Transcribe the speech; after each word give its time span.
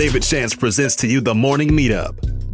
David 0.00 0.24
Shands 0.24 0.56
presents 0.56 0.96
to 0.96 1.06
you 1.06 1.20
the 1.20 1.34
morning 1.34 1.68
meetup. 1.68 2.29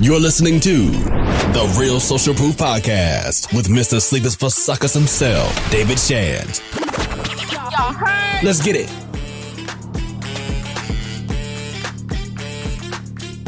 You're 0.00 0.18
listening 0.18 0.58
to 0.60 0.90
the 0.90 1.76
Real 1.78 2.00
Social 2.00 2.34
Proof 2.34 2.56
Podcast 2.56 3.54
with 3.54 3.68
Mr. 3.68 4.02
Sleepers 4.02 4.34
for 4.34 4.50
Suckers 4.50 4.92
himself, 4.92 5.70
David 5.70 6.00
Shands. 6.00 6.60
Let's 8.42 8.60
get 8.60 8.74
it. 8.74 8.90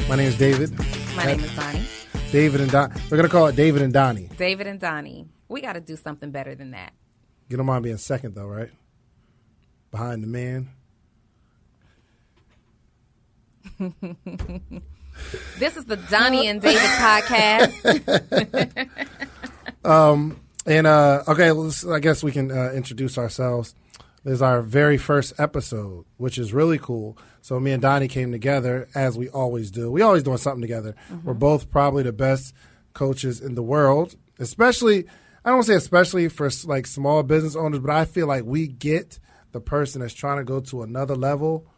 My 0.09 0.15
name 0.15 0.29
is 0.29 0.39
David. 0.39 0.71
My 1.17 1.25
name 1.27 1.41
is 1.41 1.57
Donnie. 1.57 1.85
David 2.31 2.61
and 2.61 2.71
Don. 2.71 2.93
We're 3.11 3.17
gonna 3.17 3.29
call 3.29 3.49
it 3.49 3.57
David 3.57 3.83
and 3.83 3.93
Donnie. 3.93 4.31
David 4.37 4.69
and 4.69 4.79
Donnie. 4.79 5.29
We 5.49 5.61
got 5.61 5.73
to 5.73 5.81
do 5.81 5.97
something 5.97 6.31
better 6.31 6.55
than 6.55 6.71
that. 6.71 6.93
You 7.49 7.57
don't 7.57 7.67
mind 7.67 7.83
being 7.83 7.97
second 7.97 8.37
though, 8.37 8.47
right? 8.47 8.71
Behind 9.91 10.23
the 10.23 10.29
man. 10.29 10.71
This 15.59 15.77
is 15.77 15.87
the 15.87 15.97
Donnie 15.97 16.49
and 16.49 16.61
David 16.61 16.83
podcast. 16.83 18.89
And 20.67 20.87
uh, 20.87 21.23
okay, 21.29 21.53
let's, 21.53 21.87
I 21.87 22.01
guess 22.01 22.25
we 22.25 22.33
can 22.33 22.51
uh, 22.51 22.73
introduce 22.73 23.19
ourselves. 23.19 23.75
This 24.25 24.35
is 24.35 24.43
our 24.43 24.61
very 24.61 24.99
first 24.99 25.35
episode, 25.39 26.05
which 26.17 26.39
is 26.39 26.53
really 26.53 26.79
cool. 26.79 27.17
So 27.41 27.61
me 27.61 27.71
and 27.71 27.81
Donnie 27.81 28.09
came 28.09 28.33
together 28.33 28.89
as 28.97 29.17
we 29.17 29.29
always 29.29 29.71
do. 29.71 29.93
We 29.93 30.03
always 30.03 30.25
doing 30.25 30.39
something 30.39 30.61
together. 30.61 30.97
We're 31.23 31.35
both 31.35 31.71
probably 31.71 32.03
the 32.03 32.13
best 32.13 32.53
coaches 32.93 33.41
in 33.41 33.55
the 33.55 33.63
world, 33.63 34.17
especially. 34.41 35.07
I 35.45 35.51
don't 35.51 35.63
say 35.63 35.75
especially 35.75 36.29
for 36.29 36.51
like 36.65 36.89
small 36.89 37.23
business 37.23 37.55
owners, 37.55 37.79
but 37.79 37.91
I 37.91 38.05
feel 38.05 38.27
like 38.27 38.45
we 38.45 38.67
get 38.67 39.21
the 39.53 39.61
person 39.61 40.01
that's 40.01 40.13
trying 40.13 40.39
to 40.39 40.45
go 40.45 40.59
to 40.59 40.83
another 40.83 41.15
level 41.15 41.69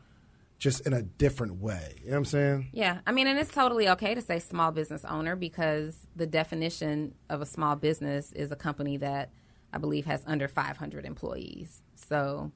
just 0.59 0.87
in 0.87 0.93
a 0.93 1.03
different 1.03 1.61
way. 1.61 1.95
You 2.01 2.07
know 2.07 2.11
what 2.13 2.17
I'm 2.19 2.25
saying? 2.25 2.69
Yeah, 2.73 2.99
I 3.07 3.13
mean, 3.13 3.27
and 3.27 3.39
it's 3.39 3.53
totally 3.53 3.89
okay 3.91 4.15
to 4.15 4.21
say 4.21 4.39
small 4.41 4.73
business 4.73 5.05
owner 5.05 5.37
because 5.37 5.97
the 6.17 6.27
definition 6.27 7.15
of 7.31 7.41
a 7.41 7.47
small 7.47 7.77
business 7.77 8.33
is 8.33 8.51
a 8.51 8.57
company 8.57 8.97
that 8.99 9.31
I 9.73 9.79
believe 9.79 10.07
has 10.07 10.23
under 10.27 10.49
500 10.49 11.05
employees. 11.05 11.83
So 11.95 12.51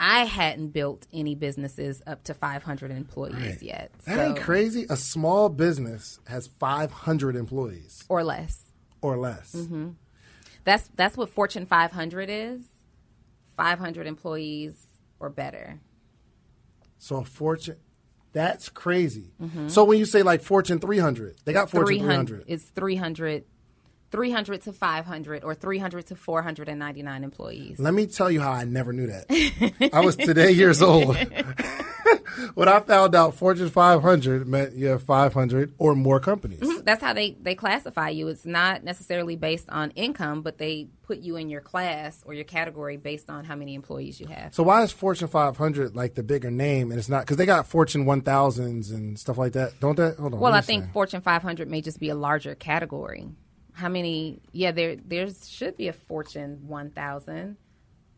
I 0.00 0.24
hadn't 0.24 0.68
built 0.68 1.06
any 1.12 1.34
businesses 1.34 2.02
up 2.06 2.24
to 2.24 2.34
500 2.34 2.90
employees 2.90 3.62
yet. 3.62 3.90
That 4.06 4.18
ain't 4.18 4.38
crazy. 4.40 4.86
A 4.88 4.96
small 4.96 5.48
business 5.48 6.20
has 6.28 6.46
500 6.46 7.36
employees 7.36 8.04
Or 8.08 8.22
less. 8.24 8.62
or 9.02 9.16
less. 9.18 9.52
Mm-hmm. 9.54 9.90
That's 10.64 10.90
that's 10.96 11.16
what 11.16 11.28
Fortune 11.30 11.64
500 11.66 12.28
is. 12.30 12.62
500 13.56 14.06
employees 14.06 14.86
or 15.20 15.30
better. 15.30 15.80
So 16.98 17.22
Fortune, 17.22 17.76
that's 18.32 18.68
crazy. 18.68 19.32
Mm-hmm. 19.42 19.68
So 19.68 19.84
when 19.84 19.98
you 19.98 20.04
say 20.04 20.22
like 20.22 20.42
Fortune 20.42 20.78
300, 20.78 21.36
they 21.44 21.52
got 21.52 21.70
Fortune 21.70 21.98
300. 21.98 22.44
It's 22.46 22.64
300, 22.64 23.44
300 24.10 24.62
to 24.62 24.72
500 24.72 25.44
or 25.44 25.54
300 25.54 26.06
to 26.06 26.16
499 26.16 27.24
employees. 27.24 27.78
Let 27.78 27.94
me 27.94 28.06
tell 28.06 28.30
you 28.30 28.40
how 28.40 28.52
I 28.52 28.64
never 28.64 28.92
knew 28.92 29.06
that. 29.06 29.90
I 29.92 30.00
was 30.00 30.16
today 30.16 30.52
years 30.52 30.82
old. 30.82 31.16
when 32.54 32.68
I 32.68 32.80
found 32.80 33.14
out 33.14 33.34
Fortune 33.34 33.70
500 33.70 34.46
meant 34.46 34.74
you 34.74 34.86
have 34.86 35.02
500 35.02 35.74
or 35.78 35.94
more 35.94 36.20
companies. 36.20 36.60
Mm-hmm. 36.60 36.84
That's 36.84 37.02
how 37.02 37.12
they, 37.12 37.32
they 37.32 37.54
classify 37.54 38.10
you. 38.10 38.28
It's 38.28 38.46
not 38.46 38.84
necessarily 38.84 39.36
based 39.36 39.68
on 39.68 39.90
income, 39.92 40.42
but 40.42 40.58
they 40.58 40.88
put 41.02 41.18
you 41.18 41.36
in 41.36 41.48
your 41.48 41.60
class 41.60 42.22
or 42.24 42.34
your 42.34 42.44
category 42.44 42.96
based 42.96 43.30
on 43.30 43.44
how 43.44 43.54
many 43.54 43.74
employees 43.74 44.20
you 44.20 44.26
have. 44.26 44.54
So 44.54 44.62
why 44.62 44.82
is 44.82 44.92
Fortune 44.92 45.28
500 45.28 45.94
like 45.94 46.14
the 46.14 46.22
bigger 46.22 46.50
name 46.50 46.90
and 46.90 46.98
it's 46.98 47.08
not 47.08 47.20
because 47.20 47.36
they 47.36 47.46
got 47.46 47.66
Fortune 47.66 48.04
1000s 48.04 48.90
and 48.90 49.18
stuff 49.18 49.38
like 49.38 49.52
that, 49.52 49.78
don't 49.80 49.96
they? 49.96 50.12
Hold 50.12 50.34
on. 50.34 50.40
Well, 50.40 50.54
I 50.54 50.60
think. 50.60 50.92
Fortune 50.92 51.20
500 51.20 51.68
may 51.68 51.80
just 51.80 51.98
be 51.98 52.08
a 52.10 52.14
larger 52.14 52.54
category. 52.54 53.28
How 53.76 53.88
many? 53.90 54.40
Yeah, 54.52 54.72
there 54.72 54.96
there 54.96 55.28
should 55.46 55.76
be 55.76 55.88
a 55.88 55.92
Fortune 55.92 56.66
1000, 56.66 57.56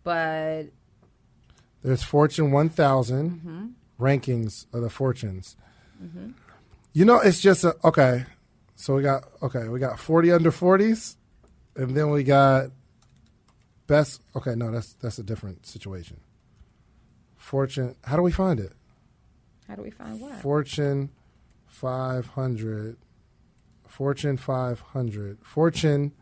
but 0.04 0.66
There's 1.82 2.02
Fortune 2.02 2.52
1000 2.52 3.30
Mm-hmm. 3.30 3.66
rankings 4.04 4.66
of 4.72 4.82
the 4.82 4.90
fortunes. 4.90 5.56
You 6.92 7.04
know, 7.04 7.18
it's 7.20 7.40
just 7.40 7.64
a, 7.64 7.74
okay. 7.84 8.24
So 8.76 8.94
we 8.94 9.02
got 9.02 9.24
okay, 9.42 9.68
we 9.68 9.80
got 9.80 9.98
40 9.98 10.30
under 10.32 10.52
40s, 10.52 11.16
and 11.74 11.90
then 11.96 12.10
we 12.10 12.22
got 12.22 12.70
best. 13.88 14.22
Okay, 14.36 14.54
no, 14.54 14.70
that's 14.70 14.92
that's 14.94 15.18
a 15.18 15.24
different 15.24 15.66
situation. 15.66 16.20
Fortune. 17.36 17.96
How 18.04 18.14
do 18.16 18.22
we 18.22 18.30
find 18.32 18.60
it? 18.60 18.72
how 19.66 19.74
do 19.74 19.82
we 19.82 19.90
find 19.90 20.18
what? 20.20 20.36
Fortune 20.40 21.10
500. 21.66 22.96
Fortune 23.98 24.36
500. 24.36 25.38
Fortune 25.42 26.12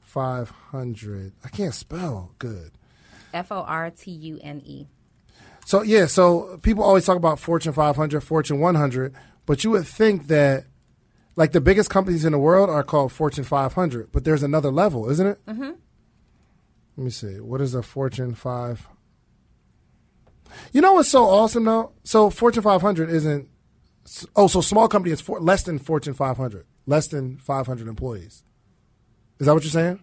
500. 0.00 1.32
I 1.44 1.48
can't 1.50 1.72
spell 1.72 2.32
good. 2.40 2.72
F 3.32 3.52
O 3.52 3.62
R 3.62 3.92
T 3.92 4.10
U 4.10 4.40
N 4.42 4.60
E. 4.64 4.88
So 5.64 5.82
yeah, 5.82 6.06
so 6.06 6.58
people 6.62 6.82
always 6.82 7.06
talk 7.06 7.16
about 7.16 7.38
Fortune 7.38 7.72
500, 7.72 8.20
Fortune 8.22 8.58
100, 8.58 9.14
but 9.46 9.62
you 9.62 9.70
would 9.70 9.86
think 9.86 10.26
that 10.26 10.64
like 11.36 11.52
the 11.52 11.60
biggest 11.60 11.90
companies 11.90 12.24
in 12.24 12.32
the 12.32 12.40
world 12.40 12.68
are 12.68 12.82
called 12.82 13.12
Fortune 13.12 13.44
500, 13.44 14.10
but 14.10 14.24
there's 14.24 14.42
another 14.42 14.72
level, 14.72 15.08
isn't 15.08 15.26
it? 15.28 15.46
Mm-hmm. 15.46 15.70
Let 16.96 17.04
me 17.04 17.10
see. 17.10 17.38
What 17.38 17.60
is 17.60 17.76
a 17.76 17.84
Fortune 17.84 18.34
5? 18.34 18.88
You 20.72 20.80
know 20.80 20.94
what's 20.94 21.08
so 21.08 21.22
awesome 21.22 21.66
though? 21.66 21.92
So 22.02 22.30
Fortune 22.30 22.64
500 22.64 23.10
isn't. 23.10 23.48
Oh, 24.34 24.48
so 24.48 24.60
small 24.60 24.88
company 24.88 25.12
is 25.12 25.20
for, 25.20 25.38
less 25.38 25.62
than 25.62 25.78
Fortune 25.78 26.14
500, 26.14 26.66
less 26.86 27.06
than 27.06 27.38
500 27.38 27.88
employees. 27.88 28.44
Is 29.38 29.46
that 29.46 29.54
what 29.54 29.62
you're 29.62 29.70
saying? 29.70 30.00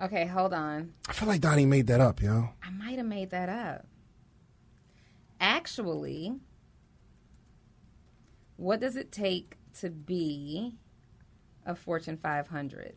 Okay, 0.00 0.26
hold 0.26 0.52
on. 0.52 0.94
I 1.08 1.12
feel 1.12 1.28
like 1.28 1.40
Donnie 1.40 1.66
made 1.66 1.88
that 1.88 2.00
up, 2.00 2.22
yo. 2.22 2.50
I 2.62 2.70
might 2.70 2.98
have 2.98 3.06
made 3.06 3.30
that 3.30 3.48
up. 3.48 3.86
Actually, 5.40 6.34
what 8.56 8.80
does 8.80 8.96
it 8.96 9.10
take 9.10 9.56
to 9.80 9.90
be 9.90 10.74
a 11.66 11.74
Fortune 11.74 12.16
500? 12.16 12.94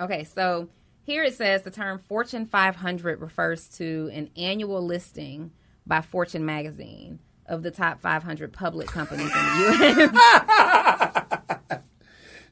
Okay, 0.00 0.24
so 0.24 0.68
here 1.02 1.22
it 1.24 1.34
says 1.34 1.62
the 1.62 1.70
term 1.70 1.98
Fortune 1.98 2.46
500 2.46 3.20
refers 3.20 3.68
to 3.68 4.10
an 4.12 4.30
annual 4.36 4.84
listing 4.84 5.52
by 5.86 6.00
Fortune 6.00 6.44
magazine 6.44 7.20
of 7.46 7.62
the 7.62 7.70
top 7.70 8.00
500 8.00 8.52
public 8.52 8.88
companies 8.88 9.26
in 9.26 9.32
the 9.32 10.12
U.S. 10.12 10.40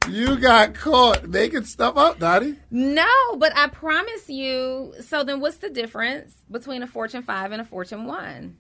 You 0.08 0.38
got 0.38 0.74
caught 0.74 1.28
making 1.28 1.64
stuff 1.64 1.96
up, 1.96 2.18
Donnie. 2.18 2.56
no, 2.70 3.36
but 3.38 3.52
I 3.56 3.68
promise 3.68 4.28
you. 4.28 4.94
So 5.00 5.24
then, 5.24 5.40
what's 5.40 5.56
the 5.58 5.68
difference 5.70 6.34
between 6.50 6.82
a 6.82 6.86
Fortune 6.86 7.22
5 7.22 7.52
and 7.52 7.60
a 7.60 7.64
Fortune 7.64 8.04
1? 8.06 8.56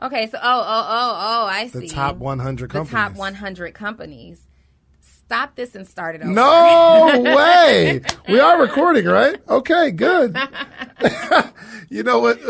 Okay, 0.00 0.26
so 0.28 0.38
oh 0.38 0.60
oh 0.60 0.86
oh 0.88 1.16
oh, 1.18 1.46
I 1.46 1.64
The 1.66 1.80
see. 1.80 1.88
The 1.88 1.94
top 1.94 2.16
100 2.16 2.70
companies. 2.70 2.90
The 2.90 2.96
top 2.96 3.12
100 3.16 3.74
companies. 3.74 4.42
Stop 5.00 5.54
this 5.56 5.74
and 5.74 5.86
start 5.86 6.14
it 6.14 6.22
over. 6.22 6.30
No 6.30 7.20
way. 7.36 8.00
We 8.28 8.40
are 8.40 8.60
recording, 8.60 9.04
right? 9.04 9.36
Okay, 9.48 9.90
good. 9.90 10.34
you 11.90 12.02
know 12.02 12.20
what? 12.20 12.40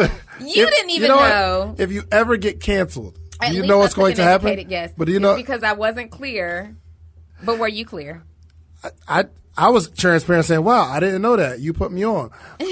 You 0.40 0.66
didn't 0.70 0.90
even 0.90 1.10
what? 1.10 1.28
know. 1.28 1.74
If 1.78 1.90
you 1.90 2.04
ever 2.12 2.36
get 2.36 2.60
canceled, 2.60 3.18
At 3.40 3.52
you 3.54 3.66
know 3.66 3.78
what's 3.78 3.94
going 3.94 4.14
to 4.16 4.22
happen. 4.22 4.68
But 4.96 5.08
you 5.08 5.18
know? 5.18 5.34
because 5.34 5.64
I 5.64 5.72
wasn't 5.72 6.10
clear. 6.12 6.76
But 7.42 7.58
were 7.58 7.68
you 7.68 7.84
clear? 7.84 8.22
I 9.08 9.24
I 9.58 9.70
was 9.70 9.90
transparent 9.90 10.46
saying, 10.46 10.62
"Wow, 10.62 10.84
I 10.84 11.00
didn't 11.00 11.20
know 11.20 11.34
that. 11.36 11.58
You 11.58 11.72
put 11.72 11.90
me 11.90 12.04
on." 12.04 12.30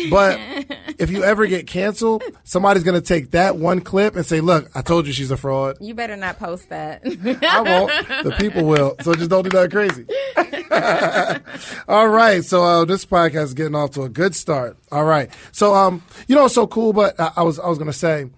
But 0.09 0.39
if 1.01 1.11
you 1.11 1.25
ever 1.25 1.47
get 1.47 1.67
canceled, 1.67 2.23
somebody's 2.45 2.85
going 2.85 2.95
to 2.95 3.07
take 3.07 3.33
that 3.33 3.57
one 3.57 3.81
clip 3.81 4.15
and 4.15 4.25
say, 4.25 4.41
"Look, 4.41 4.71
I 4.73 4.83
told 4.83 5.09
you 5.09 5.13
she's 5.13 5.33
a 5.33 5.37
fraud." 5.37 5.79
You 5.81 5.95
better 5.95 6.17
not 6.17 6.39
post 6.39 6.69
that. 6.69 7.03
I 7.43 7.61
won't. 7.61 8.25
The 8.25 8.37
people 8.39 8.67
will. 8.67 8.95
So 9.03 9.15
just 9.15 9.31
don't 9.31 9.43
do 9.43 9.51
that 9.51 9.73
crazy. 9.73 10.07
All 11.89 12.07
right. 12.07 12.45
So 12.45 12.63
uh, 12.63 12.85
this 12.85 13.05
podcast 13.05 13.45
is 13.45 13.55
getting 13.55 13.75
off 13.75 13.91
to 13.93 14.03
a 14.03 14.09
good 14.09 14.37
start. 14.37 14.77
All 14.93 15.05
right. 15.05 15.29
So 15.51 15.75
um, 15.75 16.05
you 16.29 16.37
know, 16.37 16.45
it's 16.45 16.55
so 16.55 16.69
cool. 16.69 16.93
But 16.93 17.19
I, 17.19 17.33
I 17.39 17.43
was 17.43 17.59
I 17.59 17.67
was 17.67 17.79
going 17.79 17.91
to 17.91 17.99
say, 17.99 18.31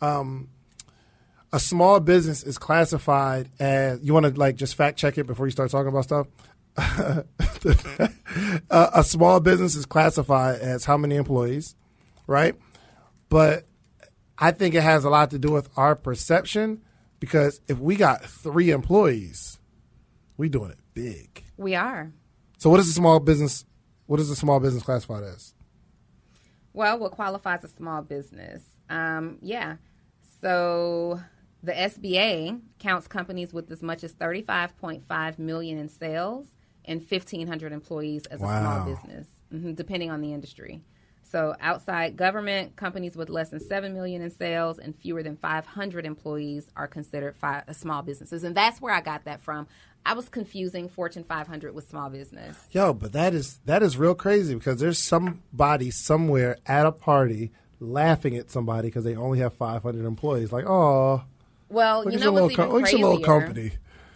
um, 0.00 0.48
a 1.52 1.60
small 1.60 2.00
business 2.00 2.42
is 2.42 2.58
classified 2.58 3.50
as. 3.58 4.00
You 4.02 4.14
want 4.14 4.26
to 4.26 4.32
like 4.38 4.56
just 4.56 4.74
fact 4.74 4.98
check 4.98 5.18
it 5.18 5.26
before 5.26 5.46
you 5.46 5.52
start 5.52 5.70
talking 5.70 5.88
about 5.88 6.04
stuff. 6.04 6.26
a, 8.70 8.90
a 8.94 9.04
small 9.04 9.40
business 9.40 9.74
is 9.74 9.86
classified 9.86 10.60
as 10.60 10.84
how 10.84 10.96
many 10.96 11.16
employees, 11.16 11.74
right? 12.26 12.54
But 13.28 13.66
I 14.38 14.50
think 14.50 14.74
it 14.74 14.82
has 14.82 15.04
a 15.04 15.10
lot 15.10 15.30
to 15.30 15.38
do 15.38 15.50
with 15.50 15.70
our 15.76 15.94
perception 15.94 16.82
because 17.18 17.60
if 17.68 17.78
we 17.78 17.96
got 17.96 18.24
three 18.24 18.70
employees, 18.70 19.58
we 20.36 20.48
doing 20.48 20.70
it 20.70 20.78
big. 20.92 21.44
we 21.56 21.74
are. 21.74 22.12
So 22.58 22.70
what 22.70 22.80
is 22.80 22.88
a 22.88 22.92
small 22.92 23.20
business? 23.20 23.64
What 24.06 24.20
is 24.20 24.30
a 24.30 24.36
small 24.36 24.60
business 24.60 24.82
classified 24.82 25.24
as? 25.24 25.54
Well, 26.72 26.98
what 26.98 27.12
qualifies 27.12 27.64
a 27.64 27.68
small 27.68 28.02
business? 28.02 28.62
Um, 28.90 29.38
yeah. 29.40 29.76
So 30.42 31.20
the 31.66 31.72
SBA 31.72 32.60
counts 32.78 33.08
companies 33.08 33.52
with 33.52 33.70
as 33.70 33.82
much 33.82 34.04
as 34.04 34.14
35.5 34.14 35.38
million 35.38 35.78
in 35.78 35.88
sales 35.88 36.46
and 36.84 37.00
1,500 37.00 37.72
employees 37.72 38.24
as 38.26 38.40
a 38.40 38.44
small 38.44 38.86
business, 38.86 39.26
hmm 39.50 39.72
depending 39.72 40.10
on 40.10 40.20
the 40.20 40.32
industry. 40.32 40.80
So 41.24 41.56
outside 41.60 42.16
government, 42.16 42.76
companies 42.76 43.16
with 43.16 43.28
less 43.28 43.50
than 43.50 43.58
7 43.58 43.92
million 43.92 44.22
in 44.22 44.30
sales 44.30 44.78
and 44.78 44.94
fewer 44.96 45.24
than 45.24 45.36
500 45.36 46.06
employees 46.06 46.68
are 46.76 46.86
considered 46.86 47.34
fi- 47.36 47.64
uh, 47.66 47.72
small 47.72 48.02
businesses. 48.02 48.44
And 48.44 48.56
that's 48.56 48.80
where 48.80 48.94
I 48.94 49.00
got 49.00 49.24
that 49.24 49.40
from. 49.40 49.66
I 50.04 50.14
was 50.14 50.28
confusing 50.28 50.88
Fortune 50.88 51.24
500 51.24 51.74
with 51.74 51.88
small 51.88 52.10
business. 52.10 52.56
Yo, 52.70 52.94
but 52.94 53.12
that 53.12 53.34
is 53.34 53.58
that 53.64 53.82
is 53.82 53.96
real 53.96 54.14
crazy 54.14 54.54
because 54.54 54.78
there's 54.78 55.00
somebody 55.02 55.90
somewhere 55.90 56.58
at 56.64 56.86
a 56.86 56.92
party 56.92 57.50
laughing 57.80 58.36
at 58.36 58.50
somebody 58.52 58.86
because 58.88 59.02
they 59.02 59.16
only 59.16 59.40
have 59.40 59.52
500 59.54 60.04
employees. 60.06 60.52
Like, 60.52 60.66
oh, 60.66 61.24
Well, 61.68 62.10
you 62.10 62.18
know 62.18 62.32
what's 62.32 62.52
even 62.52 62.64
co- 62.64 62.72
look 62.72 62.84
at 62.84 62.92
your 62.92 63.00
crazier? 63.00 63.06
little 63.06 63.24
company. 63.24 63.72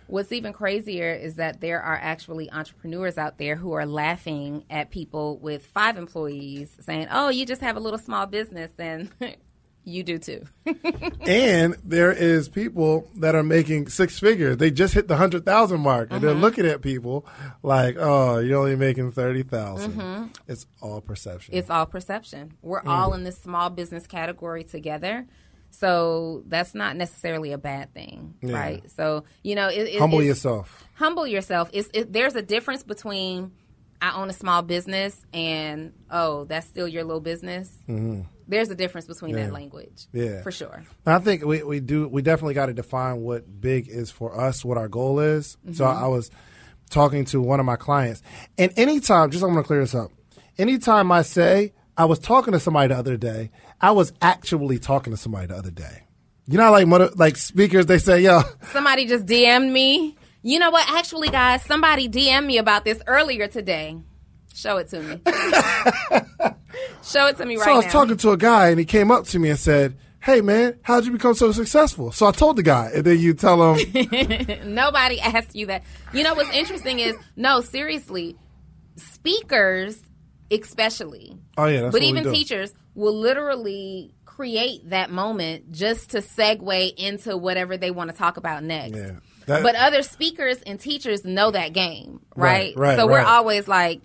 What's 0.07 0.33
even 0.33 0.53
crazier 0.53 1.13
is 1.13 1.37
that 1.37 1.61
there 1.61 1.81
are 1.81 1.95
actually 1.95 2.51
entrepreneurs 2.51 3.17
out 3.17 3.39
there 3.39 3.55
who 3.55 3.73
are 3.73 3.87
laughing 3.87 4.65
at 4.69 4.91
people 4.91 5.39
with 5.39 5.67
five 5.67 5.97
employees 5.97 6.77
saying, 6.81 7.07
"Oh, 7.13 7.29
you 7.29 7.47
just 7.47 7.61
have 7.61 7.77
a 7.77 7.81
little 7.81 7.99
small 7.99 8.27
business 8.27 8.73
and 8.77 9.09
you 9.85 10.03
do 10.03 10.19
too." 10.19 10.45
and 11.21 11.77
there 11.85 12.11
is 12.11 12.49
people 12.49 13.09
that 13.17 13.37
are 13.37 13.45
making 13.45 13.87
six 13.87 14.19
figures. 14.19 14.57
They 14.57 14.73
just 14.73 14.95
hit 14.95 15.07
the 15.07 15.17
hundred 15.17 15.45
thousand 15.45 15.81
mark, 15.81 16.09
and 16.11 16.21
they're 16.21 16.31
uh-huh. 16.31 16.41
looking 16.41 16.67
at 16.67 16.83
people 16.83 17.25
like, 17.63 17.95
"Oh, 17.97 18.39
you're 18.39 18.59
only 18.59 18.75
making 18.75 19.13
thirty 19.13 19.45
mm-hmm. 19.45 20.27
It's 20.49 20.67
all 20.81 21.01
perception. 21.01 21.55
it's 21.55 21.71
all 21.71 21.87
perception. 21.87 22.55
We're 22.63 22.83
mm. 22.83 22.91
all 22.91 23.15
in 23.15 23.23
this 23.23 23.39
small 23.39 23.71
business 23.71 24.09
category 24.09 24.65
together. 24.65 25.29
So 25.71 26.43
that's 26.47 26.75
not 26.75 26.97
necessarily 26.97 27.53
a 27.53 27.59
bad 27.59 27.95
thing, 27.95 28.35
Yeah. 28.43 28.55
right? 28.59 28.91
So, 28.91 29.25
you 29.43 29.55
know, 29.55 29.69
it, 29.69 29.83
it, 29.95 29.99
Humble 29.99 30.23
yourself. 30.23 30.85
humble 30.95 31.27
yourself. 31.27 31.71
It's, 31.73 31.89
it, 31.95 32.13
there's 32.13 32.35
a 32.35 32.43
difference 32.43 32.83
between 32.83 33.53
I 34.03 34.17
own 34.21 34.31
a 34.31 34.33
small 34.33 34.63
business 34.63 35.21
and 35.33 35.93
oh, 36.11 36.45
that's 36.45 36.67
still 36.67 36.89
your 36.89 37.05
little 37.05 37.21
business. 37.21 37.71
There's 38.49 38.71
a 38.71 38.75
difference 38.75 39.07
between 39.07 39.33
Mm-hmm. 39.33 39.39
Yeah. 39.39 39.47
that 39.47 39.53
language, 39.53 40.07
Yeah. 40.13 40.43
for 40.43 40.51
sure. 40.51 40.83
I 41.07 41.19
think 41.21 41.45
we, 41.45 41.63
we 41.63 41.81
do 41.81 42.09
we 42.09 42.21
definitely 42.23 42.55
got 42.55 42.67
to 42.67 42.75
define 42.75 43.21
what 43.21 43.61
big 43.61 43.89
is 43.89 44.11
for 44.11 44.39
us, 44.39 44.65
what 44.65 44.77
our 44.77 44.89
goal 44.89 45.21
is. 45.21 45.57
So 45.73 45.85
I 45.85 46.07
was 46.09 46.31
talking 46.91 47.25
to 47.27 47.41
one 47.41 47.61
of 47.61 47.67
my 47.67 47.77
clients, 47.77 48.23
and 48.59 48.73
anytime, 48.77 49.31
just 49.31 49.45
I'm 49.45 49.51
going 49.53 49.63
to 49.63 49.67
clear 49.67 49.81
this 49.81 49.95
up. 49.95 50.11
Anytime 50.59 51.13
I 51.13 51.23
say 51.23 51.73
I 51.97 52.07
was 52.07 52.19
talking 52.19 52.53
to 52.53 52.59
somebody 52.61 52.89
the 52.93 52.99
other 52.99 53.17
day, 53.17 53.51
I 53.81 53.93
was 53.93 54.13
actually 54.21 54.79
talking 54.79 55.13
to 55.13 55.17
somebody 55.17 55.47
the 55.47 55.57
other 55.57 55.71
day. 55.71 56.05
You 56.47 56.59
know, 56.59 56.71
like 56.71 57.17
like 57.17 57.37
speakers, 57.37 57.87
they 57.87 57.99
say, 57.99 58.21
"Yo, 58.23 58.43
Somebody 58.63 59.07
just 59.07 59.27
DM'd 59.27 59.73
me. 59.73 60.17
You 60.43 60.59
know 60.59 60.71
what? 60.71 60.89
Actually, 60.89 61.29
guys, 61.29 61.63
somebody 61.65 62.09
DM'd 62.09 62.47
me 62.47 62.59
about 62.59 62.85
this 62.85 63.01
earlier 63.07 63.47
today. 63.47 63.97
Show 64.55 64.79
it 64.79 64.89
to 64.89 65.01
me. 65.01 65.21
Show 67.05 67.27
it 67.29 67.37
to 67.37 67.47
me 67.47 67.57
right 67.57 67.61
now. 67.61 67.65
So 67.65 67.73
I 67.73 67.77
was 67.77 67.85
now. 67.87 67.93
talking 67.93 68.17
to 68.17 68.31
a 68.33 68.37
guy, 68.37 68.69
and 68.69 68.79
he 68.79 68.85
came 68.85 69.11
up 69.11 69.27
to 69.27 69.39
me 69.39 69.51
and 69.51 69.59
said, 69.59 69.97
"Hey, 70.21 70.41
man, 70.41 70.79
how'd 70.83 71.05
you 71.05 71.13
become 71.13 71.35
so 71.35 71.53
successful?" 71.53 72.11
So 72.11 72.27
I 72.27 72.33
told 72.33 72.57
the 72.57 72.63
guy, 72.63 72.91
and 72.95 73.05
then 73.05 73.19
you 73.19 73.33
tell 73.35 73.75
him, 73.75 74.65
Nobody 74.75 75.21
asked 75.21 75.55
you 75.55 75.67
that. 75.67 75.85
You 76.13 76.25
know 76.25 76.35
what's 76.35 76.55
interesting 76.55 76.99
is 76.99 77.17
no, 77.37 77.61
seriously, 77.61 78.37
speakers 78.97 80.03
especially, 80.51 81.39
"Oh 81.57 81.67
yeah, 81.67 81.83
that's 81.83 81.93
but 81.93 82.03
even 82.03 82.25
we 82.25 82.31
do." 82.31 82.37
teachers 82.37 82.73
will 82.95 83.15
literally 83.19 84.13
create 84.25 84.89
that 84.91 85.11
moment 85.11 85.71
just 85.73 86.11
to 86.11 86.19
segue 86.19 86.95
into 86.97 87.37
whatever 87.37 87.77
they 87.77 87.91
want 87.91 88.11
to 88.11 88.17
talk 88.17 88.37
about 88.37 88.63
next. 88.65 88.97
Yeah. 88.97 89.13
That- 89.47 89.63
but 89.63 89.75
other 89.75 90.03
speakers 90.03 90.61
and 90.63 90.79
teachers 90.79 91.25
know 91.25 91.51
that 91.51 91.73
game, 91.73 92.21
Right, 92.37 92.75
right? 92.77 92.77
right, 92.77 92.97
so 92.97 93.07
we're 93.07 93.19
right. 93.19 93.27
always 93.27 93.67
like, 93.69 94.01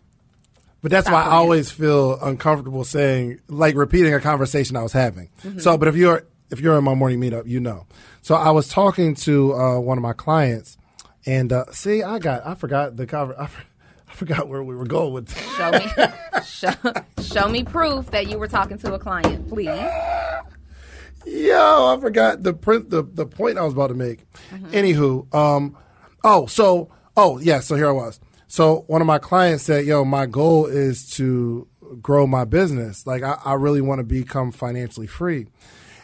But 0.81 0.91
that's 0.91 1.09
why 1.09 1.23
I 1.23 1.31
always 1.31 1.71
feel 1.71 2.19
uncomfortable 2.21 2.83
saying, 2.83 3.39
like, 3.47 3.75
repeating 3.75 4.13
a 4.13 4.19
conversation 4.19 4.75
I 4.75 4.83
was 4.83 4.93
having. 4.93 5.29
Mm-hmm. 5.43 5.59
So, 5.59 5.77
but 5.77 5.87
if 5.87 5.95
you're 5.95 6.23
if 6.51 6.59
you're 6.59 6.77
in 6.77 6.83
my 6.83 6.93
morning 6.93 7.19
meetup, 7.19 7.47
you 7.47 7.59
know. 7.59 7.87
So 8.21 8.35
I 8.35 8.51
was 8.51 8.67
talking 8.67 9.15
to 9.15 9.53
uh, 9.55 9.79
one 9.79 9.97
of 9.97 10.01
my 10.03 10.13
clients, 10.13 10.77
and 11.25 11.51
uh, 11.51 11.65
see, 11.71 12.03
I 12.03 12.19
got 12.19 12.45
I 12.45 12.53
forgot 12.53 12.95
the 12.97 13.07
conver- 13.07 13.39
I, 13.39 13.47
for- 13.47 13.63
I 13.63 13.74
forgot 14.15 14.47
where 14.47 14.63
we 14.63 14.75
were 14.75 14.85
going 14.85 15.13
with. 15.13 15.27
this. 15.27 15.55
show 15.55 15.71
me, 15.71 15.85
show, 16.43 16.93
show 17.21 17.49
me 17.49 17.63
proof 17.63 18.11
that 18.11 18.27
you 18.29 18.39
were 18.39 18.47
talking 18.47 18.77
to 18.79 18.93
a 18.93 18.99
client, 18.99 19.47
please. 19.47 19.67
Yo, 21.25 21.95
I 21.95 21.97
forgot 21.99 22.43
the 22.43 22.53
print 22.53 22.89
the 22.89 23.03
the 23.03 23.25
point 23.25 23.57
I 23.57 23.63
was 23.63 23.73
about 23.73 23.87
to 23.87 23.95
make. 23.95 24.25
Anywho, 24.71 25.33
um, 25.33 25.75
oh, 26.23 26.45
so 26.45 26.91
oh 27.17 27.39
yeah, 27.39 27.59
so 27.59 27.75
here 27.75 27.89
I 27.89 27.91
was. 27.91 28.19
So 28.47 28.83
one 28.87 29.01
of 29.01 29.07
my 29.07 29.17
clients 29.17 29.63
said, 29.63 29.85
"Yo, 29.85 30.05
my 30.05 30.27
goal 30.27 30.67
is 30.67 31.09
to 31.11 31.67
grow 32.01 32.27
my 32.27 32.45
business. 32.45 33.07
Like 33.07 33.23
I, 33.23 33.39
I 33.43 33.53
really 33.53 33.81
want 33.81 33.99
to 33.99 34.03
become 34.03 34.51
financially 34.51 35.07
free." 35.07 35.47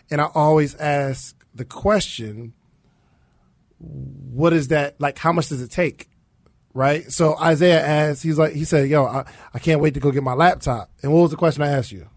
And 0.09 0.19
I 0.19 0.29
always 0.33 0.75
ask 0.75 1.35
the 1.53 1.65
question, 1.65 2.53
"What 3.77 4.53
is 4.53 4.69
that? 4.69 4.99
Like, 4.99 5.19
how 5.19 5.31
much 5.31 5.49
does 5.49 5.61
it 5.61 5.69
take?" 5.69 6.09
Right. 6.73 7.11
So 7.11 7.37
Isaiah 7.37 7.85
asked, 7.85 8.23
he's 8.23 8.37
like, 8.37 8.53
he 8.53 8.63
said, 8.63 8.87
"Yo, 8.89 9.05
I, 9.05 9.25
I 9.53 9.59
can't 9.59 9.81
wait 9.81 9.93
to 9.95 9.99
go 9.99 10.11
get 10.11 10.23
my 10.23 10.33
laptop." 10.33 10.89
And 11.03 11.11
what 11.11 11.21
was 11.21 11.31
the 11.31 11.37
question 11.37 11.63
I 11.63 11.69
asked 11.69 11.91
you? 11.91 12.07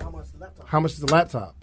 How 0.00 0.10
much 0.10 0.24
is 0.24 0.32
the 0.32 0.38
laptop? 0.38 0.68
How 0.68 0.80
much 0.80 0.92
is 0.92 1.00
the 1.00 1.12
laptop? 1.12 1.56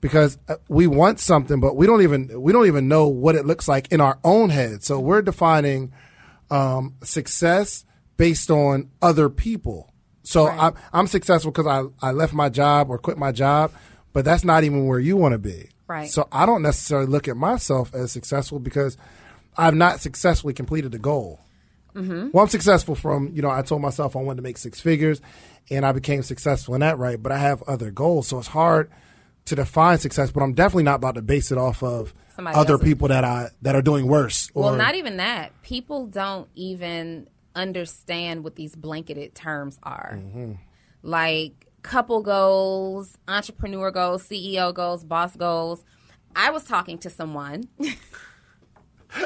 Because 0.00 0.38
uh, 0.48 0.56
we 0.68 0.86
want 0.86 1.20
something, 1.20 1.60
but 1.60 1.76
we 1.76 1.86
don't 1.86 2.02
even 2.02 2.40
we 2.40 2.52
don't 2.52 2.66
even 2.66 2.88
know 2.88 3.08
what 3.08 3.34
it 3.34 3.44
looks 3.46 3.68
like 3.68 3.90
in 3.92 4.00
our 4.00 4.18
own 4.24 4.50
head. 4.50 4.82
So 4.84 5.00
we're 5.00 5.22
defining 5.22 5.92
um, 6.50 6.94
success 7.02 7.84
based 8.16 8.50
on 8.50 8.90
other 9.02 9.28
people. 9.28 9.92
So 10.22 10.46
Right. 10.46 10.58
I'm, 10.58 10.74
I'm 10.92 11.06
successful 11.06 11.50
because 11.52 11.66
I, 11.66 12.06
I 12.06 12.12
left 12.12 12.32
my 12.32 12.48
job 12.48 12.88
or 12.90 12.96
quit 12.98 13.18
my 13.18 13.32
job, 13.32 13.72
but 14.12 14.24
that's 14.24 14.44
not 14.44 14.64
even 14.64 14.86
where 14.86 14.98
you 14.98 15.16
want 15.16 15.32
to 15.32 15.38
be. 15.38 15.68
Right. 15.86 16.08
So 16.08 16.28
I 16.32 16.46
don't 16.46 16.62
necessarily 16.62 17.06
look 17.06 17.28
at 17.28 17.36
myself 17.36 17.94
as 17.94 18.12
successful 18.12 18.58
because 18.58 18.96
I've 19.56 19.74
not 19.74 20.00
successfully 20.00 20.54
completed 20.54 20.92
the 20.92 20.98
goal. 20.98 21.40
Mm-hmm. 21.94 22.30
Well, 22.32 22.42
I'm 22.42 22.48
successful 22.50 22.94
from, 22.94 23.30
you 23.34 23.42
know, 23.42 23.50
I 23.50 23.62
told 23.62 23.80
myself 23.80 24.16
I 24.16 24.20
wanted 24.20 24.36
to 24.38 24.42
make 24.42 24.58
six 24.58 24.80
figures 24.80 25.20
and 25.70 25.86
I 25.86 25.92
became 25.92 26.22
successful 26.22 26.74
in 26.74 26.80
that, 26.80 26.98
right? 26.98 27.22
But 27.22 27.30
I 27.32 27.38
have 27.38 27.62
other 27.64 27.90
goals. 27.92 28.26
So 28.28 28.38
it's 28.38 28.48
hard 28.48 28.90
to 29.44 29.54
define 29.54 29.98
success, 29.98 30.30
but 30.32 30.42
I'm 30.42 30.54
definitely 30.54 30.82
not 30.84 30.96
about 30.96 31.14
to 31.14 31.22
base 31.22 31.52
it 31.52 31.58
off 31.58 31.82
of 31.84 32.12
Somebody 32.34 32.56
other 32.56 32.72
else's- 32.74 32.88
people 32.88 33.08
that 33.08 33.22
I 33.24 33.50
that 33.62 33.76
are 33.76 33.82
doing 33.82 34.08
worse. 34.08 34.50
Or, 34.54 34.64
Well, 34.64 34.76
not 34.76 34.96
even 34.96 35.18
that. 35.18 35.52
People 35.62 36.06
don't 36.06 36.48
even 36.56 37.28
understand 37.54 38.42
what 38.42 38.56
these 38.56 38.74
blanketed 38.74 39.34
terms 39.36 39.78
are. 39.84 40.18
Like 41.02 41.68
couple 41.82 42.22
goals, 42.22 43.16
entrepreneur 43.28 43.90
goals, 43.90 44.24
CEO 44.26 44.72
goals, 44.74 45.04
boss 45.04 45.36
goals. 45.36 45.84
I 46.34 46.50
was 46.50 46.64
talking 46.64 46.98
to 46.98 47.10
someone. 47.10 47.68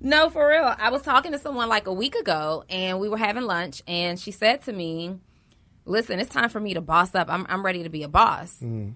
no, 0.00 0.30
for 0.30 0.48
real. 0.48 0.74
I 0.78 0.90
was 0.90 1.02
talking 1.02 1.32
to 1.32 1.38
someone 1.38 1.68
like 1.68 1.86
a 1.86 1.92
week 1.92 2.14
ago 2.14 2.64
and 2.68 2.98
we 3.00 3.08
were 3.08 3.16
having 3.18 3.44
lunch 3.44 3.82
and 3.86 4.18
she 4.18 4.30
said 4.30 4.62
to 4.64 4.72
me, 4.72 5.18
Listen, 5.84 6.20
it's 6.20 6.30
time 6.30 6.48
for 6.48 6.60
me 6.60 6.74
to 6.74 6.80
boss 6.80 7.12
up. 7.14 7.28
I'm, 7.28 7.44
I'm 7.48 7.64
ready 7.64 7.82
to 7.82 7.88
be 7.88 8.04
a 8.04 8.08
boss. 8.08 8.60
And 8.60 8.94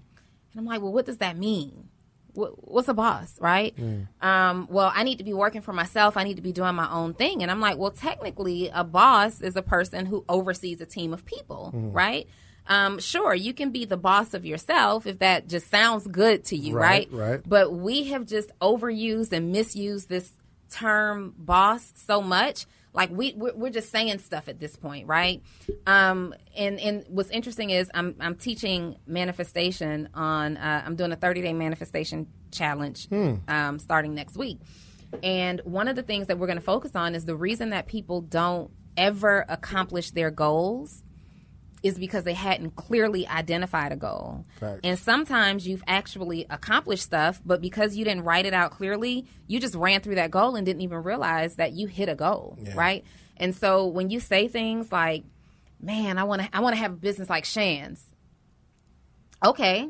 I'm 0.55 0.65
like, 0.65 0.81
well, 0.81 0.93
what 0.93 1.05
does 1.05 1.17
that 1.17 1.37
mean? 1.37 1.89
wh- 2.33 2.53
what's 2.59 2.87
a 2.87 2.93
boss, 2.93 3.35
right? 3.41 3.75
Um, 4.21 4.67
well, 4.71 4.89
I 4.95 5.03
need 5.03 5.17
to 5.17 5.25
be 5.25 5.33
working 5.33 5.59
for 5.61 5.73
myself. 5.73 6.15
I 6.15 6.23
need 6.23 6.37
to 6.37 6.41
be 6.41 6.53
doing 6.53 6.75
my 6.75 6.89
own 6.89 7.13
thing. 7.13 7.41
And 7.41 7.51
I'm 7.51 7.59
like, 7.59 7.77
well, 7.77 7.91
technically, 7.91 8.69
a 8.73 8.85
boss 8.85 9.41
is 9.41 9.55
a 9.57 9.61
person 9.61 10.05
who 10.05 10.23
oversees 10.29 10.79
a 10.79 10.85
team 10.85 11.11
of 11.13 11.25
people, 11.25 11.71
right? 11.73 12.27
Um, 12.67 12.99
sure, 12.99 13.33
you 13.33 13.53
can 13.53 13.71
be 13.71 13.85
the 13.85 13.97
boss 13.97 14.33
of 14.33 14.45
yourself 14.45 15.05
if 15.07 15.19
that 15.19 15.47
just 15.47 15.69
sounds 15.69 16.05
good 16.07 16.43
to 16.45 16.55
you, 16.57 16.75
Right, 16.75 17.07
right? 17.11 17.29
right. 17.29 17.41
But 17.47 17.71
we 17.73 18.05
have 18.05 18.25
just 18.25 18.51
overused 18.59 19.31
and 19.31 19.51
misused 19.51 20.09
this 20.09 20.31
term 20.69 21.33
boss 21.37 21.93
so 21.95 22.21
much. 22.21 22.65
Like 22.93 23.11
we 23.11 23.33
we're, 23.35 23.69
just 23.69 23.91
saying 23.91 24.17
stuff 24.19 24.47
at 24.49 24.59
this 24.59 24.75
point, 24.75 25.07
right? 25.07 25.43
Um, 25.85 26.33
and 26.57 26.79
and 26.79 27.05
what's 27.09 27.29
interesting 27.29 27.69
is 27.69 27.91
I'm 27.93 28.15
I'm 28.19 28.35
teaching 28.35 28.95
manifestation 29.05 30.09
on 30.15 30.57
uh, 30.57 30.81
I'm 30.83 30.95
doing 30.95 31.11
a 31.11 31.15
30 31.15 31.41
day 31.43 31.53
manifestation 31.53 32.27
challenge 32.51 33.07
um, 33.47 33.77
starting 33.77 34.15
next 34.15 34.35
week, 34.35 34.59
and 35.21 35.61
one 35.63 35.87
of 35.87 35.95
the 35.95 36.01
things 36.01 36.25
that 36.27 36.39
we're 36.39 36.47
going 36.47 36.57
to 36.57 36.63
focus 36.63 36.95
on 36.95 37.13
is 37.13 37.25
the 37.25 37.35
reason 37.35 37.69
that 37.69 37.85
people 37.85 38.21
don't 38.21 38.71
ever 38.97 39.45
accomplish 39.47 40.09
their 40.11 40.31
goals 40.31 41.03
is 41.87 41.97
because 41.97 42.23
they 42.23 42.33
hadn't 42.33 42.75
clearly 42.75 43.27
identified 43.27 43.91
a 43.91 43.95
goal. 43.95 44.45
And 44.83 44.99
sometimes 44.99 45.67
you've 45.67 45.83
actually 45.87 46.45
accomplished 46.49 47.03
stuff, 47.03 47.41
but 47.45 47.61
because 47.61 47.95
you 47.95 48.03
didn't 48.03 48.23
write 48.23 48.45
it 48.45 48.53
out 48.53 48.71
clearly, 48.71 49.25
you 49.47 49.59
just 49.59 49.75
ran 49.75 50.01
through 50.01 50.15
that 50.15 50.29
goal 50.29 50.55
and 50.55 50.65
didn't 50.65 50.81
even 50.81 51.01
realize 51.03 51.55
that 51.55 51.71
you 51.73 51.87
hit 51.87 52.09
a 52.09 52.15
goal, 52.15 52.57
right? 52.75 53.03
And 53.37 53.55
so 53.55 53.87
when 53.87 54.09
you 54.09 54.19
say 54.19 54.47
things 54.47 54.91
like, 54.91 55.23
"Man, 55.81 56.17
I 56.17 56.23
want 56.23 56.41
to 56.41 56.49
I 56.51 56.59
want 56.59 56.75
to 56.75 56.81
have 56.81 56.93
a 56.93 56.95
business 56.95 57.29
like 57.29 57.45
Shan's." 57.45 58.03
Okay. 59.45 59.87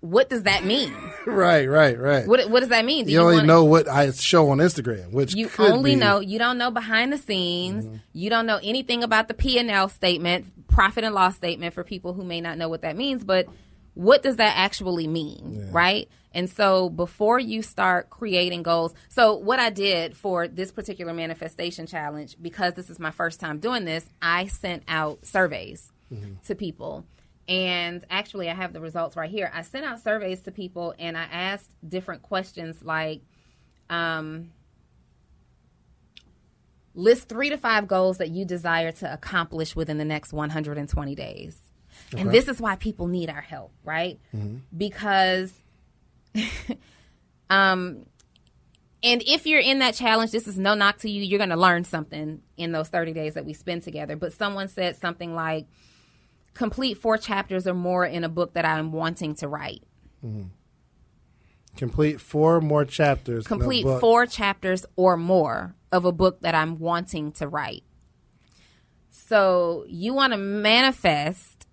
What 0.00 0.28
does 0.28 0.44
that 0.44 0.64
mean? 0.64 0.94
Right, 1.26 1.66
right, 1.68 1.98
right. 1.98 2.24
What 2.24 2.48
what 2.50 2.60
does 2.60 2.68
that 2.68 2.84
mean? 2.84 3.06
Do 3.06 3.12
you 3.12 3.18
only 3.18 3.36
wanna- 3.36 3.48
know 3.48 3.64
what 3.64 3.88
I 3.88 4.12
show 4.12 4.50
on 4.50 4.58
Instagram, 4.58 5.10
which 5.10 5.34
you 5.34 5.50
only 5.58 5.94
be- 5.94 6.00
know 6.00 6.20
you 6.20 6.38
don't 6.38 6.56
know 6.56 6.70
behind 6.70 7.12
the 7.12 7.18
scenes 7.18 7.84
mm-hmm. 7.84 7.96
you 8.12 8.30
don't 8.30 8.46
know 8.46 8.60
anything 8.62 9.02
about 9.02 9.26
the 9.26 9.34
p&l 9.34 9.88
statement 9.88 10.46
profit 10.76 11.04
and 11.04 11.14
loss 11.14 11.34
statement 11.36 11.74
for 11.74 11.82
people 11.82 12.12
who 12.12 12.24
may 12.24 12.40
not 12.40 12.58
know 12.58 12.68
what 12.68 12.82
that 12.82 12.96
means 12.96 13.24
but 13.24 13.48
what 13.94 14.22
does 14.22 14.36
that 14.36 14.54
actually 14.56 15.06
mean 15.06 15.68
right? 15.72 16.06
And 16.32 16.50
so 16.50 16.90
before 16.90 17.38
you 17.38 17.62
start 17.62 18.10
creating 18.10 18.62
goals 18.62 18.92
so 19.08 19.34
what 19.34 19.58
i 19.58 19.70
did 19.70 20.14
for 20.16 20.46
this 20.46 20.70
particular 20.70 21.14
manifestation 21.14 21.86
challenge 21.86 22.36
because 22.40 22.74
this 22.74 22.90
is 22.90 22.98
my 22.98 23.10
first 23.10 23.40
time 23.40 23.58
doing 23.58 23.86
this 23.86 24.04
i 24.20 24.46
sent 24.46 24.82
out 24.86 25.24
surveys 25.24 25.90
to 26.44 26.54
people. 26.54 27.06
And 27.48 28.04
actually 28.10 28.50
i 28.50 28.54
have 28.54 28.72
the 28.74 28.80
results 28.80 29.16
right 29.16 29.30
here. 29.30 29.50
I 29.54 29.62
sent 29.62 29.86
out 29.86 30.02
surveys 30.02 30.40
to 30.42 30.50
people 30.52 30.94
and 30.98 31.16
i 31.16 31.24
asked 31.32 31.70
different 31.88 32.20
questions 32.20 32.82
like 32.82 33.22
um, 33.88 34.50
list 36.96 37.28
three 37.28 37.50
to 37.50 37.58
five 37.58 37.86
goals 37.86 38.18
that 38.18 38.30
you 38.30 38.44
desire 38.44 38.90
to 38.90 39.12
accomplish 39.12 39.76
within 39.76 39.98
the 39.98 40.04
next 40.04 40.32
120 40.32 41.14
days. 41.14 41.60
And 42.16 42.30
this 42.30 42.48
is 42.48 42.60
why 42.60 42.76
people 42.76 43.06
need 43.06 43.30
our 43.30 43.40
help, 43.40 43.72
right? 43.84 44.18
Because, 44.76 45.52
um, 47.50 48.06
and 49.02 49.22
if 49.26 49.46
you're 49.46 49.60
in 49.60 49.80
that 49.80 49.94
challenge, 49.94 50.30
this 50.30 50.48
is 50.48 50.58
no 50.58 50.74
knock 50.74 50.98
to 50.98 51.10
you. 51.10 51.22
You're 51.22 51.38
going 51.38 51.50
to 51.50 51.56
learn 51.56 51.84
something 51.84 52.42
in 52.56 52.72
those 52.72 52.88
30 52.88 53.12
days 53.12 53.34
that 53.34 53.44
we 53.44 53.52
spend 53.52 53.82
together. 53.82 54.16
But 54.16 54.32
someone 54.32 54.68
said 54.68 54.96
something 54.96 55.34
like, 55.34 55.66
complete 56.54 56.98
four 56.98 57.18
chapters 57.18 57.66
or 57.66 57.74
more 57.74 58.04
in 58.06 58.24
a 58.24 58.28
book 58.28 58.54
that 58.54 58.64
I'm 58.64 58.92
wanting 58.92 59.34
to 59.36 59.48
write. 59.48 59.82
complete 61.76 62.20
four 62.20 62.60
more 62.60 62.84
chapters. 62.84 63.46
complete 63.46 63.84
four 64.00 64.26
chapters 64.26 64.86
or 64.96 65.16
more 65.16 65.74
of 65.96 66.04
a 66.04 66.12
book 66.12 66.40
that 66.42 66.54
I'm 66.54 66.78
wanting 66.78 67.32
to 67.32 67.48
write. 67.48 67.82
So 69.10 69.84
you 69.88 70.14
want 70.14 70.32
to 70.32 70.36
manifest 70.36 71.66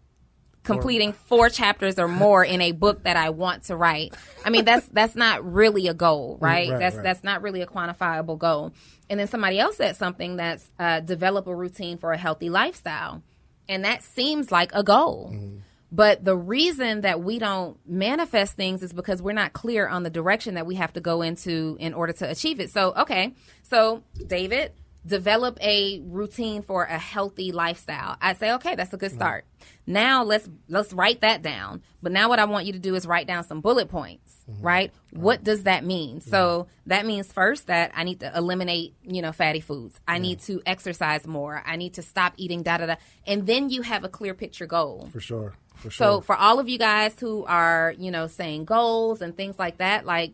completing 0.63 1.11
four 1.11 1.49
chapters 1.49 1.99
or 1.99 2.07
more 2.07 2.43
in 2.43 2.61
a 2.61 2.71
book 2.71 3.03
that 3.03 3.17
I 3.17 3.29
want 3.29 3.63
to 3.65 3.75
write. 3.75 4.15
I 4.45 4.49
mean 4.49 4.65
that's 4.65 4.87
that's 4.93 5.15
not 5.15 5.45
really 5.45 5.87
a 5.87 5.93
goal, 5.93 6.37
right? 6.39 6.69
right, 6.69 6.79
that's 6.79 6.95
right. 6.95 7.03
that's 7.03 7.23
not 7.23 7.41
really 7.41 7.61
a 7.61 7.67
quantifiable 7.67 8.37
goal. 8.37 8.73
And 9.09 9.19
then 9.19 9.27
somebody 9.27 9.59
else 9.59 9.77
said 9.77 9.95
something 9.97 10.37
that's 10.37 10.69
uh, 10.79 11.01
develop 11.01 11.47
a 11.47 11.55
routine 11.55 11.97
for 11.97 12.13
a 12.13 12.17
healthy 12.17 12.49
lifestyle, 12.49 13.21
and 13.67 13.83
that 13.83 14.03
seems 14.03 14.51
like 14.51 14.71
a 14.73 14.83
goal. 14.83 15.31
Mm-hmm. 15.33 15.57
But 15.93 16.25
the 16.25 16.35
reason 16.35 17.01
that 17.01 17.21
we 17.21 17.37
don't 17.37 17.77
manifest 17.85 18.55
things 18.55 18.81
is 18.81 18.91
because 18.91 19.21
we're 19.21 19.33
not 19.33 19.53
clear 19.53 19.87
on 19.87 20.01
the 20.01 20.09
direction 20.09 20.55
that 20.55 20.65
we 20.65 20.73
have 20.75 20.91
to 20.93 21.01
go 21.01 21.21
into 21.21 21.77
in 21.79 21.93
order 21.93 22.13
to 22.13 22.27
achieve 22.27 22.59
it. 22.59 22.71
So, 22.71 22.93
okay. 22.97 23.35
So, 23.73 24.03
David, 24.27 24.71
develop 25.05 25.57
a 25.59 25.99
routine 26.01 26.61
for 26.61 26.83
a 26.83 26.99
healthy 26.99 27.51
lifestyle. 27.51 28.17
I'd 28.21 28.37
say, 28.37 28.53
okay, 28.53 28.75
that's 28.75 28.93
a 28.93 28.97
good 28.97 29.09
mm-hmm. 29.09 29.17
start. 29.17 29.45
Now 29.87 30.23
let's 30.23 30.47
let's 30.69 30.93
write 30.93 31.21
that 31.21 31.41
down. 31.41 31.81
But 32.01 32.11
now 32.11 32.29
what 32.29 32.37
I 32.37 32.45
want 32.45 32.67
you 32.67 32.73
to 32.73 32.79
do 32.79 32.93
is 32.93 33.07
write 33.07 33.25
down 33.25 33.43
some 33.43 33.61
bullet 33.61 33.89
points, 33.89 34.31
mm-hmm. 34.47 34.61
right? 34.61 34.93
What 35.11 35.43
does 35.43 35.63
that 35.63 35.83
mean? 35.83 36.21
So 36.21 36.37
mm-hmm. 36.63 36.89
that 36.89 37.05
means 37.07 37.31
first 37.33 37.65
that 37.65 37.91
I 37.95 38.03
need 38.03 38.19
to 38.19 38.31
eliminate, 38.37 38.93
you 39.01 39.23
know, 39.23 39.31
fatty 39.31 39.59
foods. 39.59 39.99
I 40.07 40.19
need 40.19 40.39
to 40.41 40.61
exercise 40.67 41.25
more. 41.25 41.63
I 41.65 41.75
need 41.75 41.95
to 41.95 42.03
stop 42.03 42.33
eating 42.37 42.61
da 42.61 42.77
da 42.77 42.85
da. 42.85 42.95
And 43.25 43.47
then 43.47 43.71
you 43.71 43.81
have 43.81 44.03
a 44.03 44.09
clear 44.09 44.35
picture 44.35 44.67
goal. 44.67 45.09
for 45.11 45.19
sure. 45.19 45.55
For 45.77 45.89
sure. 45.89 46.07
So 46.07 46.21
for 46.21 46.35
all 46.35 46.59
of 46.59 46.69
you 46.69 46.77
guys 46.77 47.15
who 47.19 47.43
are, 47.45 47.95
you 47.97 48.11
know, 48.11 48.27
saying 48.27 48.65
goals 48.65 49.21
and 49.23 49.35
things 49.35 49.57
like 49.57 49.77
that, 49.79 50.05
like 50.05 50.33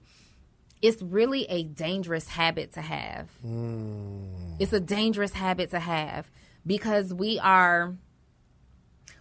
it's 0.81 1.01
really 1.01 1.43
a 1.45 1.63
dangerous 1.63 2.27
habit 2.27 2.73
to 2.73 2.81
have. 2.81 3.29
Hmm. 3.41 4.23
It's 4.59 4.73
a 4.73 4.79
dangerous 4.79 5.33
habit 5.33 5.71
to 5.71 5.79
have 5.79 6.29
because 6.65 7.13
we 7.13 7.39
are 7.39 7.95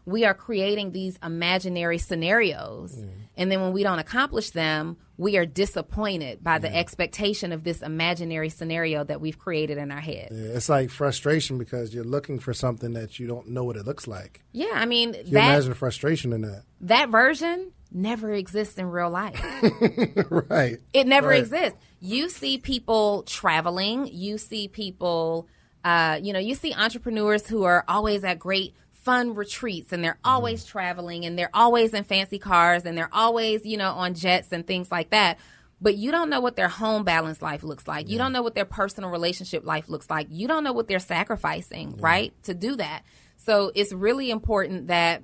we 0.04 0.24
are 0.24 0.34
creating 0.34 0.92
these 0.92 1.18
imaginary 1.22 1.98
scenarios 1.98 2.98
and 3.38 3.52
then 3.52 3.60
when 3.60 3.72
we 3.72 3.84
don't 3.84 4.00
accomplish 4.00 4.50
them, 4.50 4.96
we 5.16 5.36
are 5.36 5.46
disappointed 5.46 6.42
by 6.42 6.58
the 6.58 6.74
expectation 6.74 7.52
of 7.52 7.62
this 7.62 7.82
imaginary 7.82 8.48
scenario 8.48 9.04
that 9.04 9.20
we've 9.20 9.38
created 9.38 9.78
in 9.78 9.92
our 9.92 10.00
head. 10.00 10.28
Yeah, 10.32 10.56
it's 10.56 10.68
like 10.68 10.90
frustration 10.90 11.56
because 11.56 11.94
you're 11.94 12.04
looking 12.04 12.40
for 12.40 12.52
something 12.52 12.94
that 12.94 13.20
you 13.20 13.28
don't 13.28 13.48
know 13.48 13.62
what 13.62 13.76
it 13.76 13.86
looks 13.86 14.08
like. 14.08 14.42
Yeah, 14.52 14.72
I 14.74 14.86
mean 14.86 15.14
You 15.14 15.22
that 15.34 15.54
imagine 15.54 15.74
frustration 15.74 16.32
in 16.32 16.42
that, 16.42 16.64
that 16.80 17.10
version 17.10 17.72
never 17.90 18.32
exists 18.32 18.76
in 18.78 18.86
real 18.86 19.10
life. 19.10 19.40
right? 20.30 20.78
It 20.92 21.06
never 21.06 21.28
Right. 21.28 21.40
exists. 21.40 21.78
You 22.00 22.28
see 22.28 22.58
people 22.58 23.22
traveling. 23.24 24.08
You 24.12 24.38
see 24.38 24.68
people, 24.68 25.48
uh, 25.84 26.18
you 26.22 26.32
know, 26.32 26.38
you 26.38 26.54
see 26.54 26.72
entrepreneurs 26.74 27.46
who 27.46 27.64
are 27.64 27.84
always 27.88 28.24
at 28.24 28.38
great 28.38 28.74
fun 28.92 29.34
retreats 29.34 29.92
and 29.92 30.04
they're 30.04 30.18
always 30.24 30.64
traveling 30.64 31.24
and 31.24 31.38
they're 31.38 31.50
always 31.54 31.94
in 31.94 32.04
fancy 32.04 32.38
cars 32.38 32.84
and 32.84 32.96
they're 32.96 33.08
always, 33.12 33.64
you 33.64 33.76
know, 33.78 33.92
on 33.92 34.12
jets 34.14 34.52
and 34.52 34.66
things 34.66 34.90
like 34.92 35.10
that. 35.10 35.38
But 35.80 35.96
you 35.96 36.10
don't 36.10 36.28
know 36.28 36.40
what 36.40 36.56
their 36.56 36.68
home 36.68 37.04
balance 37.04 37.40
life 37.40 37.62
looks 37.62 37.86
like. 37.86 38.08
You 38.10 38.18
don't 38.18 38.32
know 38.32 38.42
what 38.42 38.54
their 38.56 38.64
personal 38.64 39.10
relationship 39.10 39.64
life 39.64 39.88
looks 39.88 40.10
like. 40.10 40.26
You 40.28 40.46
don't 40.48 40.64
know 40.64 40.72
what 40.72 40.88
they're 40.88 40.98
sacrificing, 40.98 41.96
right, 41.98 42.34
to 42.42 42.52
do 42.52 42.74
that. 42.76 43.02
So 43.36 43.70
it's 43.74 43.92
really 43.92 44.30
important 44.30 44.88
that 44.88 45.22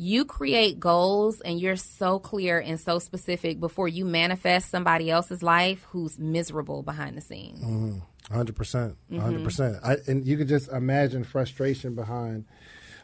you 0.00 0.24
create 0.24 0.78
goals 0.78 1.40
and 1.40 1.60
you're 1.60 1.74
so 1.76 2.20
clear 2.20 2.60
and 2.60 2.78
so 2.78 2.98
specific 3.00 3.58
before 3.58 3.88
you 3.88 4.04
manifest 4.04 4.70
somebody 4.70 5.10
else's 5.10 5.42
life 5.42 5.84
who's 5.90 6.18
miserable 6.18 6.82
behind 6.84 7.16
the 7.16 7.20
scenes. 7.20 8.00
Hundred 8.30 8.54
percent, 8.56 8.96
Mm-hmm. 9.10 9.20
hundred 9.22 9.42
percent. 9.44 9.76
And 10.06 10.24
you 10.24 10.36
could 10.36 10.48
just 10.48 10.68
imagine 10.70 11.24
frustration 11.24 11.94
behind 11.94 12.44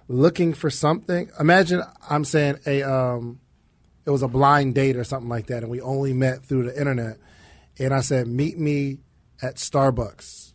looking 0.07 0.53
for 0.53 0.71
something. 0.71 1.31
Imagine 1.41 1.83
I'm 2.09 2.25
saying 2.25 2.59
a 2.67 2.83
um, 2.83 3.41
it 4.07 4.11
was 4.11 4.23
a 4.23 4.29
blind 4.29 4.75
date 4.75 4.97
or 4.97 5.03
something 5.05 5.29
like 5.31 5.47
that, 5.47 5.63
and 5.63 5.71
we 5.71 5.81
only 5.81 6.13
met 6.13 6.45
through 6.45 6.65
the 6.71 6.79
internet. 6.79 7.17
And 7.79 7.93
I 7.93 8.03
said, 8.03 8.29
meet 8.29 8.57
me 8.57 8.99
at 9.43 9.57
Starbucks 9.57 10.53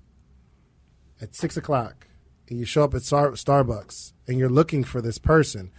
at 1.22 1.36
six 1.36 1.58
o'clock. 1.58 2.08
And 2.48 2.58
you 2.58 2.65
show 2.65 2.84
up 2.84 2.93
at 2.96 3.01
Star- 3.03 3.31
Starbucks, 3.31 4.13
and 4.27 4.39
you're 4.39 4.50
looking 4.50 4.84
for 4.84 5.01
this 5.01 5.17
person. 5.17 5.72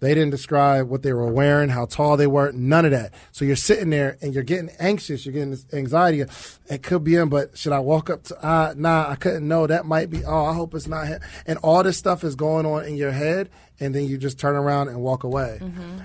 They 0.00 0.12
didn't 0.12 0.30
describe 0.30 0.88
what 0.88 1.02
they 1.02 1.12
were 1.12 1.32
wearing, 1.32 1.70
how 1.70 1.86
tall 1.86 2.16
they 2.16 2.26
were, 2.26 2.52
none 2.52 2.84
of 2.84 2.90
that. 2.90 3.14
So 3.32 3.44
you're 3.44 3.56
sitting 3.56 3.90
there 3.90 4.18
and 4.20 4.34
you're 4.34 4.42
getting 4.42 4.70
anxious. 4.78 5.24
You're 5.24 5.32
getting 5.32 5.52
this 5.52 5.66
anxiety. 5.72 6.24
It 6.68 6.82
could 6.82 7.02
be 7.02 7.14
him, 7.14 7.28
but 7.28 7.56
should 7.56 7.72
I 7.72 7.78
walk 7.78 8.10
up 8.10 8.24
to? 8.24 8.46
Uh, 8.46 8.74
nah, 8.76 9.08
I 9.08 9.16
couldn't 9.16 9.48
know. 9.48 9.66
That 9.66 9.86
might 9.86 10.10
be. 10.10 10.24
Oh, 10.24 10.44
I 10.44 10.52
hope 10.52 10.74
it's 10.74 10.86
not 10.86 11.06
him. 11.06 11.20
And 11.46 11.58
all 11.58 11.82
this 11.82 11.96
stuff 11.96 12.24
is 12.24 12.34
going 12.34 12.66
on 12.66 12.84
in 12.84 12.96
your 12.96 13.12
head, 13.12 13.48
and 13.80 13.94
then 13.94 14.04
you 14.04 14.18
just 14.18 14.38
turn 14.38 14.54
around 14.54 14.88
and 14.88 15.00
walk 15.00 15.24
away. 15.24 15.60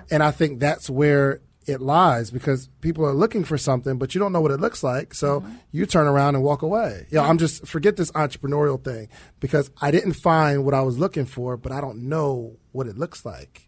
And 0.10 0.24
I 0.24 0.32
think 0.32 0.60
that's 0.60 0.90
where 0.90 1.42
it 1.68 1.80
lies 1.80 2.32
because 2.32 2.70
people 2.82 3.06
are 3.06 3.14
looking 3.14 3.44
for 3.44 3.58
something, 3.58 3.98
but 3.98 4.16
you 4.16 4.20
don't 4.20 4.32
know 4.32 4.42
what 4.42 4.52
it 4.52 4.60
looks 4.60 4.84
like. 4.84 5.14
So 5.14 5.44
you 5.72 5.86
turn 5.86 6.08
around 6.08 6.36
and 6.36 6.44
walk 6.44 6.62
away. 6.62 7.06
Yeah, 7.12 7.22
I'm 7.22 7.38
just 7.38 7.68
forget 7.68 7.98
this 7.98 8.12
entrepreneurial 8.12 8.84
thing 8.84 9.10
because 9.40 9.70
I 9.82 9.92
didn't 9.92 10.14
find 10.14 10.66
what 10.66 10.74
I 10.74 10.82
was 10.82 10.98
looking 10.98 11.26
for, 11.26 11.58
but 11.58 11.72
I 11.72 11.80
don't 11.82 12.10
know 12.10 12.58
what 12.72 12.88
it 12.88 12.98
looks 12.98 13.26
like. 13.26 13.68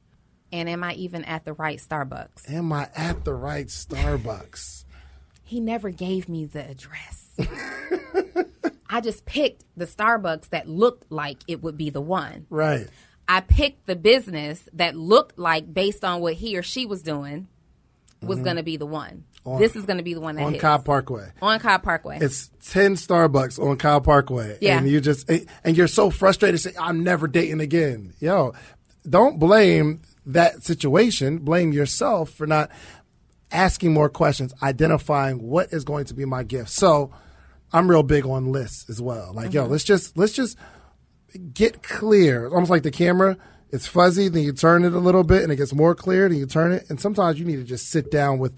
And 0.54 0.70
am 0.70 0.84
I 0.84 0.94
even 0.94 1.26
at 1.26 1.46
the 1.46 1.54
right 1.54 1.80
Starbucks? 1.80 2.48
Am 2.50 2.72
I 2.72 2.88
at 2.96 3.26
the 3.26 3.34
right 3.34 3.66
Starbucks? 3.68 4.86
He 5.44 5.60
never 5.60 5.90
gave 5.90 6.30
me 6.30 6.46
the 6.46 6.70
address. 6.70 7.32
I 8.90 9.02
just 9.02 9.26
picked 9.26 9.66
the 9.76 9.86
Starbucks 9.88 10.50
that 10.50 10.70
looked 10.70 11.12
like 11.12 11.40
it 11.48 11.64
would 11.64 11.76
be 11.76 11.90
the 11.90 12.02
one. 12.02 12.46
right. 12.50 12.88
I 13.28 13.40
picked 13.40 13.86
the 13.88 13.96
business 13.96 14.68
that 14.74 14.96
looked 14.98 15.40
like, 15.40 15.74
based 15.74 16.04
on 16.04 16.20
what 16.20 16.34
he 16.34 16.58
or 16.58 16.62
she 16.62 16.86
was 16.86 17.02
doing, 17.02 17.48
was 18.22 18.40
going 18.40 18.58
to 18.58 18.64
be 18.64 18.76
the 18.78 18.86
one. 18.86 19.24
this 19.60 19.76
is 19.78 19.86
going 19.86 19.98
to 19.98 20.04
be 20.04 20.14
the 20.14 20.20
one 20.20 20.36
that 20.36 20.42
Mm-hmm. 20.42 20.48
On 20.48 20.54
hits. 20.54 20.62
Cobb 20.62 20.86
Parkway. 20.86 21.32
on 21.42 21.60
Cobb 21.62 21.84
Parkway. 21.84 22.20
It's 22.22 22.52
10 22.70 22.96
Starbucks 22.96 23.60
on 23.66 23.78
Cobb 23.78 24.04
Parkway. 24.06 24.58
Yeah. 24.62 24.78
And 24.78 24.90
you 24.90 25.00
just, 25.02 25.30
and 25.64 25.76
you're 25.78 25.88
so 25.88 26.10
frustrated, 26.10 26.60
say, 26.60 26.74
I'm 26.80 27.04
never 27.04 27.28
dating 27.28 27.62
again. 27.62 28.14
Yo, 28.20 28.54
don't 29.10 29.40
blame 29.40 30.02
that 30.26 30.64
situation. 30.64 31.40
Blame 31.40 31.74
yourself 31.74 32.30
for 32.30 32.48
not 32.48 32.70
asking 33.52 33.94
more 33.94 34.10
questions, 34.10 34.54
identifying 34.62 35.42
what 35.42 35.72
is 35.72 35.84
going 35.84 36.06
to 36.06 36.14
be 36.14 36.26
my 36.26 36.44
gift. 36.44 36.70
So 36.70 37.12
I'm 37.72 37.90
real 37.90 38.04
big 38.04 38.26
on 38.26 38.52
lists 38.52 38.90
as 38.90 39.02
well. 39.02 39.32
Like, 39.34 39.54
yo, 39.54 39.64
mm-hmm. 39.64 39.72
let's 39.72 39.84
just, 39.84 40.18
let's 40.18 40.34
just 40.34 40.58
get 41.54 41.84
clear. 41.84 42.46
It's 42.46 42.54
almost 42.54 42.72
like 42.72 42.84
the 42.84 42.92
camera. 42.92 43.38
It's 43.72 43.88
fuzzy, 43.88 44.30
then 44.30 44.44
you 44.44 44.54
turn 44.54 44.86
it 44.86 44.94
a 44.94 45.00
little 45.00 45.24
bit 45.24 45.42
and 45.42 45.52
it 45.52 45.56
gets 45.56 45.74
more 45.74 45.96
clear, 45.96 46.30
then 46.30 46.38
you 46.38 46.46
turn 46.46 46.72
it. 46.72 46.86
And 46.90 47.02
sometimes 47.02 47.40
you 47.40 47.46
need 47.46 47.56
to 47.56 47.64
just 47.64 47.90
sit 47.90 48.12
down 48.12 48.38
with 48.38 48.56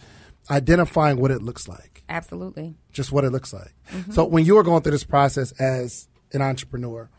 identifying 0.52 1.18
what 1.18 1.32
it 1.32 1.42
looks 1.42 1.68
like 1.68 2.04
Absolutely. 2.10 2.76
just 2.92 3.12
what 3.14 3.24
it 3.24 3.32
looks 3.32 3.54
like. 3.54 3.74
Mm-hmm. 3.92 4.12
So 4.12 4.26
when 4.26 4.46
you 4.46 4.56
were 4.56 4.64
going 4.64 4.82
through 4.82 4.92
this 4.92 5.06
process 5.06 5.54
as 5.54 6.10
an 6.34 6.42
entrepreneur, 6.42 7.10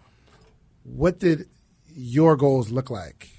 what 0.82 1.18
did 1.18 1.48
your 1.94 2.36
goals 2.36 2.70
look 2.70 2.90
like 2.90 3.30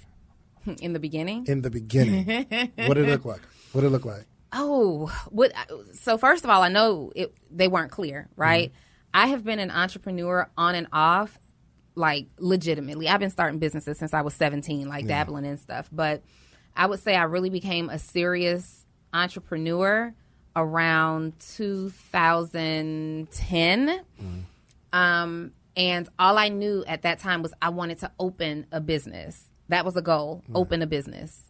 In 0.81 0.93
the 0.93 0.99
beginning. 0.99 1.45
in 1.47 1.61
the 1.61 1.69
beginning? 1.69 2.25
what 2.75 2.95
did 2.95 3.07
it 3.07 3.11
look 3.11 3.25
like? 3.25 3.41
What 3.71 3.81
did 3.81 3.87
it 3.87 3.91
look 3.91 4.05
like? 4.05 4.25
Oh, 4.53 5.07
what? 5.29 5.51
So 5.93 6.17
first 6.17 6.43
of 6.43 6.49
all, 6.49 6.63
I 6.63 6.69
know 6.69 7.11
it, 7.15 7.33
they 7.51 7.67
weren't 7.67 7.91
clear, 7.91 8.27
right? 8.35 8.71
I 9.13 9.27
have 9.27 9.43
been 9.43 9.59
an 9.59 9.69
entrepreneur 9.71 10.49
on 10.57 10.75
and 10.75 10.87
off, 10.93 11.37
like 11.95 12.27
legitimately. 12.39 13.09
I've 13.09 13.19
been 13.19 13.29
starting 13.29 13.59
businesses 13.59 13.97
since 13.97 14.13
I 14.13 14.21
was 14.21 14.33
seventeen, 14.33 14.87
like 14.87 15.07
dabbling 15.07 15.45
in 15.45 15.57
stuff. 15.57 15.89
But 15.91 16.23
I 16.75 16.85
would 16.85 16.99
say 16.99 17.15
I 17.15 17.23
really 17.23 17.49
became 17.49 17.89
a 17.89 17.99
serious 17.99 18.85
entrepreneur 19.13 20.13
around 20.55 21.33
2010. 21.39 24.01
Um, 24.93 25.51
and 25.75 26.09
all 26.17 26.37
I 26.37 26.47
knew 26.49 26.83
at 26.87 27.01
that 27.03 27.19
time 27.19 27.41
was 27.43 27.53
I 27.61 27.69
wanted 27.69 27.99
to 27.99 28.11
open 28.19 28.65
a 28.71 28.81
business. 28.81 29.43
That 29.69 29.85
was 29.85 29.95
a 29.95 30.01
goal. 30.01 30.43
Open 30.53 30.81
a 30.81 30.87
business 30.87 31.43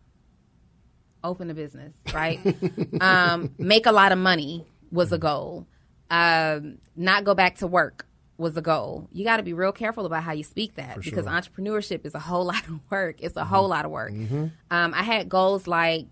open 1.24 1.50
a 1.50 1.54
business, 1.54 1.94
right? 2.14 2.40
um, 3.02 3.54
make 3.58 3.86
a 3.86 3.92
lot 3.92 4.12
of 4.12 4.18
money 4.18 4.66
was 4.92 5.12
a 5.12 5.18
goal. 5.18 5.68
Um, 6.10 6.78
not 6.96 7.24
go 7.26 7.36
back 7.36 7.58
to 7.58 7.68
work 7.68 8.06
was 8.38 8.56
a 8.56 8.62
goal. 8.62 9.10
You 9.12 9.26
got 9.26 9.38
to 9.38 9.44
be 9.44 9.54
real 9.54 9.72
careful 9.72 10.06
about 10.06 10.24
how 10.24 10.32
you 10.32 10.44
speak 10.44 10.76
that 10.76 11.02
because 11.02 11.26
entrepreneurship 11.26 12.06
is 12.06 12.16
a 12.16 12.20
whole 12.20 12.46
lot 12.46 12.66
of 12.68 12.80
work. 12.90 13.18
It's 13.20 13.36
a 13.36 13.44
whole 13.44 13.68
lot 13.68 13.84
of 13.86 13.92
work. 13.92 14.12
Um, 14.12 14.94
I 14.94 15.04
had 15.04 15.28
goals 15.28 15.68
like 15.68 16.06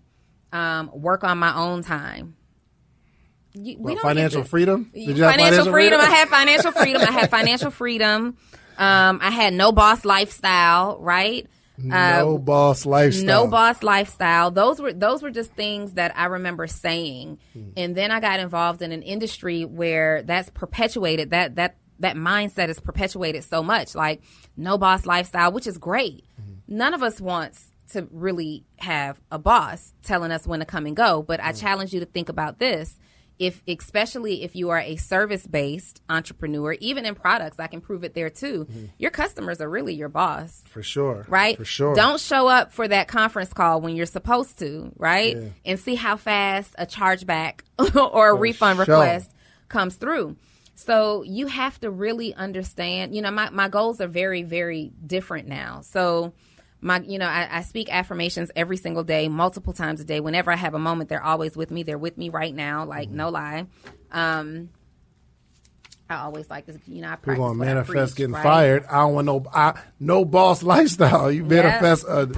um, 0.52 0.90
work 0.92 1.24
on 1.24 1.38
my 1.38 1.56
own 1.56 1.82
time. 1.82 2.36
You, 3.54 3.78
we 3.78 3.94
don't 3.94 4.02
financial 4.02 4.44
freedom? 4.44 4.90
Did 4.92 5.16
you 5.16 5.24
have 5.24 5.34
financial, 5.34 5.72
freedom. 5.72 5.98
I 5.98 6.10
had 6.10 6.28
financial 6.28 6.72
freedom. 6.72 7.00
I 7.00 7.10
had 7.10 7.30
financial 7.38 7.70
freedom. 7.70 8.36
Um, 8.76 9.20
I 9.22 9.30
had 9.30 9.54
no 9.54 9.72
boss 9.72 10.04
lifestyle, 10.04 10.98
right? 11.00 11.46
No 11.78 12.36
uh, 12.36 12.38
boss 12.38 12.86
lifestyle. 12.86 13.26
no 13.26 13.46
boss 13.46 13.82
lifestyle. 13.82 14.50
Those 14.50 14.80
were 14.80 14.92
those 14.92 15.22
were 15.22 15.30
just 15.30 15.52
things 15.52 15.94
that 15.94 16.16
i 16.16 16.26
remember 16.26 16.66
saying. 16.66 17.38
Hmm. 17.52 17.70
And 17.76 17.96
then 17.96 18.10
i 18.10 18.20
got 18.20 18.40
involved 18.40 18.82
in 18.82 18.92
an 18.92 19.02
industry 19.02 19.64
where 19.64 20.22
that's 20.22 20.50
perpetuated 20.50 21.30
that 21.30 21.56
that 21.56 21.76
that 21.98 22.16
mindset 22.16 22.68
is 22.68 22.78
perpetuated 22.78 23.42
so 23.44 23.62
much 23.62 23.94
like 23.94 24.22
no 24.56 24.76
boss 24.78 25.06
lifestyle 25.06 25.52
which 25.52 25.66
is 25.66 25.78
great. 25.78 26.24
Hmm. 26.36 26.54
None 26.68 26.94
of 26.94 27.02
us 27.02 27.20
wants 27.20 27.72
to 27.92 28.08
really 28.10 28.64
have 28.78 29.20
a 29.30 29.38
boss 29.38 29.92
telling 30.02 30.32
us 30.32 30.46
when 30.46 30.60
to 30.60 30.66
come 30.66 30.86
and 30.86 30.96
go 30.96 31.22
but 31.22 31.40
i 31.40 31.50
hmm. 31.50 31.56
challenge 31.56 31.92
you 31.94 32.00
to 32.00 32.06
think 32.06 32.28
about 32.28 32.58
this 32.58 32.98
if 33.38 33.62
especially 33.68 34.42
if 34.42 34.56
you 34.56 34.70
are 34.70 34.80
a 34.80 34.96
service 34.96 35.46
based 35.46 36.00
entrepreneur 36.08 36.72
even 36.74 37.04
in 37.04 37.14
products 37.14 37.58
i 37.58 37.66
can 37.66 37.80
prove 37.80 38.04
it 38.04 38.14
there 38.14 38.30
too 38.30 38.64
mm-hmm. 38.64 38.86
your 38.98 39.10
customers 39.10 39.60
are 39.60 39.68
really 39.68 39.94
your 39.94 40.08
boss 40.08 40.62
For 40.68 40.82
sure. 40.82 41.24
right? 41.28 41.56
For 41.56 41.64
sure. 41.64 41.94
Don't 41.94 42.20
show 42.20 42.48
up 42.48 42.72
for 42.72 42.86
that 42.88 43.08
conference 43.08 43.52
call 43.52 43.80
when 43.80 43.96
you're 43.96 44.06
supposed 44.06 44.58
to, 44.60 44.92
right? 44.96 45.36
And 45.64 45.78
see 45.78 45.94
how 45.94 46.16
fast 46.16 46.74
a 46.78 46.86
chargeback 46.86 47.60
or 47.96 48.30
a 48.30 48.34
refund 48.34 48.76
sure. 48.76 48.84
request 48.86 49.30
comes 49.68 49.96
through. 49.96 50.36
So 50.74 51.22
you 51.22 51.46
have 51.46 51.80
to 51.80 51.90
really 51.90 52.34
understand, 52.34 53.14
you 53.14 53.22
know, 53.22 53.30
my, 53.30 53.50
my 53.50 53.68
goals 53.68 54.00
are 54.00 54.08
very, 54.08 54.42
very 54.42 54.92
different 55.06 55.48
now. 55.48 55.80
So 55.80 56.34
my 56.80 57.00
you 57.00 57.18
know, 57.18 57.26
I, 57.26 57.48
I 57.50 57.60
speak 57.62 57.88
affirmations 57.92 58.50
every 58.54 58.76
single 58.76 59.04
day, 59.04 59.28
multiple 59.28 59.72
times 59.72 60.00
a 60.00 60.04
day. 60.04 60.20
Whenever 60.20 60.52
I 60.52 60.56
have 60.56 60.74
a 60.74 60.78
moment, 60.78 61.08
they're 61.08 61.22
always 61.22 61.56
with 61.56 61.70
me. 61.70 61.82
They're 61.82 61.98
with 61.98 62.16
me 62.18 62.28
right 62.28 62.54
now, 62.54 62.84
like 62.84 63.08
Mm-hmm. 63.08 63.16
no 63.16 63.28
lie. 63.30 63.66
Um 64.12 64.70
I 66.08 66.18
always 66.18 66.48
like 66.48 66.66
this, 66.66 66.78
you 66.86 67.02
know, 67.02 67.08
I 67.08 67.16
We're 67.24 67.34
practice 67.34 67.36
going 67.36 67.58
to 67.58 67.64
I 67.64 67.66
manifest 67.66 68.12
preach, 68.12 68.16
getting 68.16 68.34
right? 68.34 68.42
fired. 68.42 68.84
I 68.86 68.98
don't 69.00 69.14
want 69.14 69.26
no 69.26 69.44
I, 69.52 69.80
no 69.98 70.24
boss 70.24 70.62
lifestyle. 70.74 71.30
You 71.32 71.42
Yeah. 71.42 71.48
manifest 71.48 72.04
a, 72.04 72.30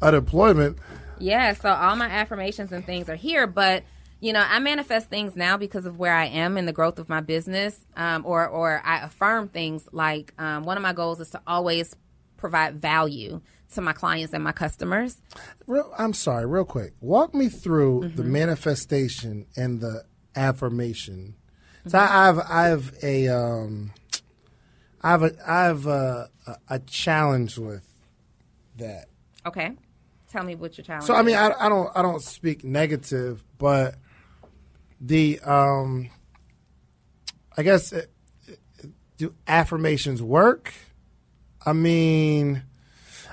unemployment. 0.00 0.78
Yeah, 1.18 1.54
so 1.54 1.70
all 1.70 1.96
my 1.96 2.08
affirmations 2.08 2.72
and 2.72 2.84
things 2.84 3.08
are 3.08 3.16
here, 3.16 3.46
but 3.46 3.82
you 4.20 4.32
know, 4.32 4.44
I 4.48 4.58
manifest 4.60 5.08
things 5.08 5.36
now 5.36 5.56
because 5.56 5.84
of 5.86 5.98
where 5.98 6.14
I 6.14 6.26
am 6.26 6.56
in 6.56 6.64
the 6.66 6.72
growth 6.72 6.98
of 6.98 7.08
my 7.08 7.20
business, 7.20 7.78
um, 7.96 8.24
or 8.24 8.46
or 8.46 8.80
I 8.84 9.00
affirm 9.00 9.48
things 9.48 9.88
like 9.92 10.32
um, 10.38 10.64
one 10.64 10.76
of 10.76 10.82
my 10.82 10.92
goals 10.92 11.20
is 11.20 11.30
to 11.30 11.40
always 11.46 11.94
provide 12.36 12.80
value 12.80 13.40
to 13.74 13.80
my 13.80 13.92
clients 13.92 14.32
and 14.32 14.42
my 14.44 14.52
customers. 14.52 15.20
Real, 15.66 15.92
I'm 15.98 16.12
sorry, 16.14 16.46
real 16.46 16.64
quick. 16.64 16.94
Walk 17.00 17.34
me 17.34 17.48
through 17.48 18.10
the 18.14 18.22
Mm-hmm. 18.22 18.32
manifestation 18.32 19.46
and 19.56 19.80
the 19.80 20.04
affirmation. 20.34 21.34
So 21.86 21.98
I 21.98 22.06
have 22.26 22.38
I 22.40 22.64
have 22.66 22.94
a 23.02 23.28
um, 23.28 23.92
I 25.02 25.10
have 25.10 25.22
a 25.22 25.32
I 25.46 25.64
have 25.64 25.86
a, 25.86 26.30
a, 26.46 26.56
a 26.70 26.78
challenge 26.80 27.58
with 27.58 27.86
that. 28.78 29.06
Okay, 29.46 29.70
tell 30.30 30.42
me 30.42 30.56
what 30.56 30.76
your 30.76 30.84
challenge. 30.84 31.06
So 31.06 31.14
I 31.14 31.22
mean. 31.22 31.36
I, 31.36 31.52
I 31.58 31.68
don't 31.68 31.88
I 31.94 32.02
don't 32.02 32.20
speak 32.22 32.64
negative, 32.64 33.44
but 33.58 33.94
the 35.00 35.38
um, 35.44 36.10
I 37.56 37.62
guess 37.62 37.92
uh, 37.92 38.02
do 39.16 39.34
affirmations 39.46 40.20
work? 40.22 40.72
I 41.64 41.72
mean, 41.72 42.62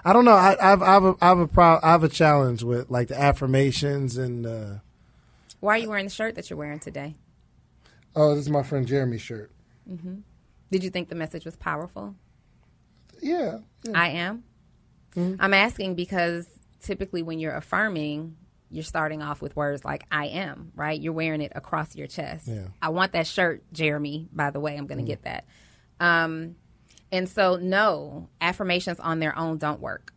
I 0.06 0.14
don't 0.14 0.26
know. 0.26 0.34
I, 0.34 0.56
I've 0.60 0.82
I've 0.82 1.04
a, 1.04 1.16
I 1.22 1.28
have 1.30 1.40
a 1.40 1.48
pro, 1.48 1.80
I 1.82 1.92
have 1.92 2.04
a 2.04 2.10
challenge 2.10 2.64
with 2.64 2.90
like 2.90 3.08
the 3.08 3.20
affirmations 3.20 4.18
and 4.18 4.46
uh, 4.46 4.70
why 5.60 5.76
are 5.76 5.78
you 5.78 5.90
wearing 5.90 6.06
the 6.06 6.12
shirt 6.12 6.36
that 6.36 6.50
you're 6.50 6.58
wearing 6.58 6.80
today? 6.80 7.16
oh, 8.16 8.36
this 8.36 8.44
is 8.46 8.50
my 8.50 8.62
friend 8.64 8.86
Jeremy's 8.86 9.22
shirt. 9.22 9.52
Did 10.72 10.84
you 10.84 10.90
think 10.90 11.10
the 11.10 11.16
message 11.16 11.46
was 11.46 11.56
powerful? 11.56 12.16
Yeah, 13.22 13.60
yeah. 13.84 13.92
I 14.00 14.08
am. 14.10 14.44
I'm 15.16 15.54
asking 15.54 15.96
because 15.96 16.48
typically 16.82 17.22
when 17.24 17.40
you're 17.40 17.56
affirming, 17.56 18.36
you're 18.72 18.84
starting 18.84 19.22
off 19.22 19.42
with 19.42 19.56
words 19.56 19.86
like 19.86 20.06
I 20.12 20.26
am, 20.28 20.72
right? 20.76 21.00
You're 21.00 21.14
wearing 21.14 21.42
it 21.42 21.52
across 21.56 21.96
your 21.96 22.08
chest. 22.08 22.48
Yeah. 22.48 22.68
I 22.82 22.90
want 22.90 23.12
that 23.14 23.28
shirt, 23.28 23.64
Jeremy, 23.72 24.28
by 24.34 24.50
the 24.50 24.60
way. 24.60 24.76
I'm 24.76 24.88
going 24.88 25.00
to 25.00 25.06
get 25.06 25.24
that. 25.24 25.46
Um, 26.00 26.56
and 27.14 27.30
so, 27.30 27.58
no, 27.58 28.28
affirmations 28.42 29.00
on 29.00 29.20
their 29.20 29.38
own 29.38 29.60
don't 29.60 29.80
work 29.80 30.12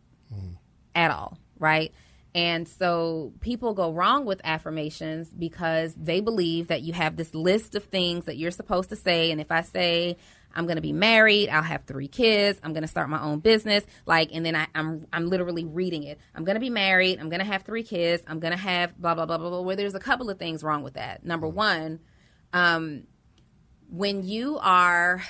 at 0.95 1.11
all, 1.11 1.37
right? 1.59 1.93
And 2.33 2.67
so 2.67 3.33
people 3.39 3.75
go 3.75 3.91
wrong 3.91 4.25
with 4.25 4.41
affirmations 4.43 5.29
because 5.29 5.93
they 5.95 6.21
believe 6.21 6.69
that 6.69 6.81
you 6.81 6.93
have 6.93 7.15
this 7.15 7.35
list 7.35 7.75
of 7.75 7.83
things 7.83 8.25
that 8.25 8.37
you're 8.37 8.49
supposed 8.49 8.89
to 8.89 8.95
say. 8.95 9.29
And 9.31 9.39
if 9.39 9.51
I 9.51 9.61
say, 9.61 10.17
I'm 10.55 10.65
going 10.65 10.77
to 10.77 10.81
be 10.81 10.91
married, 10.91 11.49
I'll 11.49 11.61
have 11.61 11.83
three 11.85 12.07
kids, 12.07 12.59
I'm 12.63 12.73
going 12.73 12.81
to 12.81 12.87
start 12.87 13.09
my 13.09 13.21
own 13.21 13.41
business, 13.41 13.83
like, 14.07 14.31
and 14.33 14.43
then 14.43 14.55
I, 14.55 14.65
I'm, 14.73 15.05
I'm 15.13 15.27
literally 15.27 15.65
reading 15.65 16.01
it. 16.01 16.19
I'm 16.33 16.45
going 16.45 16.55
to 16.55 16.59
be 16.59 16.71
married, 16.71 17.19
I'm 17.19 17.29
going 17.29 17.41
to 17.41 17.45
have 17.45 17.61
three 17.61 17.83
kids, 17.83 18.23
I'm 18.25 18.39
going 18.39 18.53
to 18.53 18.59
have 18.59 18.99
blah, 18.99 19.13
blah, 19.13 19.27
blah, 19.27 19.37
blah, 19.37 19.49
blah. 19.49 19.61
Where 19.61 19.75
there's 19.75 19.93
a 19.93 19.99
couple 19.99 20.31
of 20.31 20.39
things 20.39 20.63
wrong 20.63 20.81
with 20.81 20.95
that. 20.95 21.23
Number 21.23 21.47
one, 21.47 21.99
um, 22.53 23.03
when 23.87 24.23
you 24.23 24.57
are 24.57 25.21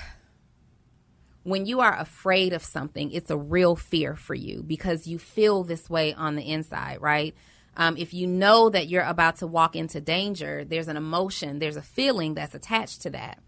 when 1.48 1.66
you 1.66 1.80
are 1.80 1.98
afraid 1.98 2.52
of 2.52 2.62
something, 2.62 3.10
it's 3.10 3.30
a 3.30 3.36
real 3.36 3.76
fear 3.76 4.14
for 4.14 4.34
you 4.34 4.62
because 4.62 5.06
you 5.06 5.18
feel 5.18 5.64
this 5.64 5.88
way 5.88 6.12
on 6.14 6.36
the 6.36 6.50
inside, 6.50 7.00
right? 7.00 7.34
Um, 7.76 7.96
if 7.96 8.12
you 8.12 8.26
know 8.26 8.68
that 8.70 8.88
you're 8.88 9.02
about 9.04 9.36
to 9.36 9.46
walk 9.46 9.76
into 9.76 10.00
danger, 10.00 10.64
there's 10.64 10.88
an 10.88 10.96
emotion, 10.96 11.58
there's 11.58 11.76
a 11.76 11.82
feeling 11.82 12.34
that's 12.34 12.54
attached 12.54 13.02
to 13.02 13.10
that. 13.10 13.38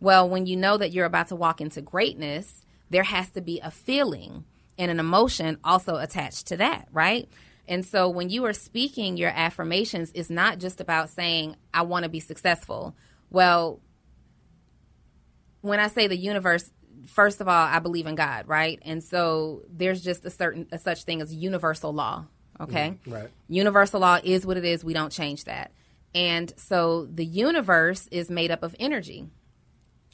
Well, 0.00 0.28
when 0.28 0.46
you 0.46 0.56
know 0.56 0.76
that 0.76 0.92
you're 0.92 1.04
about 1.04 1.28
to 1.28 1.36
walk 1.36 1.60
into 1.60 1.82
greatness, 1.82 2.64
there 2.90 3.02
has 3.02 3.30
to 3.30 3.40
be 3.40 3.60
a 3.60 3.70
feeling 3.70 4.44
and 4.78 4.90
an 4.90 4.98
emotion 4.98 5.58
also 5.62 5.96
attached 5.96 6.46
to 6.48 6.56
that, 6.56 6.88
right? 6.92 7.28
And 7.68 7.84
so 7.84 8.08
when 8.08 8.30
you 8.30 8.44
are 8.46 8.52
speaking 8.52 9.16
your 9.16 9.30
affirmations, 9.30 10.12
it's 10.14 10.30
not 10.30 10.58
just 10.58 10.80
about 10.80 11.10
saying, 11.10 11.56
I 11.74 11.82
want 11.82 12.04
to 12.04 12.08
be 12.08 12.20
successful. 12.20 12.94
Well, 13.30 13.80
when 15.60 15.80
I 15.80 15.88
say 15.88 16.06
the 16.06 16.16
universe, 16.16 16.70
first 17.06 17.40
of 17.40 17.48
all, 17.48 17.66
I 17.66 17.78
believe 17.78 18.06
in 18.06 18.14
God, 18.14 18.48
right? 18.48 18.78
And 18.84 19.02
so 19.02 19.62
there's 19.68 20.02
just 20.02 20.24
a 20.24 20.30
certain 20.30 20.66
a 20.72 20.78
such 20.78 21.04
thing 21.04 21.20
as 21.20 21.34
universal 21.34 21.92
law. 21.92 22.26
Okay. 22.60 22.98
Mm-hmm. 23.02 23.12
right. 23.12 23.28
Universal 23.48 24.00
law 24.00 24.18
is 24.22 24.46
what 24.46 24.56
it 24.56 24.64
is. 24.64 24.84
We 24.84 24.94
don't 24.94 25.12
change 25.12 25.44
that. 25.44 25.72
And 26.14 26.52
so 26.56 27.06
the 27.06 27.24
universe 27.24 28.08
is 28.10 28.30
made 28.30 28.50
up 28.50 28.62
of 28.62 28.74
energy. 28.80 29.26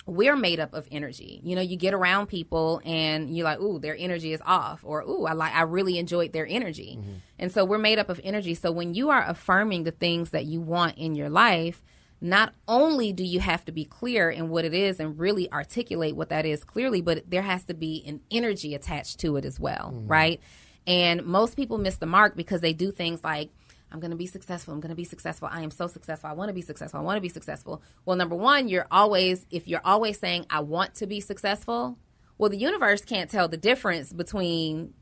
We're 0.04 0.34
made 0.34 0.58
up 0.58 0.74
of 0.74 0.88
energy. 0.90 1.40
You 1.44 1.54
know, 1.54 1.62
you 1.62 1.76
get 1.76 1.94
around 1.94 2.26
people 2.26 2.80
and 2.84 3.36
you're 3.36 3.44
like, 3.44 3.60
ooh, 3.60 3.78
their 3.78 3.96
energy 3.96 4.32
is 4.32 4.40
off, 4.44 4.80
or 4.82 5.02
ooh, 5.02 5.26
I 5.26 5.34
like 5.34 5.54
I 5.54 5.62
really 5.62 5.98
enjoyed 5.98 6.32
their 6.32 6.46
energy. 6.46 6.98
Mm-hmm. 6.98 7.12
And 7.38 7.52
so 7.52 7.64
we're 7.64 7.78
made 7.78 8.00
up 8.00 8.08
of 8.08 8.20
energy. 8.24 8.54
So 8.54 8.72
when 8.72 8.94
you 8.94 9.10
are 9.10 9.24
affirming 9.24 9.84
the 9.84 9.92
things 9.92 10.30
that 10.30 10.44
you 10.44 10.60
want 10.60 10.98
in 10.98 11.14
your 11.14 11.30
life, 11.30 11.84
not 12.22 12.54
only 12.68 13.12
do 13.12 13.24
you 13.24 13.40
have 13.40 13.64
to 13.64 13.72
be 13.72 13.84
clear 13.84 14.30
in 14.30 14.48
what 14.48 14.64
it 14.64 14.72
is 14.72 15.00
and 15.00 15.18
really 15.18 15.50
articulate 15.52 16.14
what 16.14 16.28
that 16.28 16.46
is 16.46 16.62
clearly, 16.62 17.00
but 17.00 17.28
there 17.28 17.42
has 17.42 17.64
to 17.64 17.74
be 17.74 18.02
an 18.06 18.20
energy 18.30 18.74
attached 18.74 19.18
to 19.20 19.36
it 19.36 19.44
as 19.44 19.58
well, 19.58 19.92
mm-hmm. 19.92 20.06
right? 20.06 20.40
And 20.86 21.24
most 21.24 21.56
people 21.56 21.78
miss 21.78 21.96
the 21.96 22.06
mark 22.06 22.36
because 22.36 22.60
they 22.60 22.72
do 22.72 22.92
things 22.92 23.22
like, 23.24 23.50
I'm 23.90 24.00
going 24.00 24.12
to 24.12 24.16
be 24.16 24.26
successful. 24.26 24.72
I'm 24.72 24.80
going 24.80 24.90
to 24.90 24.96
be 24.96 25.04
successful. 25.04 25.48
I 25.50 25.62
am 25.62 25.70
so 25.70 25.86
successful. 25.86 26.30
I 26.30 26.32
want 26.32 26.48
to 26.48 26.54
be 26.54 26.62
successful. 26.62 27.00
I 27.00 27.02
want 27.02 27.16
to 27.16 27.20
be 27.20 27.28
successful. 27.28 27.82
Well, 28.06 28.16
number 28.16 28.36
one, 28.36 28.68
you're 28.68 28.86
always, 28.90 29.44
if 29.50 29.68
you're 29.68 29.82
always 29.84 30.18
saying, 30.18 30.46
I 30.48 30.60
want 30.60 30.94
to 30.96 31.06
be 31.06 31.20
successful, 31.20 31.98
well, 32.38 32.48
the 32.48 32.56
universe 32.56 33.04
can't 33.04 33.30
tell 33.30 33.48
the 33.48 33.56
difference 33.56 34.12
between 34.12 34.94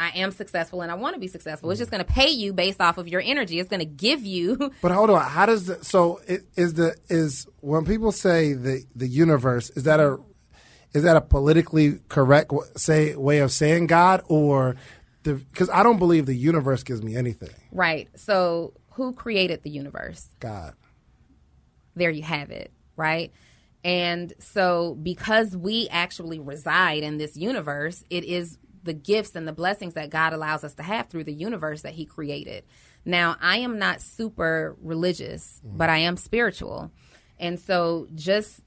I 0.00 0.12
am 0.14 0.30
successful 0.30 0.80
and 0.80 0.90
I 0.90 0.94
want 0.94 1.14
to 1.14 1.20
be 1.20 1.28
successful. 1.28 1.70
It's 1.70 1.76
mm. 1.76 1.82
just 1.82 1.90
going 1.90 2.02
to 2.02 2.10
pay 2.10 2.30
you 2.30 2.54
based 2.54 2.80
off 2.80 2.96
of 2.96 3.06
your 3.06 3.20
energy. 3.20 3.60
It's 3.60 3.68
going 3.68 3.80
to 3.80 3.84
give 3.84 4.24
you 4.24 4.72
But 4.82 4.92
hold 4.92 5.10
on, 5.10 5.20
how 5.20 5.44
does 5.44 5.66
the, 5.66 5.84
so 5.84 6.20
it, 6.26 6.46
is 6.56 6.74
the 6.74 6.96
is 7.10 7.46
when 7.60 7.84
people 7.84 8.10
say 8.10 8.54
the 8.54 8.82
the 8.96 9.06
universe 9.06 9.68
is 9.70 9.82
that 9.84 10.00
a 10.00 10.18
is 10.94 11.02
that 11.02 11.16
a 11.16 11.20
politically 11.20 11.98
correct 12.08 12.50
say 12.76 13.14
way 13.14 13.40
of 13.40 13.52
saying 13.52 13.88
God 13.88 14.22
or 14.26 14.76
the 15.24 15.34
because 15.34 15.68
I 15.68 15.82
don't 15.82 15.98
believe 15.98 16.24
the 16.24 16.34
universe 16.34 16.82
gives 16.82 17.02
me 17.02 17.14
anything. 17.14 17.54
right. 17.70 18.08
So, 18.16 18.72
who 18.92 19.12
created 19.12 19.62
the 19.62 19.70
universe? 19.70 20.28
God. 20.40 20.74
there 21.94 22.10
you 22.10 22.22
have 22.22 22.50
it, 22.50 22.72
right? 22.96 23.32
And 23.84 24.32
so, 24.38 24.94
because 25.02 25.54
we 25.56 25.88
actually 25.90 26.38
reside 26.38 27.02
in 27.02 27.18
this 27.18 27.36
universe, 27.36 28.02
it 28.08 28.24
is 28.24 28.56
the 28.82 28.92
gifts 28.94 29.34
and 29.34 29.46
the 29.46 29.52
blessings 29.52 29.94
that 29.94 30.10
God 30.10 30.32
allows 30.32 30.64
us 30.64 30.74
to 30.74 30.82
have 30.82 31.08
through 31.08 31.24
the 31.24 31.32
universe 31.32 31.82
that 31.82 31.94
He 31.94 32.04
created. 32.04 32.64
Now, 33.04 33.36
I 33.40 33.58
am 33.58 33.78
not 33.78 34.00
super 34.00 34.76
religious, 34.82 35.60
mm-hmm. 35.64 35.78
but 35.78 35.88
I 35.88 35.98
am 35.98 36.16
spiritual. 36.16 36.90
And 37.38 37.58
so, 37.58 38.06
just 38.14 38.60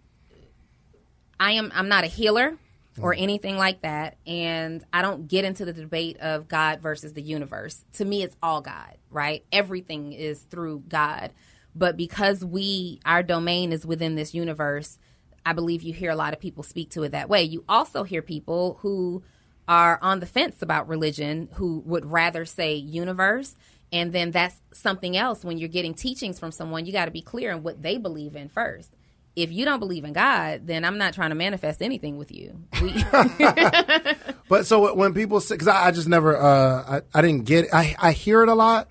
I 1.39 1.52
am 1.52 1.71
I'm 1.76 1.89
not 1.89 2.04
a 2.04 2.08
healer 2.08 2.58
or 3.02 3.13
mm-hmm. 3.13 3.23
anything 3.23 3.58
like 3.58 3.82
that 3.82 4.17
and 4.26 4.84
I 4.93 5.02
don't 5.02 5.28
get 5.28 5.45
into 5.45 5.65
the 5.65 5.73
debate 5.73 6.17
of 6.19 6.47
God 6.47 6.80
versus 6.80 7.13
the 7.13 7.21
universe. 7.21 7.84
To 7.93 8.06
me 8.06 8.23
it's 8.23 8.36
all 8.41 8.62
God, 8.62 8.97
right? 9.10 9.43
Everything 9.52 10.13
is 10.13 10.43
through 10.43 10.84
God. 10.88 11.34
But 11.76 11.97
because 11.97 12.45
we 12.45 12.99
our 13.06 13.23
domain 13.23 13.73
is 13.73 13.86
within 13.86 14.15
this 14.15 14.34
universe, 14.34 14.99
I 15.45 15.54
believe 15.54 15.82
you 15.82 15.93
hear 15.93 16.12
a 16.12 16.15
lot 16.15 16.34
of 16.34 16.39
people 16.39 16.63
speak 16.63 16.91
to 16.91 17.04
it 17.04 17.10
that 17.10 17.30
way. 17.30 17.43
You 17.43 17.65
also 17.67 18.04
hear 18.04 18.21
people 18.21 18.78
who 18.82 19.23
are 19.67 19.99
on 20.02 20.19
the 20.19 20.26
fence 20.26 20.62
about 20.62 20.88
religion 20.88 21.49
who 21.54 21.82
would 21.86 22.06
rather 22.06 22.45
say 22.45 22.76
universe 22.76 23.56
and 23.91 24.12
then 24.12 24.32
that's 24.32 24.60
something 24.73 25.15
else 25.15 25.43
when 25.43 25.58
you're 25.58 25.69
getting 25.69 25.93
teachings 25.93 26.39
from 26.39 26.52
someone 26.52 26.86
you 26.86 26.91
got 26.91 27.06
to 27.06 27.12
be 27.12 27.21
clear 27.21 27.52
in 27.52 27.63
what 27.63 27.82
they 27.82 27.97
believe 27.97 28.36
in 28.36 28.49
first 28.49 28.91
if 29.36 29.52
you 29.52 29.65
don't 29.65 29.80
believe 29.80 30.04
in 30.06 30.13
God, 30.13 30.67
then 30.67 30.86
I'm 30.86 30.97
not 30.97 31.13
trying 31.13 31.30
to 31.30 31.36
manifest 31.36 31.82
anything 31.82 32.17
with 32.17 32.32
you. 32.32 32.63
We, 32.82 33.04
But 34.49 34.67
so 34.67 34.93
when 34.93 35.13
people 35.13 35.39
say, 35.39 35.56
because 35.56 35.67
I, 35.67 35.88
I 35.88 35.91
just 35.91 36.08
never, 36.08 36.38
uh, 36.38 36.99
I, 36.99 37.02
I 37.17 37.21
didn't 37.21 37.45
get 37.45 37.65
it. 37.65 37.73
I, 37.73 37.95
I 37.99 38.12
hear 38.12 38.43
it 38.43 38.49
a 38.49 38.54
lot, 38.54 38.88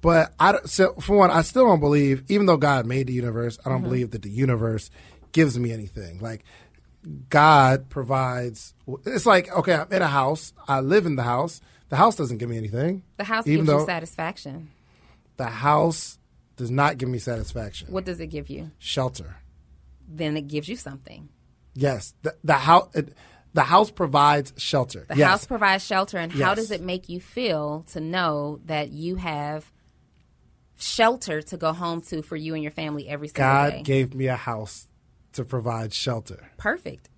but 0.00 0.32
I, 0.38 0.58
so 0.66 0.94
for 1.00 1.16
one, 1.16 1.30
I 1.30 1.42
still 1.42 1.66
don't 1.66 1.80
believe, 1.80 2.22
even 2.28 2.46
though 2.46 2.56
God 2.56 2.86
made 2.86 3.08
the 3.08 3.12
universe, 3.12 3.58
I 3.64 3.70
don't 3.70 3.82
believe 3.82 4.12
that 4.12 4.22
the 4.22 4.30
universe 4.30 4.90
gives 5.32 5.58
me 5.58 5.72
anything. 5.72 6.20
Like, 6.20 6.44
God 7.28 7.88
provides, 7.88 8.74
it's 9.06 9.26
like, 9.26 9.50
okay, 9.52 9.74
I'm 9.74 9.90
in 9.92 10.02
a 10.02 10.08
house, 10.08 10.52
I 10.68 10.80
live 10.80 11.06
in 11.06 11.16
the 11.16 11.22
house. 11.22 11.60
The 11.88 11.96
house 11.96 12.14
doesn't 12.14 12.38
give 12.38 12.48
me 12.48 12.56
anything. 12.56 13.02
the 13.16 13.24
house 13.24 13.44
gives 13.44 13.66
you 13.66 13.84
satisfaction. 13.86 14.70
the 15.36 15.46
house 15.46 16.18
does 16.56 16.70
not 16.70 16.98
give 16.98 17.08
me 17.08 17.18
satisfaction. 17.18 17.88
What 17.90 18.04
does 18.04 18.20
it 18.20 18.28
give 18.28 18.50
you? 18.50 18.70
Shelter. 18.78 19.36
Then 20.06 20.36
it 20.36 20.46
gives 20.46 20.68
you 20.68 20.76
something. 20.76 21.30
Yes. 21.74 22.14
The, 22.22 22.36
the 22.44 22.54
house, 22.54 22.90
it, 22.94 23.14
the 23.54 23.62
house 23.62 23.90
provides 23.90 24.52
shelter. 24.56 25.06
The 25.08 25.16
yes. 25.16 25.28
house 25.28 25.46
provides 25.46 25.84
shelter, 25.84 26.18
and 26.18 26.30
how 26.30 26.54
does 26.54 26.70
it 26.70 26.82
make 26.82 27.08
you 27.08 27.20
feel 27.20 27.84
to 27.92 28.00
know 28.00 28.60
that 28.66 28.92
you 28.92 29.16
have 29.16 29.72
shelter 30.78 31.42
to 31.42 31.56
go 31.56 31.72
home 31.72 32.00
to 32.02 32.22
for 32.22 32.36
you 32.36 32.54
and 32.54 32.62
your 32.62 32.72
family 32.72 33.08
every 33.08 33.28
single 33.28 33.42
God 33.42 33.70
day? 33.70 33.76
God 33.78 33.84
gave 33.84 34.14
me 34.14 34.26
a 34.26 34.36
house 34.36 34.86
to 35.32 35.44
provide 35.44 35.92
shelter. 35.92 36.50
Perfect. 36.56 37.08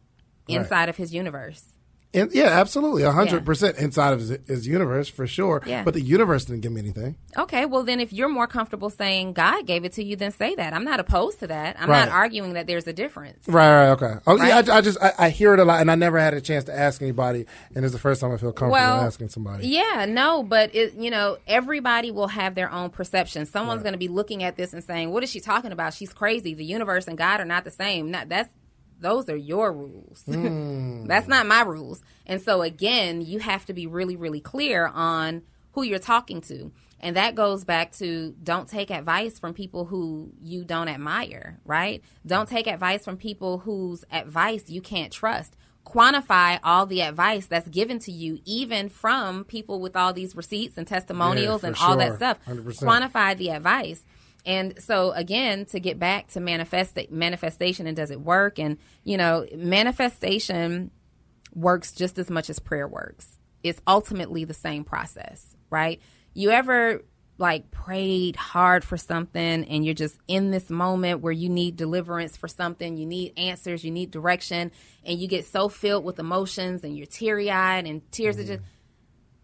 Inside 0.48 0.88
of 0.88 0.96
His 0.96 1.14
universe. 1.14 1.72
And 2.14 2.31
yeah, 2.33 2.48
absolutely, 2.61 3.05
hundred 3.05 3.46
percent 3.46 3.79
inside 3.79 4.12
of 4.12 4.20
his, 4.20 4.31
his 4.46 4.66
universe 4.66 5.09
for 5.09 5.27
sure. 5.27 5.62
Yeah. 5.64 5.83
But 5.83 5.94
the 5.94 6.03
universe 6.03 6.44
didn't 6.44 6.61
give 6.61 6.70
me 6.72 6.81
anything. 6.81 7.16
Okay, 7.38 7.64
well 7.64 7.85
then, 7.85 8.01
if 8.01 8.12
you're 8.12 8.29
more 8.29 8.46
comfortable 8.46 8.90
saying 8.90 9.33
God 9.33 9.66
gave 9.66 9.87
it 9.87 9.92
to 9.94 10.05
you, 10.05 10.14
then 10.16 10.31
say 10.31 10.55
that. 10.57 10.75
I'm 10.75 10.85
not 10.85 11.01
opposed 11.01 11.40
to 11.40 11.46
that. 11.46 11.77
I'm 11.81 11.88
Right. 11.88 12.05
not 12.05 12.09
arguing 12.14 12.53
that 12.53 12.66
there's 12.66 12.87
a 12.87 12.92
difference. 12.92 13.48
Right, 13.48 13.70
right, 13.87 13.90
okay. 13.92 14.14
Oh 14.27 14.37
yeah, 14.37 14.62
I, 14.68 14.77
I 14.77 14.81
just 14.83 15.03
I, 15.03 15.12
I 15.18 15.31
hear 15.31 15.55
it 15.55 15.59
a 15.59 15.64
lot, 15.64 15.81
and 15.81 15.90
I 15.90 15.94
never 15.94 16.18
had 16.18 16.35
a 16.35 16.40
chance 16.42 16.64
to 16.64 16.79
ask 16.79 17.01
anybody, 17.01 17.46
and 17.75 17.83
it's 17.85 17.94
the 17.94 17.98
first 17.98 18.20
time 18.20 18.31
I 18.33 18.37
feel 18.37 18.53
comfortable 18.53 18.72
well, 18.72 19.01
asking 19.01 19.31
somebody. 19.31 19.68
Yeah, 19.68 20.05
no, 20.07 20.42
but 20.42 20.75
it, 20.75 20.92
you 20.94 21.11
know, 21.11 21.38
everybody 21.46 22.11
will 22.11 22.29
have 22.29 22.55
their 22.55 22.70
own 22.70 22.90
perception. 22.90 23.46
Someone's 23.46 23.83
going 23.83 23.94
to 23.94 23.98
be 23.98 24.09
looking 24.09 24.42
at 24.42 24.57
this 24.57 24.75
and 24.75 24.85
saying, 24.85 25.11
"What 25.12 25.22
is 25.22 25.31
she 25.31 25.40
talking 25.40 25.72
about? 25.72 25.94
She's 25.94 26.12
crazy. 26.12 26.53
The 26.53 26.64
universe 26.64 27.09
and 27.09 27.16
God 27.16 27.40
are 27.40 27.46
not 27.46 27.64
the 27.64 27.70
same." 27.70 28.11
Not 28.11 28.29
that's 28.29 28.51
those 29.03 29.29
are 29.29 29.37
your 29.37 29.73
rules. 29.73 30.25
Hmm. 30.33 31.07
that's 31.07 31.29
not 31.29 31.47
my 31.47 31.62
rules. 31.62 32.03
And 32.27 32.41
so 32.41 32.62
again, 32.62 33.21
you 33.21 33.38
have 33.38 33.67
to 33.67 33.73
be 33.73 33.87
really, 33.87 34.17
really 34.17 34.41
clear 34.41 34.87
on 34.87 35.43
who 35.73 35.83
you're 35.83 35.99
talking 35.99 36.41
to. 36.43 36.73
And 37.01 37.17
that 37.17 37.35
goes 37.35 37.65
back 37.65 37.93
to 37.97 38.35
don't 38.43 38.69
take 38.69 38.91
advice 38.91 39.38
from 39.38 39.55
people 39.55 39.87
who 39.87 40.33
you 40.41 40.65
don't 40.65 40.88
admire, 40.88 41.59
right? 41.65 42.03
Don't 42.27 42.49
take 42.49 42.67
advice 42.67 43.05
from 43.05 43.17
people 43.17 43.59
whose 43.59 44.05
advice 44.11 44.71
you 44.71 44.81
can't 44.81 45.12
trust 45.12 45.57
quantify 45.85 46.59
all 46.62 46.87
the 46.87 47.03
advice 47.03 47.47
that's 47.47 47.69
given 47.69 47.99
to 48.01 48.12
you, 48.12 48.38
even 48.45 48.88
from 48.88 49.45
people 49.45 49.81
with 49.81 49.97
all 49.97 50.12
these 50.12 50.37
receipts 50.37 50.79
and 50.79 50.87
testimonials 50.87 51.62
for 51.62 51.69
and 51.69 51.77
all 51.81 51.97
that 51.97 52.17
stuff. 52.17 52.38
100%. 52.47 52.65
Quantify 52.83 53.37
the 53.37 53.51
advice. 53.51 54.05
And 54.44 54.81
so 54.83 55.12
again, 55.12 55.66
to 55.66 55.81
get 55.81 55.98
back 55.98 56.28
to 56.28 56.40
manifest 56.40 56.98
manifestation 57.11 57.87
and 57.87 57.96
does 57.96 58.11
it 58.11 58.20
work? 58.20 58.59
And 58.59 58.78
you 59.05 59.16
know, 59.16 59.46
manifestation 59.57 60.90
works 61.55 61.92
just 61.92 62.18
as 62.18 62.31
much 62.31 62.50
as 62.50 62.59
prayer 62.59 62.88
works. 62.88 63.38
It's 63.62 63.81
ultimately 63.87 64.44
the 64.44 64.55
same 64.55 64.85
process, 64.85 65.57
right? 65.70 66.00
You 66.35 66.50
ever 66.50 67.02
like 67.38 67.70
prayed 67.70 68.37
hard 68.37 68.85
for 68.85 68.96
something 68.96 69.64
and 69.64 69.85
you're 69.85 69.94
just 69.94 70.18
in 70.28 70.50
this 70.50 70.70
moment 70.70 71.20
where 71.20 71.33
you 71.33 71.48
need 71.48 71.76
deliverance 71.76 72.37
for 72.37 72.48
something, 72.48 72.96
you 72.96 73.07
need 73.07 73.33
answers, 73.37 73.85
you 73.85 73.90
need 73.90 74.11
direction, 74.11 74.70
and 75.05 75.18
you 75.18 75.26
get 75.26 75.44
so 75.44 75.68
filled 75.68 76.05
with 76.05 76.18
emotions 76.18 76.85
and 76.85 76.96
you're 76.96 77.07
teary 77.07 77.50
eyed 77.50 77.87
and 77.87 78.11
tears 78.12 78.38
are 78.38 78.42
mm-hmm. 78.42 78.55
just 78.55 78.62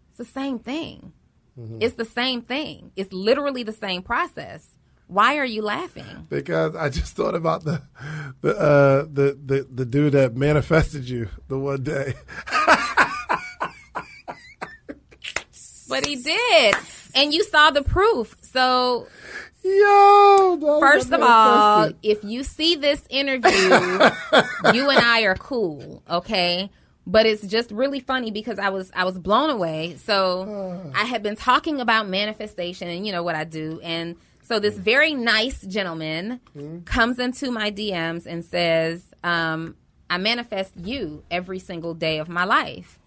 it's 0.09 0.17
the 0.17 0.25
same 0.25 0.59
thing. 0.59 1.13
Mm-hmm. 1.59 1.77
It's 1.81 1.95
the 1.95 2.05
same 2.05 2.41
thing. 2.41 2.91
It's 2.95 3.11
literally 3.11 3.63
the 3.63 3.73
same 3.73 4.01
process. 4.01 4.67
Why 5.09 5.37
are 5.37 5.45
you 5.45 5.63
laughing? 5.63 6.27
Because 6.29 6.75
I 6.75 6.89
just 6.89 7.15
thought 7.15 7.33
about 7.33 7.63
the 7.63 7.81
the 8.41 8.55
uh, 8.55 9.01
the, 9.11 9.37
the 9.43 9.67
the 9.69 9.85
dude 9.85 10.13
that 10.13 10.35
manifested 10.35 11.09
you 11.09 11.29
the 11.47 11.57
one 11.57 11.81
day. 11.83 12.13
But 15.89 16.05
he 16.05 16.15
did. 16.15 16.75
And 17.15 17.33
you 17.33 17.43
saw 17.43 17.71
the 17.71 17.81
proof. 17.81 18.35
So 18.43 19.07
Yo, 19.63 20.77
First 20.79 21.11
of 21.11 21.21
all, 21.21 21.91
if 22.01 22.23
you 22.23 22.43
see 22.43 22.75
this 22.75 23.03
interview, 23.09 23.51
you 24.73 24.89
and 24.89 24.99
I 24.99 25.23
are 25.23 25.35
cool, 25.35 26.01
okay? 26.09 26.69
But 27.05 27.25
it's 27.25 27.45
just 27.45 27.71
really 27.71 27.99
funny 27.99 28.29
because 28.31 28.59
I 28.59 28.69
was 28.69 28.91
I 28.95 29.03
was 29.03 29.17
blown 29.17 29.49
away. 29.49 29.97
So 29.97 30.91
I 30.95 31.03
had 31.05 31.23
been 31.23 31.35
talking 31.35 31.81
about 31.81 32.07
manifestation 32.07 32.87
and 32.87 33.05
you 33.05 33.11
know 33.11 33.23
what 33.23 33.35
I 33.35 33.43
do, 33.43 33.81
and 33.83 34.15
so 34.49 34.59
this 34.59 34.75
very 34.77 35.13
nice 35.13 35.61
gentleman 35.61 36.41
comes 36.85 37.19
into 37.19 37.51
my 37.51 37.71
DMs 37.71 38.25
and 38.25 38.43
says, 38.43 39.03
um, 39.23 39.75
"I 40.09 40.17
manifest 40.17 40.73
you 40.75 41.23
every 41.31 41.59
single 41.59 41.93
day 41.93 42.17
of 42.19 42.27
my 42.27 42.43
life." 42.43 42.97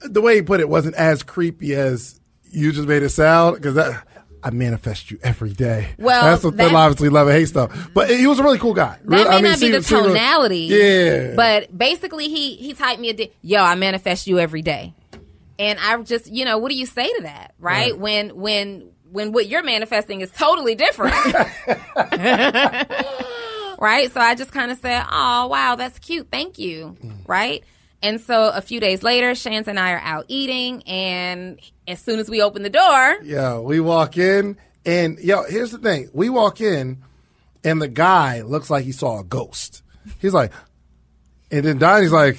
the 0.00 0.20
way 0.22 0.36
he 0.36 0.42
put 0.42 0.60
it 0.60 0.68
wasn't 0.68 0.94
as 0.94 1.22
creepy 1.22 1.74
as 1.74 2.18
you 2.50 2.72
just 2.72 2.86
made 2.88 3.02
it 3.02 3.08
sound 3.10 3.56
because 3.56 3.74
that. 3.74 4.06
I 4.46 4.50
manifest 4.50 5.10
you 5.10 5.18
every 5.22 5.54
day. 5.54 5.94
Well, 5.98 6.22
that's 6.22 6.44
what 6.44 6.54
that- 6.58 6.68
they 6.68 6.74
obviously 6.74 7.08
love 7.08 7.28
and 7.28 7.34
hate 7.38 7.46
stuff. 7.48 7.88
But 7.94 8.10
he 8.10 8.26
was 8.26 8.38
a 8.38 8.42
really 8.42 8.58
cool 8.58 8.74
guy. 8.74 8.98
That 9.02 9.10
Really- 9.10 9.24
may 9.24 9.30
I 9.30 9.40
mean, 9.40 9.50
not 9.52 9.60
be 9.60 9.70
the 9.70 9.80
tonality. 9.80 10.58
Yeah. 10.70 11.32
But 11.34 11.76
basically, 11.76 12.28
he 12.28 12.56
he 12.56 12.74
typed 12.74 13.00
me 13.00 13.08
a 13.08 13.14
di- 13.14 13.32
yo. 13.40 13.62
I 13.62 13.74
manifest 13.74 14.26
you 14.26 14.38
every 14.38 14.60
day, 14.60 14.92
and 15.58 15.78
I 15.80 15.96
just 16.02 16.30
you 16.30 16.44
know 16.44 16.58
what 16.58 16.70
do 16.70 16.76
you 16.76 16.84
say 16.84 17.10
to 17.10 17.22
that, 17.22 17.54
right? 17.58 17.92
Right. 17.92 17.98
When 17.98 18.36
when 18.36 18.90
when 19.14 19.30
what 19.30 19.46
you're 19.46 19.62
manifesting 19.62 20.20
is 20.22 20.30
totally 20.32 20.74
different. 20.74 21.14
right? 23.78 24.10
So 24.12 24.20
I 24.20 24.34
just 24.36 24.50
kind 24.50 24.72
of 24.72 24.78
said, 24.78 25.04
"Oh, 25.10 25.46
wow, 25.46 25.76
that's 25.76 26.00
cute. 26.00 26.26
Thank 26.32 26.58
you." 26.58 26.96
Mm. 27.00 27.18
Right? 27.26 27.62
And 28.02 28.20
so 28.20 28.50
a 28.50 28.60
few 28.60 28.80
days 28.80 29.04
later, 29.04 29.36
Shands 29.36 29.68
and 29.68 29.78
I 29.78 29.92
are 29.92 30.00
out 30.00 30.24
eating, 30.26 30.82
and 30.82 31.60
as 31.86 32.00
soon 32.00 32.18
as 32.18 32.28
we 32.28 32.42
open 32.42 32.64
the 32.64 32.70
door, 32.70 33.16
yeah, 33.22 33.60
we 33.60 33.78
walk 33.78 34.18
in, 34.18 34.56
and 34.84 35.18
yo, 35.20 35.44
here's 35.44 35.70
the 35.70 35.78
thing: 35.78 36.10
we 36.12 36.28
walk 36.28 36.60
in, 36.60 36.98
and 37.62 37.80
the 37.80 37.88
guy 37.88 38.42
looks 38.42 38.68
like 38.68 38.84
he 38.84 38.92
saw 38.92 39.20
a 39.20 39.24
ghost. 39.24 39.82
He's 40.18 40.34
like, 40.34 40.52
and 41.52 41.64
then 41.64 41.78
Donnie's 41.78 42.12
like, 42.12 42.38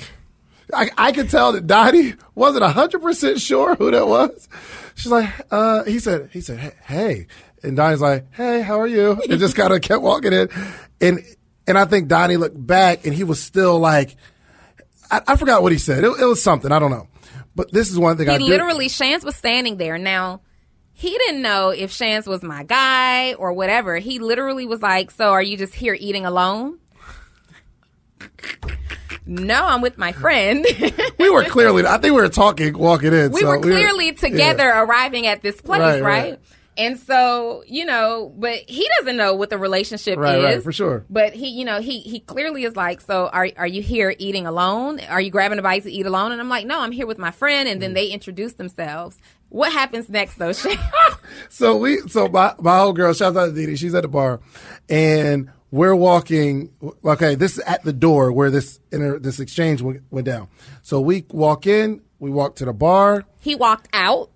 I, 0.74 0.90
I 0.98 1.12
could 1.14 1.30
tell 1.30 1.54
that 1.54 1.68
Donnie 1.68 2.16
wasn't 2.36 2.66
hundred 2.66 3.02
percent 3.02 3.40
sure 3.40 3.76
who 3.76 3.92
that 3.92 4.08
was. 4.08 4.50
She's 4.96 5.12
like, 5.12 5.30
uh, 5.52 5.84
he 5.84 6.00
said, 6.00 6.30
he 6.32 6.42
said, 6.42 6.74
"Hey," 6.86 7.28
and 7.62 7.76
Donnie's 7.76 8.02
like, 8.02 8.34
hey, 8.34 8.62
how 8.62 8.80
are 8.80 8.88
you? 8.88 9.22
And 9.30 9.40
just 9.40 9.56
kind 9.56 9.74
of 9.74 9.82
kept 9.82 10.02
walking 10.02 10.34
in, 10.34 10.50
and 11.02 11.20
and 11.68 11.78
I 11.78 11.86
think 11.86 12.08
Donnie 12.08 12.38
looked 12.38 12.66
back, 12.66 13.06
and 13.06 13.14
he 13.14 13.24
was 13.24 13.42
still 13.42 13.78
like, 13.80 14.16
I, 15.12 15.22
I 15.28 15.36
forgot 15.36 15.62
what 15.62 15.72
he 15.72 15.78
said. 15.78 16.04
It, 16.04 16.20
it 16.20 16.26
was 16.26 16.42
something 16.42 16.72
I 16.72 16.80
don't 16.80 16.92
know, 16.92 17.08
but 17.56 17.72
this 17.72 17.92
is 17.92 18.00
one 18.00 18.18
thing 18.18 18.30
he 18.30 18.38
do- 18.38 18.46
literally 18.46 18.90
Shands 18.90 19.26
was 19.26 19.36
standing 19.36 19.78
there. 19.78 19.98
Now 19.98 20.42
he 20.94 21.10
didn't 21.10 21.42
know 21.42 21.70
if 21.72 21.92
Shands 21.92 22.26
was 22.26 22.42
my 22.42 22.64
guy 22.64 23.34
or 23.34 23.52
whatever. 23.52 23.98
He 23.98 24.20
literally 24.20 24.66
was 24.66 24.82
like, 24.82 25.12
"So 25.12 25.32
are 25.32 25.44
you 25.44 25.58
just 25.58 25.74
here 25.74 25.96
eating 26.00 26.26
alone?" 26.26 26.80
No, 29.26 29.66
I'm 29.66 29.82
with 29.82 29.98
my 29.98 30.12
friend. 30.12 30.66
we 31.20 31.30
were 31.30 31.44
clearly. 31.46 31.86
I 31.86 31.98
think 31.98 32.14
we 32.16 32.22
were 32.22 32.30
talking 32.30 32.78
walking 32.78 33.14
in. 33.14 33.32
we 33.32 33.42
so 33.42 33.48
were 33.48 33.60
clearly 33.60 34.14
together 34.14 34.64
yeah. 34.64 34.84
arriving 34.84 35.28
at 35.28 35.42
this 35.42 35.60
place, 35.62 35.80
Right, 35.82 36.02
right, 36.02 36.24
right. 36.32 36.40
And 36.78 37.00
so, 37.00 37.64
you 37.68 37.86
know, 37.86 38.34
but 38.38 38.58
he 38.68 38.86
doesn't 39.00 39.16
know 39.16 39.34
what 39.34 39.50
the 39.50 39.58
relationship 39.58 40.18
Right, 40.20 40.38
is. 40.40 40.44
right, 40.44 40.62
for 40.64 40.74
sure. 40.74 41.06
But 41.10 41.34
he, 41.34 41.48
you 41.48 41.64
know, 41.64 41.80
he 41.80 42.02
he 42.02 42.20
clearly 42.20 42.66
is 42.66 42.76
like, 42.76 43.00
so 43.00 43.28
are 43.32 43.48
are 43.56 43.66
you 43.68 43.82
here 43.82 44.14
eating 44.20 44.46
alone? 44.46 45.00
Are 45.10 45.22
you 45.22 45.32
grabbing 45.32 45.58
a 45.58 45.62
bite 45.62 45.84
to 45.84 45.92
eat 45.92 46.06
alone? 46.06 46.34
And 46.34 46.42
I'm 46.42 46.50
like, 46.50 46.66
no, 46.66 46.82
I'm 46.82 46.92
here 46.92 47.08
with 47.08 47.18
my 47.18 47.32
friend. 47.32 47.70
And 47.70 47.82
then 47.82 47.92
Mm. 47.92 47.96
they 47.96 48.08
introduce 48.10 48.54
themselves. 48.56 49.18
What 49.50 49.72
happens 49.72 50.10
next, 50.10 50.36
though, 50.38 50.52
Shay? 50.52 50.76
So 51.50 51.78
we. 51.78 52.00
So 52.10 52.28
my 52.28 52.54
my 52.60 52.78
whole 52.80 52.92
girl. 52.94 53.14
Shout 53.14 53.38
out 53.38 53.46
to 53.48 53.52
Didi. 53.54 53.78
She's 53.78 53.96
at 53.96 54.02
the 54.02 54.08
bar, 54.10 54.42
and 54.90 55.50
we're 55.72 55.96
walking. 55.96 56.70
Okay, 57.04 57.36
this 57.36 57.54
is 57.54 57.60
at 57.60 57.84
the 57.84 57.94
door 57.94 58.32
where 58.32 58.50
this 58.50 58.80
inter, 58.92 59.20
this 59.20 59.40
exchange 59.40 59.82
went, 59.82 60.02
went 60.12 60.26
down. 60.26 60.48
So 60.84 61.02
we 61.02 61.26
walk 61.30 61.68
in. 61.68 62.02
We 62.20 62.30
walk 62.30 62.56
to 62.58 62.66
the 62.66 62.74
bar. 62.74 63.26
he 63.42 63.56
walked 63.56 63.90
out. 63.94 64.30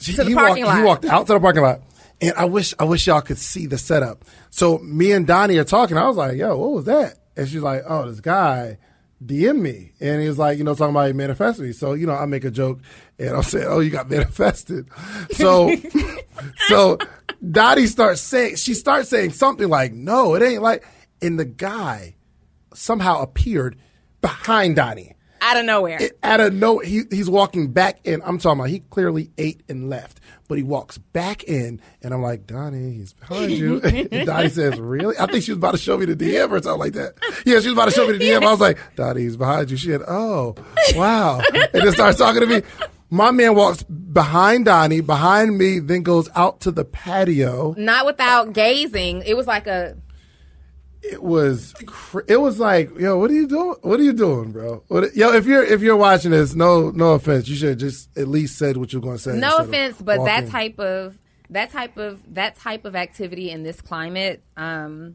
She, 0.00 0.12
To 0.14 0.24
the 0.24 0.30
he 0.30 0.34
parking 0.34 0.64
walked, 0.64 0.78
He 0.78 0.84
walked 0.84 1.04
out 1.04 1.26
to 1.28 1.34
the 1.34 1.40
parking 1.40 1.62
lot. 1.62 1.80
And 2.20 2.32
I 2.36 2.44
wish 2.46 2.74
I 2.78 2.84
wish 2.84 3.06
y'all 3.06 3.20
could 3.20 3.38
see 3.38 3.66
the 3.66 3.78
setup. 3.78 4.24
So 4.50 4.78
me 4.78 5.12
and 5.12 5.26
Donnie 5.26 5.56
are 5.58 5.64
talking. 5.64 5.96
I 5.96 6.06
was 6.08 6.16
like, 6.16 6.36
"Yo, 6.36 6.56
what 6.56 6.72
was 6.72 6.84
that?" 6.86 7.18
And 7.36 7.48
she's 7.48 7.62
like, 7.62 7.82
"Oh, 7.88 8.08
this 8.10 8.20
guy 8.20 8.78
DM 9.24 9.60
me." 9.60 9.92
And 10.00 10.20
he 10.22 10.28
was 10.28 10.38
like, 10.38 10.58
"You 10.58 10.64
know, 10.64 10.74
talking 10.74 10.94
about 10.94 11.06
he 11.08 11.12
manifested 11.12 11.66
me." 11.66 11.72
So 11.72 11.92
you 11.94 12.06
know, 12.06 12.14
I 12.14 12.26
make 12.26 12.44
a 12.44 12.50
joke, 12.50 12.80
and 13.18 13.30
I'm 13.30 13.42
saying, 13.42 13.66
"Oh, 13.68 13.80
you 13.80 13.90
got 13.90 14.08
manifested." 14.10 14.86
So, 15.32 15.74
so 16.68 16.98
Dottie 17.50 17.86
starts 17.86 18.20
saying, 18.20 18.56
she 18.56 18.74
starts 18.74 19.08
saying 19.08 19.32
something 19.32 19.68
like, 19.68 19.92
"No, 19.92 20.34
it 20.34 20.42
ain't 20.42 20.62
like." 20.62 20.84
And 21.22 21.38
the 21.38 21.44
guy 21.44 22.14
somehow 22.74 23.22
appeared 23.22 23.76
behind 24.20 24.76
Donnie 24.76 25.14
Out 25.40 25.56
of 25.58 25.64
nowhere. 25.64 25.98
it, 26.02 26.18
out 26.22 26.40
of 26.40 26.52
no, 26.54 26.78
he, 26.78 27.02
he's 27.10 27.28
walking 27.30 27.72
back 27.72 28.00
in. 28.04 28.20
I'm 28.24 28.38
talking 28.38 28.60
about 28.60 28.70
he 28.70 28.80
clearly 28.80 29.30
ate 29.38 29.62
and 29.68 29.88
left, 29.90 30.20
but 30.48 30.58
he 30.58 30.64
walks 30.64 30.98
back 30.98 31.44
in, 31.44 31.80
and 32.02 32.12
I'm 32.14 32.22
like, 32.22 32.46
Donnie, 32.46 32.94
he's 32.94 33.12
behind 33.12 33.52
you. 33.52 33.80
and 33.80 34.10
Donnie 34.26 34.48
says, 34.48 34.78
Really? 34.80 35.16
I 35.18 35.26
think 35.26 35.44
she 35.44 35.52
was 35.52 35.58
about 35.58 35.72
to 35.72 35.78
show 35.78 35.96
me 35.98 36.06
the 36.06 36.16
DM 36.16 36.50
or 36.50 36.62
something 36.62 36.80
like 36.80 36.94
that. 36.94 37.14
Yeah, 37.46 37.60
she 37.60 37.68
was 37.68 37.72
about 37.74 37.86
to 37.86 37.90
show 37.92 38.06
me 38.06 38.18
the 38.18 38.24
DM. 38.24 38.42
I 38.44 38.50
was 38.50 38.60
like, 38.60 38.78
Donnie, 38.96 39.22
he's 39.22 39.36
behind 39.36 39.70
you. 39.70 39.76
She 39.76 39.88
said, 39.88 40.02
Oh, 40.08 40.54
wow. 40.94 41.40
and 41.54 41.68
then 41.72 41.92
starts 41.92 42.18
talking 42.18 42.40
to 42.40 42.46
me. 42.46 42.62
My 43.14 43.30
man 43.30 43.54
walks 43.54 43.84
behind 43.84 44.64
Donnie, 44.64 45.00
behind 45.00 45.56
me, 45.56 45.78
then 45.78 46.02
goes 46.02 46.28
out 46.34 46.62
to 46.62 46.72
the 46.72 46.84
patio. 46.84 47.72
Not 47.78 48.06
without 48.06 48.52
gazing. 48.52 49.22
It 49.24 49.36
was 49.36 49.46
like 49.46 49.68
a. 49.68 49.96
It 51.00 51.22
was, 51.22 51.74
cr- 51.86 52.22
it 52.26 52.38
was 52.38 52.58
like, 52.58 52.98
yo, 52.98 53.16
what 53.16 53.30
are 53.30 53.34
you 53.34 53.46
doing? 53.46 53.76
What 53.82 54.00
are 54.00 54.02
you 54.02 54.14
doing, 54.14 54.50
bro? 54.50 54.82
What, 54.88 55.14
yo, 55.14 55.32
if 55.32 55.46
you're 55.46 55.62
if 55.62 55.80
you're 55.80 55.96
watching 55.96 56.32
this, 56.32 56.56
no 56.56 56.90
no 56.90 57.12
offense, 57.12 57.46
you 57.46 57.54
should 57.54 57.68
have 57.68 57.78
just 57.78 58.08
at 58.18 58.26
least 58.26 58.58
said 58.58 58.76
what 58.76 58.92
you're 58.92 59.02
going 59.02 59.18
to 59.18 59.22
say. 59.22 59.36
No 59.36 59.58
instead 59.58 59.60
of 59.60 59.68
offense, 59.68 60.02
but 60.02 60.24
that 60.24 60.48
type 60.48 60.80
of 60.80 61.16
that 61.50 61.70
type 61.70 61.96
of 61.96 62.20
that 62.34 62.56
type 62.56 62.84
of 62.84 62.96
activity 62.96 63.48
in 63.48 63.62
this 63.62 63.80
climate, 63.80 64.42
um, 64.56 65.14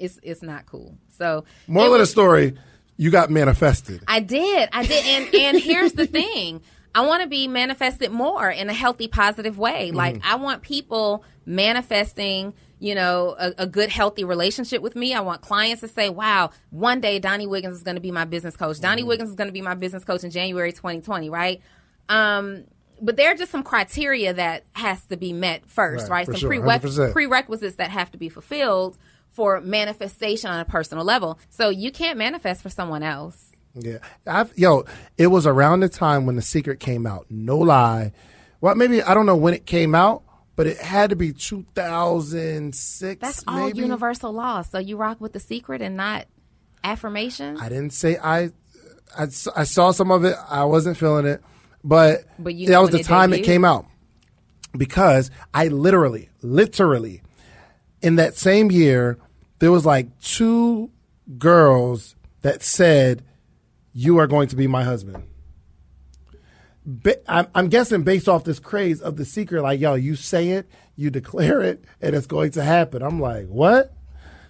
it's 0.00 0.18
it's 0.24 0.42
not 0.42 0.66
cool. 0.66 0.98
So 1.18 1.44
moral 1.68 1.92
it 1.92 1.96
of 1.96 2.00
the 2.00 2.06
story, 2.06 2.56
you 2.96 3.12
got 3.12 3.30
manifested. 3.30 4.02
I 4.08 4.18
did. 4.18 4.68
I 4.72 4.84
did. 4.84 5.06
And 5.06 5.34
and 5.36 5.60
here's 5.60 5.92
the 5.92 6.06
thing. 6.06 6.62
I 6.94 7.06
want 7.06 7.22
to 7.22 7.28
be 7.28 7.48
manifested 7.48 8.10
more 8.10 8.50
in 8.50 8.68
a 8.68 8.74
healthy, 8.74 9.08
positive 9.08 9.58
way. 9.58 9.88
Mm-hmm. 9.88 9.96
Like 9.96 10.20
I 10.24 10.36
want 10.36 10.62
people 10.62 11.24
manifesting, 11.46 12.54
you 12.78 12.94
know, 12.94 13.34
a, 13.38 13.52
a 13.58 13.66
good, 13.66 13.88
healthy 13.88 14.24
relationship 14.24 14.82
with 14.82 14.94
me. 14.94 15.14
I 15.14 15.20
want 15.20 15.40
clients 15.40 15.80
to 15.80 15.88
say, 15.88 16.10
"Wow, 16.10 16.50
one 16.70 17.00
day 17.00 17.18
Donnie 17.18 17.46
Wiggins 17.46 17.76
is 17.76 17.82
going 17.82 17.94
to 17.94 18.00
be 18.00 18.10
my 18.10 18.24
business 18.24 18.56
coach. 18.56 18.76
Mm-hmm. 18.76 18.82
Donnie 18.82 19.04
Wiggins 19.04 19.30
is 19.30 19.36
going 19.36 19.48
to 19.48 19.52
be 19.52 19.62
my 19.62 19.74
business 19.74 20.04
coach 20.04 20.24
in 20.24 20.30
January 20.30 20.72
2020." 20.72 21.30
Right? 21.30 21.60
Um, 22.08 22.64
but 23.00 23.16
there 23.16 23.32
are 23.32 23.34
just 23.34 23.50
some 23.50 23.62
criteria 23.64 24.32
that 24.34 24.64
has 24.74 25.04
to 25.06 25.16
be 25.16 25.32
met 25.32 25.66
first, 25.66 26.08
Right, 26.08 26.18
right? 26.18 26.26
Some 26.26 26.36
sure, 26.36 26.50
prereq- 26.50 26.82
100%. 26.82 27.12
prerequisites 27.12 27.76
that 27.76 27.90
have 27.90 28.12
to 28.12 28.18
be 28.18 28.28
fulfilled 28.28 28.96
for 29.30 29.60
manifestation 29.60 30.50
on 30.50 30.60
a 30.60 30.64
personal 30.64 31.04
level. 31.04 31.38
So 31.50 31.68
you 31.68 31.90
can't 31.90 32.16
manifest 32.18 32.62
for 32.62 32.68
someone 32.68 33.02
else. 33.02 33.51
Yeah, 33.74 33.98
I've, 34.26 34.56
yo, 34.56 34.84
it 35.16 35.28
was 35.28 35.46
around 35.46 35.80
the 35.80 35.88
time 35.88 36.26
when 36.26 36.36
the 36.36 36.42
secret 36.42 36.78
came 36.80 37.06
out. 37.06 37.26
No 37.30 37.58
lie. 37.58 38.12
Well, 38.60 38.74
maybe 38.74 39.02
I 39.02 39.14
don't 39.14 39.26
know 39.26 39.36
when 39.36 39.54
it 39.54 39.66
came 39.66 39.94
out, 39.94 40.22
but 40.56 40.66
it 40.66 40.78
had 40.78 41.10
to 41.10 41.16
be 41.16 41.32
2006. 41.32 43.20
That's 43.20 43.44
all 43.48 43.66
maybe. 43.66 43.78
universal 43.78 44.32
law. 44.32 44.62
So 44.62 44.78
you 44.78 44.96
rock 44.96 45.20
with 45.20 45.32
the 45.32 45.40
secret 45.40 45.80
and 45.80 45.96
not 45.96 46.26
affirmation. 46.84 47.56
I 47.58 47.68
didn't 47.68 47.90
say 47.90 48.18
I, 48.18 48.50
I. 49.16 49.22
I, 49.56 49.64
saw 49.64 49.90
some 49.90 50.10
of 50.10 50.24
it. 50.24 50.36
I 50.48 50.64
wasn't 50.64 50.96
feeling 50.96 51.26
it, 51.26 51.42
but, 51.82 52.24
But 52.38 52.54
that 52.66 52.78
was 52.78 52.90
the 52.90 53.00
it 53.00 53.06
time 53.06 53.32
it 53.32 53.44
came 53.44 53.64
out 53.64 53.86
because 54.76 55.30
I 55.52 55.68
literally, 55.68 56.28
literally, 56.42 57.22
in 58.00 58.16
that 58.16 58.36
same 58.36 58.70
year, 58.70 59.18
there 59.58 59.70
was 59.70 59.86
like 59.86 60.18
two 60.20 60.90
girls 61.38 62.16
that 62.42 62.62
said, 62.62 63.22
"You 63.92 64.18
are 64.18 64.26
going 64.26 64.48
to 64.48 64.56
be 64.56 64.66
my 64.66 64.84
husband." 64.84 65.24
I'm, 67.28 67.68
guessing 67.68 68.02
based 68.02 68.28
off 68.28 68.42
this 68.44 68.58
craze 68.58 69.00
of 69.00 69.16
the 69.16 69.24
secret, 69.24 69.62
like, 69.62 69.78
yo, 69.78 69.94
you 69.94 70.16
say 70.16 70.50
it, 70.50 70.68
you 70.96 71.10
declare 71.10 71.60
it, 71.62 71.84
and 72.00 72.14
it's 72.16 72.26
going 72.26 72.50
to 72.52 72.64
happen. 72.64 73.02
I'm 73.02 73.20
like, 73.20 73.46
what? 73.46 73.92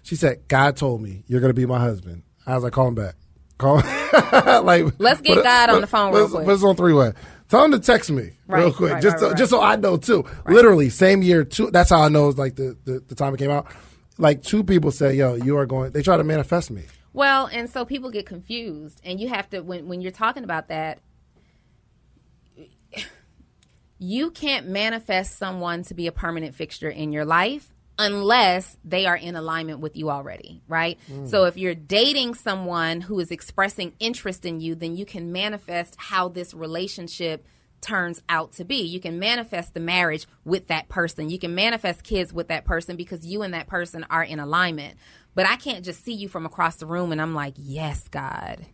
She 0.03 0.17
said, 0.17 0.49
God 0.49 0.77
told 0.77 1.03
me 1.03 1.25
you're 1.27 1.41
going 1.41 1.51
to 1.51 1.55
be 1.55 1.67
my 1.67 1.79
husband. 1.79 2.23
I 2.47 2.55
was 2.55 2.65
like, 2.65 2.73
call 2.73 2.89
him 2.89 2.95
back. 2.95 3.17
Call 3.59 3.79
him. 3.79 4.65
like, 4.65 4.87
Let's 4.99 5.21
get 5.21 5.37
put- 5.37 5.45
God 5.45 5.71
on 5.71 5.81
the 5.83 5.87
phone 5.87 6.13
real 6.13 6.23
let's- 6.23 6.35
quick. 6.35 6.49
Us 6.49 6.65
on 6.65 6.75
three 6.77 6.95
way. 6.95 7.13
Tell 7.49 7.67
him 7.67 7.73
to 7.73 7.81
text 7.81 8.11
me 8.11 8.31
real 8.47 8.73
quick, 8.73 8.95
right, 8.95 9.03
just 9.03 9.13
right, 9.17 9.21
so, 9.21 9.29
right. 9.29 9.37
just 9.37 9.51
so 9.51 9.61
I 9.61 9.77
know 9.77 9.99
too. 9.99 10.25
Literally, 10.47 10.89
same 10.89 11.21
year, 11.21 11.45
two. 11.45 11.71
That's 11.71 11.91
how 11.91 12.01
I 12.01 12.09
know 12.09 12.31
it's 12.31 12.39
like 12.39 12.57
the, 12.57 12.79
the 12.87 13.01
the 13.07 13.15
time 13.15 13.35
it 13.35 13.37
came 13.37 13.51
out. 13.51 13.67
Like 14.17 14.43
two 14.43 14.65
people 14.65 14.91
say, 14.91 15.17
"Yo, 15.17 15.35
you 15.35 15.59
are 15.59 15.67
going." 15.67 15.91
They 15.91 16.01
try 16.01 16.17
to 16.17 16.25
manifest 16.25 16.71
me. 16.71 16.85
Well, 17.13 17.49
and 17.53 17.69
so 17.69 17.85
people 17.85 18.11
get 18.11 18.27
confused, 18.27 19.01
and 19.05 19.21
you 19.21 19.29
have 19.29 19.51
to 19.51 19.61
when 19.61 19.89
when 19.89 20.01
you're 20.01 20.13
talking 20.13 20.45
about 20.45 20.69
that, 20.69 21.01
you 23.99 24.31
can't 24.31 24.67
manifest 24.69 25.39
someone 25.39 25.83
to 25.85 25.95
be 25.95 26.07
a 26.07 26.13
permanent 26.13 26.55
fixture 26.55 26.91
in 26.91 27.13
your 27.13 27.25
life 27.25 27.73
unless 27.99 28.77
they 28.85 29.07
are 29.07 29.17
in 29.17 29.37
alignment 29.37 29.81
with 29.81 29.97
you 29.97 30.11
already, 30.11 30.63
right? 30.67 30.99
Mm. 31.11 31.29
So 31.29 31.45
if 31.45 31.57
you're 31.57 31.75
dating 31.75 32.35
someone 32.35 33.03
who 33.03 33.21
is 33.21 33.31
expressing 33.31 33.93
interest 34.01 34.45
in 34.45 34.61
you, 34.61 34.75
then 34.75 34.97
you 34.97 35.05
can 35.05 35.31
manifest 35.31 35.95
how 35.99 36.29
this 36.29 36.55
relationship 36.55 37.47
turns 37.83 38.23
out 38.29 38.53
to 38.53 38.65
be. 38.65 38.83
You 38.83 39.01
can 39.01 39.19
manifest 39.19 39.75
the 39.75 39.81
marriage 39.81 40.27
with 40.45 40.69
that 40.69 40.89
person. 40.89 41.29
You 41.29 41.39
can 41.39 41.55
manifest 41.55 42.03
kids 42.03 42.33
with 42.33 42.49
that 42.49 42.65
person 42.65 42.97
because 42.97 43.27
you 43.27 43.43
and 43.43 43.53
that 43.55 43.67
person 43.67 44.07
are 44.09 44.23
in 44.23 44.39
alignment. 44.39 44.97
But 45.35 45.47
I 45.47 45.57
can't 45.57 45.85
just 45.85 46.05
see 46.05 46.13
you 46.13 46.29
from 46.29 46.45
across 46.47 46.77
the 46.77 46.87
room 46.87 47.13
and 47.13 47.21
I'm 47.21 47.35
like, 47.35 47.55
"Yes, 47.57 48.07
God." 48.09 48.67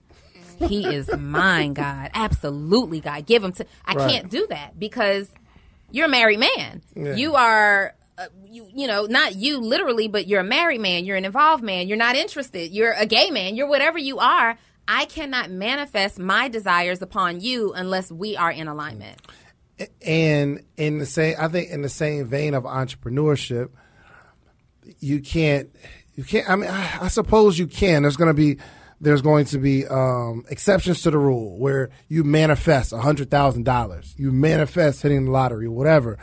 He 0.59 0.85
is 0.85 1.09
mine, 1.17 1.73
God. 1.75 2.11
Absolutely, 2.15 2.99
God. 3.01 3.27
Give 3.27 3.45
him 3.45 3.53
to 3.53 3.67
I 3.85 3.95
Right. 3.95 4.11
can't 4.11 4.29
do 4.31 4.47
that 4.51 4.79
because 4.79 5.31
you're 5.93 6.07
a 6.07 6.09
married 6.09 6.41
man. 6.41 6.83
Yeah. 6.97 7.15
You 7.15 7.35
are. 7.37 7.95
Uh, 8.19 8.27
you, 8.51 8.67
you 8.75 8.89
know, 8.89 9.05
not 9.07 9.37
you 9.37 9.59
literally, 9.59 10.09
but 10.09 10.27
you're 10.27 10.41
a 10.41 10.45
married 10.45 10.81
man. 10.81 11.05
You're 11.05 11.17
an 11.17 11.25
involved 11.25 11.63
man. 11.63 11.87
You're 11.87 11.97
not 11.97 12.17
interested. 12.17 12.73
You're 12.73 12.91
a 12.95 13.07
gay 13.07 13.31
man. 13.31 13.55
You're 13.55 13.69
whatever 13.69 13.97
you 13.97 14.19
are. 14.19 14.59
I 14.89 15.05
cannot 15.05 15.53
manifest 15.53 16.19
my 16.19 16.49
desires 16.49 17.01
upon 17.03 17.41
you 17.41 17.73
unless 17.75 18.11
we 18.11 18.37
are 18.37 18.51
in 18.51 18.67
alignment. 18.67 19.21
and 20.05 20.61
in 20.77 20.99
the 20.99 21.07
same 21.07 21.37
i 21.39 21.47
think 21.47 21.71
in 21.71 21.83
the 21.83 21.89
same 21.89 22.27
vein 22.27 22.53
of 22.55 22.65
entrepreneurship 22.65 23.69
you 24.99 25.21
can't 25.21 25.71
you 26.19 26.25
can't 26.25 26.51
i 26.51 26.57
mean 26.57 26.69
i, 26.69 27.05
I 27.05 27.09
suppose 27.09 27.59
you 27.59 27.69
can 27.69 28.03
there's 28.03 28.17
going 28.17 28.29
to 28.29 28.35
be 28.35 28.59
there's 29.01 29.23
going 29.23 29.45
to 29.45 29.59
be 29.59 29.87
um, 29.87 30.45
exceptions 30.51 31.03
to 31.03 31.13
the 31.13 31.19
rule 31.19 31.57
where 31.57 31.91
you 32.09 32.25
manifest 32.25 32.93
$100000 32.93 34.19
you 34.19 34.33
manifest 34.33 35.03
hitting 35.03 35.27
the 35.27 35.31
lottery 35.31 35.69
whatever 35.69 36.19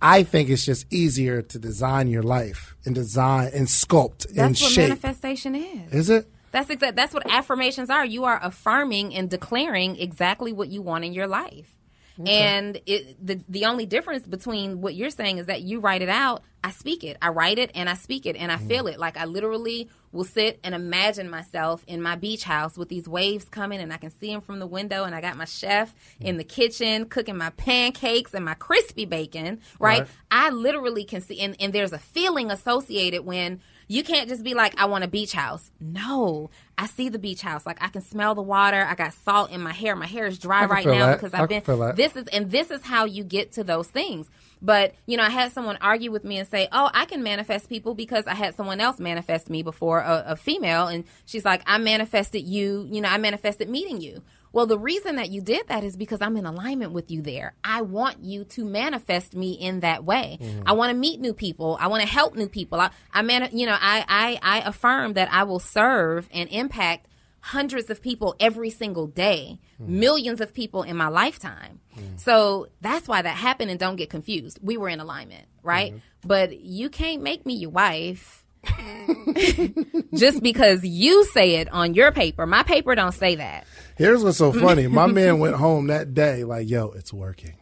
i 0.00 0.22
think 0.22 0.48
it's 0.48 0.64
just 0.64 0.90
easier 0.90 1.42
to 1.42 1.58
design 1.58 2.08
your 2.08 2.22
life 2.22 2.74
and 2.86 2.94
design 2.94 3.50
and 3.52 3.66
sculpt 3.66 4.26
and 4.28 4.36
That's 4.36 4.62
what 4.62 4.72
shape 4.72 4.88
manifestation 4.88 5.54
is. 5.54 5.92
is 5.92 6.10
it 6.10 6.30
That's 6.52 6.70
exact. 6.70 6.96
That's 6.96 7.12
what 7.12 7.30
affirmations 7.30 7.90
are. 7.90 8.06
You 8.06 8.24
are 8.24 8.40
affirming 8.42 9.14
and 9.14 9.28
declaring 9.28 9.96
exactly 10.00 10.54
what 10.54 10.68
you 10.68 10.80
want 10.80 11.04
in 11.04 11.12
your 11.12 11.26
life. 11.26 11.75
And 12.24 12.80
it, 12.86 13.24
the 13.24 13.40
the 13.48 13.64
only 13.66 13.86
difference 13.86 14.26
between 14.26 14.80
what 14.80 14.94
you're 14.94 15.10
saying 15.10 15.38
is 15.38 15.46
that 15.46 15.62
you 15.62 15.80
write 15.80 16.02
it 16.02 16.08
out. 16.08 16.42
I 16.64 16.70
speak 16.70 17.04
it. 17.04 17.16
I 17.22 17.28
write 17.28 17.58
it 17.58 17.70
and 17.74 17.88
I 17.88 17.94
speak 17.94 18.26
it 18.26 18.34
and 18.34 18.50
I 18.50 18.56
mm. 18.56 18.66
feel 18.66 18.86
it. 18.88 18.98
Like 18.98 19.16
I 19.16 19.24
literally 19.24 19.88
will 20.10 20.24
sit 20.24 20.58
and 20.64 20.74
imagine 20.74 21.30
myself 21.30 21.84
in 21.86 22.02
my 22.02 22.16
beach 22.16 22.42
house 22.42 22.76
with 22.76 22.88
these 22.88 23.08
waves 23.08 23.44
coming 23.44 23.80
and 23.80 23.92
I 23.92 23.98
can 23.98 24.10
see 24.10 24.32
them 24.32 24.40
from 24.40 24.58
the 24.58 24.66
window 24.66 25.04
and 25.04 25.14
I 25.14 25.20
got 25.20 25.36
my 25.36 25.44
chef 25.44 25.94
in 26.18 26.34
mm. 26.34 26.38
the 26.38 26.44
kitchen 26.44 27.04
cooking 27.06 27.36
my 27.36 27.50
pancakes 27.50 28.34
and 28.34 28.44
my 28.44 28.54
crispy 28.54 29.04
bacon. 29.04 29.60
Right? 29.78 30.00
Right. 30.00 30.08
I 30.30 30.50
literally 30.50 31.04
can 31.04 31.20
see 31.20 31.40
and, 31.40 31.54
and 31.60 31.72
there's 31.72 31.92
a 31.92 31.98
feeling 31.98 32.50
associated 32.50 33.24
when 33.24 33.60
you 33.88 34.02
can't 34.02 34.28
just 34.28 34.42
be 34.42 34.54
like, 34.54 34.78
I 34.80 34.86
want 34.86 35.04
a 35.04 35.08
beach 35.08 35.32
house. 35.32 35.70
No, 35.80 36.50
I 36.76 36.86
see 36.86 37.08
the 37.08 37.18
beach 37.18 37.42
house. 37.42 37.64
Like 37.64 37.82
I 37.82 37.88
can 37.88 38.02
smell 38.02 38.34
the 38.34 38.42
water. 38.42 38.82
I 38.82 38.94
got 38.94 39.14
salt 39.14 39.50
in 39.50 39.60
my 39.60 39.72
hair. 39.72 39.94
My 39.94 40.06
hair 40.06 40.26
is 40.26 40.38
dry 40.38 40.64
right 40.64 40.84
now 40.84 41.06
that. 41.06 41.20
because 41.20 41.34
I've 41.34 41.48
been. 41.48 41.62
This 41.94 42.16
is 42.16 42.26
and 42.28 42.50
this 42.50 42.70
is 42.70 42.82
how 42.82 43.04
you 43.04 43.22
get 43.22 43.52
to 43.52 43.64
those 43.64 43.88
things. 43.88 44.28
But 44.60 44.94
you 45.06 45.16
know, 45.16 45.22
I 45.22 45.30
had 45.30 45.52
someone 45.52 45.78
argue 45.80 46.10
with 46.10 46.24
me 46.24 46.38
and 46.38 46.48
say, 46.48 46.68
"Oh, 46.72 46.90
I 46.92 47.04
can 47.04 47.22
manifest 47.22 47.68
people 47.68 47.94
because 47.94 48.26
I 48.26 48.34
had 48.34 48.54
someone 48.54 48.80
else 48.80 48.98
manifest 48.98 49.48
me 49.48 49.62
before, 49.62 50.00
a, 50.00 50.24
a 50.28 50.36
female." 50.36 50.88
And 50.88 51.04
she's 51.24 51.44
like, 51.44 51.62
"I 51.66 51.78
manifested 51.78 52.42
you. 52.42 52.88
You 52.90 53.00
know, 53.00 53.08
I 53.08 53.18
manifested 53.18 53.68
meeting 53.68 54.00
you." 54.00 54.22
Well, 54.56 54.64
the 54.64 54.78
reason 54.78 55.16
that 55.16 55.28
you 55.28 55.42
did 55.42 55.68
that 55.68 55.84
is 55.84 55.98
because 55.98 56.22
I'm 56.22 56.34
in 56.38 56.46
alignment 56.46 56.92
with 56.92 57.10
you 57.10 57.20
there. 57.20 57.52
I 57.62 57.82
want 57.82 58.24
you 58.24 58.44
to 58.44 58.64
manifest 58.64 59.36
me 59.36 59.52
in 59.52 59.80
that 59.80 60.02
way. 60.02 60.38
Mm. 60.40 60.62
I 60.64 60.72
want 60.72 60.88
to 60.92 60.96
meet 60.96 61.20
new 61.20 61.34
people. 61.34 61.76
I 61.78 61.88
want 61.88 62.02
to 62.02 62.08
help 62.08 62.34
new 62.34 62.48
people. 62.48 62.80
I, 62.80 62.88
I 63.12 63.20
man, 63.20 63.50
you 63.52 63.66
know, 63.66 63.76
I, 63.78 64.02
I, 64.08 64.38
I 64.40 64.60
affirm 64.66 65.12
that 65.12 65.30
I 65.30 65.42
will 65.42 65.58
serve 65.58 66.26
and 66.32 66.48
impact 66.48 67.06
hundreds 67.40 67.90
of 67.90 68.00
people 68.00 68.34
every 68.40 68.70
single 68.70 69.06
day, 69.06 69.58
mm. 69.78 69.88
millions 69.88 70.40
of 70.40 70.54
people 70.54 70.84
in 70.84 70.96
my 70.96 71.08
lifetime. 71.08 71.80
Mm. 71.94 72.18
So 72.18 72.68
that's 72.80 73.06
why 73.06 73.20
that 73.20 73.36
happened. 73.36 73.70
And 73.70 73.78
don't 73.78 73.96
get 73.96 74.08
confused. 74.08 74.58
We 74.62 74.78
were 74.78 74.88
in 74.88 75.00
alignment, 75.00 75.44
right? 75.62 75.90
Mm-hmm. 75.90 76.28
But 76.28 76.58
you 76.60 76.88
can't 76.88 77.20
make 77.20 77.44
me 77.44 77.56
your 77.56 77.68
wife. 77.68 78.45
just 80.14 80.42
because 80.42 80.84
you 80.84 81.24
say 81.26 81.56
it 81.56 81.70
on 81.72 81.94
your 81.94 82.12
paper 82.12 82.46
my 82.46 82.62
paper 82.62 82.94
don't 82.94 83.12
say 83.12 83.36
that 83.36 83.66
here's 83.96 84.24
what's 84.24 84.38
so 84.38 84.52
funny 84.52 84.86
my 84.86 85.06
man 85.06 85.38
went 85.38 85.56
home 85.56 85.88
that 85.88 86.14
day 86.14 86.44
like 86.44 86.68
yo 86.68 86.90
it's 86.92 87.12
working 87.12 87.54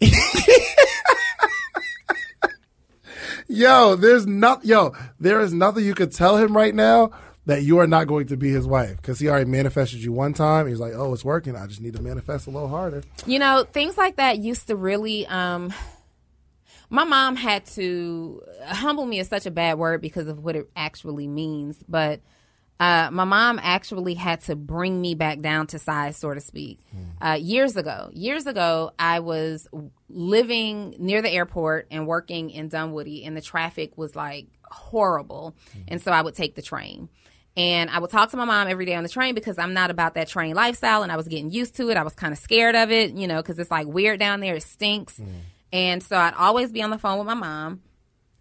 yo, 3.48 3.96
there's 3.96 4.26
not 4.26 4.64
yo, 4.64 4.92
there 5.20 5.40
is 5.40 5.52
nothing 5.52 5.84
you 5.84 5.94
could 5.94 6.12
tell 6.12 6.36
him 6.36 6.56
right 6.56 6.74
now 6.74 7.10
that 7.46 7.62
you 7.62 7.78
are 7.78 7.86
not 7.86 8.06
going 8.06 8.26
to 8.26 8.36
be 8.36 8.50
his 8.50 8.66
wife 8.66 8.96
because 8.96 9.18
he 9.18 9.28
already 9.28 9.50
manifested 9.50 10.02
you 10.02 10.12
one 10.12 10.32
time. 10.32 10.66
He's 10.66 10.80
like, 10.80 10.94
oh, 10.94 11.12
it's 11.12 11.24
working. 11.24 11.56
I 11.56 11.66
just 11.66 11.80
need 11.80 11.94
to 11.94 12.02
manifest 12.02 12.46
a 12.46 12.50
little 12.50 12.68
harder. 12.68 13.02
You 13.26 13.38
know, 13.38 13.66
things 13.70 13.98
like 13.98 14.16
that 14.16 14.38
used 14.38 14.68
to 14.68 14.76
really. 14.76 15.26
Um, 15.26 15.72
my 16.90 17.04
mom 17.04 17.36
had 17.36 17.66
to 17.66 18.42
humble 18.66 19.06
me 19.06 19.18
is 19.18 19.28
such 19.28 19.46
a 19.46 19.50
bad 19.50 19.78
word 19.78 20.00
because 20.00 20.28
of 20.28 20.38
what 20.42 20.56
it 20.56 20.70
actually 20.76 21.26
means, 21.26 21.82
but 21.88 22.20
uh, 22.80 23.08
my 23.12 23.24
mom 23.24 23.60
actually 23.62 24.14
had 24.14 24.40
to 24.42 24.56
bring 24.56 25.00
me 25.00 25.14
back 25.14 25.38
down 25.40 25.66
to 25.68 25.78
size, 25.78 26.16
so 26.16 26.34
to 26.34 26.40
speak. 26.40 26.80
Uh, 27.20 27.34
years 27.40 27.76
ago, 27.76 28.10
years 28.12 28.46
ago, 28.46 28.90
I 28.98 29.20
was 29.20 29.68
living 30.08 30.94
near 30.98 31.22
the 31.22 31.30
airport 31.30 31.86
and 31.90 32.06
working 32.06 32.50
in 32.50 32.68
Dunwoody, 32.68 33.24
and 33.24 33.36
the 33.36 33.40
traffic 33.40 33.96
was 33.96 34.16
like 34.16 34.46
horrible, 34.64 35.54
and 35.88 36.02
so 36.02 36.10
I 36.10 36.20
would 36.20 36.34
take 36.34 36.56
the 36.56 36.62
train. 36.62 37.08
And 37.56 37.88
I 37.88 38.00
would 38.00 38.10
talk 38.10 38.30
to 38.32 38.36
my 38.36 38.44
mom 38.44 38.66
every 38.66 38.84
day 38.84 38.96
on 38.96 39.04
the 39.04 39.08
train 39.08 39.36
because 39.36 39.58
I'm 39.58 39.74
not 39.74 39.88
about 39.92 40.14
that 40.14 40.26
train 40.26 40.56
lifestyle 40.56 41.04
and 41.04 41.12
I 41.12 41.16
was 41.16 41.28
getting 41.28 41.50
used 41.52 41.76
to 41.76 41.88
it. 41.88 41.96
I 41.96 42.02
was 42.02 42.12
kind 42.14 42.32
of 42.32 42.38
scared 42.40 42.74
of 42.74 42.90
it, 42.90 43.12
you 43.12 43.28
know, 43.28 43.40
because 43.40 43.60
it's 43.60 43.70
like 43.70 43.86
weird 43.86 44.18
down 44.18 44.40
there. 44.40 44.56
It 44.56 44.64
stinks. 44.64 45.20
And 45.74 46.04
so 46.04 46.16
I'd 46.16 46.34
always 46.34 46.70
be 46.70 46.82
on 46.82 46.90
the 46.90 46.98
phone 46.98 47.18
with 47.18 47.26
my 47.26 47.34
mom. 47.34 47.82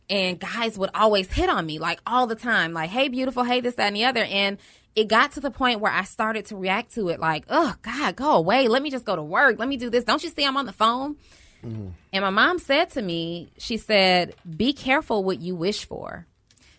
And 0.07 0.39
guys 0.39 0.77
would 0.77 0.91
always 0.93 1.31
hit 1.31 1.49
on 1.49 1.65
me 1.65 1.79
like 1.79 1.99
all 2.05 2.27
the 2.27 2.35
time, 2.35 2.73
like, 2.73 2.91
hey, 2.91 3.07
beautiful, 3.07 3.43
hey, 3.43 3.59
this, 3.59 3.73
that, 3.75 3.87
and 3.87 3.95
the 3.95 4.05
other. 4.05 4.23
And 4.23 4.59
it 4.95 5.07
got 5.07 5.31
to 5.31 5.39
the 5.39 5.49
point 5.49 5.79
where 5.79 5.91
I 5.91 6.03
started 6.03 6.45
to 6.47 6.55
react 6.55 6.93
to 6.93 7.09
it 7.09 7.19
like, 7.19 7.45
oh, 7.49 7.73
God, 7.81 8.15
go 8.15 8.33
away. 8.35 8.67
Let 8.67 8.83
me 8.83 8.91
just 8.91 9.03
go 9.03 9.15
to 9.15 9.23
work. 9.23 9.57
Let 9.57 9.67
me 9.67 9.77
do 9.77 9.89
this. 9.89 10.03
Don't 10.03 10.23
you 10.23 10.29
see 10.29 10.45
I'm 10.45 10.57
on 10.57 10.67
the 10.67 10.73
phone? 10.73 11.15
Mm-hmm. 11.65 11.87
And 12.11 12.23
my 12.23 12.29
mom 12.29 12.59
said 12.59 12.91
to 12.91 13.01
me, 13.01 13.51
she 13.57 13.77
said, 13.77 14.35
be 14.47 14.71
careful 14.71 15.23
what 15.23 15.41
you 15.41 15.55
wish 15.55 15.85
for 15.85 16.27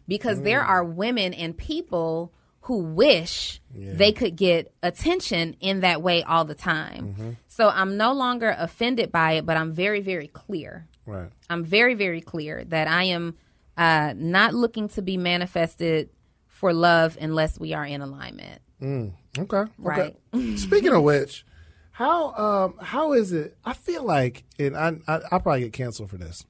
because 0.06 0.40
there 0.42 0.62
mm. 0.62 0.68
are 0.68 0.84
women 0.84 1.34
and 1.34 1.56
people 1.56 2.32
who 2.64 2.78
wish 2.78 3.60
they 3.74 4.10
could 4.10 4.36
get 4.36 4.72
attention 4.82 5.54
in 5.60 5.80
that 5.80 6.00
way 6.00 6.22
all 6.22 6.46
the 6.46 6.54
time. 6.54 7.36
So 7.46 7.68
I'm 7.68 7.98
no 7.98 8.14
longer 8.14 8.54
offended 8.58 9.12
by 9.12 9.32
it, 9.32 9.44
but 9.44 9.58
I'm 9.58 9.72
very, 9.72 10.00
very 10.00 10.28
clear. 10.28 10.86
Right. 11.04 11.28
I'm 11.50 11.62
very, 11.62 11.92
very 11.92 12.22
clear 12.22 12.64
that 12.64 12.88
I 12.88 13.04
am 13.04 13.36
uh, 13.76 14.14
not 14.16 14.54
looking 14.54 14.88
to 14.88 15.02
be 15.02 15.18
manifested 15.18 16.08
for 16.46 16.72
love 16.72 17.18
unless 17.20 17.60
we 17.60 17.74
are 17.74 17.84
in 17.84 18.00
alignment. 18.00 18.62
Okay. 18.82 19.12
okay. 19.38 19.70
Right. 19.76 20.16
Speaking 20.56 20.94
of 20.94 21.02
which, 21.02 21.44
how 21.92 22.32
um 22.32 22.78
how 22.80 23.12
is 23.12 23.32
it? 23.32 23.56
I 23.64 23.74
feel 23.74 24.04
like, 24.04 24.44
and 24.58 24.74
I, 24.74 24.94
I 25.06 25.20
I'll 25.30 25.40
probably 25.40 25.60
get 25.60 25.74
canceled 25.74 26.08
for 26.08 26.16
this. 26.16 26.44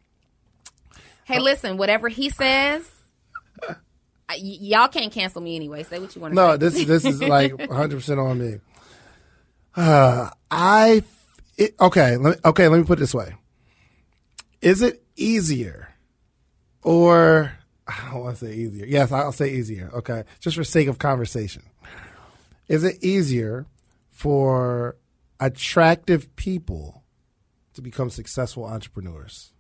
Hey, 1.25 1.41
listen, 1.41 1.77
whatever 1.77 2.09
he 2.09 2.31
says, 2.31 2.89
I- 4.29 4.35
y- 4.43 4.59
y'all 4.61 4.89
can't 4.89 5.13
cancel 5.13 5.41
me 5.41 5.57
anyway. 5.57 5.83
Say 5.83 5.99
what 5.99 6.15
you 6.15 6.21
want 6.23 6.33
to 6.33 6.37
No, 6.37 6.53
say. 6.53 6.57
this 6.59 6.85
this 6.85 7.05
is 7.05 7.21
like 7.37 7.53
100 7.59 7.97
percent 7.97 8.21
on 8.21 8.39
me. 8.39 8.59
Uh, 9.77 10.31
I 10.51 11.03
it, 11.59 11.75
okay. 11.81 12.17
Let 12.17 12.37
me, 12.37 12.41
okay. 12.51 12.69
Let 12.69 12.79
me 12.79 12.85
put 12.85 12.99
it 12.99 13.01
this 13.01 13.15
way: 13.15 13.35
Is 14.61 14.83
it 14.83 15.03
easier, 15.17 15.89
or 16.83 17.53
I 17.87 18.11
don't 18.11 18.23
want 18.23 18.37
to 18.39 18.47
say 18.47 18.55
easier? 18.55 18.87
Yes, 18.87 19.13
I'll 19.13 19.33
say 19.33 19.51
easier. 19.53 19.91
Okay, 19.95 20.25
just 20.41 20.57
for 20.57 20.65
sake 20.65 20.89
of 20.89 20.99
conversation, 20.99 21.63
is 22.69 22.85
it 22.85 23.03
easier 23.03 23.67
for 24.11 24.97
attractive 25.41 26.35
people 26.37 27.03
to 27.75 27.83
become 27.83 28.11
successful 28.11 28.65
entrepreneurs? 28.65 29.53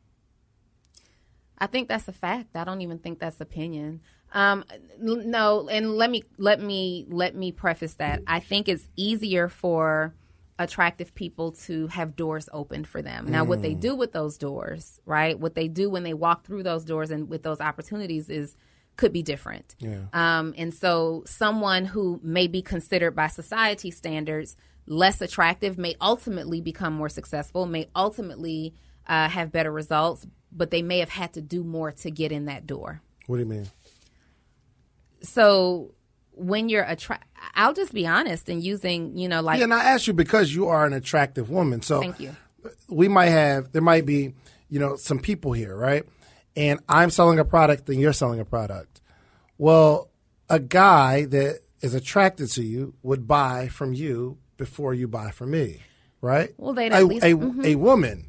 I 1.58 1.66
think 1.66 1.88
that's 1.88 2.08
a 2.08 2.12
fact. 2.12 2.56
I 2.56 2.64
don't 2.64 2.80
even 2.82 2.98
think 2.98 3.18
that's 3.18 3.40
opinion. 3.40 4.00
Um, 4.34 4.64
no, 4.98 5.68
and 5.68 5.96
let 5.96 6.10
me 6.10 6.24
let 6.38 6.60
me 6.60 7.06
let 7.08 7.34
me 7.34 7.52
preface 7.52 7.94
that. 7.94 8.22
I 8.26 8.40
think 8.40 8.68
it's 8.68 8.88
easier 8.96 9.48
for 9.48 10.14
attractive 10.58 11.14
people 11.14 11.52
to 11.52 11.86
have 11.88 12.14
doors 12.14 12.48
opened 12.52 12.86
for 12.86 13.02
them. 13.02 13.30
Now, 13.30 13.44
what 13.44 13.62
they 13.62 13.74
do 13.74 13.94
with 13.94 14.12
those 14.12 14.38
doors, 14.38 15.00
right? 15.04 15.38
What 15.38 15.54
they 15.54 15.68
do 15.68 15.90
when 15.90 16.02
they 16.02 16.14
walk 16.14 16.44
through 16.44 16.62
those 16.62 16.84
doors 16.84 17.10
and 17.10 17.28
with 17.28 17.42
those 17.42 17.60
opportunities 17.60 18.28
is 18.28 18.56
could 18.96 19.12
be 19.12 19.22
different. 19.22 19.74
Yeah. 19.80 20.02
Um, 20.12 20.54
and 20.56 20.72
so, 20.72 21.24
someone 21.26 21.86
who 21.86 22.20
may 22.22 22.46
be 22.46 22.62
considered 22.62 23.12
by 23.12 23.28
society 23.28 23.90
standards 23.90 24.56
less 24.86 25.20
attractive 25.20 25.78
may 25.78 25.94
ultimately 26.00 26.60
become 26.60 26.92
more 26.92 27.08
successful, 27.08 27.66
may 27.66 27.88
ultimately 27.96 28.74
uh, 29.06 29.28
have 29.28 29.50
better 29.50 29.72
results, 29.72 30.26
but 30.52 30.70
they 30.70 30.82
may 30.82 30.98
have 30.98 31.08
had 31.08 31.32
to 31.34 31.40
do 31.40 31.64
more 31.64 31.90
to 31.90 32.10
get 32.10 32.30
in 32.30 32.44
that 32.44 32.66
door. 32.66 33.00
What 33.26 33.36
do 33.36 33.42
you 33.42 33.48
mean? 33.48 33.66
So, 35.24 35.92
when 36.32 36.68
you're 36.68 36.84
attract, 36.84 37.26
I'll 37.54 37.74
just 37.74 37.92
be 37.92 38.06
honest 38.06 38.48
and 38.48 38.62
using, 38.62 39.16
you 39.16 39.28
know, 39.28 39.40
like, 39.40 39.58
Yeah, 39.58 39.64
and 39.64 39.74
I 39.74 39.84
ask 39.84 40.06
you 40.06 40.12
because 40.12 40.54
you 40.54 40.66
are 40.68 40.84
an 40.86 40.92
attractive 40.92 41.48
woman. 41.50 41.80
So 41.82 42.00
Thank 42.00 42.18
you. 42.20 42.34
we 42.88 43.08
might 43.08 43.26
have 43.28 43.70
there 43.72 43.82
might 43.82 44.04
be 44.06 44.34
you 44.68 44.80
know 44.80 44.96
some 44.96 45.18
people 45.18 45.52
here 45.52 45.76
right 45.76 46.04
and 46.56 46.80
i'm 46.88 47.10
selling 47.10 47.38
a 47.38 47.44
product 47.44 47.86
and 47.90 48.00
you're 48.00 48.14
selling 48.14 48.40
a 48.40 48.44
product 48.44 49.02
well 49.58 50.08
a 50.48 50.58
guy 50.58 51.26
that 51.26 51.60
is 51.82 51.92
attracted 51.94 52.48
to 52.50 52.62
you 52.62 52.94
would 53.02 53.26
buy 53.28 53.68
from 53.68 53.92
you 53.92 54.38
before 54.56 54.94
you 54.94 55.06
buy 55.06 55.30
from 55.30 55.50
me 55.50 55.82
right 56.22 56.54
Well, 56.56 56.72
they'd 56.72 56.92
a, 56.92 57.02
least- 57.04 57.24
a, 57.24 57.34
mhm. 57.36 57.64
a 57.66 57.74
woman 57.76 58.26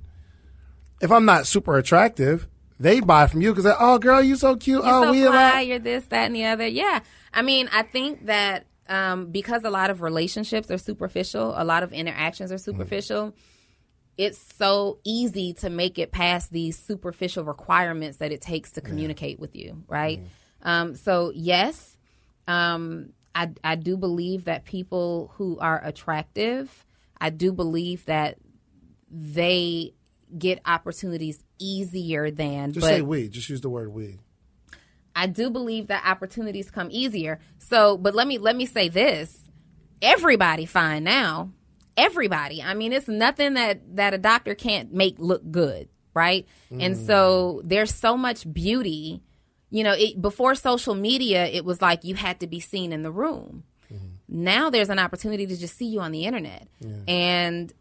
if 1.01 1.11
I'm 1.11 1.25
not 1.25 1.47
super 1.47 1.77
attractive, 1.77 2.47
they 2.79 2.99
buy 2.99 3.27
from 3.27 3.41
you 3.41 3.53
because 3.53 3.73
oh 3.79 3.99
girl, 3.99 4.21
you're 4.21 4.37
so 4.37 4.55
cute. 4.55 4.83
You're 4.83 4.93
oh, 4.93 5.03
so 5.03 5.11
we 5.11 5.23
fly, 5.23 5.61
you're 5.61 5.79
this, 5.79 6.05
that, 6.07 6.25
and 6.25 6.35
the 6.35 6.45
other. 6.45 6.67
Yeah. 6.67 6.99
I 7.33 7.41
mean, 7.41 7.69
I 7.71 7.83
think 7.83 8.25
that 8.25 8.65
um, 8.87 9.27
because 9.27 9.63
a 9.63 9.69
lot 9.69 9.89
of 9.89 10.01
relationships 10.01 10.69
are 10.69 10.77
superficial, 10.77 11.53
a 11.55 11.63
lot 11.63 11.83
of 11.83 11.93
interactions 11.93 12.51
are 12.51 12.57
superficial, 12.57 13.33
it's 14.17 14.37
so 14.55 14.99
easy 15.03 15.53
to 15.53 15.69
make 15.69 15.99
it 15.99 16.11
past 16.11 16.51
these 16.51 16.77
superficial 16.77 17.43
requirements 17.43 18.17
that 18.17 18.31
it 18.31 18.41
takes 18.41 18.71
to 18.73 18.81
communicate 18.81 19.39
with 19.39 19.55
you, 19.55 19.83
right? 19.87 20.21
Um, 20.61 20.95
so, 20.95 21.31
yes, 21.35 21.97
um, 22.47 23.09
I, 23.33 23.49
I 23.63 23.75
do 23.75 23.97
believe 23.97 24.45
that 24.45 24.63
people 24.63 25.31
who 25.35 25.59
are 25.59 25.81
attractive, 25.83 26.85
I 27.19 27.29
do 27.29 27.51
believe 27.51 28.05
that 28.05 28.37
they 29.09 29.93
get 30.37 30.61
opportunities 30.65 31.43
easier 31.59 32.31
than. 32.31 32.71
just 32.71 32.85
say 32.85 33.01
we. 33.01 33.27
Just 33.27 33.49
use 33.49 33.61
the 33.61 33.69
word 33.69 33.93
we. 33.93 34.19
I 35.15 35.27
do 35.27 35.49
believe 35.49 35.87
that 35.87 36.03
opportunities 36.05 36.69
come 36.69 36.89
easier. 36.91 37.39
So, 37.57 37.97
but 37.97 38.13
let 38.13 38.27
me 38.27 38.37
let 38.37 38.55
me 38.55 38.65
say 38.65 38.89
this: 38.89 39.43
everybody 40.01 40.65
fine 40.65 41.03
now. 41.03 41.51
Everybody. 41.97 42.61
I 42.61 42.73
mean, 42.73 42.91
it's 42.91 43.07
nothing 43.07 43.53
that 43.53 43.95
that 43.95 44.13
a 44.13 44.17
doctor 44.17 44.53
can't 44.53 44.93
make 44.93 45.15
look 45.17 45.49
good, 45.49 45.87
right? 46.13 46.45
And 46.69 46.95
mm. 46.95 47.05
so 47.05 47.61
there's 47.63 47.93
so 47.93 48.17
much 48.17 48.51
beauty. 48.51 49.21
You 49.69 49.83
know, 49.83 49.93
it, 49.93 50.21
before 50.21 50.55
social 50.55 50.95
media, 50.95 51.45
it 51.45 51.65
was 51.65 51.81
like 51.81 52.03
you 52.03 52.15
had 52.15 52.39
to 52.41 52.47
be 52.47 52.59
seen 52.59 52.91
in 52.91 53.01
the 53.01 53.11
room. 53.11 53.63
Mm-hmm. 53.91 54.05
Now 54.27 54.69
there's 54.69 54.89
an 54.89 54.99
opportunity 54.99 55.45
to 55.47 55.55
just 55.55 55.77
see 55.77 55.85
you 55.85 56.01
on 56.01 56.11
the 56.11 56.25
internet, 56.25 56.67
and 57.07 57.73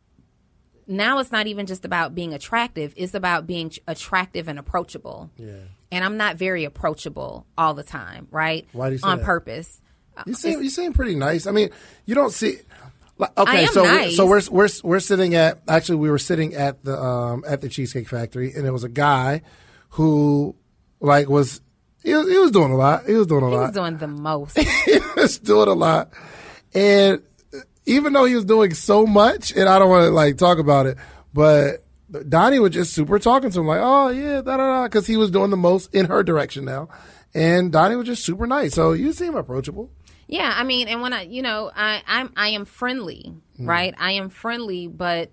now 0.86 1.18
it's 1.18 1.32
not 1.32 1.46
even 1.46 1.66
just 1.66 1.84
about 1.84 2.14
being 2.14 2.34
attractive; 2.34 2.92
it's 2.96 3.14
about 3.14 3.46
being 3.46 3.72
attractive 3.88 4.48
and 4.48 4.58
approachable. 4.58 5.30
Yeah. 5.36 5.52
And 5.92 6.04
I'm 6.04 6.16
not 6.16 6.36
very 6.36 6.64
approachable 6.64 7.46
all 7.56 7.74
the 7.74 7.82
time, 7.84 8.26
right? 8.30 8.66
Why 8.72 8.88
do 8.88 8.94
you 8.94 8.98
say 8.98 9.06
on 9.08 9.18
that? 9.18 9.24
purpose? 9.24 9.80
You 10.26 10.34
seem 10.34 10.62
you 10.62 10.70
seem 10.70 10.92
pretty 10.92 11.14
nice. 11.14 11.46
I 11.46 11.50
mean, 11.50 11.70
you 12.04 12.14
don't 12.14 12.32
see. 12.32 12.58
like, 13.18 13.36
Okay, 13.38 13.64
am 13.64 13.72
so 13.72 13.82
we- 13.82 13.88
nice. 13.88 14.16
so 14.16 14.26
we're 14.26 14.42
we're 14.50 14.68
we're 14.82 15.00
sitting 15.00 15.34
at 15.34 15.60
actually 15.68 15.96
we 15.96 16.10
were 16.10 16.18
sitting 16.18 16.54
at 16.54 16.82
the 16.84 16.96
um 17.00 17.44
at 17.46 17.60
the 17.60 17.68
Cheesecake 17.68 18.08
Factory 18.08 18.52
and 18.52 18.64
there 18.64 18.72
was 18.72 18.84
a 18.84 18.88
guy 18.88 19.42
who 19.90 20.54
like 21.00 21.28
was 21.28 21.60
he 22.02 22.14
was, 22.14 22.28
he 22.28 22.38
was 22.38 22.50
doing 22.50 22.70
a 22.72 22.76
lot. 22.76 23.06
He 23.06 23.14
was 23.14 23.26
doing 23.26 23.42
a 23.44 23.48
He 23.48 23.54
lot. 23.54 23.60
He 23.60 23.66
was 23.66 23.74
doing 23.74 23.96
the 23.98 24.08
most. 24.08 24.58
he 24.84 24.98
was 25.16 25.38
doing 25.38 25.68
a 25.68 25.72
lot, 25.74 26.12
and 26.74 27.22
even 27.86 28.12
though 28.12 28.24
he 28.24 28.34
was 28.34 28.44
doing 28.44 28.74
so 28.74 29.06
much, 29.06 29.52
and 29.52 29.68
I 29.68 29.78
don't 29.78 29.90
want 29.90 30.04
to 30.04 30.10
like 30.10 30.38
talk 30.38 30.58
about 30.58 30.86
it, 30.86 30.96
but 31.32 31.84
Donnie 32.28 32.58
was 32.58 32.72
just 32.72 32.92
super 32.92 33.18
talking 33.18 33.50
to 33.50 33.60
him 33.60 33.66
like, 33.66 33.80
oh 33.82 34.08
yeah, 34.08 34.42
da 34.42 34.56
da 34.56 34.56
da, 34.56 34.82
because 34.84 35.06
he 35.06 35.16
was 35.16 35.30
doing 35.30 35.50
the 35.50 35.56
most 35.56 35.94
in 35.94 36.06
her 36.06 36.22
direction 36.22 36.64
now, 36.64 36.88
and 37.34 37.72
Donnie 37.72 37.96
was 37.96 38.06
just 38.06 38.24
super 38.24 38.46
nice. 38.46 38.74
So 38.74 38.92
you 38.92 39.12
seem 39.12 39.34
approachable. 39.34 39.90
Yeah, 40.26 40.52
I 40.56 40.64
mean, 40.64 40.88
and 40.88 41.02
when 41.02 41.12
I, 41.12 41.22
you 41.22 41.42
know, 41.42 41.70
I, 41.74 42.02
I'm, 42.06 42.32
I 42.34 42.48
am 42.48 42.64
friendly, 42.64 43.34
right? 43.58 43.94
I 43.98 44.12
am 44.12 44.30
friendly, 44.30 44.86
but 44.86 45.30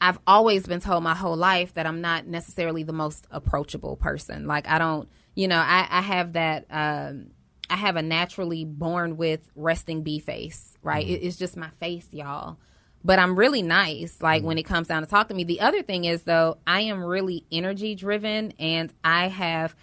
I've 0.00 0.18
always 0.26 0.66
been 0.66 0.80
told 0.80 1.04
my 1.04 1.14
whole 1.14 1.36
life 1.36 1.74
that 1.74 1.86
I'm 1.86 2.00
not 2.00 2.26
necessarily 2.26 2.82
the 2.82 2.92
most 2.92 3.26
approachable 3.30 3.96
person. 3.96 4.46
Like 4.46 4.66
I 4.68 4.78
don't, 4.78 5.08
you 5.34 5.46
know, 5.46 5.58
I, 5.58 5.86
I 5.88 6.00
have 6.00 6.32
that, 6.32 6.66
um, 6.70 7.30
I 7.70 7.76
have 7.76 7.96
a 7.96 8.02
naturally 8.02 8.64
born 8.64 9.16
with 9.16 9.48
resting 9.54 10.02
B 10.02 10.18
face, 10.18 10.76
right? 10.82 11.06
Mm-hmm. 11.06 11.14
It, 11.14 11.26
it's 11.26 11.36
just 11.36 11.56
my 11.56 11.70
face, 11.80 12.08
y'all. 12.10 12.58
But 13.02 13.18
I'm 13.18 13.36
really 13.36 13.62
nice, 13.62 14.20
like 14.20 14.40
mm-hmm. 14.40 14.48
when 14.48 14.58
it 14.58 14.64
comes 14.64 14.88
down 14.88 15.02
to 15.02 15.08
talk 15.08 15.28
to 15.28 15.34
me. 15.34 15.44
The 15.44 15.60
other 15.60 15.82
thing 15.82 16.04
is 16.04 16.24
though, 16.24 16.58
I 16.66 16.82
am 16.82 17.02
really 17.02 17.46
energy 17.50 17.94
driven, 17.94 18.52
and 18.58 18.92
I 19.02 19.28
have, 19.28 19.74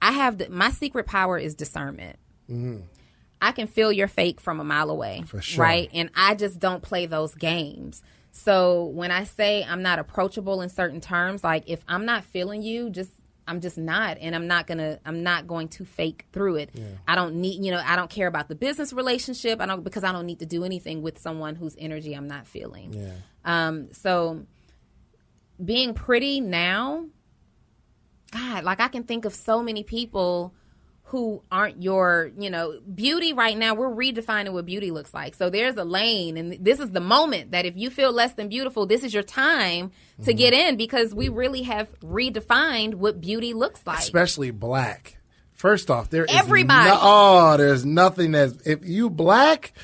I 0.00 0.12
have 0.12 0.38
the, 0.38 0.48
my 0.48 0.70
secret 0.70 1.06
power 1.06 1.36
is 1.36 1.54
discernment. 1.54 2.18
Mm-hmm. 2.48 2.80
I 3.42 3.52
can 3.52 3.66
feel 3.66 3.90
your 3.90 4.08
fake 4.08 4.40
from 4.40 4.60
a 4.60 4.64
mile 4.64 4.88
away. 4.88 5.24
For 5.26 5.42
sure. 5.42 5.64
Right. 5.64 5.90
And 5.92 6.10
I 6.14 6.36
just 6.36 6.60
don't 6.60 6.80
play 6.80 7.06
those 7.06 7.34
games. 7.34 8.00
So 8.30 8.84
when 8.84 9.10
I 9.10 9.24
say 9.24 9.64
I'm 9.64 9.82
not 9.82 9.98
approachable 9.98 10.62
in 10.62 10.68
certain 10.68 11.00
terms, 11.00 11.42
like 11.42 11.64
if 11.66 11.84
I'm 11.88 12.06
not 12.06 12.24
feeling 12.24 12.62
you, 12.62 12.88
just 12.88 13.10
I'm 13.46 13.60
just 13.60 13.76
not 13.76 14.18
and 14.20 14.34
I'm 14.34 14.46
not 14.46 14.66
gonna 14.66 15.00
I'm 15.04 15.22
not 15.22 15.46
going 15.46 15.68
to 15.68 15.84
fake 15.84 16.26
through 16.32 16.56
it. 16.56 16.70
I 17.06 17.14
don't 17.14 17.36
need 17.36 17.64
you 17.64 17.72
know, 17.72 17.82
I 17.84 17.96
don't 17.96 18.10
care 18.10 18.26
about 18.26 18.48
the 18.48 18.54
business 18.54 18.92
relationship. 18.92 19.60
I 19.60 19.66
don't 19.66 19.82
because 19.82 20.04
I 20.04 20.12
don't 20.12 20.26
need 20.26 20.38
to 20.40 20.46
do 20.46 20.64
anything 20.64 21.02
with 21.02 21.18
someone 21.18 21.56
whose 21.56 21.76
energy 21.78 22.14
I'm 22.14 22.28
not 22.28 22.46
feeling. 22.46 22.92
Yeah. 22.92 23.12
Um 23.44 23.92
so 23.92 24.46
being 25.62 25.94
pretty 25.94 26.40
now, 26.40 27.06
God, 28.30 28.64
like 28.64 28.80
I 28.80 28.88
can 28.88 29.04
think 29.04 29.24
of 29.24 29.34
so 29.34 29.62
many 29.62 29.82
people 29.82 30.54
who 31.12 31.42
aren't 31.52 31.82
your, 31.82 32.30
you 32.38 32.48
know, 32.48 32.80
beauty 32.94 33.34
right 33.34 33.58
now. 33.58 33.74
We're 33.74 33.94
redefining 33.94 34.54
what 34.54 34.64
beauty 34.64 34.90
looks 34.90 35.12
like. 35.12 35.34
So 35.34 35.50
there's 35.50 35.76
a 35.76 35.84
lane, 35.84 36.38
and 36.38 36.64
this 36.64 36.80
is 36.80 36.90
the 36.90 37.02
moment 37.02 37.50
that 37.50 37.66
if 37.66 37.76
you 37.76 37.90
feel 37.90 38.10
less 38.10 38.32
than 38.32 38.48
beautiful, 38.48 38.86
this 38.86 39.04
is 39.04 39.12
your 39.12 39.22
time 39.22 39.90
to 40.22 40.30
mm-hmm. 40.30 40.38
get 40.38 40.54
in 40.54 40.78
because 40.78 41.14
we 41.14 41.28
really 41.28 41.64
have 41.64 41.90
redefined 42.00 42.94
what 42.94 43.20
beauty 43.20 43.52
looks 43.52 43.86
like. 43.86 43.98
especially 43.98 44.52
black. 44.52 45.18
First 45.52 45.90
off, 45.90 46.08
there 46.08 46.24
is 46.24 46.34
Everybody. 46.34 46.88
no- 46.88 46.98
oh, 46.98 47.56
there's 47.58 47.84
nothing 47.84 48.32
that 48.32 48.66
if 48.66 48.82
you 48.82 49.10
black, 49.10 49.74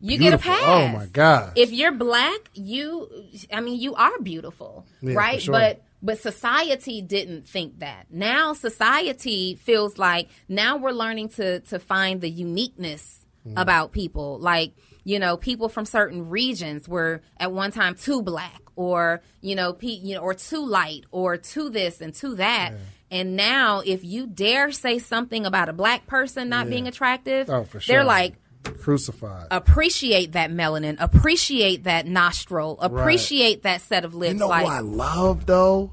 you 0.00 0.18
get 0.18 0.32
a 0.32 0.36
oh, 0.36 0.40
pass. 0.40 0.62
Oh 0.64 0.88
my 0.88 1.06
god! 1.06 1.52
If 1.54 1.70
you're 1.70 1.92
black, 1.92 2.50
you, 2.54 3.08
I 3.52 3.60
mean, 3.60 3.80
you 3.80 3.94
are 3.94 4.18
beautiful, 4.18 4.84
Yeah, 5.00 5.14
right? 5.14 5.40
sure. 5.40 5.52
But 5.52 5.84
but 6.02 6.18
society 6.18 7.00
didn't 7.02 7.46
think 7.48 7.78
that. 7.78 8.06
Now 8.10 8.52
society 8.52 9.54
feels 9.54 9.98
like 9.98 10.28
now 10.48 10.76
we're 10.76 10.90
learning 10.92 11.28
to 11.30 11.60
to 11.60 11.78
find 11.78 12.20
the 12.20 12.30
uniqueness 12.30 13.18
Mm. 13.46 13.54
about 13.60 13.90
people. 13.90 14.38
Like 14.38 14.72
you 15.04 15.18
know, 15.18 15.36
people 15.36 15.68
from 15.68 15.84
certain 15.84 16.28
regions 16.30 16.88
were 16.88 17.22
at 17.36 17.50
one 17.50 17.72
time 17.72 17.96
too 17.96 18.22
black, 18.22 18.62
or 18.76 19.20
you 19.40 19.56
know, 19.56 19.72
pe- 19.72 19.88
you 19.88 20.14
know, 20.14 20.20
or 20.20 20.32
too 20.32 20.64
light, 20.64 21.04
or 21.10 21.36
too 21.38 21.68
this 21.68 22.00
and 22.00 22.14
too 22.14 22.36
that. 22.36 22.72
And 23.10 23.34
now, 23.36 23.82
if 23.84 24.04
you 24.04 24.28
dare 24.28 24.70
say 24.70 25.00
something 25.00 25.44
about 25.44 25.68
a 25.68 25.72
black 25.72 26.06
person 26.06 26.48
not 26.50 26.70
being 26.70 26.86
attractive, 26.86 27.50
Oh, 27.50 27.64
sure. 27.72 27.80
they're 27.88 28.04
like, 28.04 28.36
Crucified. 28.64 29.46
appreciate 29.50 30.32
that 30.32 30.50
melanin, 30.50 30.96
appreciate 31.00 31.84
that 31.84 32.06
nostril, 32.06 32.78
appreciate 32.80 33.62
that 33.62 33.80
set 33.80 34.04
of 34.04 34.14
lips. 34.14 34.34
you 34.34 34.38
know 34.38 34.48
like 34.48 34.64
who 34.66 34.70
I 34.72 34.80
love 34.80 35.46
though? 35.46 35.92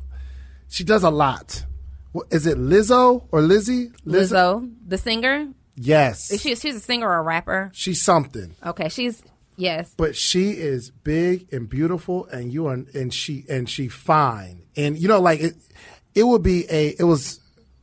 She 0.67 0.83
does 0.83 1.03
a 1.03 1.09
lot. 1.09 1.65
Is 2.31 2.45
it 2.45 2.57
Lizzo 2.57 3.23
or 3.31 3.41
Lizzie? 3.41 3.89
Lizzo, 4.05 4.71
the 4.87 4.97
singer. 4.97 5.47
Yes, 5.75 6.31
Is 6.31 6.41
she, 6.41 6.55
she's 6.55 6.75
a 6.75 6.79
singer 6.79 7.07
or 7.07 7.19
a 7.19 7.21
rapper. 7.23 7.71
she's 7.73 8.01
something. 8.01 8.53
Okay, 8.65 8.89
she's 8.89 9.23
yes. 9.55 9.93
but 9.97 10.15
she 10.15 10.51
is 10.51 10.89
big 10.91 11.47
and 11.53 11.69
beautiful 11.69 12.25
and 12.27 12.51
you 12.51 12.67
are 12.67 12.73
and 12.93 13.13
she 13.13 13.45
and 13.49 13.69
she 13.69 13.87
fine 13.87 14.63
and 14.77 14.97
you 14.97 15.07
know 15.07 15.19
like 15.19 15.39
it 15.41 15.53
it 16.15 16.23
would 16.23 16.41
be 16.43 16.65
a 16.69 16.95
it 16.99 17.03
was 17.03 17.39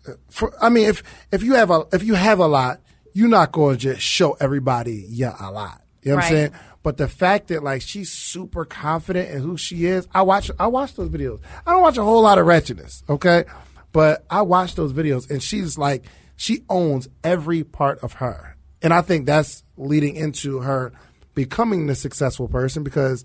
uh, 0.08 0.12
for 0.30 0.52
i 0.62 0.68
mean 0.70 0.88
if 0.88 1.02
if 1.32 1.42
you 1.42 1.52
have 1.54 1.70
a 1.70 1.84
if 1.92 2.02
you 2.02 2.14
have 2.14 2.38
a 2.38 2.46
lot 2.46 2.80
you're 3.16 3.28
not 3.28 3.50
going 3.50 3.76
to 3.76 3.80
just 3.80 4.00
show 4.00 4.32
everybody 4.34 5.06
yeah 5.08 5.34
a 5.40 5.50
lot 5.50 5.82
you 6.02 6.10
know 6.10 6.16
what 6.16 6.24
i'm 6.24 6.30
saying? 6.30 6.52
But 6.82 6.98
the 6.98 7.08
fact 7.08 7.48
that 7.48 7.64
like 7.64 7.82
she's 7.82 8.12
super 8.12 8.64
confident 8.64 9.30
in 9.30 9.40
who 9.40 9.56
she 9.56 9.86
is 9.86 10.06
i 10.14 10.22
watch 10.22 10.50
i 10.58 10.66
watch 10.66 10.94
those 10.94 11.08
videos. 11.08 11.40
I 11.66 11.72
don't 11.72 11.82
watch 11.82 11.96
a 11.96 12.04
whole 12.04 12.22
lot 12.22 12.38
of 12.38 12.46
wretchedness 12.46 13.02
okay? 13.08 13.44
But 13.92 14.24
i 14.30 14.42
watch 14.42 14.74
those 14.74 14.92
videos 14.92 15.30
and 15.30 15.42
she's 15.42 15.78
like 15.78 16.04
she 16.36 16.62
owns 16.68 17.08
every 17.24 17.64
part 17.64 17.98
of 18.00 18.14
her. 18.14 18.56
And 18.82 18.92
i 18.92 19.00
think 19.00 19.26
that's 19.26 19.64
leading 19.76 20.14
into 20.14 20.60
her 20.60 20.92
becoming 21.34 21.86
the 21.86 21.94
successful 21.94 22.48
person 22.48 22.82
because 22.84 23.24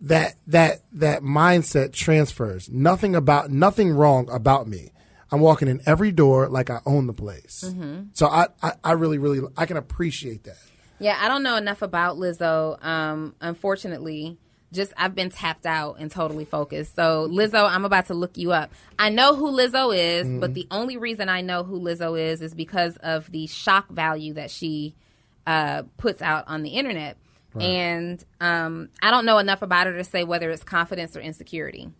that 0.00 0.34
that 0.46 0.80
that 0.92 1.22
mindset 1.22 1.92
transfers. 1.92 2.68
Nothing 2.68 3.14
about 3.14 3.50
nothing 3.50 3.90
wrong 3.90 4.28
about 4.30 4.68
me. 4.68 4.90
I'm 5.34 5.40
walking 5.40 5.66
in 5.66 5.80
every 5.84 6.12
door 6.12 6.48
like 6.48 6.70
I 6.70 6.80
own 6.86 7.08
the 7.08 7.12
place. 7.12 7.64
So 8.12 8.26
I, 8.26 8.46
I 8.62 8.72
I 8.84 8.92
really 8.92 9.18
really 9.18 9.40
I 9.56 9.66
can 9.66 9.76
appreciate 9.76 10.44
that. 10.44 10.56
Yeah, 11.00 11.18
I 11.20 11.26
don't 11.26 11.42
know 11.42 11.56
enough 11.56 11.82
about 11.82 12.16
Lizzo. 12.16 12.82
Um, 12.84 13.34
unfortunately, 13.40 14.38
just 14.72 14.92
I've 14.96 15.14
been 15.16 15.30
tapped 15.30 15.66
out 15.66 15.96
and 15.98 16.08
totally 16.10 16.44
focused. 16.44 16.94
So 16.94 17.28
Lizzo, 17.28 17.68
I'm 17.68 17.84
about 17.84 18.06
to 18.06 18.14
look 18.14 18.38
you 18.38 18.52
up. 18.52 18.70
I 18.96 19.08
know 19.10 19.34
who 19.34 19.50
Lizzo 19.50 19.94
is, 19.94 20.26
but 20.40 20.54
the 20.54 20.68
only 20.70 20.96
reason 20.96 21.28
I 21.28 21.40
know 21.40 21.64
who 21.64 21.80
Lizzo 21.80 22.18
is 22.18 22.40
is 22.40 22.54
because 22.54 22.96
of 22.98 23.30
the 23.32 23.48
shock 23.48 23.90
value 23.90 24.34
that 24.34 24.50
she 24.52 24.94
uh, 25.48 25.82
puts 25.96 26.22
out 26.22 26.44
on 26.46 26.62
the 26.62 26.70
internet. 26.70 27.16
And 27.60 28.24
um, 28.40 28.88
I 29.02 29.10
don't 29.10 29.24
know 29.26 29.38
enough 29.38 29.62
about 29.62 29.86
her 29.88 29.92
to 29.96 30.04
say 30.04 30.22
whether 30.24 30.48
it's 30.50 30.62
confidence 30.64 31.16
or 31.16 31.20
insecurity. 31.20 31.90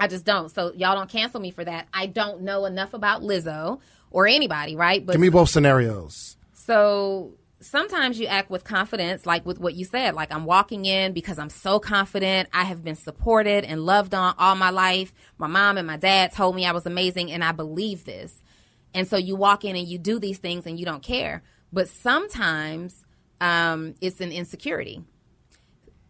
I 0.00 0.06
just 0.08 0.24
don't. 0.24 0.48
So 0.48 0.72
y'all 0.74 0.94
don't 0.96 1.10
cancel 1.10 1.40
me 1.40 1.50
for 1.50 1.64
that. 1.64 1.86
I 1.92 2.06
don't 2.06 2.42
know 2.42 2.64
enough 2.64 2.94
about 2.94 3.22
Lizzo 3.22 3.80
or 4.10 4.26
anybody, 4.26 4.74
right? 4.76 5.04
But 5.04 5.12
Give 5.12 5.20
me 5.20 5.28
both 5.28 5.50
scenarios. 5.50 6.36
so 6.52 7.34
sometimes 7.62 8.18
you 8.18 8.26
act 8.26 8.48
with 8.50 8.64
confidence, 8.64 9.26
like 9.26 9.44
with 9.44 9.60
what 9.60 9.74
you 9.74 9.84
said. 9.84 10.14
Like 10.14 10.32
I'm 10.32 10.46
walking 10.46 10.86
in 10.86 11.12
because 11.12 11.38
I'm 11.38 11.50
so 11.50 11.78
confident. 11.78 12.48
I 12.54 12.64
have 12.64 12.82
been 12.82 12.96
supported 12.96 13.64
and 13.64 13.84
loved 13.84 14.14
on 14.14 14.34
all 14.38 14.56
my 14.56 14.70
life. 14.70 15.12
My 15.36 15.46
mom 15.46 15.76
and 15.76 15.86
my 15.86 15.98
dad 15.98 16.32
told 16.32 16.56
me 16.56 16.64
I 16.64 16.72
was 16.72 16.86
amazing, 16.86 17.30
and 17.30 17.44
I 17.44 17.52
believe 17.52 18.04
this. 18.06 18.40
And 18.94 19.06
so 19.06 19.16
you 19.18 19.36
walk 19.36 19.64
in 19.64 19.76
and 19.76 19.86
you 19.86 19.98
do 19.98 20.18
these 20.18 20.38
things 20.38 20.66
and 20.66 20.80
you 20.80 20.86
don't 20.86 21.02
care. 21.02 21.42
But 21.72 21.88
sometimes 21.88 23.04
um, 23.40 23.94
it's 24.00 24.20
an 24.20 24.32
insecurity. 24.32 25.04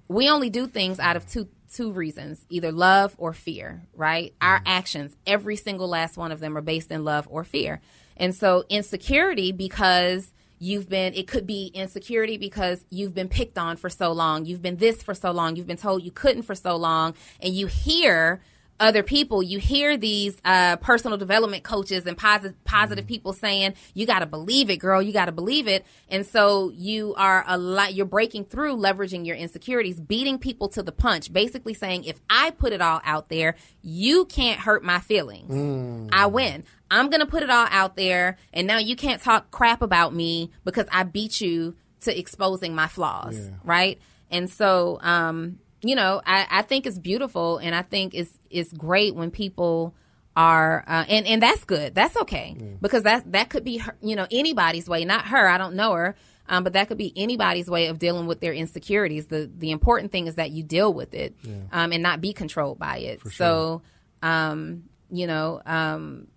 We 0.09 0.31
only 0.31 0.51
do 0.51 0.67
things 0.67 0.99
out 0.99 1.17
of 1.17 1.27
two 1.29 1.49
two 1.73 1.93
reasons 1.93 2.45
either 2.49 2.73
love 2.73 3.15
or 3.19 3.33
fear 3.33 3.83
right? 3.95 4.35
Our 4.41 4.63
actions 4.67 5.15
every 5.27 5.57
single 5.57 5.89
last 5.89 6.17
one 6.17 6.33
of 6.33 6.41
them 6.41 6.57
are 6.57 6.63
based 6.63 6.91
in 6.91 7.05
love 7.05 7.27
or 7.31 7.45
fear. 7.45 7.81
And 8.17 8.35
so 8.35 8.65
insecurity 8.69 9.53
because 9.53 10.33
you've 10.59 10.89
been 10.89 11.15
it 11.15 11.27
could 11.27 11.47
be 11.47 11.69
insecurity 11.69 12.37
because 12.37 12.85
you've 12.91 13.15
been 13.15 13.29
picked 13.29 13.57
on 13.57 13.77
for 13.77 13.89
so 13.89 14.13
long 14.13 14.45
you've 14.45 14.61
been 14.61 14.77
this 14.77 15.03
for 15.03 15.15
so 15.15 15.31
long 15.31 15.57
you've 15.57 15.67
been 15.67 15.77
told 15.77 16.05
you 16.05 16.11
couldn't 16.11 16.43
for 16.43 16.55
so 16.55 16.77
long 16.77 17.15
and 17.41 17.55
you 17.55 17.67
hear 17.67 18.43
other 18.81 19.03
people 19.03 19.43
you 19.43 19.59
hear 19.59 19.97
these 19.97 20.37
uh, 20.45 20.77
personal 20.77 21.19
development 21.19 21.63
coaches 21.63 22.07
and 22.07 22.17
positive 22.17 22.65
positive 22.65 23.07
people 23.07 23.33
saying 23.33 23.75
you 23.95 24.07
got 24.07 24.21
to 24.21 24.27
believe 24.27 24.71
it 24.71 24.79
girl. 24.79 25.03
You 25.03 25.13
got 25.13 25.27
to 25.27 25.33
believe 25.33 25.69
it. 25.69 25.85
And 26.09 26.27
so 26.27 26.73
you 26.75 27.15
are 27.17 27.45
a 27.47 27.59
lot 27.59 27.95
you're 27.95 28.07
breaking 28.07 28.47
through 28.47 28.77
leveraging 28.77 29.27
your 29.27 29.37
insecurities 29.37 30.01
beating 30.01 30.39
people 30.39 30.69
to 30.71 30.83
the 30.83 30.93
punch 30.93 31.33
basically 31.33 31.75
saying 31.75 32.05
if 32.05 32.19
i 32.31 32.51
put 32.51 32.73
it 32.73 32.81
all 32.81 33.01
out 33.05 33.29
there 33.29 33.55
you 33.83 34.25
can't 34.25 34.59
hurt 34.61 34.83
my 34.83 34.99
feelings. 34.99 36.09
I 36.13 36.27
win. 36.27 36.65
I'm 36.91 37.11
gonna 37.11 37.27
put 37.27 37.43
it 37.43 37.51
all 37.51 37.69
out 37.71 37.97
there 37.97 38.39
and 38.53 38.67
now 38.67 38.79
you 38.79 38.97
can't 38.97 39.21
talk 39.23 39.51
crap 39.51 39.83
about 39.83 40.15
me 40.15 40.51
because 40.65 40.87
i 40.91 41.03
beat 41.03 41.41
you 41.41 41.77
to 42.01 42.19
exposing 42.19 42.75
my 42.75 42.89
flaws 42.89 43.37
right? 43.65 43.99
And 44.31 44.49
so 44.49 44.99
um 45.03 45.59
you 45.83 45.97
know, 45.97 46.21
I, 46.27 46.47
I 46.51 46.63
think 46.63 46.87
it's 46.87 46.99
beautiful, 46.99 47.59
and 47.59 47.75
I 47.75 47.83
think 47.83 48.15
it's 48.15 48.33
it's 48.51 48.73
great 48.73 49.15
when 49.15 49.31
people 49.31 49.95
are, 50.37 50.85
uh, 50.87 51.05
and 51.09 51.27
and 51.27 51.43
that's 51.43 51.65
good. 51.65 51.95
That's 51.95 52.17
okay 52.19 52.57
because 52.81 53.03
that 53.05 53.33
that 53.33 53.51
could 53.51 53.65
be 53.65 53.79
her, 53.79 53.97
you 54.03 54.17
know 54.17 54.27
anybody's 54.31 54.89
way, 54.89 55.05
not 55.05 55.27
her. 55.27 55.49
I 55.49 55.59
don't 55.59 55.75
know 55.75 55.93
her, 55.93 56.15
um, 56.49 56.65
but 56.65 56.75
that 56.75 56.89
could 56.89 56.99
be 56.99 57.13
anybody's 57.17 57.69
way 57.69 57.87
of 57.87 57.99
dealing 57.99 58.27
with 58.27 58.41
their 58.41 58.53
insecurities. 58.53 59.27
The 59.27 59.51
the 59.55 59.71
important 59.71 60.13
thing 60.13 60.27
is 60.27 60.37
that 60.37 60.51
you 60.51 60.63
deal 60.63 60.93
with 60.93 61.15
it 61.15 61.35
um, 61.73 61.93
and 61.93 62.03
not 62.03 62.21
be 62.21 62.33
controlled 62.33 62.79
by 62.79 62.99
it. 62.99 63.21
So, 63.31 63.83
um, 64.23 64.85
you 65.11 65.27
know, 65.27 65.61
um, 65.67 66.29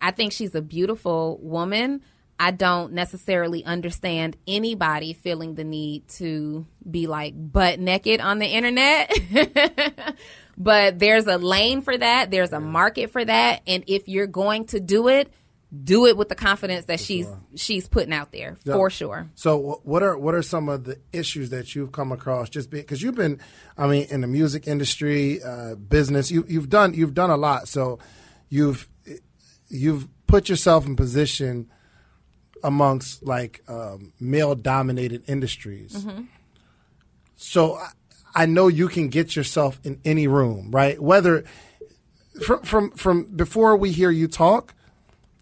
I 0.00 0.10
think 0.10 0.32
she's 0.32 0.54
a 0.54 0.62
beautiful 0.62 1.38
woman. 1.42 2.02
I 2.42 2.50
don't 2.50 2.92
necessarily 2.94 3.64
understand 3.64 4.36
anybody 4.48 5.12
feeling 5.12 5.54
the 5.54 5.62
need 5.62 6.08
to 6.16 6.66
be 6.90 7.06
like 7.06 7.34
butt 7.36 7.78
naked 7.78 8.20
on 8.20 8.40
the 8.40 8.46
internet. 8.46 9.16
but 10.58 10.98
there's 10.98 11.28
a 11.28 11.38
lane 11.38 11.82
for 11.82 11.96
that, 11.96 12.32
there's 12.32 12.52
a 12.52 12.58
market 12.58 13.12
for 13.12 13.24
that, 13.24 13.62
and 13.68 13.84
if 13.86 14.08
you're 14.08 14.26
going 14.26 14.64
to 14.66 14.80
do 14.80 15.06
it, 15.06 15.32
do 15.84 16.06
it 16.06 16.16
with 16.16 16.28
the 16.28 16.34
confidence 16.34 16.86
that 16.86 16.98
she's 16.98 17.28
she's 17.54 17.86
putting 17.86 18.12
out 18.12 18.32
there 18.32 18.56
for 18.64 18.90
sure. 18.90 19.30
So, 19.36 19.80
what 19.84 20.02
are 20.02 20.18
what 20.18 20.34
are 20.34 20.42
some 20.42 20.68
of 20.68 20.82
the 20.82 20.98
issues 21.12 21.50
that 21.50 21.76
you've 21.76 21.92
come 21.92 22.10
across? 22.10 22.48
Just 22.48 22.70
because 22.70 23.00
you've 23.02 23.14
been, 23.14 23.38
I 23.78 23.86
mean, 23.86 24.08
in 24.10 24.20
the 24.20 24.26
music 24.26 24.66
industry, 24.66 25.40
uh, 25.40 25.76
business, 25.76 26.28
you, 26.32 26.44
you've 26.48 26.68
done 26.68 26.92
you've 26.92 27.14
done 27.14 27.30
a 27.30 27.36
lot. 27.36 27.68
So, 27.68 28.00
you've 28.48 28.88
you've 29.68 30.08
put 30.26 30.48
yourself 30.48 30.86
in 30.86 30.96
position 30.96 31.70
amongst 32.62 33.22
like 33.22 33.62
um, 33.68 34.12
male 34.20 34.54
dominated 34.54 35.22
industries. 35.28 36.06
So, 37.36 37.76
I, 37.76 37.88
I 38.34 38.46
know 38.46 38.68
you 38.68 38.88
can 38.88 39.08
get 39.08 39.36
yourself 39.36 39.80
in 39.84 40.00
any 40.04 40.26
room, 40.26 40.70
right? 40.70 41.00
Whether 41.00 41.44
from 42.44 42.62
from 42.62 42.90
from 42.92 43.24
before 43.24 43.76
we 43.76 43.92
hear 43.92 44.10
you 44.10 44.28
talk 44.28 44.74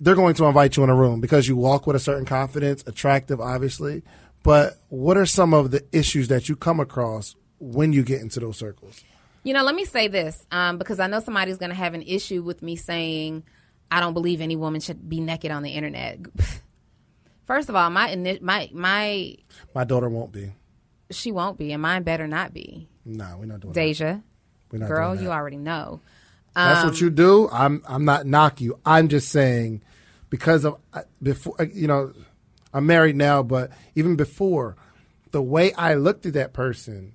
they're 0.01 0.15
going 0.15 0.35
to 0.35 0.47
invite 0.47 0.77
you 0.77 0.83
in 0.83 0.91
a 0.91 0.95
room 0.95 1.21
because 1.21 1.47
you 1.47 1.57
walk 1.57 1.87
with 1.87 1.95
a 1.95 2.01
certain 2.01 2.25
confidence, 2.25 2.83
attractive, 2.87 3.41
obviously. 3.41 4.03
But 4.43 4.79
what 4.89 5.19
are 5.19 5.27
some 5.27 5.53
of 5.53 5.71
the 5.71 5.85
issues 5.93 6.29
that 6.29 6.49
you 6.49 6.57
come 6.57 6.81
across 6.81 7.37
when 7.59 7.93
you 7.93 8.03
get 8.03 8.23
into 8.23 8.41
those 8.41 8.57
circles? 8.57 9.05
You 9.43 9.53
know, 9.53 9.63
let 9.63 9.75
me 9.75 9.85
say 9.85 10.09
this 10.09 10.47
um, 10.51 10.79
because 10.79 10.99
I 11.01 11.07
know 11.07 11.21
somebody's 11.21 11.59
going 11.59 11.71
to 11.71 11.77
have 11.77 11.93
an 11.93 12.03
issue 12.03 12.43
with 12.43 12.63
me 12.63 12.77
saying 12.77 13.45
I 13.91 14.01
don't 14.01 14.15
believe 14.15 14.41
any 14.41 14.57
woman 14.57 14.81
should 14.81 15.09
be 15.09 15.21
naked 15.21 15.51
on 15.51 15.63
the 15.63 15.71
internet. 15.71 16.21
First 17.51 17.69
of 17.69 17.75
all, 17.75 17.91
my 17.91 18.15
my 18.41 18.71
my 18.73 19.37
My 19.75 19.83
daughter 19.83 20.09
won't 20.09 20.31
be. 20.31 20.53
she 21.11 21.33
won't 21.33 21.59
be, 21.59 21.73
and 21.73 21.83
mine 21.83 22.05
better 22.05 22.29
not 22.29 22.55
be. 22.55 22.89
No, 23.05 23.39
we're 23.41 23.47
not 23.47 23.59
doing 23.59 23.73
Deja, 23.73 24.05
that. 24.05 24.23
We're 24.71 24.79
not 24.79 24.89
girl, 24.89 25.15
doing 25.15 25.25
you 25.25 25.33
already 25.33 25.57
know. 25.57 26.01
That's 26.55 26.83
Um, 26.83 26.91
what 26.91 27.01
you 27.01 27.11
do. 27.11 27.49
I'm 27.51 27.83
I'm 27.89 28.05
not 28.05 28.25
knock 28.25 28.61
you. 28.61 28.79
I'm 28.87 29.09
just 29.09 29.31
saying 29.31 29.83
because 30.29 30.65
of 30.65 30.79
before 31.21 31.57
uh, 31.59 31.65
you 31.75 31.89
know 31.89 32.13
I'm 32.73 32.87
married 32.87 33.17
now, 33.17 33.43
but 33.43 33.73
even 33.97 34.15
before 34.15 34.77
the 35.33 35.43
way 35.43 35.73
I 35.73 35.95
looked 35.95 36.27
at 36.27 36.35
that 36.35 36.53
person 36.53 37.15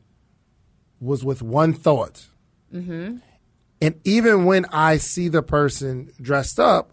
was 0.99 1.23
with 1.23 1.41
one 1.43 1.71
thought. 1.71 2.27
Mm-hmm. 2.73 3.19
And 3.81 4.01
even 4.03 4.43
when 4.43 4.65
I 4.65 4.97
see 4.97 5.29
the 5.29 5.41
person 5.41 6.11
dressed 6.21 6.59
up, 6.59 6.91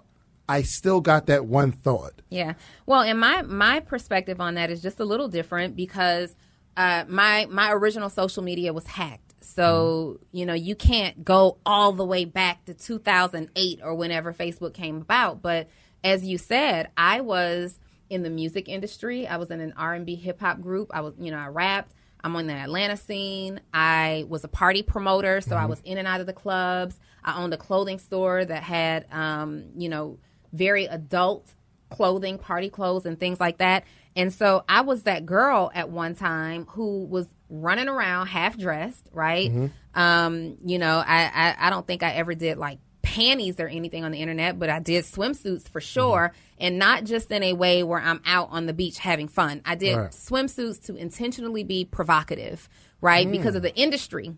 I 0.48 0.62
still 0.62 1.00
got 1.00 1.26
that 1.26 1.46
one 1.46 1.72
thought. 1.72 2.12
Yeah. 2.28 2.54
Well, 2.86 3.02
and 3.02 3.18
my 3.18 3.42
my 3.42 3.80
perspective 3.80 4.40
on 4.40 4.54
that 4.54 4.70
is 4.70 4.82
just 4.82 5.00
a 5.00 5.04
little 5.04 5.28
different 5.28 5.76
because 5.76 6.34
uh, 6.76 7.04
my 7.08 7.46
my 7.50 7.72
original 7.72 8.10
social 8.10 8.42
media 8.42 8.72
was 8.72 8.86
hacked. 8.86 9.34
So 9.44 10.20
you 10.30 10.46
know 10.46 10.54
you 10.54 10.74
can't 10.74 11.24
go 11.24 11.58
all 11.64 11.92
the 11.92 12.04
way 12.04 12.24
back 12.24 12.64
to 12.66 12.74
2008 12.74 13.80
or 13.82 13.94
whenever 13.94 14.32
Facebook 14.32 14.74
came 14.74 14.96
about. 14.98 15.42
But 15.42 15.68
as 16.04 16.24
you 16.24 16.38
said, 16.38 16.90
I 16.96 17.20
was 17.20 17.78
in 18.10 18.22
the 18.22 18.30
music 18.30 18.68
industry. 18.68 19.26
I 19.26 19.36
was 19.36 19.50
in 19.50 19.60
an 19.60 19.72
R&B 19.76 20.16
hip 20.16 20.40
hop 20.40 20.60
group. 20.60 20.90
I 20.92 21.00
was 21.00 21.14
you 21.18 21.30
know 21.30 21.38
I 21.38 21.46
rapped. 21.48 21.92
I'm 22.24 22.36
on 22.36 22.46
the 22.46 22.54
Atlanta 22.54 22.96
scene. 22.96 23.60
I 23.74 24.26
was 24.28 24.44
a 24.44 24.48
party 24.48 24.82
promoter, 24.82 25.40
so 25.40 25.56
I 25.56 25.66
was 25.66 25.80
in 25.84 25.98
and 25.98 26.06
out 26.06 26.20
of 26.20 26.26
the 26.26 26.32
clubs. 26.32 26.98
I 27.24 27.42
owned 27.42 27.52
a 27.52 27.56
clothing 27.56 27.98
store 27.98 28.44
that 28.44 28.62
had, 28.62 29.06
um, 29.12 29.64
you 29.76 29.88
know, 29.88 30.18
very 30.52 30.86
adult 30.86 31.46
clothing, 31.90 32.38
party 32.38 32.70
clothes, 32.70 33.06
and 33.06 33.18
things 33.18 33.38
like 33.38 33.58
that. 33.58 33.84
And 34.16 34.32
so 34.32 34.64
I 34.68 34.82
was 34.82 35.04
that 35.04 35.24
girl 35.24 35.70
at 35.74 35.90
one 35.90 36.14
time 36.14 36.66
who 36.66 37.04
was 37.04 37.26
running 37.48 37.88
around 37.88 38.26
half 38.28 38.58
dressed, 38.58 39.08
right? 39.12 39.50
Mm-hmm. 39.50 40.00
Um, 40.00 40.56
you 40.64 40.78
know, 40.78 41.02
I, 41.06 41.30
I 41.34 41.66
I 41.66 41.70
don't 41.70 41.86
think 41.86 42.02
I 42.02 42.12
ever 42.12 42.34
did 42.34 42.58
like 42.58 42.78
panties 43.02 43.60
or 43.60 43.68
anything 43.68 44.04
on 44.04 44.10
the 44.10 44.18
internet, 44.18 44.58
but 44.58 44.70
I 44.70 44.78
did 44.78 45.04
swimsuits 45.04 45.68
for 45.68 45.80
mm-hmm. 45.80 45.86
sure, 45.86 46.32
and 46.58 46.78
not 46.78 47.04
just 47.04 47.30
in 47.30 47.42
a 47.42 47.52
way 47.52 47.82
where 47.82 48.00
I'm 48.00 48.22
out 48.24 48.48
on 48.50 48.66
the 48.66 48.72
beach 48.72 48.98
having 48.98 49.28
fun. 49.28 49.60
I 49.64 49.74
did 49.74 49.96
Right. 49.96 50.10
swimsuits 50.10 50.86
to 50.86 50.94
intentionally 50.96 51.64
be 51.64 51.84
provocative, 51.84 52.68
right? 53.00 53.30
Because 53.30 53.54
mm. 53.54 53.56
of 53.56 53.62
the 53.62 53.74
industry 53.74 54.34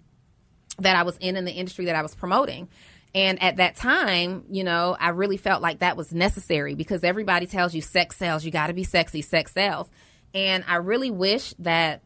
that 0.79 0.97
I 0.97 1.03
was 1.05 1.17
in 1.19 1.37
and 1.37 1.47
the 1.47 1.53
industry 1.53 1.85
that 1.85 1.95
I 1.95 2.03
was 2.03 2.15
promoting. 2.15 2.69
And 3.15 3.41
at 3.41 3.57
that 3.57 3.77
time, 3.77 4.45
you 4.51 4.65
know, 4.65 4.97
I 4.99 5.11
really 5.11 5.37
felt 5.37 5.62
like 5.62 5.79
that 5.79 5.97
was 5.97 6.12
necessary 6.12 6.75
because 6.75 7.05
everybody 7.05 7.47
tells 7.47 7.75
you 7.75 7.81
sex 7.81 8.17
sells, 8.17 8.45
you 8.45 8.51
got 8.51 8.67
to 8.67 8.73
be 8.73 8.85
sexy, 8.85 9.23
sex 9.23 9.53
sells. 9.53 9.89
And 10.35 10.65
I 10.67 10.77
really 10.77 11.12
wish 11.12 11.55
that 11.61 12.03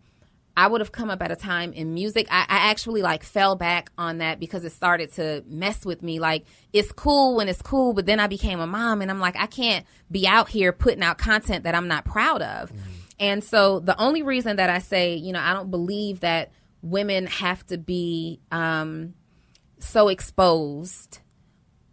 I 0.54 0.66
would 0.66 0.80
have 0.80 0.90
come 0.90 1.08
up 1.08 1.22
at 1.22 1.30
a 1.30 1.36
time 1.36 1.72
in 1.72 1.94
music. 1.94 2.26
I, 2.30 2.40
I 2.40 2.70
actually 2.70 3.00
like 3.00 3.22
fell 3.22 3.54
back 3.54 3.90
on 3.96 4.18
that 4.18 4.40
because 4.40 4.64
it 4.64 4.72
started 4.72 5.12
to 5.12 5.44
mess 5.46 5.86
with 5.86 6.02
me. 6.02 6.18
Like 6.18 6.44
it's 6.72 6.92
cool 6.92 7.36
when 7.36 7.48
it's 7.48 7.62
cool, 7.62 7.94
but 7.94 8.06
then 8.06 8.18
I 8.18 8.26
became 8.26 8.60
a 8.60 8.66
mom 8.66 9.00
and 9.00 9.08
I'm 9.08 9.20
like, 9.20 9.36
I 9.36 9.46
can't 9.46 9.86
be 10.10 10.26
out 10.26 10.48
here 10.48 10.72
putting 10.72 11.02
out 11.02 11.16
content 11.16 11.64
that 11.64 11.76
I'm 11.76 11.88
not 11.88 12.04
proud 12.04 12.42
of. 12.42 12.72
And 13.20 13.42
so 13.42 13.80
the 13.80 13.98
only 14.00 14.22
reason 14.22 14.56
that 14.56 14.68
I 14.68 14.80
say, 14.80 15.14
you 15.14 15.32
know, 15.32 15.40
I 15.40 15.54
don't 15.54 15.70
believe 15.70 16.20
that 16.20 16.50
women 16.82 17.26
have 17.26 17.64
to 17.68 17.78
be 17.78 18.40
um, 18.50 19.14
so 19.80 20.08
exposed 20.08 21.20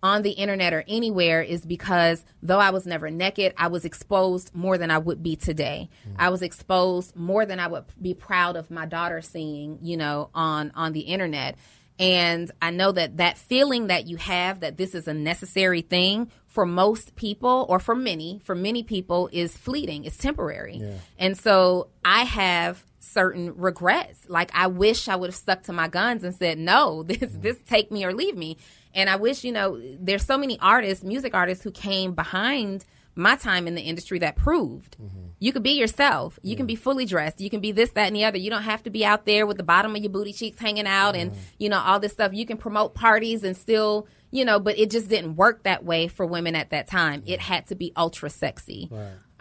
on 0.05 0.21
the 0.21 0.31
internet 0.31 0.71
or 0.71 0.83
anywhere 0.88 1.41
is 1.41 1.65
because 1.65 2.23
though 2.43 2.59
I 2.59 2.69
was 2.69 2.86
never 2.86 3.09
naked, 3.09 3.53
I 3.57 3.67
was 3.67 3.86
exposed 3.86 4.53
more 4.53 4.77
than 4.77 4.91
I 4.91 4.99
would 4.99 5.23
be 5.23 5.36
today. 5.36 5.89
Hmm. 6.03 6.13
I 6.19 6.29
was 6.29 6.43
exposed 6.43 7.15
more 7.15 7.45
than 7.45 7.59
I 7.59 7.67
would 7.67 7.86
be 7.99 8.13
proud 8.13 8.55
of 8.55 8.69
my 8.69 8.86
daughter 8.86 9.21
seeing, 9.21 9.79
you 9.81 9.97
know, 9.97 10.29
on 10.36 10.71
on 10.75 10.93
the 10.93 11.01
internet. 11.01 11.57
And 11.97 12.51
I 12.61 12.71
know 12.71 12.91
that 12.91 13.17
that 13.17 13.38
feeling 13.38 13.88
that 13.88 14.05
you 14.05 14.17
have 14.17 14.59
that 14.59 14.77
this 14.77 14.93
is 14.93 15.07
a 15.07 15.13
necessary 15.13 15.81
thing 15.81 16.29
for 16.45 16.65
most 16.65 17.15
people 17.15 17.65
or 17.67 17.79
for 17.79 17.95
many, 17.95 18.41
for 18.43 18.53
many 18.53 18.83
people 18.83 19.29
is 19.31 19.57
fleeting. 19.57 20.05
It's 20.05 20.17
temporary. 20.17 20.83
And 21.17 21.38
so 21.38 21.88
I 22.03 22.23
have 22.25 22.86
certain 23.16 23.55
regrets. 23.55 24.20
Like 24.28 24.51
I 24.53 24.68
wish 24.68 25.07
I 25.07 25.16
would 25.16 25.30
have 25.30 25.36
stuck 25.36 25.63
to 25.63 25.74
my 25.74 25.88
guns 25.88 26.24
and 26.24 26.36
said, 26.36 26.59
"No, 26.59 27.01
this 27.07 27.18
mm-hmm. 27.18 27.41
this 27.41 27.57
take 27.66 27.91
me 27.91 28.05
or 28.05 28.13
leave 28.13 28.38
me." 28.38 28.57
And 28.93 29.09
I 29.09 29.16
wish, 29.16 29.43
you 29.43 29.51
know, 29.51 29.82
there's 29.99 30.24
so 30.24 30.38
many 30.38 30.59
artists, 30.59 31.03
music 31.03 31.34
artists 31.34 31.63
who 31.63 31.72
came 31.72 32.13
behind 32.13 32.86
my 33.16 33.36
time 33.36 33.68
in 33.68 33.76
the 33.76 33.82
industry 33.82 34.20
that 34.20 34.36
proved 34.36 34.97
mm-hmm. 35.01 35.28
you 35.39 35.53
could 35.53 35.63
be 35.63 35.72
yourself. 35.72 36.38
You 36.43 36.55
can 36.55 36.66
be 36.66 36.76
fully 36.76 37.05
dressed. 37.05 37.39
You 37.39 37.49
can 37.49 37.61
be 37.61 37.72
this, 37.72 37.91
that, 37.91 38.07
and 38.07 38.16
the 38.16 38.26
other. 38.26 38.38
You 38.38 38.49
don't 38.49 38.63
have 38.63 38.84
to 38.84 38.89
be 38.89 39.05
out 39.05 39.26
there 39.26 39.45
with 39.45 39.57
the 39.57 39.63
bottom 39.63 39.95
of 39.95 40.01
your 40.01 40.11
booty 40.11 40.34
cheeks 40.34 40.59
hanging 40.59 40.88
out 40.88 41.16
and, 41.16 41.34
you 41.57 41.70
know, 41.70 41.80
all 41.80 41.99
this 41.99 42.11
stuff. 42.11 42.34
You 42.34 42.45
can 42.45 42.57
promote 42.57 42.93
parties 42.93 43.43
and 43.43 43.55
still, 43.55 44.07
you 44.32 44.43
know, 44.43 44.59
but 44.59 44.78
it 44.78 44.91
just 44.91 45.07
didn't 45.07 45.38
work 45.38 45.63
that 45.63 45.86
way 45.86 46.07
for 46.09 46.26
women 46.26 46.55
at 46.55 46.72
that 46.72 46.88
time. 46.88 47.24
It 47.26 47.39
had 47.39 47.68
to 47.68 47.76
be 47.76 47.93
ultra 47.95 48.30
sexy. 48.30 48.89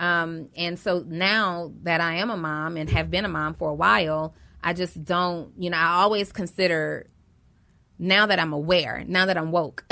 Um, 0.04 0.48
and 0.54 0.78
so 0.78 1.04
now 1.06 1.72
that 1.82 2.00
I 2.00 2.16
am 2.16 2.30
a 2.30 2.36
mom 2.36 2.76
and 2.76 2.90
have 2.90 3.10
been 3.10 3.24
a 3.24 3.28
mom 3.28 3.54
for 3.54 3.70
a 3.70 3.74
while, 3.74 4.34
I 4.62 4.74
just 4.74 5.02
don't, 5.02 5.52
you 5.58 5.70
know, 5.70 5.78
I 5.78 6.02
always 6.02 6.30
consider 6.32 7.06
now 7.98 8.26
that 8.26 8.38
I'm 8.38 8.52
aware, 8.52 9.02
now 9.06 9.26
that 9.26 9.38
I'm 9.38 9.50
woke, 9.50 9.84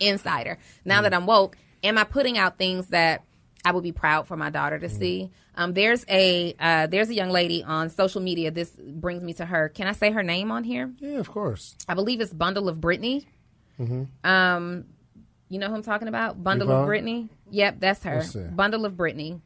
insider, 0.00 0.58
now 0.84 1.02
that 1.02 1.14
I'm 1.14 1.26
woke, 1.26 1.56
am 1.82 1.96
I 1.96 2.04
putting 2.04 2.36
out 2.36 2.58
things 2.58 2.88
that 2.88 3.22
I 3.64 3.72
would 3.72 3.82
be 3.82 3.92
proud 3.92 4.26
for 4.26 4.36
my 4.36 4.50
daughter 4.50 4.78
to 4.78 4.88
see? 4.90 5.30
Um, 5.54 5.72
there's 5.72 6.04
a 6.08 6.54
uh, 6.60 6.86
there's 6.88 7.08
a 7.08 7.14
young 7.14 7.30
lady 7.30 7.64
on 7.64 7.88
social 7.88 8.20
media. 8.20 8.50
This 8.50 8.70
brings 8.70 9.22
me 9.22 9.32
to 9.34 9.46
her. 9.46 9.70
Can 9.70 9.86
I 9.86 9.92
say 9.92 10.10
her 10.10 10.22
name 10.22 10.50
on 10.50 10.64
here? 10.64 10.92
Yeah, 10.98 11.18
of 11.18 11.30
course. 11.30 11.74
I 11.88 11.94
believe 11.94 12.20
it's 12.20 12.32
Bundle 12.32 12.68
of 12.68 12.78
Brittany. 12.80 13.26
Hmm. 13.78 14.04
Um, 14.22 14.84
you 15.48 15.58
know 15.58 15.68
who 15.68 15.74
I'm 15.74 15.82
talking 15.82 16.08
about? 16.08 16.42
Bundle 16.42 16.68
Yvonne? 16.68 16.80
of 16.80 16.86
Brittany. 16.86 17.28
Yep, 17.50 17.76
that's 17.80 18.02
her. 18.02 18.24
Bundle 18.52 18.84
of 18.84 18.96
Brittany. 18.96 19.40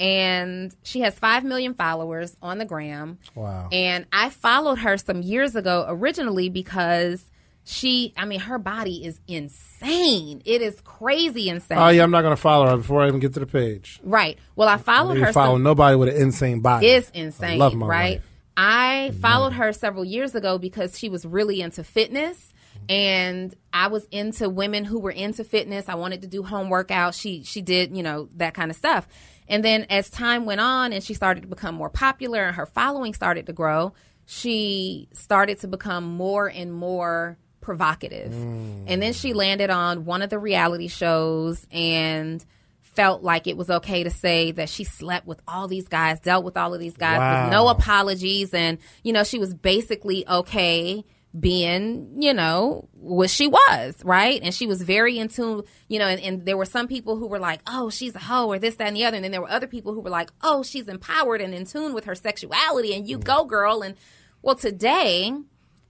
And 0.00 0.74
she 0.82 1.00
has 1.00 1.16
five 1.16 1.44
million 1.44 1.74
followers 1.74 2.36
on 2.42 2.58
the 2.58 2.64
gram. 2.64 3.18
Wow. 3.34 3.68
And 3.70 4.06
I 4.12 4.30
followed 4.30 4.80
her 4.80 4.96
some 4.98 5.22
years 5.22 5.54
ago 5.54 5.84
originally 5.88 6.48
because 6.48 7.24
she, 7.64 8.12
I 8.16 8.24
mean, 8.24 8.40
her 8.40 8.58
body 8.58 9.04
is 9.04 9.20
insane. 9.28 10.42
It 10.44 10.62
is 10.62 10.80
crazy 10.80 11.48
insane. 11.48 11.78
Oh 11.78 11.88
yeah, 11.88 12.02
I'm 12.02 12.10
not 12.10 12.22
gonna 12.22 12.36
follow 12.36 12.68
her 12.68 12.76
before 12.76 13.02
I 13.02 13.08
even 13.08 13.20
get 13.20 13.34
to 13.34 13.40
the 13.40 13.46
page. 13.46 14.00
Right. 14.02 14.38
Well, 14.56 14.68
I 14.68 14.78
followed 14.78 15.18
You 15.18 15.26
her. 15.26 15.32
follow 15.32 15.54
some- 15.54 15.62
nobody 15.62 15.96
with 15.96 16.08
an 16.08 16.16
insane 16.16 16.60
body. 16.60 16.88
is 16.88 17.10
I 17.14 17.18
insane, 17.18 17.58
love 17.58 17.74
my 17.74 17.86
right? 17.86 18.16
wife. 18.16 18.30
I 18.56 19.08
mm-hmm. 19.10 19.20
followed 19.20 19.52
her 19.54 19.72
several 19.72 20.04
years 20.04 20.34
ago 20.34 20.58
because 20.58 20.98
she 20.98 21.08
was 21.08 21.24
really 21.24 21.60
into 21.60 21.82
fitness 21.82 22.52
and 22.88 23.54
I 23.72 23.88
was 23.88 24.06
into 24.10 24.48
women 24.48 24.84
who 24.84 24.98
were 24.98 25.10
into 25.10 25.44
fitness. 25.44 25.88
I 25.88 25.94
wanted 25.94 26.22
to 26.22 26.28
do 26.28 26.42
home 26.42 26.68
workouts. 26.68 27.20
She 27.20 27.42
she 27.42 27.62
did, 27.62 27.96
you 27.96 28.02
know, 28.02 28.28
that 28.36 28.54
kind 28.54 28.70
of 28.70 28.76
stuff. 28.76 29.08
And 29.48 29.64
then 29.64 29.86
as 29.90 30.08
time 30.10 30.46
went 30.46 30.60
on 30.60 30.92
and 30.92 31.02
she 31.02 31.14
started 31.14 31.42
to 31.42 31.46
become 31.46 31.74
more 31.74 31.90
popular 31.90 32.44
and 32.44 32.56
her 32.56 32.66
following 32.66 33.14
started 33.14 33.46
to 33.46 33.52
grow, 33.52 33.92
she 34.26 35.08
started 35.12 35.58
to 35.60 35.68
become 35.68 36.04
more 36.04 36.48
and 36.48 36.72
more 36.72 37.38
provocative. 37.60 38.32
Mm. 38.32 38.84
And 38.86 39.02
then 39.02 39.12
she 39.12 39.32
landed 39.32 39.70
on 39.70 40.04
one 40.04 40.22
of 40.22 40.30
the 40.30 40.38
reality 40.38 40.88
shows 40.88 41.66
and 41.70 42.44
felt 42.80 43.22
like 43.22 43.46
it 43.46 43.56
was 43.56 43.68
okay 43.68 44.04
to 44.04 44.10
say 44.10 44.52
that 44.52 44.68
she 44.68 44.84
slept 44.84 45.26
with 45.26 45.40
all 45.48 45.66
these 45.66 45.88
guys, 45.88 46.20
dealt 46.20 46.44
with 46.44 46.56
all 46.56 46.74
of 46.74 46.80
these 46.80 46.96
guys 46.96 47.18
with 47.18 47.52
no 47.52 47.68
apologies 47.68 48.54
and 48.54 48.78
you 49.02 49.12
know 49.12 49.24
she 49.24 49.38
was 49.38 49.52
basically 49.52 50.26
okay 50.28 51.04
being 51.38 52.14
you 52.18 52.32
know 52.32 52.88
what 52.92 53.30
she 53.30 53.46
was 53.48 53.96
right? 54.04 54.40
And 54.42 54.54
she 54.54 54.66
was 54.66 54.82
very 54.82 55.18
in 55.18 55.28
tune 55.28 55.62
you 55.88 55.98
know 55.98 56.06
and, 56.06 56.20
and 56.20 56.46
there 56.46 56.56
were 56.56 56.64
some 56.64 56.88
people 56.88 57.16
who 57.16 57.26
were 57.26 57.38
like 57.38 57.60
oh 57.66 57.90
she's 57.90 58.14
a 58.14 58.20
hoe 58.20 58.48
or 58.48 58.58
this 58.58 58.76
that 58.76 58.88
and 58.88 58.96
the 58.96 59.04
other. 59.04 59.16
And 59.16 59.24
then 59.24 59.32
there 59.32 59.40
were 59.40 59.50
other 59.50 59.66
people 59.66 59.94
who 59.94 60.00
were 60.00 60.10
like 60.10 60.30
oh 60.42 60.62
she's 60.62 60.88
empowered 60.88 61.40
and 61.40 61.54
in 61.54 61.64
tune 61.64 61.94
with 61.94 62.04
her 62.04 62.14
sexuality 62.14 62.94
and 62.94 63.08
you 63.08 63.18
go 63.18 63.44
girl. 63.44 63.82
And 63.82 63.96
well 64.42 64.54
today 64.54 65.32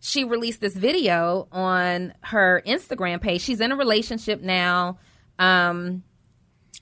she 0.01 0.25
released 0.25 0.61
this 0.61 0.77
video 0.77 1.49
on 1.51 2.13
her 2.25 2.63
Instagram 2.67 3.23
page. 3.23 3.41
She's 3.41 3.61
in 3.61 3.73
a 3.73 3.77
relationship 3.77 4.43
now 4.43 4.99
um, 5.39 6.03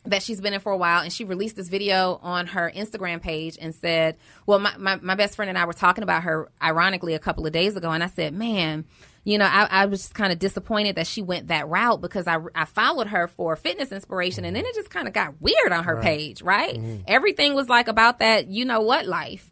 that 0.05 0.22
she's 0.22 0.40
been 0.40 0.53
in 0.53 0.61
for 0.61 0.72
a 0.72 0.76
while, 0.76 1.00
and 1.00 1.12
she 1.12 1.24
released 1.24 1.57
this 1.57 1.68
video 1.68 2.18
on 2.22 2.48
her 2.48 2.72
Instagram 2.74 3.22
page 3.22 3.57
and 3.61 3.74
said, 3.74 4.16
Well, 4.46 4.59
my, 4.59 4.76
my, 4.76 4.96
my 4.96 5.14
best 5.14 5.36
friend 5.36 5.48
and 5.48 5.57
I 5.57 5.64
were 5.64 5.72
talking 5.72 6.03
about 6.03 6.24
her 6.24 6.50
ironically 6.61 7.14
a 7.14 7.18
couple 7.18 7.46
of 7.46 7.53
days 7.53 7.76
ago, 7.76 7.90
and 7.90 8.03
I 8.03 8.09
said, 8.09 8.34
Man, 8.34 8.84
you 9.24 9.38
know, 9.38 9.44
I, 9.44 9.68
I 9.70 9.86
was 9.86 10.00
just 10.00 10.14
kind 10.14 10.32
of 10.32 10.40
disappointed 10.40 10.96
that 10.96 11.07
she 11.07 11.22
went 11.22 11.48
that 11.48 11.68
route 11.68 12.00
because 12.00 12.26
I, 12.26 12.38
I 12.55 12.64
followed 12.64 13.07
her 13.09 13.28
for 13.28 13.55
fitness 13.55 13.92
inspiration, 13.92 14.44
and 14.44 14.57
then 14.57 14.66
it 14.66 14.74
just 14.74 14.90
kind 14.90 15.07
of 15.07 15.14
got 15.14 15.40
weird 15.40 15.70
on 15.70 15.84
her 15.84 16.00
page, 16.03 16.42
right? 16.42 16.74
Mm-hmm. 16.74 17.03
Everything 17.07 17.55
was 17.55 17.68
like 17.68 17.86
about 17.86 18.18
that, 18.18 18.48
you 18.48 18.64
know 18.64 18.80
what 18.80 19.07
life. 19.07 19.50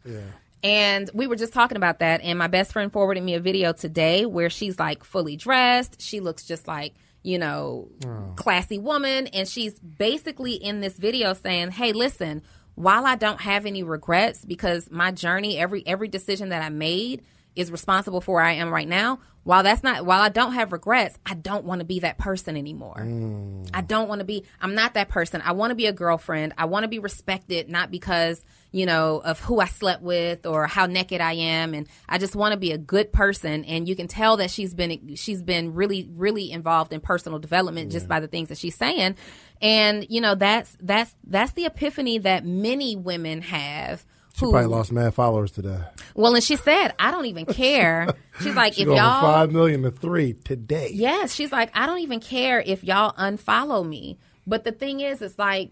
And 0.63 1.09
we 1.13 1.25
were 1.25 1.37
just 1.37 1.53
talking 1.53 1.77
about 1.77 1.99
that, 1.99 2.21
and 2.21 2.37
my 2.37 2.47
best 2.47 2.73
friend 2.73 2.91
forwarded 2.91 3.23
me 3.23 3.35
a 3.35 3.39
video 3.39 3.71
today 3.71 4.25
where 4.25 4.49
she's 4.49 4.77
like 4.77 5.03
fully 5.03 5.37
dressed. 5.37 6.01
She 6.01 6.19
looks 6.19 6.43
just 6.43 6.67
like, 6.67 6.93
you 7.23 7.37
know, 7.37 7.89
hmm. 8.03 8.33
classy 8.35 8.77
woman. 8.77 9.27
And 9.27 9.47
she's 9.47 9.79
basically 9.79 10.53
in 10.53 10.81
this 10.81 10.97
video 10.97 11.33
saying, 11.33 11.71
Hey, 11.71 11.93
listen, 11.93 12.41
while 12.75 13.05
I 13.05 13.15
don't 13.15 13.41
have 13.41 13.65
any 13.65 13.83
regrets 13.83 14.45
because 14.45 14.89
my 14.89 15.11
journey, 15.11 15.57
every 15.57 15.85
every 15.85 16.07
decision 16.07 16.49
that 16.49 16.61
I 16.61 16.69
made 16.69 17.23
is 17.55 17.71
responsible 17.71 18.21
for 18.21 18.35
where 18.35 18.43
I 18.43 18.53
am 18.53 18.73
right 18.73 18.87
now. 18.87 19.19
While 19.43 19.63
that's 19.63 19.83
not 19.83 20.05
while 20.05 20.21
I 20.21 20.29
don't 20.29 20.53
have 20.53 20.71
regrets, 20.71 21.17
I 21.25 21.33
don't 21.33 21.65
want 21.65 21.79
to 21.79 21.85
be 21.85 21.99
that 22.01 22.17
person 22.17 22.55
anymore. 22.55 23.01
Hmm. 23.01 23.63
I 23.73 23.81
don't 23.81 24.07
want 24.07 24.19
to 24.19 24.25
be 24.25 24.45
I'm 24.61 24.75
not 24.75 24.93
that 24.93 25.09
person. 25.09 25.41
I 25.43 25.51
want 25.53 25.71
to 25.71 25.75
be 25.75 25.87
a 25.87 25.93
girlfriend. 25.93 26.53
I 26.57 26.65
want 26.65 26.83
to 26.83 26.87
be 26.87 26.99
respected 26.99 27.69
not 27.69 27.91
because, 27.91 28.43
you 28.71 28.85
know, 28.85 29.21
of 29.23 29.39
who 29.41 29.59
I 29.59 29.65
slept 29.65 30.01
with 30.01 30.45
or 30.45 30.65
how 30.65 30.85
naked 30.85 31.19
I 31.19 31.33
am 31.33 31.73
and 31.73 31.87
I 32.07 32.17
just 32.17 32.35
want 32.35 32.53
to 32.53 32.57
be 32.57 32.71
a 32.71 32.77
good 32.77 33.11
person 33.11 33.65
and 33.65 33.87
you 33.87 33.95
can 33.95 34.07
tell 34.07 34.37
that 34.37 34.49
she's 34.49 34.73
been 34.73 35.15
she's 35.15 35.41
been 35.41 35.73
really 35.73 36.09
really 36.15 36.51
involved 36.51 36.93
in 36.93 37.01
personal 37.01 37.37
development 37.37 37.91
just 37.91 38.07
by 38.07 38.19
the 38.19 38.27
things 38.27 38.49
that 38.49 38.57
she's 38.57 38.75
saying. 38.75 39.15
And 39.61 40.05
you 40.09 40.21
know, 40.21 40.35
that's 40.35 40.75
that's 40.81 41.13
that's 41.25 41.51
the 41.51 41.65
epiphany 41.65 42.19
that 42.19 42.45
many 42.45 42.95
women 42.95 43.41
have 43.41 44.05
She 44.35 44.45
who 44.45 44.51
probably 44.51 44.67
lost 44.67 44.91
mad 44.91 45.13
followers 45.13 45.51
today. 45.51 45.79
well, 46.15 46.33
and 46.33 46.43
she 46.43 46.55
said, 46.55 46.93
I 46.97 47.11
don't 47.11 47.25
even 47.25 47.45
care. 47.45 48.07
She's 48.41 48.55
like, 48.55 48.75
She 48.75 48.83
if 48.83 48.87
y'all 48.87 49.21
five 49.21 49.51
million 49.51 49.81
to 49.83 49.91
three 49.91 50.33
today. 50.33 50.89
Yes, 50.93 51.35
she's 51.35 51.51
like, 51.51 51.69
I 51.75 51.85
don't 51.85 51.99
even 51.99 52.21
care 52.21 52.61
if 52.65 52.83
y'all 52.83 53.13
unfollow 53.13 53.87
me. 53.87 54.17
But 54.47 54.63
the 54.63 54.71
thing 54.71 55.01
is, 55.01 55.21
it's 55.21 55.37
like 55.37 55.71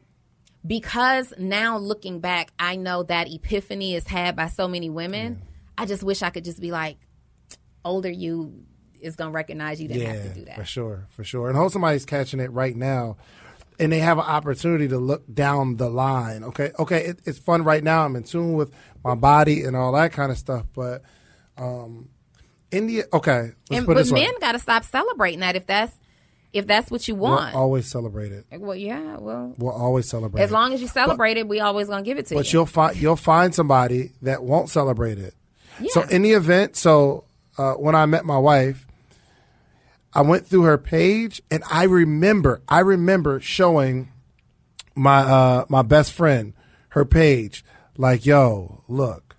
because 0.66 1.34
now 1.38 1.78
looking 1.78 2.20
back, 2.20 2.52
I 2.60 2.76
know 2.76 3.04
that 3.04 3.32
epiphany 3.32 3.96
is 3.96 4.06
had 4.08 4.36
by 4.36 4.48
so 4.48 4.68
many 4.68 4.90
women. 4.90 5.42
I 5.78 5.86
just 5.86 6.04
wish 6.04 6.22
I 6.22 6.30
could 6.30 6.44
just 6.44 6.60
be 6.60 6.72
like, 6.72 6.98
older 7.86 8.10
you 8.10 8.66
is 9.00 9.16
gonna 9.16 9.32
recognize 9.32 9.82
you 9.82 9.88
didn't 9.88 10.14
have 10.14 10.34
to 10.34 10.40
do 10.40 10.46
that. 10.46 10.56
for 10.56 10.66
sure, 10.66 11.08
for 11.10 11.24
sure. 11.24 11.48
And 11.48 11.58
hope 11.58 11.72
somebody's 11.72 12.06
catching 12.06 12.40
it 12.40 12.52
right 12.52 12.76
now, 12.76 13.18
and 13.80 13.92
they 13.92 14.00
have 14.00 14.18
an 14.18 14.26
opportunity 14.26 14.90
to 14.90 14.98
look 14.98 15.24
down 15.34 15.78
the 15.78 15.90
line. 15.90 16.44
Okay, 16.44 16.72
okay, 16.78 17.06
it, 17.06 17.20
it's 17.26 17.40
fun 17.40 17.64
right 17.64 17.84
now. 17.84 18.04
I'm 18.04 18.16
in 18.16 18.24
tune 18.24 18.54
with 18.54 18.74
my 19.04 19.16
body 19.16 19.64
and 19.64 19.76
all 19.76 19.94
that 19.94 20.12
kind 20.12 20.32
of 20.32 20.38
stuff. 20.38 20.66
But 20.76 21.04
um, 21.58 22.10
India, 22.72 23.06
okay, 23.14 23.40
let's 23.42 23.56
And 23.72 23.86
put 23.86 23.96
but 23.96 24.12
men 24.12 24.34
got 24.42 24.52
to 24.54 24.60
stop 24.60 24.84
celebrating 24.84 25.40
that 25.40 25.56
if 25.56 25.66
that's 25.66 25.98
if 26.54 26.66
that's 26.68 26.90
what 26.90 27.08
you 27.08 27.16
We'll 27.16 27.32
want. 27.32 27.56
always 27.56 27.86
celebrate 27.90 28.32
it. 28.32 28.46
well, 28.60 28.76
yeah, 28.76 29.18
well, 29.18 29.54
We'll 29.58 29.72
always 29.74 30.08
celebrate. 30.10 30.42
as 30.42 30.52
long 30.52 30.74
as 30.74 30.82
you 30.82 30.88
celebrate 30.88 31.38
it, 31.38 31.48
we 31.48 31.60
always 31.60 31.88
gonna 31.88 32.02
give 32.04 32.18
it 32.18 32.26
to 32.28 32.36
but 32.36 32.40
you. 32.40 32.44
But 32.44 32.54
you'll 32.54 32.66
find 32.66 32.98
you'll 32.98 33.16
find 33.16 33.54
somebody 33.54 34.12
that 34.22 34.44
won't 34.44 34.70
celebrate 34.70 35.18
it. 35.20 35.34
So 35.90 36.02
in 36.04 36.24
the 36.24 36.32
event, 36.32 36.76
so 36.76 37.24
uh, 37.58 37.74
when 37.74 37.96
I 37.96 38.06
met 38.06 38.26
my 38.26 38.38
wife, 38.38 38.86
I 40.14 40.22
went 40.22 40.48
through 40.48 40.64
her 40.64 40.78
page 40.78 41.42
and 41.52 41.64
I 41.72 41.84
remember 41.84 42.62
I 42.68 42.80
remember 42.80 43.40
showing 43.40 44.12
my 44.96 45.20
uh, 45.20 45.66
my 45.70 45.82
best 45.84 46.12
friend 46.12 46.54
her 46.90 47.06
page 47.06 47.64
like 47.96 48.26
yo 48.26 48.84
look 48.88 49.36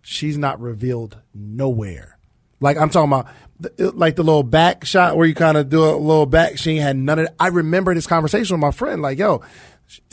she's 0.00 0.38
not 0.38 0.60
revealed 0.60 1.18
nowhere 1.34 2.15
like 2.60 2.76
I'm 2.76 2.90
talking 2.90 3.12
about 3.12 3.26
the, 3.60 3.90
like 3.92 4.16
the 4.16 4.22
little 4.24 4.42
back 4.42 4.84
shot 4.84 5.16
where 5.16 5.26
you 5.26 5.34
kind 5.34 5.56
of 5.56 5.68
do 5.68 5.84
a 5.84 5.96
little 5.96 6.26
back 6.26 6.58
she 6.58 6.72
ain't 6.72 6.82
had 6.82 6.96
none 6.96 7.18
of 7.18 7.26
that. 7.26 7.34
I 7.40 7.48
remember 7.48 7.94
this 7.94 8.06
conversation 8.06 8.54
with 8.54 8.60
my 8.60 8.70
friend 8.70 9.00
like 9.02 9.18
yo 9.18 9.42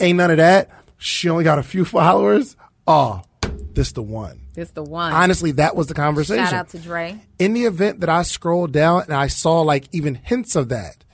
ain't 0.00 0.16
none 0.18 0.30
of 0.30 0.36
that 0.38 0.70
she 0.98 1.28
only 1.28 1.44
got 1.44 1.58
a 1.58 1.62
few 1.62 1.84
followers 1.84 2.56
oh 2.86 3.22
this 3.74 3.92
the 3.92 4.02
one 4.02 4.40
This 4.54 4.70
the 4.70 4.82
one. 4.84 5.12
honestly 5.12 5.52
that 5.52 5.74
was 5.76 5.88
the 5.88 5.94
conversation 5.94 6.44
Shout 6.44 6.54
out 6.54 6.68
to 6.70 6.78
Dre. 6.78 7.18
in 7.38 7.54
the 7.54 7.64
event 7.64 8.00
that 8.00 8.08
I 8.08 8.22
scrolled 8.22 8.72
down 8.72 9.02
and 9.02 9.12
I 9.12 9.26
saw 9.26 9.60
like 9.62 9.88
even 9.92 10.14
hints 10.14 10.54
of 10.56 10.68
that, 10.70 11.04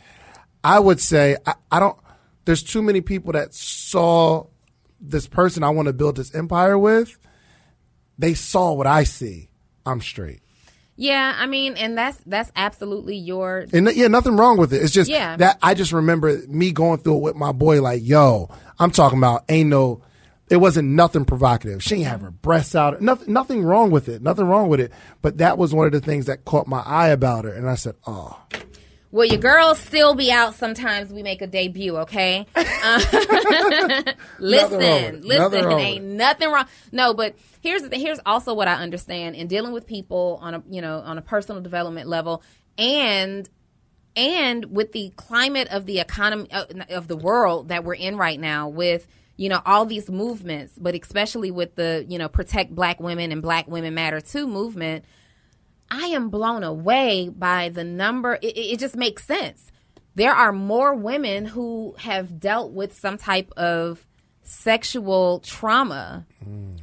I 0.63 0.79
would 0.79 1.01
say 1.01 1.37
I, 1.47 1.55
I 1.73 1.81
don't. 1.81 1.99
There's 2.45 2.63
too 2.63 2.83
many 2.83 3.01
people 3.01 3.33
that 3.33 3.55
saw 3.55 4.47
this 5.01 5.27
person 5.27 5.63
I 5.65 5.71
want 5.71 5.87
to 5.87 5.93
build 5.95 6.17
this 6.17 6.35
empire 6.35 6.79
with. 6.79 7.17
They 8.19 8.35
saw 8.35 8.73
what 8.75 8.87
I 8.87 9.05
see. 9.05 9.49
I'm 9.87 10.01
straight, 10.03 10.41
Yeah, 11.01 11.35
I 11.39 11.47
mean, 11.47 11.79
and 11.79 11.97
that's 11.97 12.19
that's 12.27 12.53
absolutely 12.55 13.17
your 13.17 13.65
and 13.73 13.89
yeah, 13.95 14.09
nothing 14.09 14.37
wrong 14.37 14.59
with 14.59 14.75
it. 14.75 14.83
It's 14.83 14.93
just 14.93 15.09
Yeah. 15.11 15.35
that 15.39 15.59
I 15.63 15.73
just 15.73 15.93
remember 15.93 16.43
me 16.47 16.73
going 16.73 16.99
through 16.99 17.17
it 17.17 17.23
with 17.23 17.37
my 17.37 17.53
boy. 17.53 17.81
Like, 17.81 18.03
yo, 18.05 18.51
I'm 18.79 18.91
talking 18.91 19.17
about 19.17 19.45
ain't 19.49 19.71
no. 19.71 20.03
It 20.51 20.59
wasn't 20.59 20.89
nothing 20.89 21.25
provocative. 21.25 21.83
She 21.83 21.95
ain't 21.95 22.07
have 22.07 22.21
her 22.21 22.31
breasts 22.31 22.75
out. 22.75 23.01
Nothing, 23.01 23.33
nothing 23.33 23.63
wrong 23.63 23.91
with 23.91 24.11
it. 24.11 24.21
Nothing 24.21 24.45
wrong 24.47 24.69
with 24.69 24.81
it. 24.81 24.93
But 25.23 25.39
that 25.39 25.57
was 25.57 25.73
one 25.73 25.87
of 25.87 25.93
the 25.93 26.01
things 26.01 26.27
that 26.27 26.45
caught 26.45 26.67
my 26.67 26.81
eye 26.85 27.09
about 27.09 27.47
her, 27.47 27.53
and 27.53 27.71
I 27.71 27.77
said, 27.77 27.95
"Oh, 28.07 28.37
Well, 29.13 29.27
your 29.27 29.39
girls 29.39 29.81
still 29.81 30.15
be 30.15 30.31
out 30.31 30.55
sometimes. 30.55 31.13
We 31.13 31.25
make 31.25 31.43
a 31.43 31.47
debut, 31.47 31.97
okay? 31.99 32.47
Uh, 32.83 32.99
listen, 34.39 34.81
it. 34.81 35.25
listen. 35.25 35.53
Nothing 35.53 35.79
ain't 35.79 36.05
nothing 36.05 36.51
wrong. 36.51 36.65
No, 36.93 37.13
but 37.13 37.35
here's 37.61 37.83
the. 37.83 37.95
Here's 37.95 38.19
also 38.25 38.55
what 38.55 38.69
I 38.69 38.75
understand 38.75 39.37
in 39.37 39.49
dealing 39.49 39.73
with 39.73 39.87
people 39.87 40.39
on 40.41 40.55
a 40.55 40.63
you 40.71 40.81
know 40.81 41.01
on 41.01 41.19
a 41.19 41.23
personal 41.23 41.61
development 41.61 42.09
level, 42.09 42.43
and 42.79 43.47
and 44.17 44.65
with 44.67 44.93
the 44.93 45.13
climate 45.17 45.69
of 45.71 45.85
the 45.85 46.01
economy 46.01 46.51
uh, 46.51 46.65
of 46.89 47.07
the 47.09 47.17
world 47.17 47.69
that 47.69 47.85
we're 47.85 47.95
in 47.95 48.17
right 48.17 48.41
now, 48.41 48.69
with 48.69 49.07
you 49.37 49.51
know 49.51 49.61
all 49.67 49.85
these 49.85 50.09
movements, 50.11 50.73
but 50.79 50.95
especially 50.95 51.51
with 51.51 51.75
the 51.75 52.07
you 52.09 52.19
know 52.19 52.29
protect 52.29 52.75
Black 52.75 52.99
women 52.99 53.31
and 53.31 53.43
Black 53.43 53.69
Women 53.69 53.95
Matter 53.95 54.23
too 54.23 54.47
movement. 54.47 55.05
I 55.91 56.07
am 56.07 56.31
blown 56.31 56.63
away 56.63 57.29
by 57.29 57.69
the 57.69 57.85
number. 57.85 58.39
It, 58.41 58.57
it 58.57 58.79
just 58.79 58.97
makes 58.97 59.25
sense. 59.25 59.71
There 60.15 60.33
are 60.33 60.53
more 60.53 60.95
women 60.95 61.47
who 61.47 61.95
have 61.99 62.41
dealt 62.41 62.73
with 62.73 62.99
some 62.99 63.17
type 63.17 63.51
of 63.57 64.07
sexual 64.43 65.41
trauma, 65.41 66.27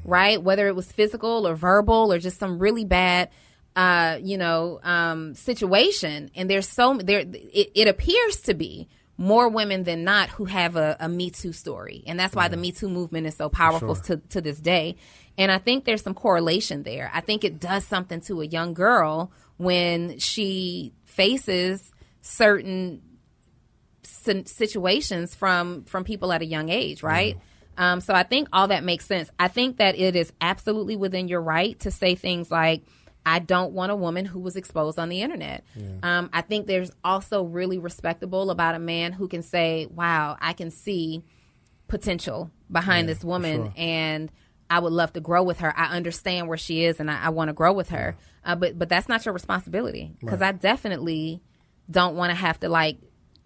right? 0.03 0.41
Whether 0.41 0.67
it 0.67 0.75
was 0.75 0.91
physical 0.91 1.47
or 1.47 1.55
verbal 1.55 2.11
or 2.11 2.19
just 2.19 2.39
some 2.39 2.59
really 2.59 2.85
bad, 2.85 3.29
uh, 3.75 4.17
you 4.21 4.37
know, 4.37 4.79
um, 4.83 5.35
situation. 5.35 6.31
And 6.35 6.49
there's 6.49 6.67
so 6.67 6.97
there. 6.97 7.19
It, 7.19 7.71
it 7.75 7.87
appears 7.87 8.41
to 8.41 8.53
be 8.53 8.87
more 9.17 9.49
women 9.49 9.83
than 9.83 10.03
not 10.03 10.29
who 10.29 10.45
have 10.45 10.75
a, 10.75 10.95
a 10.99 11.09
Me 11.09 11.29
Too 11.29 11.51
story, 11.51 12.03
and 12.07 12.19
that's 12.19 12.35
why 12.35 12.47
the 12.47 12.57
Me 12.57 12.71
Too 12.71 12.89
movement 12.89 13.27
is 13.27 13.35
so 13.35 13.49
powerful 13.49 13.95
to 13.95 14.17
to 14.17 14.41
this 14.41 14.59
day. 14.59 14.95
And 15.37 15.51
I 15.51 15.59
think 15.59 15.85
there's 15.85 16.01
some 16.01 16.13
correlation 16.15 16.83
there. 16.83 17.11
I 17.13 17.21
think 17.21 17.43
it 17.43 17.59
does 17.59 17.85
something 17.85 18.21
to 18.21 18.41
a 18.41 18.45
young 18.45 18.73
girl 18.73 19.31
when 19.57 20.17
she 20.19 20.93
faces 21.05 21.91
certain 22.21 23.01
situations 24.03 25.33
from 25.35 25.83
from 25.85 26.03
people 26.03 26.31
at 26.33 26.41
a 26.41 26.45
young 26.45 26.69
age, 26.69 27.01
right? 27.03 27.37
Um, 27.77 28.01
so 28.01 28.13
I 28.13 28.23
think 28.23 28.49
all 28.51 28.69
that 28.69 28.83
makes 28.83 29.05
sense. 29.05 29.29
I 29.39 29.47
think 29.47 29.77
that 29.77 29.97
it 29.97 30.15
is 30.15 30.33
absolutely 30.41 30.95
within 30.95 31.27
your 31.27 31.41
right 31.41 31.79
to 31.81 31.91
say 31.91 32.15
things 32.15 32.49
like, 32.51 32.81
"I 33.25 33.39
don't 33.39 33.73
want 33.73 33.91
a 33.91 33.95
woman 33.95 34.25
who 34.25 34.39
was 34.39 34.55
exposed 34.55 34.97
on 34.99 35.09
the 35.09 35.21
internet." 35.21 35.63
Um, 36.03 36.29
I 36.33 36.41
think 36.41 36.65
there's 36.67 36.91
also 37.03 37.43
really 37.43 37.77
respectable 37.77 38.49
about 38.49 38.75
a 38.75 38.79
man 38.79 39.13
who 39.13 39.27
can 39.27 39.43
say, 39.43 39.87
"Wow, 39.93 40.35
I 40.41 40.53
can 40.53 40.71
see 40.71 41.23
potential 41.87 42.49
behind 42.71 43.07
this 43.07 43.23
woman 43.23 43.61
and." 43.77 44.31
I 44.69 44.79
would 44.79 44.93
love 44.93 45.13
to 45.13 45.19
grow 45.21 45.43
with 45.43 45.59
her. 45.59 45.73
I 45.77 45.95
understand 45.95 46.47
where 46.47 46.57
she 46.57 46.83
is, 46.83 46.99
and 46.99 47.09
I, 47.09 47.25
I 47.25 47.29
want 47.29 47.49
to 47.49 47.53
grow 47.53 47.73
with 47.73 47.89
her. 47.89 48.17
Uh, 48.43 48.55
but 48.55 48.77
but 48.77 48.89
that's 48.89 49.07
not 49.09 49.25
your 49.25 49.33
responsibility 49.33 50.13
because 50.19 50.41
I 50.41 50.51
definitely 50.51 51.41
don't 51.89 52.15
want 52.15 52.31
to 52.31 52.35
have 52.35 52.59
to 52.61 52.69
like 52.69 52.97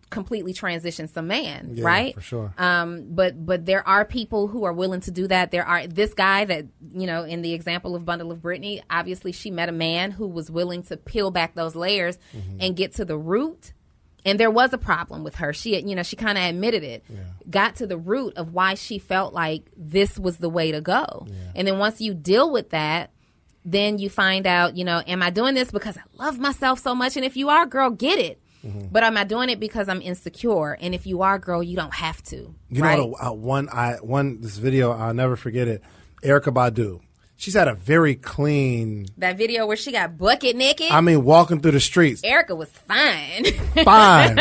completely 0.09 0.51
transition 0.51 1.07
some 1.07 1.28
man, 1.28 1.72
Yeah, 1.74 1.86
right? 1.86 2.13
for 2.13 2.22
sure. 2.22 2.53
Um, 2.57 3.05
but 3.11 3.45
but 3.45 3.65
there 3.65 3.88
are 3.88 4.03
people 4.03 4.47
who 4.47 4.65
are 4.65 4.74
willing 4.74 4.99
to 5.01 5.11
do 5.11 5.28
that. 5.28 5.51
There 5.51 5.65
are 5.65 5.88
this 5.88 6.13
guy 6.13 6.43
that 6.45 6.65
you 6.93 7.07
know 7.07 7.24
in 7.24 7.41
the 7.41 7.53
example 7.53 7.95
of 7.95 8.03
Bundle 8.05 8.32
of 8.32 8.41
Brittany. 8.41 8.82
Obviously, 8.89 9.32
she 9.32 9.51
met 9.51 9.69
a 9.69 9.74
man 9.74 10.11
who 10.11 10.28
was 10.28 10.51
willing 10.51 10.84
to 10.84 10.97
peel 10.97 11.32
back 11.32 11.55
those 11.55 11.76
layers 11.76 12.17
and 12.59 12.76
get 12.76 12.93
to 12.95 13.05
the 13.05 13.17
root. 13.17 13.74
And 14.24 14.39
there 14.39 14.51
was 14.51 14.72
a 14.72 14.78
problem 14.78 15.24
with 15.24 15.36
her. 15.36 15.51
She, 15.53 15.80
you 15.80 15.95
know, 15.95 16.03
she 16.03 16.15
kind 16.15 16.38
of 16.38 16.43
admitted 16.43 16.84
it. 16.84 17.03
Got 17.49 17.78
to 17.78 17.88
the 17.88 17.97
root 17.97 18.36
of 18.38 18.53
why 18.53 18.76
she 18.76 18.99
felt 18.99 19.34
like 19.34 19.63
this 19.76 20.19
was 20.19 20.38
the 20.38 20.49
way 20.49 20.72
to 20.72 20.82
go. 20.82 21.28
And 21.55 21.67
then 21.67 21.80
once 21.80 22.01
you 22.01 22.13
deal 22.13 22.51
with 22.51 22.69
that, 22.72 23.11
then 23.63 23.99
you 23.99 24.09
find 24.09 24.47
out, 24.47 24.76
you 24.76 24.84
know, 24.84 25.01
am 25.05 25.22
I 25.22 25.30
doing 25.30 25.53
this 25.53 25.72
because 25.72 25.97
I 25.97 26.01
love 26.17 26.39
myself 26.39 26.80
so 26.80 26.95
much? 26.95 27.15
And 27.15 27.26
if 27.26 27.38
you 27.38 27.49
are, 27.49 27.65
girl, 27.65 27.89
get 27.89 28.19
it. 28.19 28.41
But 28.91 29.03
am 29.03 29.17
I 29.17 29.24
doing 29.24 29.49
it 29.49 29.59
because 29.59 29.89
I'm 29.89 30.01
insecure? 30.01 30.78
And 30.80 30.93
if 30.93 31.07
you 31.07 31.24
are, 31.24 31.39
girl, 31.39 31.63
you 31.63 31.76
don't 31.76 31.93
have 31.93 32.22
to. 32.26 32.53
You 32.69 32.84
right? 32.84 32.97
know, 32.97 33.15
uh, 33.19 33.32
one 33.32 33.69
I 33.69 33.95
one 34.01 34.41
this 34.41 34.57
video 34.57 34.91
I'll 34.91 35.13
never 35.15 35.36
forget 35.36 35.67
it. 35.67 35.82
Erykah 36.24 36.53
Badu. 36.53 37.01
She's 37.41 37.55
had 37.55 37.67
a 37.67 37.73
very 37.73 38.13
clean. 38.13 39.07
that 39.17 39.35
video 39.35 39.65
where 39.65 39.75
she 39.75 39.91
got 39.91 40.15
bucket 40.15 40.55
naked. 40.55 40.91
I 40.91 41.01
mean, 41.01 41.23
walking 41.23 41.59
through 41.59 41.71
the 41.71 41.79
streets, 41.79 42.21
Erykah 42.21 42.55
was 42.55 42.69
fine. 42.69 43.45
fine. 43.83 44.37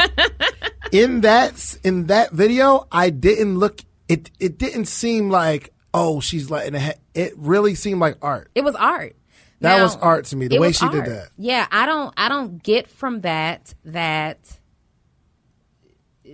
in 0.92 1.22
that 1.22 1.78
in 1.82 2.08
that 2.08 2.32
video, 2.32 2.86
I 2.92 3.08
didn't 3.08 3.58
look. 3.58 3.80
It 4.06 4.30
it 4.38 4.58
didn't 4.58 4.84
seem 4.84 5.30
like 5.30 5.72
oh 5.94 6.20
she's 6.20 6.50
letting 6.50 6.74
it. 6.74 6.98
It 7.14 7.32
really 7.38 7.74
seemed 7.74 8.00
like 8.00 8.18
art. 8.20 8.50
it 8.54 8.64
was 8.64 8.74
art. 8.74 9.16
That 9.60 9.78
Now, 9.78 9.82
was 9.82 9.96
art 9.96 10.26
to 10.26 10.36
me, 10.36 10.48
the 10.48 10.60
way 10.60 10.72
she 10.72 10.86
did 10.90 11.06
that. 11.06 11.30
Yeah, 11.38 11.66
I 11.72 11.86
don't 11.86 12.12
I 12.18 12.28
don't 12.28 12.62
get 12.62 12.86
from 12.86 13.22
that 13.22 13.72
that 13.86 14.40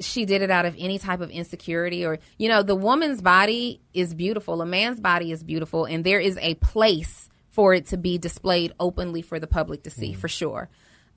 she 0.00 0.24
did 0.24 0.42
it 0.42 0.50
out 0.50 0.66
of 0.66 0.74
any 0.78 0.98
type 0.98 1.20
of 1.20 1.30
insecurity 1.30 2.04
or 2.04 2.18
you 2.38 2.48
know, 2.48 2.62
the 2.62 2.74
woman's 2.76 3.20
body 3.22 3.80
is 3.94 4.14
beautiful, 4.14 4.60
a 4.62 4.66
man's 4.66 5.00
body 5.00 5.32
is 5.32 5.42
beautiful 5.42 5.84
and 5.84 6.04
there 6.04 6.20
is 6.20 6.38
a 6.40 6.54
place 6.56 7.28
for 7.50 7.72
it 7.74 7.86
to 7.86 7.96
be 7.96 8.18
displayed 8.18 8.72
openly 8.78 9.22
for 9.22 9.38
the 9.40 9.46
public 9.46 9.82
to 9.84 9.90
Mm-hmm. 9.90 10.00
see 10.00 10.12
for 10.12 10.28
sure. 10.28 10.68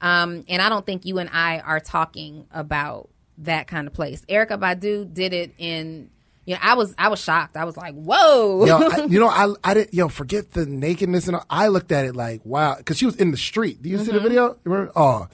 Um, 0.02 0.46
and 0.48 0.62
I 0.62 0.70
don't 0.70 0.86
think 0.86 1.06
you 1.06 1.18
and 1.20 1.30
I 1.34 1.60
are 1.60 1.80
talking 1.82 2.46
about 2.54 3.10
that 3.40 3.68
kind 3.68 3.88
of 3.88 3.94
place. 3.94 4.24
Erykah 4.30 4.58
Badu 4.60 5.14
did 5.14 5.34
it 5.34 5.54
in 5.58 6.10
you 6.46 6.56
know, 6.56 6.62
I 6.64 6.74
was 6.74 6.96
I 6.98 7.10
was 7.10 7.20
shocked. 7.20 7.56
I 7.58 7.64
was 7.66 7.78
like, 7.78 7.94
"Whoa!" 7.94 8.66
Yo, 8.66 8.78
I, 8.90 9.06
you 9.10 9.20
know, 9.20 9.28
I 9.28 9.54
I 9.64 9.74
didn't. 9.76 9.94
Yo, 9.94 10.08
forget 10.08 10.52
the 10.54 10.66
nakedness 10.66 11.28
and 11.28 11.36
all. 11.36 11.46
I 11.48 11.68
looked 11.68 11.92
at 11.92 12.06
it 12.06 12.16
like 12.16 12.42
wow, 12.44 12.76
because 12.78 12.98
she 12.98 13.06
was 13.06 13.16
in 13.18 13.30
the 13.30 13.38
street. 13.38 13.84
Do 13.84 13.90
you 13.90 14.00
see 14.00 14.12
the 14.12 14.20
video? 14.20 14.58
Remember? 14.64 14.92
Oh, 14.96 15.28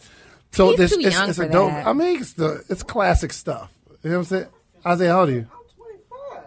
so. 0.56 0.70
He's 0.70 0.78
this 0.78 0.94
too 0.96 1.00
it's, 1.02 1.16
young 1.16 1.30
it's 1.30 1.38
for 1.38 1.44
a 1.46 1.50
dope. 1.52 1.70
that. 1.72 1.88
I 1.88 1.94
mean, 1.94 2.20
it's 2.22 2.34
the 2.34 2.64
it's 2.70 2.84
classic 2.84 3.34
stuff. 3.34 3.72
You 4.04 4.10
know 4.12 4.18
what 4.18 4.20
I'm 4.20 4.26
saying? 4.26 4.48
Isaiah, 4.86 5.12
how 5.12 5.20
old 5.22 5.30
are 5.30 5.32
you? 5.34 5.48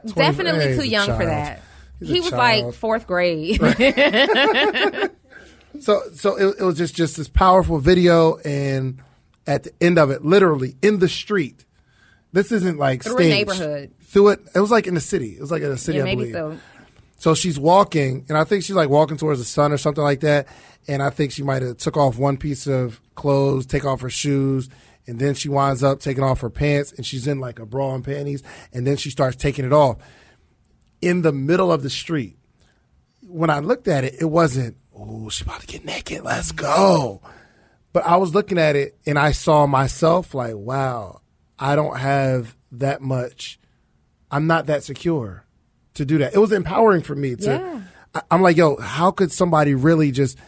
I'm 0.05 0.13
25. 0.13 0.15
Definitely 0.15 0.65
Hey, 0.65 0.75
too 0.77 0.81
a 0.83 0.85
young 0.85 1.07
for 1.07 1.13
child. 1.25 1.29
that. 1.29 1.63
He's 1.99 2.11
a 2.11 2.13
he 2.15 2.21
was 2.21 2.31
child. 2.31 2.65
like 2.67 2.75
fourth 2.75 3.07
grade. 3.07 3.61
So 5.81 6.03
so 6.15 6.37
it, 6.37 6.57
it 6.61 6.65
was 6.65 6.77
just 6.77 6.95
just 6.97 7.17
this 7.19 7.29
powerful 7.29 7.79
video, 7.79 8.37
and 8.39 9.01
at 9.47 9.63
the 9.65 9.73
end 9.81 9.99
of 9.99 10.11
it, 10.11 10.25
literally 10.25 10.75
in 10.83 10.99
the 10.99 11.09
street. 11.09 11.65
This 12.33 12.51
isn't 12.53 12.79
like 12.79 13.05
Through 13.05 13.15
a 13.15 13.17
staged. 13.19 13.31
neighborhood. 13.37 13.91
Through 14.03 14.29
it, 14.31 14.41
it 14.55 14.61
was 14.61 14.71
like 14.73 14.87
in 14.87 14.95
the 14.95 15.01
city. 15.01 15.37
It 15.37 15.41
was 15.41 15.51
like 15.53 15.63
in 15.63 15.69
the 15.71 15.79
city, 15.79 15.99
yeah, 15.99 16.05
I 16.05 16.07
maybe 16.07 16.33
believe. 16.33 16.35
so. 16.35 16.59
So 17.19 17.35
she's 17.35 17.59
walking, 17.59 18.25
and 18.29 18.39
I 18.39 18.45
think 18.45 18.63
she's 18.63 18.77
like 18.77 18.89
walking 18.89 19.17
towards 19.17 19.41
the 19.41 19.45
sun 19.45 19.73
or 19.73 19.77
something 19.77 20.05
like 20.05 20.21
that. 20.21 20.47
And 20.87 21.03
I 21.03 21.11
think 21.11 21.33
she 21.33 21.43
might 21.43 21.63
have 21.63 21.77
took 21.77 21.97
off 21.97 22.17
one 22.17 22.37
piece 22.37 22.67
of 22.67 23.01
clothes, 23.17 23.67
take 23.67 23.85
off 23.85 24.01
her 24.01 24.11
shoes, 24.11 24.69
and 25.07 25.19
then 25.19 25.35
she 25.35 25.49
winds 25.49 25.83
up 25.83 26.01
taking 26.01 26.23
off 26.23 26.41
her 26.41 26.51
pants, 26.51 26.93
and 26.93 27.05
she's 27.05 27.27
in 27.27 27.41
like 27.41 27.59
a 27.59 27.67
bra 27.67 27.95
and 27.95 28.05
panties, 28.05 28.43
and 28.73 28.87
then 28.87 28.97
she 28.97 29.11
starts 29.11 29.37
taking 29.37 29.65
it 29.65 29.73
off 29.73 29.99
in 31.03 31.23
the 31.23 31.33
middle 31.33 31.73
of 31.73 31.83
the 31.83 31.91
street. 31.91 32.39
When 33.21 33.51
I 33.51 33.59
looked 33.59 33.89
at 33.89 34.05
it, 34.05 34.15
it 34.21 34.27
wasn't, 34.27 34.77
oh, 34.97 35.29
she's 35.29 35.47
about 35.47 35.61
to 35.61 35.67
get 35.67 35.85
naked, 35.85 36.23
let's 36.23 36.53
go. 36.53 37.21
But 37.93 38.07
I 38.07 38.17
was 38.17 38.33
looking 38.33 38.59
at 38.59 38.77
it, 38.77 38.97
and 39.07 39.19
I 39.19 39.33
saw 39.33 39.67
myself 39.67 40.35
like, 40.35 40.55
wow, 40.55 41.21
I 41.59 41.75
don't 41.75 41.97
have 41.97 42.57
that 42.73 43.03
much. 43.03 43.59
I'm 44.31 44.47
not 44.47 44.67
that 44.67 44.85
secure 44.85 45.48
to 45.99 46.05
do 46.05 46.19
that. 46.19 46.35
It 46.35 46.39
was 46.39 46.51
empowering 46.53 47.03
for 47.03 47.15
me 47.15 47.37
to. 47.37 47.45
Yeah. 47.45 47.83
I, 48.15 48.23
I'm 48.31 48.43
like, 48.43 48.57
yo, 48.57 48.77
how 48.79 49.11
could 49.11 49.31
somebody 49.31 49.75
really 49.75 50.11
just, 50.11 50.39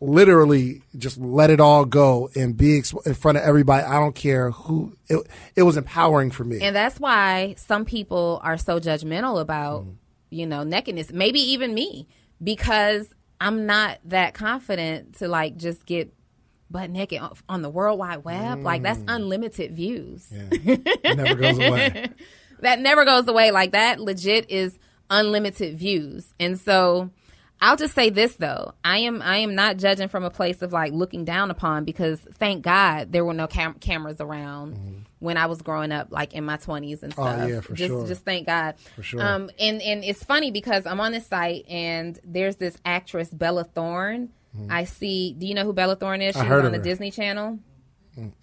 literally, 0.00 0.82
just 0.96 1.18
let 1.18 1.50
it 1.50 1.60
all 1.60 1.84
go 1.84 2.28
and 2.34 2.56
be 2.56 2.82
in 3.06 3.14
front 3.14 3.38
of 3.38 3.44
everybody? 3.44 3.84
I 3.84 3.98
don't 3.98 4.14
care 4.14 4.50
who. 4.50 4.96
It, 5.08 5.26
it 5.54 5.62
was 5.62 5.76
empowering 5.76 6.30
for 6.30 6.44
me. 6.44 6.60
And 6.60 6.74
that's 6.74 6.98
why 7.00 7.54
some 7.58 7.84
people 7.84 8.40
are 8.42 8.58
so 8.58 8.78
judgmental 8.80 9.40
about, 9.40 9.84
Mm. 9.84 9.94
you 10.30 10.46
know, 10.46 10.64
nakedness. 10.64 11.12
Maybe 11.12 11.40
even 11.40 11.72
me, 11.74 12.06
because 12.42 13.08
I'm 13.40 13.66
not 13.66 13.98
that 14.06 14.34
confident 14.34 15.16
to 15.18 15.28
like 15.28 15.56
just 15.56 15.84
get 15.86 16.12
butt 16.70 16.90
naked 16.90 17.22
on- 17.48 17.62
the 17.62 17.70
World 17.70 17.98
Wide 17.98 18.24
Web. 18.24 18.62
Like 18.62 18.82
that's 18.82 19.00
unlimited 19.06 19.72
views. 19.76 20.26
it 20.32 21.16
never 21.16 21.34
goes 21.36 21.56
away. 21.58 22.08
that 22.60 22.80
never 22.80 23.04
goes 23.04 23.28
away. 23.28 23.50
Like 23.52 23.72
that 23.72 24.00
legit 24.00 24.50
is 24.50 24.76
unlimited 25.10 25.78
views. 25.78 26.32
And 26.40 26.58
so 26.58 27.10
I'll 27.60 27.76
just 27.76 27.94
say 27.94 28.10
this 28.10 28.34
though. 28.36 28.74
I 28.84 28.98
am 28.98 29.22
I 29.22 29.38
am 29.38 29.54
not 29.54 29.76
judging 29.78 30.08
from 30.08 30.24
a 30.24 30.30
place 30.30 30.60
of 30.62 30.72
like 30.72 30.92
looking 30.92 31.24
down 31.24 31.50
upon 31.50 31.84
because 31.84 32.20
thank 32.34 32.62
God 32.62 33.12
there 33.12 33.24
were 33.24 33.32
no 33.34 33.46
cam- 33.46 33.74
cameras 33.74 34.20
around 34.20 35.04
when 35.20 35.36
I 35.38 35.46
was 35.46 35.62
growing 35.62 35.90
up 35.92 36.08
like 36.10 36.34
in 36.34 36.44
my 36.44 36.58
20s 36.58 37.02
and 37.02 37.14
Mm-hmm. 37.14 37.20
Oh, 37.20 37.32
stuff. 37.36 37.48
yeah, 37.48 37.60
for 37.60 37.74
just 37.74 37.88
sure. 37.90 38.06
just 38.06 38.24
thank 38.24 38.46
God. 38.46 38.74
For 38.94 39.02
sure. 39.02 39.22
Um 39.22 39.50
and 39.58 39.80
and 39.80 40.04
it's 40.04 40.22
funny 40.22 40.50
because 40.50 40.84
I'm 40.86 41.00
on 41.00 41.12
this 41.12 41.26
site 41.26 41.64
and 41.68 42.18
there's 42.24 42.56
this 42.56 42.76
actress 42.84 43.30
Bella 43.30 43.64
Thorne. 43.64 44.30
I 44.70 44.84
see 44.84 45.34
do 45.38 45.46
you 45.46 45.54
know 45.54 45.64
who 45.64 45.72
Bella 45.72 45.96
Thorne 45.96 46.20
is? 46.22 46.34
She 46.34 46.40
Mm-hmm. 46.42 46.52
I 46.52 46.56
was 46.56 46.64
on 46.66 46.72
the. 46.72 46.78
Disney 46.78 47.10
Channel 47.10 47.58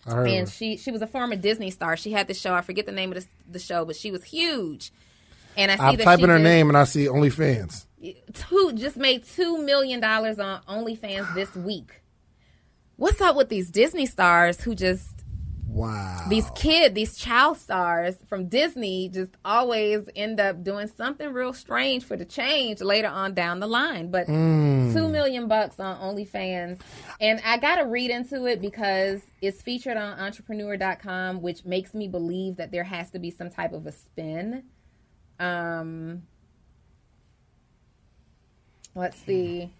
I 0.07 0.11
heard 0.11 0.29
and 0.29 0.47
she 0.49 0.77
she 0.77 0.91
was 0.91 1.01
a 1.01 1.07
former 1.07 1.35
Disney 1.35 1.71
star. 1.71 1.97
She 1.97 2.11
had 2.11 2.27
the 2.27 2.33
show. 2.35 2.53
I 2.53 2.61
forget 2.61 2.85
the 2.85 2.91
name 2.91 3.11
of 3.11 3.19
the, 3.21 3.27
the 3.49 3.59
show, 3.59 3.85
but 3.85 3.95
she 3.95 4.11
was 4.11 4.23
huge. 4.23 4.91
And 5.57 5.71
I 5.71 5.75
see 5.75 5.81
I'm 5.81 5.95
that 5.97 6.03
typing 6.03 6.29
her 6.29 6.39
name 6.39 6.69
and 6.69 6.77
I 6.77 6.83
see 6.83 7.05
OnlyFans. 7.05 7.85
Two 8.33 8.73
just 8.73 8.97
made 8.97 9.23
two 9.23 9.59
million 9.59 9.99
dollars 9.99 10.39
on 10.39 10.61
OnlyFans 10.63 11.33
this 11.35 11.53
week. 11.55 12.01
What's 12.95 13.21
up 13.21 13.35
with 13.35 13.49
these 13.49 13.71
Disney 13.71 14.05
stars 14.05 14.61
who 14.61 14.75
just 14.75 15.23
Wow. 15.73 16.25
these 16.29 16.47
kid, 16.53 16.93
these 16.93 17.17
child 17.17 17.57
stars 17.57 18.15
from 18.27 18.47
Disney 18.47 19.09
just 19.09 19.31
always 19.43 20.07
end 20.15 20.39
up 20.39 20.63
doing 20.63 20.87
something 20.87 21.33
real 21.33 21.51
strange 21.51 22.03
for 22.03 22.15
the 22.15 22.25
change 22.25 22.79
later 22.79 23.07
on 23.07 23.33
down 23.33 23.59
the 23.59 23.65
line. 23.65 24.11
But 24.11 24.27
hmm. 24.27 24.93
two 24.93 25.07
million 25.07 25.47
bucks 25.47 25.79
on 25.79 25.97
OnlyFans. 25.97 26.79
And 27.19 27.41
I 27.43 27.57
gotta 27.57 27.85
read 27.85 28.11
into 28.11 28.45
it 28.45 28.61
because 28.61 29.21
it's 29.41 29.63
featured 29.63 29.97
on 29.97 30.19
entrepreneur.com, 30.19 31.41
which 31.41 31.65
makes 31.65 31.95
me 31.95 32.07
believe 32.07 32.57
that 32.57 32.71
there 32.71 32.83
has 32.83 33.09
to 33.11 33.19
be 33.19 33.31
some 33.31 33.49
type 33.49 33.73
of 33.73 33.87
a 33.87 33.91
spin. 33.91 34.63
Um 35.39 36.23
let's 38.95 39.17
see. 39.17 39.73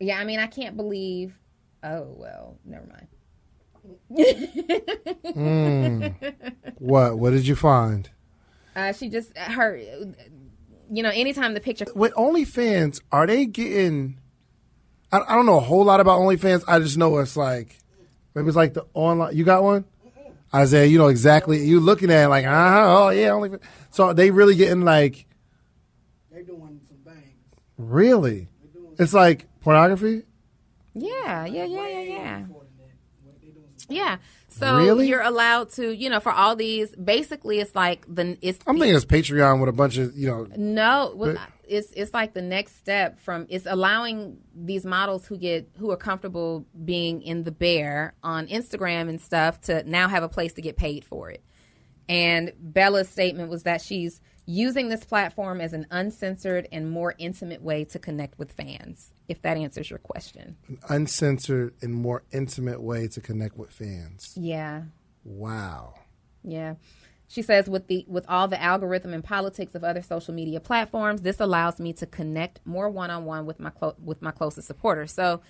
Yeah, 0.00 0.18
I 0.18 0.24
mean 0.24 0.38
I 0.38 0.46
can't 0.46 0.76
believe 0.76 1.34
oh 1.82 2.14
well, 2.16 2.58
never 2.64 2.86
mind. 2.86 3.08
what? 6.78 7.18
What 7.18 7.30
did 7.30 7.46
you 7.46 7.56
find? 7.56 8.10
Uh, 8.74 8.92
she 8.92 9.08
just 9.08 9.36
her, 9.36 9.76
you 10.90 11.02
know, 11.02 11.10
anytime 11.10 11.54
the 11.54 11.60
picture. 11.60 11.86
With 11.94 12.12
OnlyFans, 12.14 13.00
are 13.10 13.26
they 13.26 13.46
getting? 13.46 14.20
I, 15.10 15.20
I 15.20 15.34
don't 15.34 15.46
know 15.46 15.56
a 15.56 15.60
whole 15.60 15.84
lot 15.84 16.00
about 16.00 16.20
OnlyFans. 16.20 16.64
I 16.68 16.78
just 16.80 16.98
know 16.98 17.16
it's 17.18 17.36
like 17.36 17.78
maybe 18.34 18.48
it's 18.48 18.56
like 18.56 18.74
the 18.74 18.84
online. 18.92 19.36
You 19.36 19.44
got 19.44 19.62
one, 19.62 19.84
Isaiah? 20.56 20.86
You 20.86 20.98
know 20.98 21.08
exactly. 21.08 21.64
You 21.64 21.80
looking 21.80 22.10
at 22.10 22.24
it 22.24 22.28
like, 22.28 22.44
uh 22.44 22.50
huh. 22.50 22.84
Oh 23.06 23.08
yeah, 23.10 23.28
OnlyFans. 23.30 23.62
So 23.90 24.12
they 24.12 24.30
really 24.30 24.54
getting 24.56 24.82
like 24.82 25.26
They 26.32 26.42
doing 26.42 26.80
some 26.88 26.98
things. 27.14 27.24
really? 27.78 28.48
It's 28.98 29.12
like 29.14 29.46
pornography. 29.60 30.22
Yeah, 30.94 31.44
yeah, 31.44 31.64
yeah, 31.64 31.88
yeah, 31.88 32.00
yeah. 32.00 32.38
More 32.46 32.62
than 32.64 32.76
that. 32.78 32.94
What 33.22 33.40
they 33.42 33.48
doing 33.48 33.64
some 33.76 33.94
Yeah. 33.96 34.16
So 34.48 34.78
Really? 34.78 35.06
you're 35.08 35.20
allowed 35.20 35.68
to, 35.72 35.92
you 35.94 36.08
know, 36.08 36.18
for 36.20 36.32
all 36.32 36.56
these. 36.56 36.94
Basically, 36.96 37.60
it's 37.60 37.74
like 37.74 38.06
the 38.08 38.38
it's. 38.40 38.58
I'm 38.66 38.78
thinking 38.78 38.94
it's 38.96 39.04
Patreon 39.04 39.60
with 39.60 39.68
a 39.68 39.72
bunch 39.72 39.98
of 39.98 40.16
you 40.16 40.28
know. 40.28 40.46
No, 40.56 41.12
well, 41.14 41.34
But- 41.34 41.40
it's 41.68 41.90
it's 41.92 42.14
like 42.14 42.32
the 42.34 42.42
next 42.42 42.76
step 42.76 43.20
from 43.20 43.46
it's 43.48 43.66
allowing 43.66 44.38
these 44.54 44.84
models 44.84 45.26
who 45.26 45.36
get 45.36 45.68
who 45.78 45.90
are 45.90 45.96
comfortable 45.96 46.66
being 46.84 47.22
in 47.22 47.44
the 47.44 47.50
bear 47.50 48.14
on 48.22 48.46
Instagram 48.46 49.08
and 49.08 49.20
stuff 49.20 49.60
to 49.62 49.82
now 49.88 50.08
have 50.08 50.22
a 50.22 50.28
place 50.28 50.52
to 50.54 50.62
get 50.62 50.76
paid 50.76 51.04
for 51.04 51.30
it. 51.30 51.42
And 52.08 52.52
Bella's 52.58 53.08
statement 53.08 53.50
was 53.50 53.64
that 53.64 53.80
she's 53.80 54.20
using 54.46 54.88
this 54.88 55.04
platform 55.04 55.60
as 55.60 55.72
an 55.72 55.86
uncensored 55.90 56.68
and 56.70 56.88
more 56.88 57.14
intimate 57.18 57.62
way 57.62 57.84
to 57.84 57.98
connect 57.98 58.38
with 58.38 58.52
fans. 58.52 59.12
If 59.28 59.42
that 59.42 59.56
answers 59.56 59.90
your 59.90 59.98
question. 59.98 60.56
uncensored 60.88 61.74
and 61.82 61.92
more 61.92 62.22
intimate 62.32 62.80
way 62.80 63.08
to 63.08 63.20
connect 63.20 63.56
with 63.56 63.72
fans. 63.72 64.32
Yeah. 64.36 64.82
Wow. 65.24 65.94
Yeah. 66.44 66.74
She 67.28 67.42
says 67.42 67.68
with 67.68 67.88
the 67.88 68.04
with 68.08 68.24
all 68.28 68.46
the 68.48 68.60
algorithm 68.62 69.12
and 69.12 69.22
politics 69.24 69.74
of 69.74 69.82
other 69.82 70.02
social 70.02 70.32
media 70.32 70.60
platforms, 70.60 71.22
this 71.22 71.40
allows 71.40 71.80
me 71.80 71.92
to 71.94 72.06
connect 72.06 72.60
more 72.64 72.88
one 72.88 73.10
on 73.10 73.24
one 73.24 73.46
with 73.46 73.58
my 73.58 73.70
clo- 73.70 73.96
with 74.02 74.22
my 74.22 74.30
closest 74.30 74.66
supporters. 74.68 75.12
So, 75.12 75.40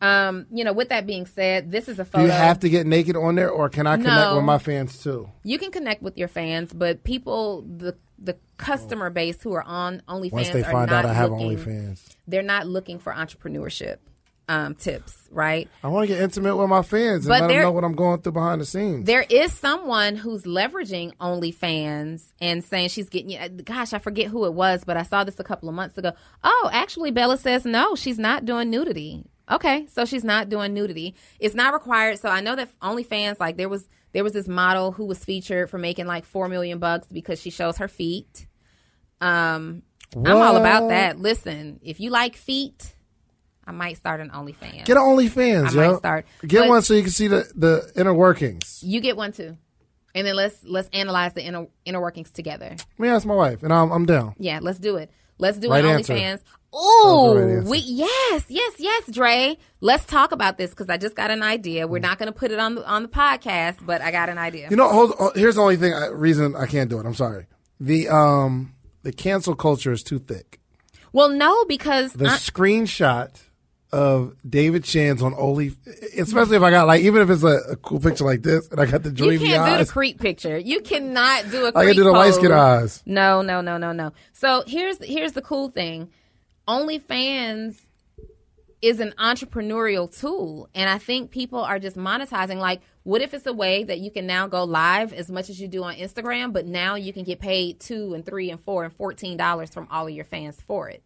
um, 0.00 0.46
you 0.50 0.64
know, 0.64 0.72
with 0.72 0.88
that 0.88 1.06
being 1.06 1.26
said, 1.26 1.70
this 1.70 1.88
is 1.88 1.98
a 2.00 2.04
Do 2.04 2.22
you 2.22 2.30
have 2.30 2.58
to 2.60 2.68
get 2.68 2.86
naked 2.86 3.16
on 3.16 3.36
there, 3.36 3.50
or 3.50 3.68
can 3.68 3.86
I 3.86 3.96
connect 3.96 4.16
No. 4.30 4.36
with 4.36 4.44
my 4.44 4.58
fans 4.58 5.00
too? 5.02 5.30
You 5.44 5.58
can 5.58 5.70
connect 5.70 6.02
with 6.02 6.18
your 6.18 6.28
fans, 6.28 6.72
but 6.72 7.04
people 7.04 7.62
the 7.62 7.96
the 8.18 8.36
customer 8.58 9.08
base 9.08 9.40
who 9.42 9.52
are 9.54 9.62
on 9.62 10.02
OnlyFans 10.08 10.32
Once 10.32 10.48
they 10.50 10.60
are 10.62 10.70
find 10.72 10.90
not 10.90 11.04
out 11.04 11.10
I 11.10 11.14
have 11.14 11.30
looking, 11.30 11.56
OnlyFans, 11.56 12.16
They're 12.28 12.42
not 12.42 12.66
looking 12.66 12.98
for 12.98 13.12
entrepreneurship 13.14 13.96
um, 14.50 14.74
tips, 14.74 15.28
right? 15.30 15.68
I 15.84 15.88
want 15.88 16.08
to 16.08 16.14
get 16.14 16.20
intimate 16.20 16.56
with 16.56 16.68
my 16.68 16.82
fans 16.82 17.24
and 17.24 17.28
But 17.28 17.42
let 17.42 17.48
them 17.48 17.62
know 17.62 17.70
what 17.70 17.84
I'm 17.84 17.94
going 17.94 18.20
through 18.20 18.32
behind 18.32 18.60
the 18.60 18.66
scenes. 18.66 19.06
There 19.06 19.24
is 19.30 19.52
someone 19.52 20.16
who's 20.16 20.42
leveraging 20.42 21.14
OnlyFans 21.18 22.32
and 22.40 22.64
saying 22.64 22.88
she's 22.88 23.08
getting. 23.08 23.30
You 23.30 23.48
gosh, 23.62 23.92
I 23.92 24.00
forget 24.00 24.26
who 24.26 24.44
it 24.46 24.52
was, 24.52 24.82
but 24.82 24.96
I 24.96 25.04
saw 25.04 25.22
this 25.22 25.38
a 25.38 25.44
couple 25.44 25.68
of 25.68 25.76
months 25.76 25.96
ago. 25.96 26.12
Oh, 26.42 26.70
actually, 26.72 27.12
Bella 27.12 27.38
says 27.38 27.64
no, 27.64 27.94
she's 27.94 28.18
not 28.18 28.44
doing 28.44 28.70
nudity. 28.70 29.24
Okay, 29.48 29.86
so 29.86 30.04
she's 30.04 30.24
not 30.24 30.48
doing 30.48 30.74
nudity. 30.74 31.14
It's 31.38 31.54
not 31.54 31.72
required. 31.72 32.18
So 32.18 32.28
I 32.28 32.40
know 32.40 32.56
that 32.56 32.76
OnlyFans, 32.80 33.38
like 33.38 33.56
there 33.56 33.68
was 33.68 33.88
there 34.10 34.24
was 34.24 34.32
this 34.32 34.48
model 34.48 34.90
who 34.90 35.04
was 35.04 35.24
featured 35.24 35.70
for 35.70 35.78
making 35.78 36.06
like 36.06 36.24
four 36.24 36.48
million 36.48 36.80
bucks 36.80 37.06
because 37.06 37.40
she 37.40 37.50
shows 37.50 37.76
her 37.76 37.88
feet. 37.88 38.48
Um, 39.20 39.82
I'm 40.16 40.26
all 40.26 40.56
about 40.56 40.88
that. 40.88 41.20
Listen, 41.20 41.78
if 41.84 42.00
you 42.00 42.10
like 42.10 42.34
feet, 42.34 42.94
I 43.70 43.72
might 43.72 43.96
start 43.96 44.20
an 44.20 44.30
OnlyFans. 44.30 44.84
Get 44.84 44.96
an 44.96 45.02
OnlyFans, 45.04 45.68
I 45.70 45.82
yo. 45.84 45.90
might 45.92 45.98
start. 45.98 46.26
Get 46.44 46.60
But- 46.62 46.68
one 46.68 46.82
so 46.82 46.94
you 46.94 47.02
can 47.02 47.12
see 47.12 47.28
the, 47.28 47.48
the 47.54 47.92
inner 47.94 48.12
workings. 48.12 48.82
You 48.82 49.00
get 49.00 49.16
one 49.16 49.30
too, 49.32 49.56
and 50.14 50.26
then 50.26 50.34
let's 50.34 50.56
let's 50.64 50.88
analyze 50.92 51.34
the 51.34 51.42
inner 51.44 51.66
inner 51.84 52.00
workings 52.00 52.30
together. 52.32 52.70
Let 52.70 52.98
me 52.98 53.08
ask 53.08 53.24
my 53.26 53.34
wife, 53.34 53.62
and 53.62 53.72
I'm, 53.72 53.92
I'm 53.92 54.06
down. 54.06 54.34
Yeah, 54.38 54.58
let's 54.60 54.80
do 54.80 54.96
it. 54.96 55.10
Let's 55.38 55.58
do 55.58 55.70
Right 55.70 55.84
an 55.84 55.90
answer. 55.92 56.14
OnlyFans. 56.14 56.40
right 56.40 56.42
Ooh, 56.72 57.62
we 57.68 57.78
yes, 57.78 58.44
yes, 58.48 58.74
yes, 58.78 59.10
Dre. 59.10 59.56
Let's 59.80 60.04
talk 60.04 60.32
about 60.32 60.58
this 60.58 60.70
because 60.70 60.88
I 60.88 60.96
just 60.98 61.14
got 61.16 61.30
an 61.30 61.42
idea. 61.42 61.86
We're 61.86 61.98
not 62.00 62.18
going 62.18 62.26
to 62.32 62.38
put 62.38 62.50
it 62.50 62.58
on 62.58 62.74
the 62.74 62.86
on 62.86 63.02
the 63.02 63.08
podcast, 63.08 63.84
but 63.86 64.00
I 64.02 64.10
got 64.10 64.28
an 64.28 64.38
idea. 64.38 64.68
You 64.70 64.76
know, 64.76 64.88
hold, 64.88 65.12
hold- 65.16 65.36
here's 65.36 65.54
the 65.56 65.62
only 65.62 65.76
thing 65.76 65.94
I, 65.94 66.06
reason 66.08 66.54
I 66.56 66.66
can't 66.66 66.88
do 66.90 66.98
it. 67.00 67.06
I'm 67.06 67.14
sorry. 67.14 67.46
The 67.80 68.08
um 68.08 68.74
the 69.02 69.12
cancel 69.12 69.54
culture 69.54 69.92
is 69.92 70.02
too 70.02 70.18
thick. 70.18 70.60
well, 71.12 71.28
no, 71.30 71.64
because 71.64 72.12
The 72.12 72.26
I- 72.26 72.36
screenshot 72.36 73.30
of 73.92 74.36
David 74.48 74.86
Shands 74.86 75.22
on 75.22 75.34
Only, 75.36 75.72
especially 76.16 76.56
if 76.56 76.62
I 76.62 76.70
got 76.70 76.86
like 76.86 77.02
even 77.02 77.22
if 77.22 77.30
it's 77.30 77.42
a, 77.42 77.72
a 77.72 77.76
cool 77.76 78.00
picture 78.00 78.24
like 78.24 78.42
this, 78.42 78.68
and 78.68 78.80
I 78.80 78.86
got 78.86 79.02
the 79.02 79.10
dreamy 79.10 79.34
eyes. 79.36 79.42
you 79.42 79.48
can't 79.48 79.66
do 79.66 79.72
eyes. 79.72 79.86
the 79.86 79.92
creep 79.92 80.20
picture. 80.20 80.58
You 80.58 80.80
cannot 80.80 81.50
do 81.50 81.66
a. 81.66 81.72
I 81.74 81.86
can 81.86 81.96
do 81.96 82.04
the 82.04 82.12
light 82.12 82.34
skin 82.34 82.52
eyes. 82.52 83.02
No, 83.06 83.42
no, 83.42 83.60
no, 83.60 83.78
no, 83.78 83.92
no. 83.92 84.12
So 84.32 84.62
here's 84.66 85.02
here's 85.04 85.32
the 85.32 85.42
cool 85.42 85.70
thing. 85.70 86.10
OnlyFans 86.68 87.80
is 88.80 89.00
an 89.00 89.12
entrepreneurial 89.18 90.10
tool, 90.18 90.68
and 90.74 90.88
I 90.88 90.98
think 90.98 91.30
people 91.30 91.60
are 91.60 91.78
just 91.78 91.96
monetizing. 91.96 92.56
Like, 92.56 92.80
what 93.02 93.20
if 93.20 93.34
it's 93.34 93.46
a 93.46 93.52
way 93.52 93.84
that 93.84 93.98
you 93.98 94.10
can 94.10 94.26
now 94.26 94.46
go 94.46 94.64
live 94.64 95.12
as 95.12 95.30
much 95.30 95.50
as 95.50 95.60
you 95.60 95.68
do 95.68 95.82
on 95.82 95.96
Instagram, 95.96 96.52
but 96.52 96.66
now 96.66 96.94
you 96.94 97.12
can 97.12 97.24
get 97.24 97.40
paid 97.40 97.80
two 97.80 98.14
and 98.14 98.24
three 98.24 98.50
and 98.50 98.60
four 98.60 98.84
and 98.84 98.94
fourteen 98.94 99.36
dollars 99.36 99.70
from 99.70 99.88
all 99.90 100.06
of 100.06 100.14
your 100.14 100.24
fans 100.24 100.60
for 100.66 100.88
it. 100.88 101.02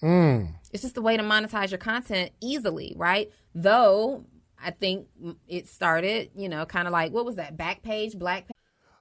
Hmm. 0.00 0.44
It's 0.72 0.82
just 0.82 0.96
a 0.96 1.02
way 1.02 1.16
to 1.16 1.22
monetize 1.22 1.70
your 1.70 1.78
content 1.78 2.32
easily, 2.40 2.94
right? 2.96 3.30
Though 3.54 4.24
I 4.62 4.70
think 4.70 5.06
it 5.46 5.68
started, 5.68 6.30
you 6.34 6.48
know, 6.48 6.66
kind 6.66 6.86
of 6.86 6.92
like 6.92 7.12
what 7.12 7.24
was 7.24 7.36
that 7.36 7.56
back 7.56 7.82
page, 7.82 8.18
black 8.18 8.46
page. 8.46 8.52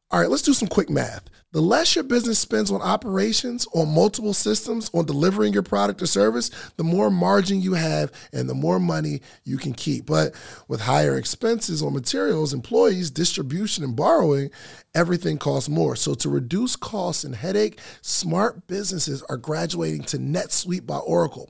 All 0.09 0.21
right, 0.21 0.29
let's 0.29 0.43
do 0.43 0.53
some 0.53 0.69
quick 0.69 0.89
math. 0.89 1.29
The 1.51 1.59
less 1.59 1.93
your 1.93 2.05
business 2.05 2.39
spends 2.39 2.71
on 2.71 2.81
operations, 2.81 3.67
on 3.73 3.93
multiple 3.93 4.33
systems, 4.33 4.89
on 4.93 5.05
delivering 5.05 5.51
your 5.51 5.63
product 5.63 6.01
or 6.01 6.05
service, 6.05 6.49
the 6.77 6.85
more 6.85 7.11
margin 7.11 7.61
you 7.61 7.73
have 7.73 8.13
and 8.31 8.49
the 8.49 8.53
more 8.53 8.79
money 8.79 9.19
you 9.43 9.57
can 9.57 9.73
keep. 9.73 10.05
But 10.05 10.33
with 10.69 10.79
higher 10.79 11.17
expenses 11.17 11.83
on 11.83 11.93
materials, 11.93 12.53
employees, 12.53 13.11
distribution, 13.11 13.83
and 13.83 13.97
borrowing, 13.97 14.49
everything 14.95 15.37
costs 15.37 15.67
more. 15.67 15.97
So 15.97 16.13
to 16.13 16.29
reduce 16.29 16.77
costs 16.77 17.25
and 17.25 17.35
headache, 17.35 17.77
smart 18.01 18.65
businesses 18.67 19.23
are 19.23 19.35
graduating 19.35 20.03
to 20.03 20.17
NetSuite 20.17 20.85
by 20.85 20.99
Oracle. 20.99 21.49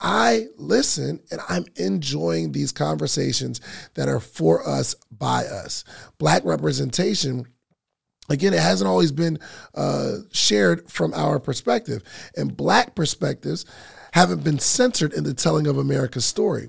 I 0.00 0.46
listen 0.56 1.20
and 1.30 1.40
I'm 1.48 1.64
enjoying 1.76 2.52
these 2.52 2.72
conversations 2.72 3.60
that 3.94 4.08
are 4.08 4.20
for 4.20 4.66
us, 4.68 4.94
by 5.10 5.44
us. 5.44 5.84
Black 6.18 6.44
representation 6.44 7.46
again 8.28 8.52
it 8.52 8.60
hasn't 8.60 8.88
always 8.88 9.12
been 9.12 9.38
uh, 9.74 10.16
shared 10.32 10.90
from 10.90 11.14
our 11.14 11.38
perspective 11.38 12.02
and 12.36 12.56
black 12.56 12.94
perspectives 12.94 13.64
haven't 14.12 14.42
been 14.42 14.58
centered 14.58 15.12
in 15.12 15.24
the 15.24 15.34
telling 15.34 15.66
of 15.66 15.78
america's 15.78 16.24
story 16.24 16.68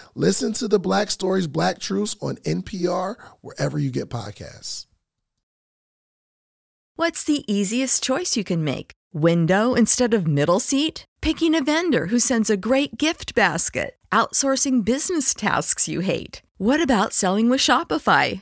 Listen 0.15 0.51
to 0.53 0.67
the 0.67 0.79
Black 0.79 1.09
Stories, 1.09 1.47
Black 1.47 1.79
Truths 1.79 2.17
on 2.21 2.35
NPR, 2.37 3.15
wherever 3.39 3.79
you 3.79 3.91
get 3.91 4.09
podcasts. 4.09 4.85
What's 6.97 7.23
the 7.23 7.45
easiest 7.51 8.03
choice 8.03 8.35
you 8.35 8.43
can 8.43 8.61
make? 8.61 8.91
Window 9.13 9.73
instead 9.73 10.13
of 10.13 10.27
middle 10.27 10.59
seat? 10.59 11.05
Picking 11.21 11.55
a 11.55 11.63
vendor 11.63 12.07
who 12.07 12.19
sends 12.19 12.49
a 12.49 12.57
great 12.57 12.97
gift 12.97 13.33
basket? 13.33 13.95
Outsourcing 14.11 14.83
business 14.83 15.33
tasks 15.33 15.87
you 15.87 16.01
hate? 16.01 16.41
What 16.57 16.81
about 16.81 17.13
selling 17.13 17.49
with 17.49 17.61
Shopify? 17.61 18.41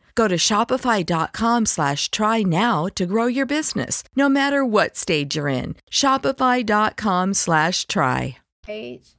Go 0.15 0.27
to 0.27 0.35
shopify.com 0.35 1.65
slash 1.65 2.09
try 2.11 2.43
now 2.43 2.87
to 2.95 3.05
grow 3.05 3.27
your 3.27 3.45
business, 3.45 4.03
no 4.15 4.27
matter 4.29 4.65
what 4.65 4.97
stage 4.97 5.35
you're 5.35 5.47
in. 5.47 5.75
Shopify.com 5.89 7.33
slash 7.33 7.87
try. 7.87 8.37
Page. 8.63 9.15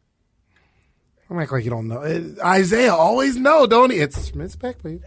I'm 1.31 1.39
act 1.39 1.51
like 1.53 1.65
you 1.65 1.71
don't 1.71 1.89
know. 1.89 2.03
It- 2.03 2.39
Isaiah 2.41 2.95
always 2.95 3.37
know, 3.37 3.67
don't 3.67 3.91
he? 3.91 3.99
It's 3.99 4.35
Miss 4.35 4.55
Beckley. 4.57 5.01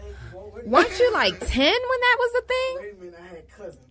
Weren't 0.66 1.00
you 1.00 1.14
like 1.14 1.40
10 1.40 1.66
when 1.66 2.00
that 2.02 2.16
was 2.20 2.32
a 2.44 2.48
thing? 2.48 2.78
Wait 2.80 2.94
a 2.94 3.04
minute, 3.04 3.20
I 3.22 3.28
had 3.36 3.50
cousins. 3.50 3.82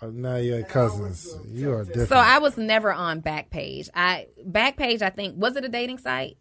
Oh, 0.00 0.10
now 0.10 0.36
you're 0.36 0.62
cousins. 0.62 1.34
You 1.50 1.72
are 1.72 1.84
different. 1.84 2.10
So 2.10 2.16
I 2.16 2.38
was 2.38 2.56
never 2.56 2.92
on 2.92 3.22
Backpage. 3.22 3.88
I 3.94 4.28
Backpage, 4.46 5.02
I 5.02 5.10
think, 5.10 5.34
was 5.36 5.56
it 5.56 5.64
a 5.64 5.68
dating 5.68 5.98
site? 5.98 6.36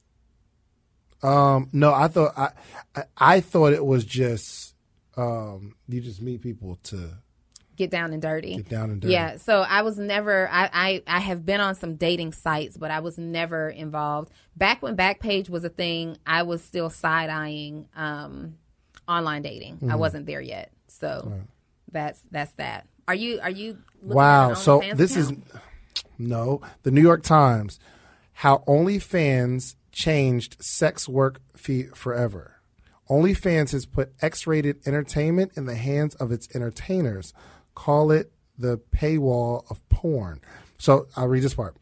Um, 1.24 1.70
no, 1.72 1.94
I 1.94 2.08
thought 2.10 2.34
I, 2.38 2.50
I, 2.96 3.04
I 3.18 3.40
thought 3.40 3.72
it 3.74 3.86
was 3.86 4.04
just 4.04 4.73
um, 5.18 5.76
you 5.88 6.02
just 6.02 6.22
meet 6.22 6.42
people 6.42 6.80
to 6.84 7.12
Get 7.76 7.90
down 7.90 8.14
and 8.14 8.22
dirty. 8.22 8.58
get 8.58 8.70
down 8.70 8.92
and 8.92 9.02
dirty. 9.02 9.14
Yeah, 9.14 9.38
so 9.38 9.62
I 9.68 9.82
was 9.82 9.98
never. 9.98 10.48
I, 10.52 10.70
I 10.72 11.04
I 11.08 11.20
have 11.20 11.44
been 11.44 11.60
on 11.60 11.74
some 11.74 11.96
dating 11.96 12.34
sites, 12.34 12.78
but 12.78 12.92
I 12.92 13.00
was 13.00 13.18
never 13.18 13.68
involved. 13.68 14.32
Back 14.56 14.84
when 14.84 14.96
Backpage 14.96 15.50
was 15.50 15.64
a 15.64 15.70
thing, 15.70 16.18
I 16.26 16.44
was 16.44 16.64
still 16.64 16.92
side 16.92 17.32
eyeing 17.32 17.88
um, 17.96 18.58
online 19.08 19.42
dating. 19.42 19.78
Mm-hmm. 19.78 19.92
I 19.92 19.96
wasn't 19.96 20.28
there 20.28 20.40
yet, 20.40 20.72
so 20.88 21.34
that's 21.92 22.22
that's 22.30 22.52
that. 22.54 22.88
Are 23.08 23.16
you 23.16 23.40
are 23.42 23.50
you? 23.50 23.80
looking 24.04 24.18
Wow. 24.18 24.54
So 24.54 24.84
this 24.94 25.18
is 25.18 25.34
no 26.20 26.62
the 26.84 26.92
New 26.92 27.02
York 27.02 27.24
Times. 27.24 27.80
How 28.34 28.64
OnlyFans 28.68 29.76
changed 29.92 30.58
sex 30.62 31.10
work 31.10 31.42
fee 31.56 31.86
forever. 31.96 32.53
OnlyFans 33.10 33.72
has 33.72 33.86
put 33.86 34.14
X-rated 34.22 34.88
entertainment 34.88 35.52
in 35.56 35.66
the 35.66 35.76
hands 35.76 36.16
of 36.16 36.32
its 36.32 36.48
entertainers. 36.56 37.34
Call 37.76 38.12
it 38.12 38.32
the 38.58 38.78
paywall 38.78 39.70
of 39.70 39.88
porn. 39.90 40.42
So 40.78 41.08
I'll 41.16 41.28
read 41.28 41.44
this 41.44 41.56
part. 41.56 41.76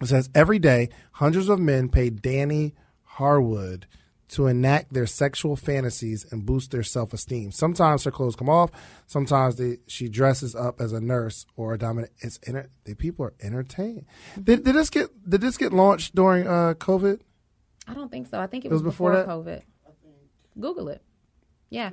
It 0.00 0.06
says 0.06 0.30
every 0.34 0.58
day, 0.58 0.90
hundreds 1.12 1.48
of 1.48 1.58
men 1.58 1.88
pay 1.88 2.08
Danny 2.10 2.74
Harwood 3.02 3.86
to 4.28 4.46
enact 4.46 4.92
their 4.92 5.06
sexual 5.06 5.56
fantasies 5.56 6.30
and 6.30 6.44
boost 6.44 6.70
their 6.70 6.82
self-esteem. 6.82 7.50
Sometimes 7.50 8.04
her 8.04 8.10
clothes 8.10 8.36
come 8.36 8.48
off. 8.50 8.70
Sometimes 9.06 9.56
they, 9.56 9.78
she 9.86 10.08
dresses 10.08 10.54
up 10.54 10.80
as 10.80 10.92
a 10.92 11.00
nurse 11.00 11.46
or 11.56 11.72
a 11.74 11.78
dominant. 11.78 12.12
It's 12.18 12.38
enter, 12.46 12.68
the 12.84 12.94
people 12.94 13.24
are 13.24 13.34
entertained. 13.40 14.04
Did, 14.36 14.64
did 14.64 14.74
this 14.74 14.90
get 14.90 15.08
did 15.28 15.40
this 15.40 15.56
get 15.56 15.72
launched 15.72 16.14
during 16.14 16.46
uh, 16.46 16.74
COVID? 16.74 17.20
I 17.86 17.94
don't 17.94 18.10
think 18.10 18.28
so. 18.28 18.38
I 18.38 18.46
think 18.46 18.66
it, 18.66 18.68
It 18.68 18.72
was 18.72 18.82
was, 18.82 18.92
before 18.92 19.12
before? 19.12 19.42
COVID. 19.44 19.62
Google 20.60 20.88
it. 20.88 21.02
Yeah, 21.70 21.90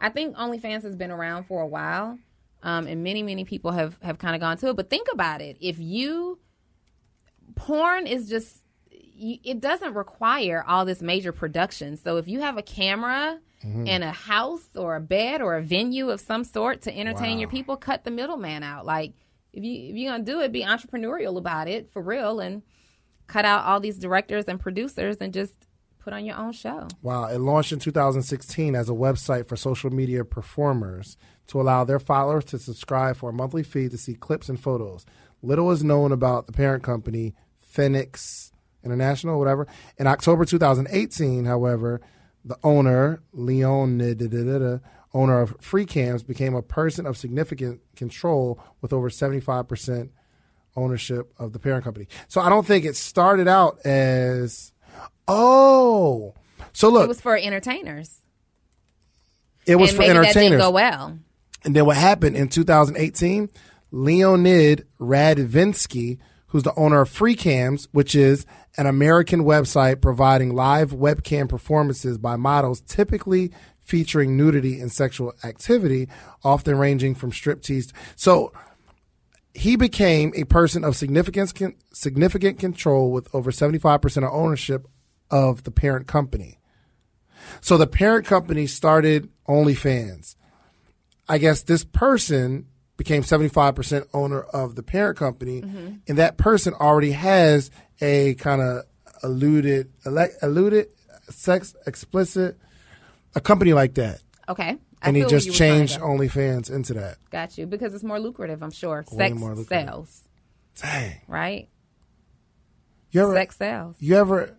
I 0.00 0.08
think 0.08 0.36
OnlyFans 0.36 0.82
has 0.82 0.94
been 0.94 1.10
around 1.10 1.44
for 1.44 1.62
a 1.62 1.66
while, 1.66 2.18
um, 2.62 2.86
and 2.86 3.02
many 3.02 3.22
many 3.22 3.44
people 3.44 3.72
have 3.72 3.96
have 4.02 4.18
kind 4.18 4.34
of 4.34 4.40
gone 4.40 4.56
to 4.58 4.68
it. 4.68 4.76
But 4.76 4.88
think 4.88 5.08
about 5.12 5.40
it: 5.40 5.56
if 5.60 5.78
you 5.78 6.38
porn 7.56 8.06
is 8.06 8.28
just 8.28 8.62
it 9.22 9.60
doesn't 9.60 9.92
require 9.94 10.64
all 10.66 10.84
this 10.86 11.02
major 11.02 11.32
production. 11.32 11.96
So 11.96 12.16
if 12.16 12.26
you 12.26 12.40
have 12.40 12.56
a 12.56 12.62
camera 12.62 13.38
and 13.86 14.02
a 14.02 14.12
house 14.12 14.66
or 14.74 14.96
a 14.96 15.00
bed 15.00 15.42
or 15.42 15.56
a 15.56 15.62
venue 15.62 16.08
of 16.08 16.20
some 16.20 16.44
sort 16.44 16.80
to 16.82 16.96
entertain 16.98 17.38
your 17.38 17.50
people, 17.50 17.76
cut 17.76 18.04
the 18.04 18.10
middleman 18.10 18.62
out. 18.62 18.86
Like 18.86 19.12
if 19.52 19.62
you 19.62 19.90
if 19.90 19.96
you're 19.96 20.12
gonna 20.12 20.24
do 20.24 20.40
it, 20.40 20.52
be 20.52 20.62
entrepreneurial 20.64 21.36
about 21.36 21.68
it 21.68 21.90
for 21.90 22.00
real 22.00 22.40
and 22.40 22.62
cut 23.26 23.44
out 23.44 23.64
all 23.66 23.78
these 23.78 23.98
directors 23.98 24.46
and 24.46 24.58
producers 24.58 25.18
and 25.20 25.34
just 25.34 25.52
put 26.00 26.12
on 26.12 26.24
your 26.24 26.36
own 26.36 26.52
show. 26.52 26.88
Wow, 27.02 27.26
it 27.26 27.38
launched 27.38 27.72
in 27.72 27.78
2016 27.78 28.74
as 28.74 28.88
a 28.88 28.92
website 28.92 29.46
for 29.46 29.56
social 29.56 29.90
media 29.90 30.24
performers 30.24 31.16
to 31.48 31.60
allow 31.60 31.84
their 31.84 31.98
followers 31.98 32.44
to 32.46 32.58
subscribe 32.58 33.16
for 33.16 33.30
a 33.30 33.32
monthly 33.32 33.62
fee 33.62 33.88
to 33.88 33.98
see 33.98 34.14
clips 34.14 34.48
and 34.48 34.58
photos. 34.58 35.04
Little 35.42 35.70
is 35.70 35.84
known 35.84 36.12
about 36.12 36.46
the 36.46 36.52
parent 36.52 36.82
company, 36.82 37.34
Fenix 37.58 38.52
International, 38.84 39.38
whatever. 39.38 39.66
In 39.98 40.06
October 40.06 40.44
2018, 40.44 41.44
however, 41.44 42.00
the 42.44 42.58
owner, 42.64 43.22
Leon, 43.32 44.00
owner 45.12 45.40
of 45.40 45.56
Free 45.60 45.86
Cams, 45.86 46.22
became 46.22 46.54
a 46.54 46.62
person 46.62 47.06
of 47.06 47.16
significant 47.16 47.80
control 47.96 48.62
with 48.80 48.92
over 48.92 49.10
75% 49.10 50.10
ownership 50.76 51.32
of 51.38 51.52
the 51.52 51.58
parent 51.58 51.84
company. 51.84 52.06
So 52.28 52.40
I 52.40 52.48
don't 52.48 52.66
think 52.66 52.84
it 52.84 52.96
started 52.96 53.48
out 53.48 53.84
as, 53.84 54.72
oh, 55.30 56.34
so 56.72 56.88
look, 56.90 57.04
It 57.04 57.08
was 57.08 57.20
for 57.20 57.36
entertainers. 57.36 58.20
it 59.66 59.76
was 59.76 59.90
and 59.90 59.96
for 59.96 60.00
maybe 60.02 60.12
that 60.14 60.18
entertainers. 60.24 60.50
didn't 60.50 60.58
go 60.60 60.70
well. 60.70 61.18
And 61.64 61.76
then 61.76 61.86
what 61.86 61.96
happened 61.96 62.36
in 62.36 62.48
2018? 62.48 63.48
Leonid 63.92 64.86
Radvinsky, 65.00 66.18
who's 66.48 66.62
the 66.62 66.74
owner 66.74 67.00
of 67.02 67.10
FreeCams, 67.10 67.88
which 67.92 68.14
is 68.14 68.46
an 68.76 68.86
American 68.86 69.40
website 69.44 70.00
providing 70.00 70.54
live 70.54 70.92
webcam 70.92 71.48
performances 71.48 72.16
by 72.18 72.36
models, 72.36 72.80
typically 72.82 73.50
featuring 73.80 74.36
nudity 74.36 74.80
and 74.80 74.92
sexual 74.92 75.32
activity, 75.44 76.08
often 76.44 76.78
ranging 76.78 77.14
from 77.14 77.32
striptease. 77.32 77.92
So 78.14 78.52
he 79.52 79.74
became 79.74 80.32
a 80.36 80.44
person 80.44 80.84
of 80.84 80.94
significant 80.96 81.52
significant 81.92 82.58
control 82.60 83.10
with 83.10 83.28
over 83.34 83.50
75% 83.50 84.18
of 84.18 84.32
ownership 84.32 84.86
of 85.30 85.64
the 85.64 85.70
parent 85.70 86.06
company. 86.06 86.58
So 87.60 87.76
the 87.76 87.86
parent 87.86 88.26
company 88.26 88.66
started 88.66 89.28
OnlyFans. 89.48 90.36
I 91.28 91.38
guess 91.38 91.62
this 91.62 91.84
person 91.84 92.66
became 92.96 93.22
75% 93.22 94.06
owner 94.12 94.40
of 94.42 94.74
the 94.74 94.82
parent 94.82 95.16
company, 95.16 95.62
mm-hmm. 95.62 95.94
and 96.06 96.18
that 96.18 96.36
person 96.36 96.74
already 96.74 97.12
has 97.12 97.70
a 98.00 98.34
kind 98.34 98.60
of 98.60 98.84
alluded, 99.22 99.90
ele- 100.04 100.28
alluded, 100.42 100.88
sex 101.30 101.74
explicit, 101.86 102.58
a 103.34 103.40
company 103.40 103.72
like 103.72 103.94
that. 103.94 104.20
Okay. 104.48 104.76
I 105.02 105.08
And 105.08 105.16
he 105.16 105.24
just 105.24 105.46
you 105.46 105.52
were 105.52 105.56
trying 105.56 105.86
to 105.86 105.94
changed. 105.94 106.00
OnlyFans 106.00 106.70
into 106.70 106.92
that. 106.94 107.16
Got 107.30 107.56
you. 107.56 107.66
Because 107.66 107.94
it's 107.94 108.04
more 108.04 108.20
lucrative, 108.20 108.62
I'm 108.62 108.70
sure. 108.70 109.04
Way 109.12 109.28
Sex 109.28 109.38
more 109.40 109.54
lucrative. 109.54 109.88
sells, 109.88 110.28
Dang. 110.82 111.20
right? 111.26 111.68
You 113.12 113.22
ever, 113.22 113.34
Sex 113.34 113.56
sells. 113.56 113.96
you 113.98 114.16
ever, 114.16 114.56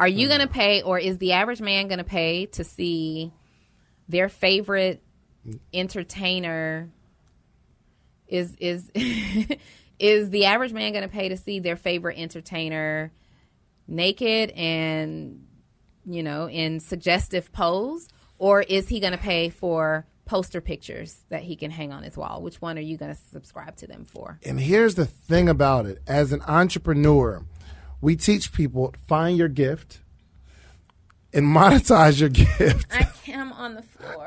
Are 0.00 0.08
you 0.08 0.28
mm-hmm. 0.28 0.38
going 0.38 0.48
to 0.48 0.52
pay, 0.52 0.82
or 0.82 0.98
is 0.98 1.18
the 1.18 1.32
average 1.32 1.60
man 1.60 1.86
going 1.88 1.98
to 1.98 2.04
pay 2.04 2.46
to 2.46 2.64
see 2.64 3.32
their 4.08 4.30
favorite 4.30 5.02
entertainer? 5.74 6.90
Is 8.26 8.56
is 8.58 8.90
is 9.98 10.30
the 10.30 10.46
average 10.46 10.72
man 10.72 10.92
going 10.92 11.02
to 11.02 11.08
pay 11.08 11.28
to 11.28 11.36
see 11.36 11.60
their 11.60 11.76
favorite 11.76 12.18
entertainer 12.18 13.12
naked 13.86 14.50
and 14.52 15.46
you 16.06 16.22
know 16.22 16.48
in 16.48 16.80
suggestive 16.80 17.52
pose, 17.52 18.08
or 18.38 18.62
is 18.62 18.88
he 18.88 19.00
going 19.00 19.12
to 19.12 19.18
pay 19.18 19.50
for 19.50 20.06
poster 20.24 20.62
pictures 20.62 21.24
that 21.28 21.42
he 21.42 21.56
can 21.56 21.70
hang 21.70 21.92
on 21.92 22.04
his 22.04 22.16
wall? 22.16 22.40
Which 22.40 22.62
one 22.62 22.78
are 22.78 22.82
you 22.82 22.96
going 22.96 23.14
to 23.14 23.20
subscribe 23.32 23.76
to 23.76 23.86
them 23.86 24.06
for? 24.06 24.38
and 24.44 24.58
here's 24.58 24.94
the 24.94 25.04
thing 25.04 25.50
about 25.50 25.84
it 25.84 26.00
as 26.06 26.32
an 26.32 26.40
entrepreneur, 26.48 27.44
we 28.00 28.16
teach 28.16 28.52
people 28.52 28.94
find 29.06 29.36
your 29.36 29.48
gift 29.48 30.00
and 31.32 31.46
monetize 31.46 32.20
your 32.20 32.28
gift. 32.30 32.86
I 32.92 33.08
am 33.28 33.52
on 33.52 33.74
the 33.74 33.82
floor. 33.82 34.26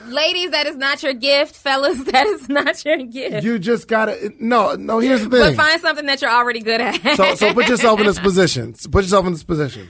Ladies, 0.06 0.50
that 0.50 0.66
is 0.66 0.76
not 0.76 1.02
your 1.02 1.14
gift. 1.14 1.54
Fellas, 1.56 2.02
that 2.12 2.26
is 2.26 2.48
not 2.48 2.84
your 2.84 2.98
gift. 2.98 3.44
You 3.44 3.58
just 3.58 3.88
gotta, 3.88 4.32
no, 4.38 4.74
no, 4.74 4.98
here's 4.98 5.22
the 5.24 5.30
thing. 5.30 5.54
but 5.54 5.56
find 5.56 5.80
something 5.80 6.06
that 6.06 6.22
you're 6.22 6.30
already 6.30 6.60
good 6.60 6.80
at. 6.80 7.16
so, 7.16 7.34
so 7.34 7.52
put 7.54 7.68
yourself 7.68 8.00
in 8.00 8.06
this 8.06 8.18
position. 8.18 8.74
Put 8.90 9.04
yourself 9.04 9.26
in 9.26 9.32
this 9.32 9.44
position. 9.44 9.88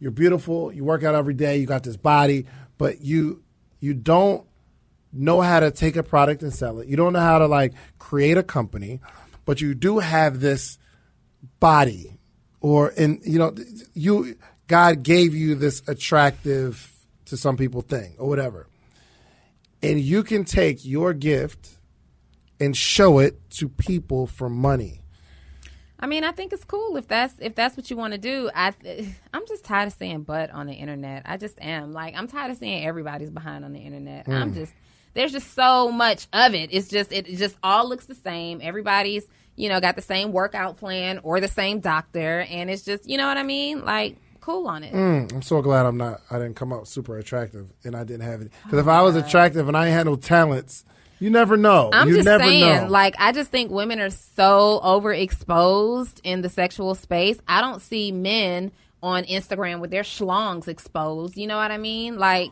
You're 0.00 0.10
beautiful. 0.10 0.72
You 0.72 0.84
work 0.84 1.02
out 1.04 1.14
every 1.14 1.34
day. 1.34 1.58
You 1.58 1.66
got 1.66 1.82
this 1.82 1.96
body, 1.96 2.46
but 2.78 3.00
you 3.00 3.42
you 3.80 3.94
don't 3.94 4.44
know 5.12 5.40
how 5.40 5.60
to 5.60 5.70
take 5.70 5.96
a 5.96 6.02
product 6.02 6.42
and 6.42 6.52
sell 6.52 6.80
it. 6.80 6.88
You 6.88 6.96
don't 6.96 7.12
know 7.12 7.20
how 7.20 7.38
to 7.38 7.46
like 7.46 7.72
create 7.98 8.36
a 8.36 8.42
company, 8.42 9.00
but 9.44 9.60
you 9.60 9.74
do 9.74 10.00
have 10.00 10.40
this 10.40 10.78
body, 11.60 12.13
or 12.64 12.94
and 12.96 13.20
you 13.24 13.38
know 13.38 13.54
you 13.92 14.36
God 14.68 15.02
gave 15.02 15.34
you 15.34 15.54
this 15.54 15.82
attractive 15.86 16.90
to 17.26 17.36
some 17.36 17.58
people 17.58 17.82
thing 17.82 18.14
or 18.18 18.26
whatever, 18.26 18.66
and 19.82 20.00
you 20.00 20.22
can 20.22 20.44
take 20.46 20.82
your 20.84 21.12
gift 21.12 21.68
and 22.58 22.74
show 22.74 23.18
it 23.18 23.38
to 23.50 23.68
people 23.68 24.26
for 24.26 24.48
money. 24.48 25.02
I 26.00 26.06
mean, 26.06 26.24
I 26.24 26.32
think 26.32 26.54
it's 26.54 26.64
cool 26.64 26.96
if 26.96 27.06
that's 27.06 27.34
if 27.38 27.54
that's 27.54 27.76
what 27.76 27.90
you 27.90 27.96
want 27.98 28.12
to 28.14 28.18
do. 28.18 28.50
I 28.54 28.72
I'm 29.34 29.46
just 29.46 29.64
tired 29.64 29.88
of 29.88 29.92
seeing 29.92 30.22
butt 30.22 30.50
on 30.50 30.66
the 30.66 30.72
internet. 30.74 31.22
I 31.26 31.36
just 31.36 31.60
am. 31.60 31.92
Like 31.92 32.14
I'm 32.16 32.28
tired 32.28 32.50
of 32.50 32.56
seeing 32.56 32.82
everybody's 32.86 33.30
behind 33.30 33.64
on 33.66 33.74
the 33.74 33.80
internet. 33.80 34.26
I'm 34.26 34.52
Mm. 34.52 34.54
just 34.54 34.72
there's 35.12 35.32
just 35.32 35.52
so 35.54 35.92
much 35.92 36.28
of 36.32 36.54
it. 36.54 36.70
It's 36.72 36.88
just 36.88 37.12
it 37.12 37.26
just 37.26 37.56
all 37.62 37.86
looks 37.88 38.06
the 38.06 38.14
same. 38.14 38.60
Everybody's 38.62 39.26
you 39.56 39.68
know 39.68 39.80
got 39.80 39.96
the 39.96 40.02
same 40.02 40.32
workout 40.32 40.76
plan 40.76 41.20
or 41.22 41.40
the 41.40 41.48
same 41.48 41.80
doctor, 41.80 42.40
and 42.50 42.70
it's 42.70 42.82
just 42.82 43.08
you 43.08 43.16
know 43.16 43.26
what 43.26 43.36
I 43.36 43.42
mean. 43.42 43.84
Like 43.84 44.16
cool 44.44 44.66
on 44.66 44.84
it. 44.84 44.92
Mm, 44.92 45.32
I'm 45.32 45.42
so 45.42 45.62
glad 45.62 45.86
I'm 45.86 45.96
not. 45.96 46.20
I 46.30 46.34
didn't 46.34 46.54
come 46.56 46.72
out 46.72 46.86
super 46.86 47.16
attractive, 47.16 47.72
and 47.82 47.96
I 47.96 48.04
didn't 48.04 48.26
have 48.26 48.42
it. 48.42 48.52
Oh, 48.52 48.58
because 48.64 48.78
if 48.80 48.88
I 48.88 49.00
was 49.02 49.16
attractive 49.16 49.68
and 49.68 49.76
I 49.76 49.88
had 49.88 50.04
no 50.04 50.16
talents, 50.16 50.84
you 51.18 51.30
never 51.30 51.56
know. 51.56 51.88
I'm 51.92 52.08
you 52.08 52.16
just 52.16 52.26
never 52.26 52.44
saying, 52.44 52.84
know. 52.84 52.88
like, 52.88 53.14
I 53.18 53.32
just 53.32 53.50
think 53.50 53.70
women 53.70 54.00
are 54.00 54.10
so 54.10 54.80
overexposed 54.84 56.20
in 56.24 56.42
the 56.42 56.50
sexual 56.50 56.94
space. 56.94 57.38
I 57.48 57.62
don't 57.62 57.80
see 57.80 58.12
men 58.12 58.72
on 59.02 59.24
Instagram 59.24 59.80
with 59.80 59.90
their 59.90 60.02
schlongs 60.02 60.68
exposed. 60.68 61.38
You 61.38 61.46
know 61.46 61.56
what 61.56 61.70
I 61.70 61.78
mean? 61.78 62.18
Like, 62.18 62.50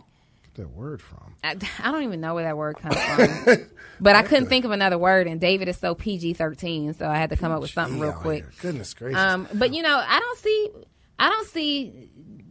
that 0.55 0.71
word 0.71 1.03
from. 1.03 1.35
I, 1.45 1.57
I 1.83 1.91
don't 1.91 2.05
even 2.05 2.21
know 2.23 2.35
where 2.35 2.45
that 2.45 2.57
word 2.57 2.79
comes 2.79 2.97
from. 2.97 3.71
but 4.03 4.17
I 4.17 4.23
couldn't 4.23 4.49
think 4.49 4.65
of 4.65 4.73
another 4.73 4.99
word, 4.99 5.27
and 5.27 5.41
David 5.41 5.69
is 5.69 5.77
so 5.79 5.95
PG 5.95 6.35
13, 6.35 6.95
so 6.95 7.09
I 7.09 7.17
had 7.17 7.31
to 7.31 7.37
come 7.37 7.53
up 7.53 7.63
with 7.63 7.71
something 7.71 8.01
real 8.01 8.13
quick. 8.13 8.45
Goodness 8.61 8.93
gracious. 8.95 9.19
Um, 9.19 9.49
but 9.55 9.73
you 9.73 9.83
know, 9.83 9.97
I 9.97 10.19
don't 10.19 10.39
see, 10.39 10.71
I 11.19 11.29
don't 11.29 11.49
see 11.49 12.11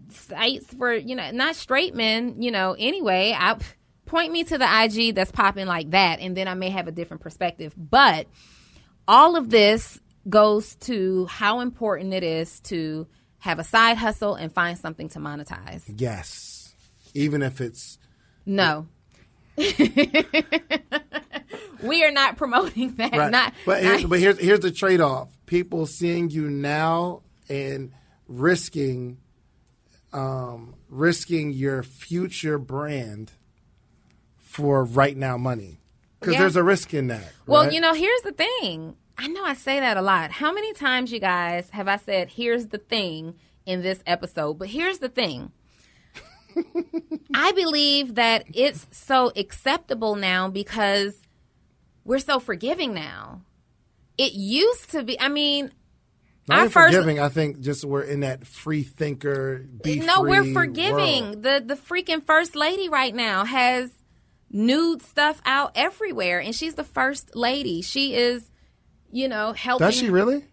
sites 0.09 0.73
for 0.73 0.93
you 0.93 1.15
know 1.15 1.31
not 1.31 1.55
straight 1.55 1.93
men. 1.93 2.41
You 2.41 2.51
know, 2.51 2.75
anyway, 2.79 3.35
I 3.37 3.57
point 4.05 4.31
me 4.31 4.43
to 4.45 4.57
the 4.57 4.83
IG 4.83 5.15
that's 5.15 5.31
popping 5.31 5.67
like 5.67 5.91
that, 5.91 6.19
and 6.19 6.35
then 6.35 6.47
I 6.47 6.53
may 6.53 6.69
have 6.69 6.87
a 6.87 6.91
different 6.91 7.21
perspective. 7.21 7.73
But 7.77 8.27
all 9.07 9.35
of 9.35 9.49
this 9.49 9.99
goes 10.29 10.75
to 10.75 11.25
how 11.25 11.59
important 11.61 12.13
it 12.13 12.23
is 12.23 12.59
to 12.61 13.07
have 13.39 13.57
a 13.59 13.63
side 13.63 13.97
hustle 13.97 14.35
and 14.35 14.53
find 14.53 14.77
something 14.77 15.09
to 15.09 15.19
monetize. 15.19 15.83
yes, 15.97 16.75
even 17.13 17.41
if 17.41 17.59
it's 17.59 17.97
No. 18.45 18.87
we 22.01 22.07
are 22.07 22.11
not 22.11 22.35
promoting 22.37 22.95
that. 22.97 23.11
right. 23.15 23.31
Not, 23.31 23.53
but 23.65 23.83
not- 23.83 23.99
here, 23.99 24.07
but 24.07 24.19
here's 24.19 24.39
here's 24.39 24.59
the 24.61 24.71
trade 24.71 25.01
off: 25.01 25.29
people 25.45 25.85
seeing 25.85 26.29
you 26.29 26.49
now 26.49 27.21
and 27.49 27.91
risking, 28.27 29.17
um, 30.13 30.75
risking 30.89 31.51
your 31.51 31.83
future 31.83 32.57
brand 32.57 33.31
for 34.39 34.83
right 34.83 35.15
now 35.15 35.37
money 35.37 35.79
because 36.19 36.33
Yeah. 36.33 36.41
there's 36.41 36.55
a 36.55 36.63
risk 36.63 36.93
in 36.93 37.07
that. 37.07 37.31
Well, 37.45 37.71
you 37.71 37.79
know, 37.81 37.93
here's 37.93 38.21
the 38.21 38.31
thing. 38.33 38.95
I 39.17 39.27
know 39.27 39.43
I 39.45 39.53
say 39.53 39.79
that 39.79 39.97
a 39.97 40.01
lot. 40.01 40.31
How 40.31 40.51
many 40.51 40.73
times, 40.73 41.11
you 41.11 41.19
guys, 41.19 41.69
have 41.71 41.87
I 41.87 41.97
said, 41.97 42.29
here's 42.29 42.67
the 42.67 42.77
thing 42.79 43.35
in 43.65 43.81
this 43.83 44.01
episode? 44.07 44.55
But 44.57 44.69
here's 44.69 44.99
the 44.99 45.09
thing. 45.09 45.51
I 47.33 47.51
believe 47.53 48.15
that 48.15 48.45
it's 48.53 48.87
so 48.91 49.31
acceptable 49.35 50.15
now 50.15 50.49
because 50.49 51.21
we're 52.03 52.19
so 52.19 52.39
forgiving 52.39 52.93
now. 52.93 53.41
It 54.17 54.33
used 54.33 54.91
to 54.91 55.03
be, 55.03 55.19
I 55.19 55.29
mean, 55.29 55.71
Not 56.47 56.59
even 56.59 56.69
first- 56.69 56.93
forgiving. 56.93 57.19
I 57.19 57.29
think 57.29 57.59
just 57.61 57.83
we're 57.85 58.01
in 58.03 58.21
that 58.21 58.45
free 58.45 58.83
thinker. 58.83 59.65
No, 59.85 60.21
we're 60.21 60.53
forgiving. 60.53 61.23
world. 61.25 61.43
The 61.43 61.63
the 61.65 61.75
freaking 61.75 62.23
first 62.25 62.55
lady 62.55 62.89
right 62.89 63.13
now 63.15 63.45
has 63.45 63.91
nude 64.49 65.01
stuff 65.01 65.41
out 65.45 65.71
everywhere, 65.75 66.39
and 66.39 66.53
she's 66.55 66.75
the 66.75 66.83
first 66.83 67.35
lady. 67.35 67.81
She 67.81 68.13
is, 68.15 68.49
you 69.11 69.27
know, 69.27 69.53
helping. 69.53 69.87
Does 69.87 69.95
she 69.95 70.09
really? 70.09 70.45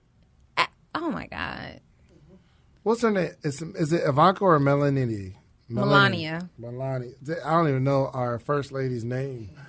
Oh 0.94 1.10
my 1.10 1.26
god, 1.26 1.80
What's 2.82 3.02
her 3.02 3.10
name? 3.10 3.32
Is, 3.42 3.60
is 3.60 3.92
it 3.92 4.02
Ivanka 4.06 4.42
or 4.44 4.58
Melanie? 4.58 5.36
Melania. 5.68 6.48
Melania. 6.58 7.12
I 7.44 7.50
don't 7.50 7.68
even 7.68 7.84
know 7.84 8.10
our 8.14 8.38
first 8.38 8.72
lady's 8.72 9.04
name. 9.04 9.50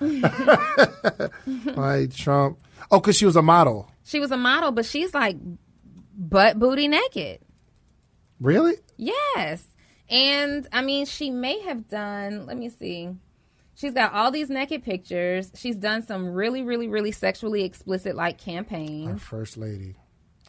like 1.76 2.14
Trump. 2.14 2.58
Oh, 2.90 3.00
because 3.00 3.16
she 3.16 3.26
was 3.26 3.36
a 3.36 3.42
model. 3.42 3.90
She 4.04 4.18
was 4.20 4.30
a 4.30 4.36
model, 4.36 4.72
but 4.72 4.84
she's 4.86 5.14
like 5.14 5.36
butt 6.16 6.58
booty 6.58 6.88
naked. 6.88 7.40
Really? 8.40 8.74
Yes. 8.96 9.64
And 10.08 10.66
I 10.72 10.82
mean, 10.82 11.06
she 11.06 11.30
may 11.30 11.60
have 11.60 11.88
done, 11.88 12.46
let 12.46 12.56
me 12.56 12.68
see. 12.68 13.10
She's 13.74 13.94
got 13.94 14.12
all 14.12 14.30
these 14.30 14.50
naked 14.50 14.82
pictures. 14.82 15.50
She's 15.54 15.76
done 15.76 16.02
some 16.06 16.28
really, 16.28 16.62
really, 16.62 16.88
really 16.88 17.12
sexually 17.12 17.62
explicit 17.64 18.14
like 18.16 18.34
Our 18.34 18.38
campaigns. 18.38 19.22
first 19.22 19.56
lady. 19.56 19.94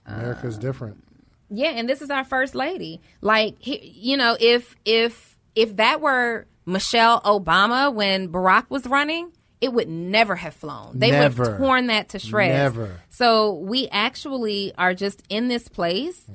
Uh, 0.09 0.13
America's 0.15 0.57
different. 0.57 1.03
Yeah, 1.49 1.69
and 1.69 1.87
this 1.87 2.01
is 2.01 2.09
our 2.09 2.23
first 2.23 2.55
lady. 2.55 3.01
Like, 3.21 3.55
he- 3.59 3.89
you 3.95 4.17
know, 4.17 4.35
if 4.39 4.75
if 4.83 5.30
if 5.55 5.75
that 5.77 6.01
were 6.01 6.45
Michelle 6.65 7.21
Obama 7.21 7.93
when 7.93 8.29
Barack 8.29 8.69
was 8.69 8.85
running, 8.87 9.31
it 9.59 9.73
would 9.73 9.89
never 9.89 10.35
have 10.35 10.53
flown. 10.53 10.97
They 10.97 11.11
would 11.11 11.33
have 11.37 11.57
torn 11.57 11.87
that 11.87 12.09
to 12.09 12.19
shreds. 12.19 12.53
Never. 12.53 12.99
So 13.09 13.53
we 13.53 13.87
actually 13.89 14.73
are 14.77 14.93
just 14.93 15.21
in 15.29 15.47
this 15.49 15.67
place. 15.67 16.25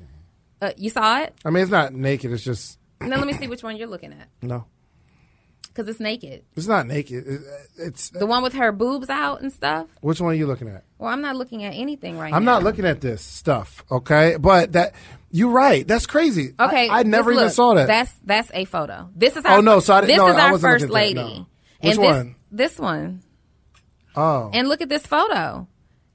Uh, 0.63 0.71
you 0.77 0.91
saw 0.91 1.21
it? 1.21 1.35
I 1.45 1.51
mean, 1.51 1.63
it's 1.63 1.73
not 1.73 1.93
naked. 1.93 2.33
It's 2.33 2.45
just 2.45 2.79
Now 3.01 3.17
let 3.19 3.27
me 3.27 3.33
see 3.35 3.47
which 3.49 3.63
one 3.63 3.77
you're 3.77 3.89
looking 3.89 4.13
at 4.13 4.29
no. 4.43 4.65
because 5.69 5.89
it's 5.89 6.01
naked. 6.01 6.45
It's 6.57 6.67
not 6.67 6.87
naked. 6.87 7.27
It- 7.27 7.41
It's 7.79 8.11
The 8.11 8.27
one 8.27 8.43
with 8.43 8.55
her 8.55 8.73
boobs 8.73 9.11
out 9.11 9.43
and 9.43 9.53
stuff. 9.53 9.87
which 10.01 10.21
one 10.21 10.31
are 10.31 10.35
you 10.35 10.47
looking 10.47 10.69
at? 10.69 10.85
Well, 10.99 11.11
I'm 11.13 11.21
not 11.21 11.37
looking 11.37 11.63
at 11.65 11.75
anything 11.75 12.17
right 12.19 12.31
now. 12.31 12.37
I'm 12.37 12.45
not 12.45 12.63
looking 12.63 12.87
at 12.87 13.01
this 13.03 13.21
stuff. 13.23 13.85
Okay, 13.91 14.37
but 14.41 14.73
that 14.73 14.95
you're 15.37 15.51
right. 15.51 15.87
That's 15.87 16.07
crazy. 16.07 16.55
Okay, 16.59 16.89
I, 16.89 17.03
never 17.03 17.31
just 17.33 17.41
even 17.41 17.51
saw 17.53 17.75
that. 17.75 17.87
That's 17.87 18.13
that's 18.25 18.51
a 18.55 18.65
photo. 18.65 19.11
This 19.15 19.37
is 19.37 19.45
our 19.45 19.59
Oh, 19.59 19.61
no, 19.61 19.81
so 19.81 19.95
I 19.95 20.01
didn't- 20.01 20.09
this 20.11 20.19
no, 20.19 20.29
is 20.29 20.37
I 20.37 20.51
our 20.51 20.59
first 20.59 20.85
at 20.85 20.89
that, 20.89 20.95
lady. 20.95 21.15
no. 21.15 21.47
And 21.83 21.91
Which 21.91 21.97
this 21.97 21.99
one? 21.99 22.35
this 22.51 22.79
one. 22.79 23.23
oh, 24.17 24.51
And 24.53 24.69
look 24.69 24.81
at 24.81 24.89
this 24.89 25.07
photo. 25.07 25.69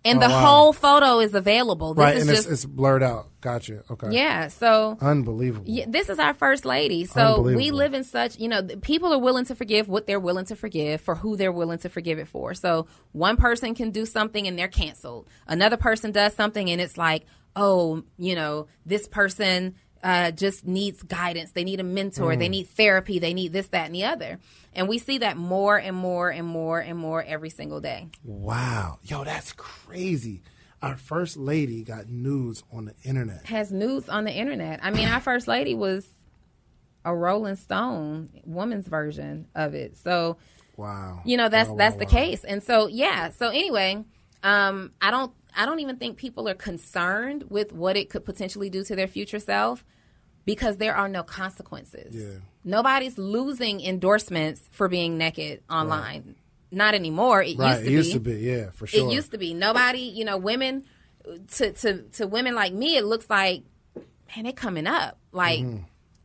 And 0.04 0.18
Oh, 0.18 0.28
the 0.28 0.34
wow. 0.34 0.46
whole 0.46 0.74
photo 0.74 1.20
is 1.20 1.36
available. 1.36 1.94
This 1.94 2.02
right, 2.04 2.16
is 2.18 2.22
and 2.24 2.32
just 2.36 2.48
it's, 2.50 2.64
it's 2.64 2.66
blurred 2.66 3.04
out. 3.04 3.28
Gotcha. 3.40 3.84
Okay. 3.92 4.08
yeah. 4.12 4.48
So 4.48 4.98
Unbelievable. 5.00 5.66
yeah, 5.70 5.86
this 5.88 6.10
is 6.10 6.18
our 6.18 6.34
first 6.34 6.66
lady. 6.66 7.06
So 7.06 7.42
we 7.42 7.70
live 7.70 7.94
in 7.94 8.04
such, 8.04 8.40
you 8.40 8.48
know, 8.48 8.64
people 8.82 9.14
are 9.14 9.20
willing 9.20 9.46
to 9.46 9.56
forgive 9.56 9.88
what 9.88 10.08
they're 10.08 10.20
willing 10.20 10.46
to 10.46 10.56
forgive 10.56 11.02
for 11.02 11.14
who 11.14 11.38
they're 11.38 11.52
willing 11.52 11.78
to 11.80 11.90
forgive 11.90 12.18
it 12.18 12.28
for. 12.28 12.56
So 12.56 12.88
one 13.12 13.38
person 13.38 13.76
can 13.76 13.92
do 13.92 14.08
something 14.08 14.48
and 14.48 14.58
they're 14.58 14.68
canceled. 14.68 15.28
Another 15.48 15.78
person 15.78 16.12
does 16.12 16.34
something 16.34 16.72
and 16.72 16.82
it's 16.82 16.98
like, 16.98 17.26
oh, 17.56 18.04
you 18.18 18.36
know, 18.36 18.68
this 18.86 19.08
person 19.08 19.76
uh, 20.04 20.32
just 20.32 20.66
needs 20.66 21.04
guidance. 21.04 21.52
They 21.52 21.64
need 21.64 21.80
a 21.80 21.84
mentor. 21.84 22.32
Mm. 22.34 22.40
They 22.40 22.50
need 22.50 22.68
therapy. 22.70 23.20
They 23.20 23.34
need 23.34 23.54
this, 23.54 23.68
that, 23.68 23.86
and 23.86 23.96
the 23.96 24.06
other. 24.06 24.40
And 24.74 24.88
we 24.88 24.98
see 24.98 25.20
that 25.20 25.38
more 25.38 25.78
and 25.78 25.96
more 25.96 26.30
and 26.30 26.48
more 26.48 26.80
and 26.80 26.98
more 26.98 27.22
every 27.22 27.50
single 27.50 27.82
day. 27.82 28.08
Wow. 28.24 29.00
Yo, 29.04 29.24
that's 29.24 29.52
crazy. 29.52 30.42
Our 30.82 30.98
first 30.98 31.38
lady 31.38 31.84
got 31.84 32.10
news 32.10 32.64
on 32.74 32.86
the 32.86 32.96
internet. 33.04 33.46
has 33.46 33.72
news 33.72 34.10
on 34.10 34.24
the 34.24 34.32
internet. 34.32 34.80
I 34.82 34.90
mean, 34.90 35.08
our 35.08 35.20
first 35.20 35.48
lady 35.48 35.76
was 35.76 36.08
a 37.06 37.16
Rolling 37.16 37.56
Stone 37.56 38.30
woman's 38.46 38.88
version 38.88 39.48
of 39.54 39.76
it. 39.76 39.98
So, 39.98 40.38
Wow. 40.78 41.22
you 41.26 41.38
know, 41.38 41.50
that's 41.50 41.70
Wow, 41.70 41.76
that's 41.76 41.94
wow, 41.96 42.00
the 42.00 42.06
wow. 42.06 42.12
case. 42.12 42.44
And 42.44 42.64
so, 42.64 42.88
yeah. 42.88 43.30
So 43.30 43.50
anyway, 43.50 44.04
um, 44.42 44.92
I 45.02 45.12
don't 45.12 45.32
I 45.56 45.66
don't 45.66 45.80
even 45.80 45.98
think 45.98 46.18
people 46.18 46.48
are 46.48 46.54
concerned 46.54 47.46
with 47.50 47.72
what 47.74 47.98
it 47.98 48.10
could 48.10 48.26
potentially 48.26 48.70
do 48.70 48.84
to 48.86 48.96
their 48.96 49.08
future 49.08 49.40
self 49.40 49.84
because 50.46 50.78
there 50.78 50.96
are 50.96 51.08
no 51.10 51.24
consequences. 51.24 52.16
Yeah. 52.16 52.40
Nobody's 52.64 53.18
losing 53.18 53.82
endorsements 53.82 54.62
for 54.72 54.88
being 54.88 55.18
naked 55.18 55.62
online. 55.70 56.36
Not 56.72 56.94
anymore. 56.94 57.44
It 57.44 57.58
Right. 57.58 57.72
used 57.80 57.84
to 57.84 57.88
it 57.88 57.92
used 57.92 58.10
be. 58.10 58.14
to 58.14 58.20
be. 58.20 58.46
Yeah, 58.46 58.70
for 58.72 58.88
sure. 58.88 59.10
It 59.10 59.14
used 59.14 59.32
to 59.32 59.38
be 59.38 59.54
nobody, 59.54 60.00
you 60.02 60.24
know, 60.26 60.38
women 60.38 60.86
to 61.56 61.74
to 61.74 62.02
to 62.14 62.28
women 62.28 62.56
like 62.56 62.74
me. 62.74 62.96
It 62.98 63.04
looks 63.06 63.30
like 63.30 63.64
man, 64.36 64.46
they 64.46 64.54
coming 64.54 64.88
up 64.88 65.18
like. 65.32 65.64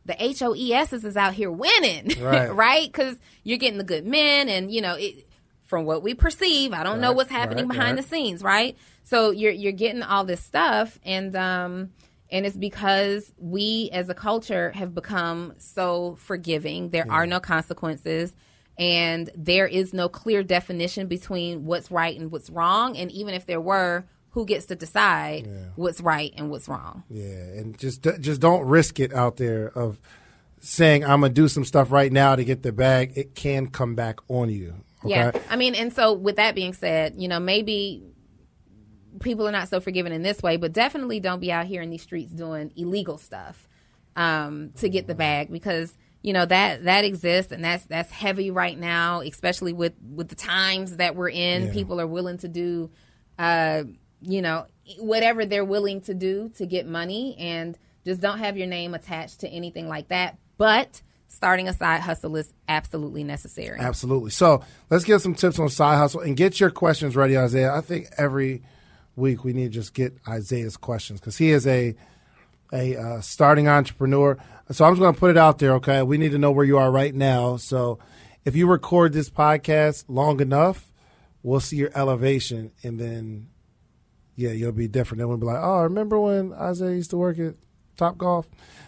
The 0.05 0.13
HOESs 0.13 1.03
is 1.03 1.17
out 1.17 1.33
here 1.33 1.51
winning, 1.51 2.05
Mm-hmm. 2.05 2.23
Right. 2.33 2.55
right? 2.55 2.85
Because 2.89 3.17
you're 3.43 3.57
getting 3.57 3.77
the 3.77 3.83
good 3.83 4.05
men, 4.05 4.47
and 4.47 4.71
you 4.71 4.79
know, 4.79 4.95
it, 4.95 5.26
from 5.67 5.85
what 5.85 6.01
we 6.01 6.13
perceive, 6.13 6.73
I 6.73 6.83
don't 6.83 7.01
know 7.01 7.11
what's 7.11 7.29
happening 7.29 7.67
right, 7.67 7.75
behind 7.75 7.97
right. 7.97 8.03
the 8.03 8.09
scenes, 8.09 8.41
right? 8.41 8.75
So 9.03 9.31
you're 9.31 9.51
you're 9.51 9.73
getting 9.73 10.01
all 10.01 10.23
this 10.23 10.41
stuff, 10.41 10.97
and 11.03 11.35
um, 11.35 11.91
and 12.31 12.45
it's 12.45 12.57
because 12.57 13.31
we 13.37 13.89
as 13.93 14.09
a 14.09 14.13
culture 14.13 14.71
have 14.71 14.95
become 14.95 15.53
so 15.57 16.15
forgiving. 16.15 16.89
There 16.89 17.05
are 17.09 17.27
no 17.27 17.39
consequences, 17.39 18.33
and 18.77 19.29
there 19.35 19.67
is 19.67 19.93
no 19.93 20.09
clear 20.09 20.41
definition 20.41 21.07
between 21.07 21.65
what's 21.65 21.91
right 21.91 22.17
and 22.17 22.31
what's 22.31 22.49
wrong. 22.49 22.97
And 22.97 23.11
even 23.11 23.33
if 23.33 23.45
there 23.45 23.61
were, 23.61 24.05
who 24.31 24.45
gets 24.45 24.67
to 24.67 24.75
decide 24.75 25.47
what's 25.75 25.99
right 25.99 26.33
and 26.37 26.49
what's 26.49 26.67
wrong? 26.67 27.03
Yeah, 27.09 27.25
and 27.25 27.77
just 27.77 28.05
just 28.19 28.39
don't 28.39 28.65
risk 28.65 28.99
it 28.99 29.13
out 29.13 29.37
there 29.37 29.69
of 29.69 29.99
saying 30.59 31.03
I'm 31.03 31.21
gonna 31.21 31.33
do 31.33 31.47
some 31.47 31.65
stuff 31.65 31.91
right 31.91 32.11
now 32.11 32.35
to 32.35 32.43
get 32.43 32.63
the 32.63 32.71
bag. 32.71 33.13
It 33.15 33.35
can 33.35 33.67
come 33.67 33.95
back 33.95 34.19
on 34.27 34.49
you. 34.49 34.75
Okay. 35.03 35.09
Yeah. 35.11 35.31
I 35.49 35.55
mean, 35.55 35.75
and 35.75 35.93
so 35.93 36.13
with 36.13 36.37
that 36.37 36.55
being 36.55 36.73
said, 36.73 37.15
you 37.17 37.27
know, 37.27 37.39
maybe 37.39 38.03
people 39.19 39.47
are 39.47 39.51
not 39.51 39.69
so 39.69 39.79
forgiving 39.79 40.13
in 40.13 40.21
this 40.21 40.41
way, 40.41 40.57
but 40.57 40.73
definitely 40.73 41.19
don't 41.19 41.39
be 41.39 41.51
out 41.51 41.65
here 41.65 41.81
in 41.81 41.89
these 41.89 42.01
streets 42.01 42.31
doing 42.31 42.71
illegal 42.75 43.17
stuff 43.17 43.67
um, 44.15 44.71
to 44.77 44.89
get 44.89 45.07
the 45.07 45.15
bag 45.15 45.51
because 45.51 45.95
you 46.23 46.33
know 46.33 46.45
that 46.45 46.83
that 46.85 47.05
exists 47.05 47.51
and 47.51 47.63
that's 47.63 47.85
that's 47.85 48.11
heavy 48.11 48.51
right 48.51 48.77
now, 48.77 49.21
especially 49.21 49.71
with 49.71 49.93
with 50.01 50.29
the 50.29 50.35
times 50.35 50.97
that 50.97 51.15
we're 51.15 51.29
in. 51.29 51.67
Yeah. 51.67 51.73
People 51.73 52.01
are 52.01 52.07
willing 52.07 52.37
to 52.39 52.47
do, 52.47 52.89
uh, 53.37 53.83
you 54.21 54.41
know, 54.41 54.65
whatever 54.97 55.45
they're 55.45 55.63
willing 55.63 56.01
to 56.01 56.13
do 56.13 56.49
to 56.57 56.65
get 56.65 56.87
money, 56.87 57.37
and 57.39 57.77
just 58.03 58.19
don't 58.19 58.39
have 58.39 58.57
your 58.57 58.67
name 58.67 58.93
attached 58.93 59.41
to 59.41 59.47
anything 59.47 59.87
like 59.87 60.09
that. 60.09 60.37
But 60.57 61.01
starting 61.27 61.67
a 61.67 61.73
side 61.73 62.01
hustle 62.01 62.35
is 62.35 62.53
absolutely 62.67 63.23
necessary. 63.23 63.79
Absolutely. 63.79 64.31
So 64.31 64.63
let's 64.89 65.03
get 65.03 65.19
some 65.21 65.35
tips 65.35 65.59
on 65.59 65.69
side 65.69 65.97
hustle 65.97 66.21
and 66.21 66.35
get 66.35 66.59
your 66.59 66.69
questions 66.69 67.15
ready, 67.15 67.37
Isaiah. 67.37 67.73
I 67.73 67.81
think 67.81 68.07
every 68.17 68.63
week 69.15 69.43
we 69.43 69.53
need 69.53 69.73
to 69.73 69.79
just 69.79 69.93
get 69.93 70.17
Isaiah's 70.27 70.77
questions 70.77 71.19
because 71.19 71.37
he 71.37 71.51
is 71.51 71.67
a 71.67 71.95
a 72.73 72.97
uh, 72.97 73.21
starting 73.21 73.67
entrepreneur. 73.67 74.37
So 74.71 74.83
I'm 74.83 74.93
just 74.93 75.01
going 75.01 75.13
to 75.13 75.19
put 75.19 75.31
it 75.31 75.37
out 75.37 75.59
there. 75.59 75.73
Okay, 75.75 76.01
we 76.03 76.17
need 76.17 76.31
to 76.31 76.37
know 76.37 76.51
where 76.51 76.65
you 76.65 76.77
are 76.77 76.91
right 76.91 77.15
now. 77.15 77.55
So 77.57 77.99
if 78.43 78.55
you 78.55 78.67
record 78.67 79.13
this 79.13 79.29
podcast 79.29 80.05
long 80.07 80.41
enough, 80.41 80.91
we'll 81.43 81.61
see 81.61 81.77
your 81.77 81.91
elevation, 81.95 82.71
and 82.83 82.99
then 82.99 83.49
yeah, 84.35 84.51
you'll 84.51 84.71
be 84.71 84.87
different. 84.87 85.19
Then 85.19 85.27
we'll 85.27 85.37
be 85.37 85.45
like, 85.45 85.61
oh, 85.61 85.83
remember 85.83 86.19
when 86.19 86.53
Isaiah 86.53 86.95
used 86.95 87.09
to 87.11 87.17
work 87.17 87.39
at 87.39 87.55
Top 87.97 88.17
Golf? 88.17 88.47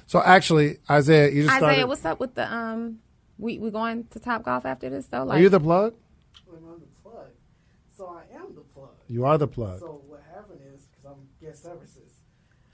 So 0.09 0.23
actually, 0.23 0.79
Isaiah, 0.89 1.29
you 1.29 1.43
just 1.43 1.53
Isaiah, 1.57 1.59
started. 1.69 1.87
what's 1.87 2.03
up 2.03 2.19
with 2.19 2.33
the 2.33 2.51
um? 2.51 2.97
We 3.37 3.59
we 3.59 3.69
going 3.69 4.05
to 4.05 4.19
Top 4.19 4.41
Golf 4.41 4.65
after 4.65 4.89
this 4.89 5.05
though? 5.05 5.23
Like, 5.23 5.37
are 5.37 5.41
you 5.43 5.49
the 5.49 5.59
plug? 5.59 5.93
When 6.47 6.63
I'm 6.67 6.79
the 6.79 6.87
plug. 7.03 7.27
So 7.95 8.07
I 8.07 8.35
am 8.35 8.55
the 8.55 8.61
plug. 8.61 8.89
You 9.07 9.25
are 9.25 9.37
the 9.37 9.47
plug. 9.47 9.79
So 9.79 10.01
what 10.07 10.23
happened 10.33 10.61
is, 10.73 10.87
because 10.87 11.05
I'm 11.11 11.27
guest 11.39 11.61
services, 11.61 12.21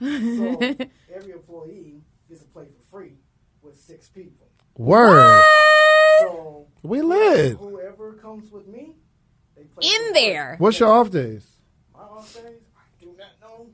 so 0.00 1.14
every 1.14 1.32
employee 1.32 2.00
gets 2.26 2.40
to 2.40 2.46
play 2.46 2.64
for 2.64 2.90
free 2.90 3.12
with 3.60 3.78
six 3.78 4.08
people. 4.08 4.46
Word. 4.78 5.44
So 6.20 6.68
We 6.82 7.02
live. 7.02 7.58
whoever 7.58 8.14
comes 8.14 8.50
with 8.50 8.66
me, 8.66 8.94
they 9.54 9.64
play 9.64 9.86
in 9.86 10.06
for 10.06 10.14
there. 10.14 10.56
What's 10.58 10.80
your 10.80 10.88
off 10.88 11.10
days? 11.10 11.46
My 11.92 12.00
off 12.00 12.32
days, 12.32 12.62
I 12.74 12.80
do 12.98 13.14
not 13.18 13.28
know. 13.42 13.66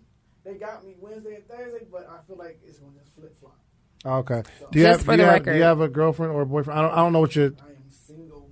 They 0.44 0.54
got 0.54 0.84
me 0.84 0.96
Wednesday 0.98 1.36
and 1.36 1.46
Thursday, 1.46 1.86
but 1.92 2.08
I 2.10 2.26
feel 2.26 2.36
like 2.36 2.58
it's 2.66 2.80
going 2.80 2.92
to 2.94 2.98
just 2.98 3.01
flip 3.22 3.38
flop. 3.38 3.58
Oh, 4.04 4.18
Okay. 4.18 4.42
Do 4.72 4.78
you 4.78 4.84
Just 4.86 4.98
have 5.00 5.06
for 5.06 5.12
do 5.12 5.16
the 5.18 5.22
you 5.22 5.28
have, 5.28 5.34
record. 5.40 5.52
do 5.52 5.56
you 5.58 5.62
have 5.64 5.80
a 5.80 5.88
girlfriend 5.88 6.32
or 6.32 6.42
a 6.42 6.46
boyfriend? 6.46 6.78
I 6.78 6.82
don't. 6.82 6.92
I 6.92 6.96
don't 6.96 7.12
know 7.12 7.20
what 7.20 7.34
your 7.36 7.46
I 7.46 7.48
am 7.70 7.88
single. 7.88 8.50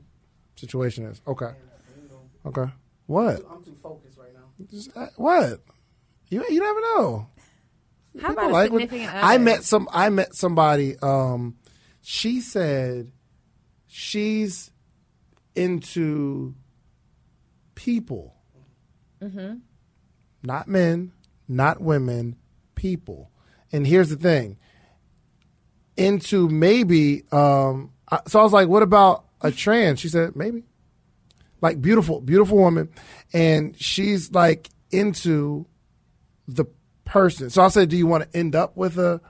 situation 0.57 1.05
is. 1.07 1.21
Okay. 1.27 1.47
I 1.47 1.49
am 1.49 1.55
single. 2.01 2.31
Okay. 2.47 2.73
What? 3.07 3.43
I'm 3.51 3.63
too 3.65 3.75
focused 3.83 4.17
right 4.19 4.33
now. 4.35 4.45
Just, 4.71 4.97
uh, 4.97 5.07
what? 5.17 5.61
You 6.29 6.45
you 6.49 6.61
never 6.61 6.81
know. 6.81 7.27
How 8.21 8.29
People 8.29 8.31
about 8.33 8.51
a 8.51 8.53
like 8.53 8.71
what- 8.73 8.81
significant 8.83 9.15
I 9.25 9.39
met 9.39 9.65
some. 9.65 9.89
I 9.93 10.09
met 10.11 10.35
somebody. 10.35 10.97
Um, 11.03 11.57
she 12.03 12.41
said 12.41 13.11
she's 13.89 14.71
into 15.57 16.55
people, 17.75 18.35
Mm-hmm. 19.21 19.57
not 20.43 20.69
men, 20.69 21.13
not 21.49 21.81
women, 21.81 22.37
people. 22.75 23.31
And 23.73 23.87
here's 23.87 24.09
the 24.09 24.17
thing: 24.17 24.57
into 25.97 26.49
maybe. 26.49 27.25
Um, 27.33 27.93
I- 28.11 28.21
so 28.27 28.41
I 28.41 28.43
was 28.43 28.53
like, 28.53 28.69
"What 28.69 28.83
about 28.83 29.25
a 29.41 29.51
trans?" 29.51 30.01
She 30.01 30.09
said, 30.09 30.37
"Maybe." 30.37 30.65
Like 31.61 31.81
beautiful, 31.83 32.21
beautiful 32.21 32.57
woman, 32.57 32.89
and 33.33 33.79
she's 33.81 34.33
like 34.33 34.71
into 34.91 35.67
the 36.49 36.65
person. 37.05 37.51
So 37.51 37.63
I 37.63 37.69
said, 37.69 37.91
"Do 37.91 37.97
you 37.97 38.07
want 38.07 38.25
to 38.31 38.37
end 38.39 38.55
up 38.57 38.77
with 38.77 38.99
a 38.99 39.21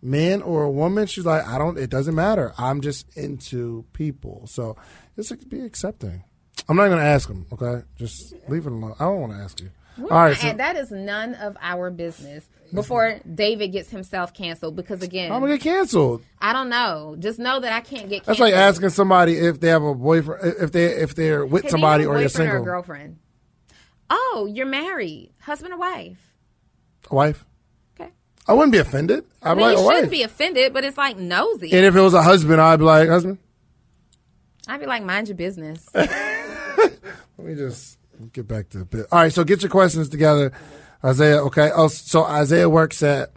man 0.00 0.40
or 0.42 0.62
a 0.62 0.70
woman?" 0.70 1.06
She's 1.06 1.26
like, 1.26 1.46
"I 1.46 1.58
don't. 1.58 1.78
It 1.78 1.90
doesn't 1.90 2.14
matter. 2.14 2.52
I'm 2.56 2.80
just 2.80 3.06
into 3.16 3.84
people." 3.92 4.46
So 4.46 4.76
just 5.14 5.48
be 5.50 5.60
accepting. 5.60 6.24
I'm 6.68 6.76
not 6.76 6.86
going 6.86 6.98
to 7.00 7.04
ask 7.04 7.28
him. 7.28 7.46
Okay, 7.52 7.84
just 7.96 8.34
leave 8.48 8.66
it 8.66 8.72
alone. 8.72 8.94
I 8.98 9.04
don't 9.04 9.20
want 9.20 9.32
to 9.34 9.38
ask 9.38 9.60
you. 9.60 9.70
All 10.04 10.08
right. 10.08 10.36
So 10.36 10.48
and 10.48 10.58
that 10.60 10.76
is 10.76 10.90
none 10.90 11.34
of 11.34 11.56
our 11.60 11.90
business. 11.90 12.48
Mm-hmm. 12.72 12.80
Before 12.80 13.20
David 13.34 13.68
gets 13.68 13.90
himself 13.90 14.32
canceled, 14.32 14.76
because 14.76 15.02
again, 15.02 15.30
I'm 15.30 15.40
gonna 15.40 15.58
get 15.58 15.62
canceled. 15.62 16.22
I 16.40 16.54
don't 16.54 16.70
know. 16.70 17.16
Just 17.18 17.38
know 17.38 17.60
that 17.60 17.70
I 17.70 17.80
can't 17.80 18.08
get. 18.08 18.24
Canceled. 18.24 18.26
That's 18.26 18.40
like 18.40 18.54
asking 18.54 18.88
somebody 18.88 19.36
if 19.36 19.60
they 19.60 19.68
have 19.68 19.82
a 19.82 19.94
boyfriend, 19.94 20.54
if 20.58 20.72
they 20.72 20.86
if 20.86 21.14
they're 21.14 21.44
with 21.44 21.68
somebody 21.68 22.06
or 22.06 22.18
you're 22.18 22.30
single. 22.30 22.56
or 22.56 22.60
a 22.60 22.64
girlfriend. 22.64 23.18
Oh, 24.08 24.48
you're 24.50 24.64
married, 24.66 25.32
husband 25.40 25.74
or 25.74 25.78
wife. 25.78 26.18
A 27.10 27.14
wife. 27.14 27.44
Okay. 28.00 28.10
I 28.48 28.54
wouldn't 28.54 28.72
be 28.72 28.78
offended. 28.78 29.24
I'd 29.42 29.50
I 29.50 29.54
be 29.54 29.58
mean, 29.58 29.66
like, 29.68 29.76
you 29.76 29.82
a 29.82 29.86
wife. 29.86 29.94
shouldn't 29.96 30.12
be 30.12 30.22
offended, 30.22 30.72
but 30.72 30.84
it's 30.84 30.96
like 30.96 31.18
nosy. 31.18 31.72
and 31.72 31.84
if 31.84 31.94
it 31.94 32.00
was 32.00 32.14
a 32.14 32.22
husband, 32.22 32.58
I'd 32.60 32.78
be 32.78 32.84
like, 32.86 33.08
husband. 33.08 33.38
I'd 34.66 34.80
be 34.80 34.86
like, 34.86 35.02
mind 35.02 35.28
your 35.28 35.36
business. 35.36 35.86
Let 35.94 36.90
me 37.38 37.54
just 37.54 37.98
get 38.32 38.46
back 38.46 38.68
to 38.70 38.78
the 38.78 38.84
bit. 38.84 39.06
All 39.12 39.18
right, 39.18 39.32
so 39.32 39.44
get 39.44 39.62
your 39.62 39.70
questions 39.70 40.08
together, 40.08 40.52
Isaiah. 41.04 41.42
Okay. 41.44 41.70
Oh, 41.74 41.88
so 41.88 42.24
Isaiah 42.24 42.68
works 42.68 43.02
at 43.02 43.32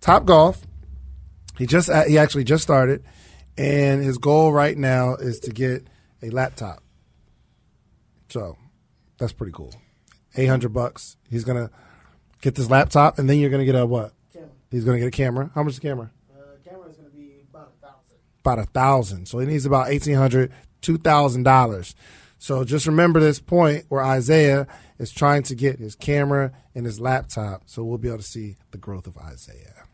Top 0.00 0.24
Golf. 0.24 0.66
He 1.56 1.66
just 1.66 1.90
he 2.06 2.18
actually 2.18 2.44
just 2.44 2.62
started, 2.62 3.02
and 3.56 4.02
his 4.02 4.18
goal 4.18 4.52
right 4.52 4.76
now 4.76 5.14
is 5.14 5.40
to 5.40 5.50
get 5.50 5.86
a 6.22 6.30
laptop. 6.30 6.82
So 8.28 8.56
that's 9.18 9.32
pretty 9.32 9.52
cool. 9.52 9.74
Eight 10.36 10.46
hundred 10.46 10.72
bucks. 10.72 11.16
He's 11.28 11.44
gonna 11.44 11.70
get 12.42 12.54
this 12.54 12.70
laptop, 12.70 13.18
and 13.18 13.28
then 13.28 13.38
you're 13.38 13.50
gonna 13.50 13.64
get 13.64 13.74
a 13.74 13.86
what? 13.86 14.12
Camera. 14.32 14.50
He's 14.70 14.84
gonna 14.84 14.98
get 14.98 15.08
a 15.08 15.10
camera. 15.10 15.50
How 15.54 15.62
much 15.62 15.72
is 15.72 15.80
the 15.80 15.88
camera? 15.88 16.10
Uh, 16.30 16.42
camera 16.64 16.88
is 16.90 16.96
going 16.96 17.10
to 17.10 17.16
be 17.16 17.42
about 17.50 17.72
a 17.76 17.86
thousand. 17.86 18.18
about 18.40 18.58
a 18.58 18.64
thousand. 18.66 19.26
So 19.26 19.38
he 19.38 19.46
needs 19.46 19.66
about 19.66 19.88
eighteen 19.88 20.14
hundred, 20.14 20.52
two 20.80 20.98
thousand 20.98 21.42
dollars. 21.42 21.94
So 22.38 22.62
just 22.62 22.86
remember 22.86 23.18
this 23.18 23.40
point 23.40 23.86
where 23.88 24.02
Isaiah 24.02 24.68
is 24.98 25.12
trying 25.12 25.42
to 25.44 25.54
get 25.54 25.78
his 25.78 25.94
camera 25.94 26.52
and 26.74 26.84
his 26.84 27.00
laptop, 27.00 27.62
so 27.66 27.84
we'll 27.84 27.98
be 27.98 28.08
able 28.08 28.18
to 28.18 28.24
see 28.24 28.56
the 28.72 28.78
growth 28.78 29.06
of 29.06 29.16
Isaiah. 29.18 29.84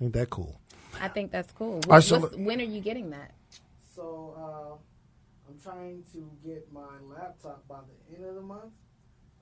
Ain't 0.00 0.12
that 0.14 0.30
cool? 0.30 0.60
I 1.00 1.08
think 1.08 1.30
that's 1.32 1.50
cool. 1.52 1.76
What, 1.76 1.86
right, 1.88 2.02
so 2.02 2.18
look- 2.18 2.34
when 2.36 2.60
are 2.60 2.64
you 2.64 2.80
getting 2.80 3.10
that? 3.10 3.32
So 3.94 4.34
uh, 4.36 4.74
I'm 5.48 5.58
trying 5.62 6.02
to 6.12 6.30
get 6.44 6.72
my 6.72 6.80
laptop 7.14 7.66
by 7.68 7.76
the 8.10 8.16
end 8.16 8.24
of 8.26 8.34
the 8.36 8.40
month. 8.40 8.72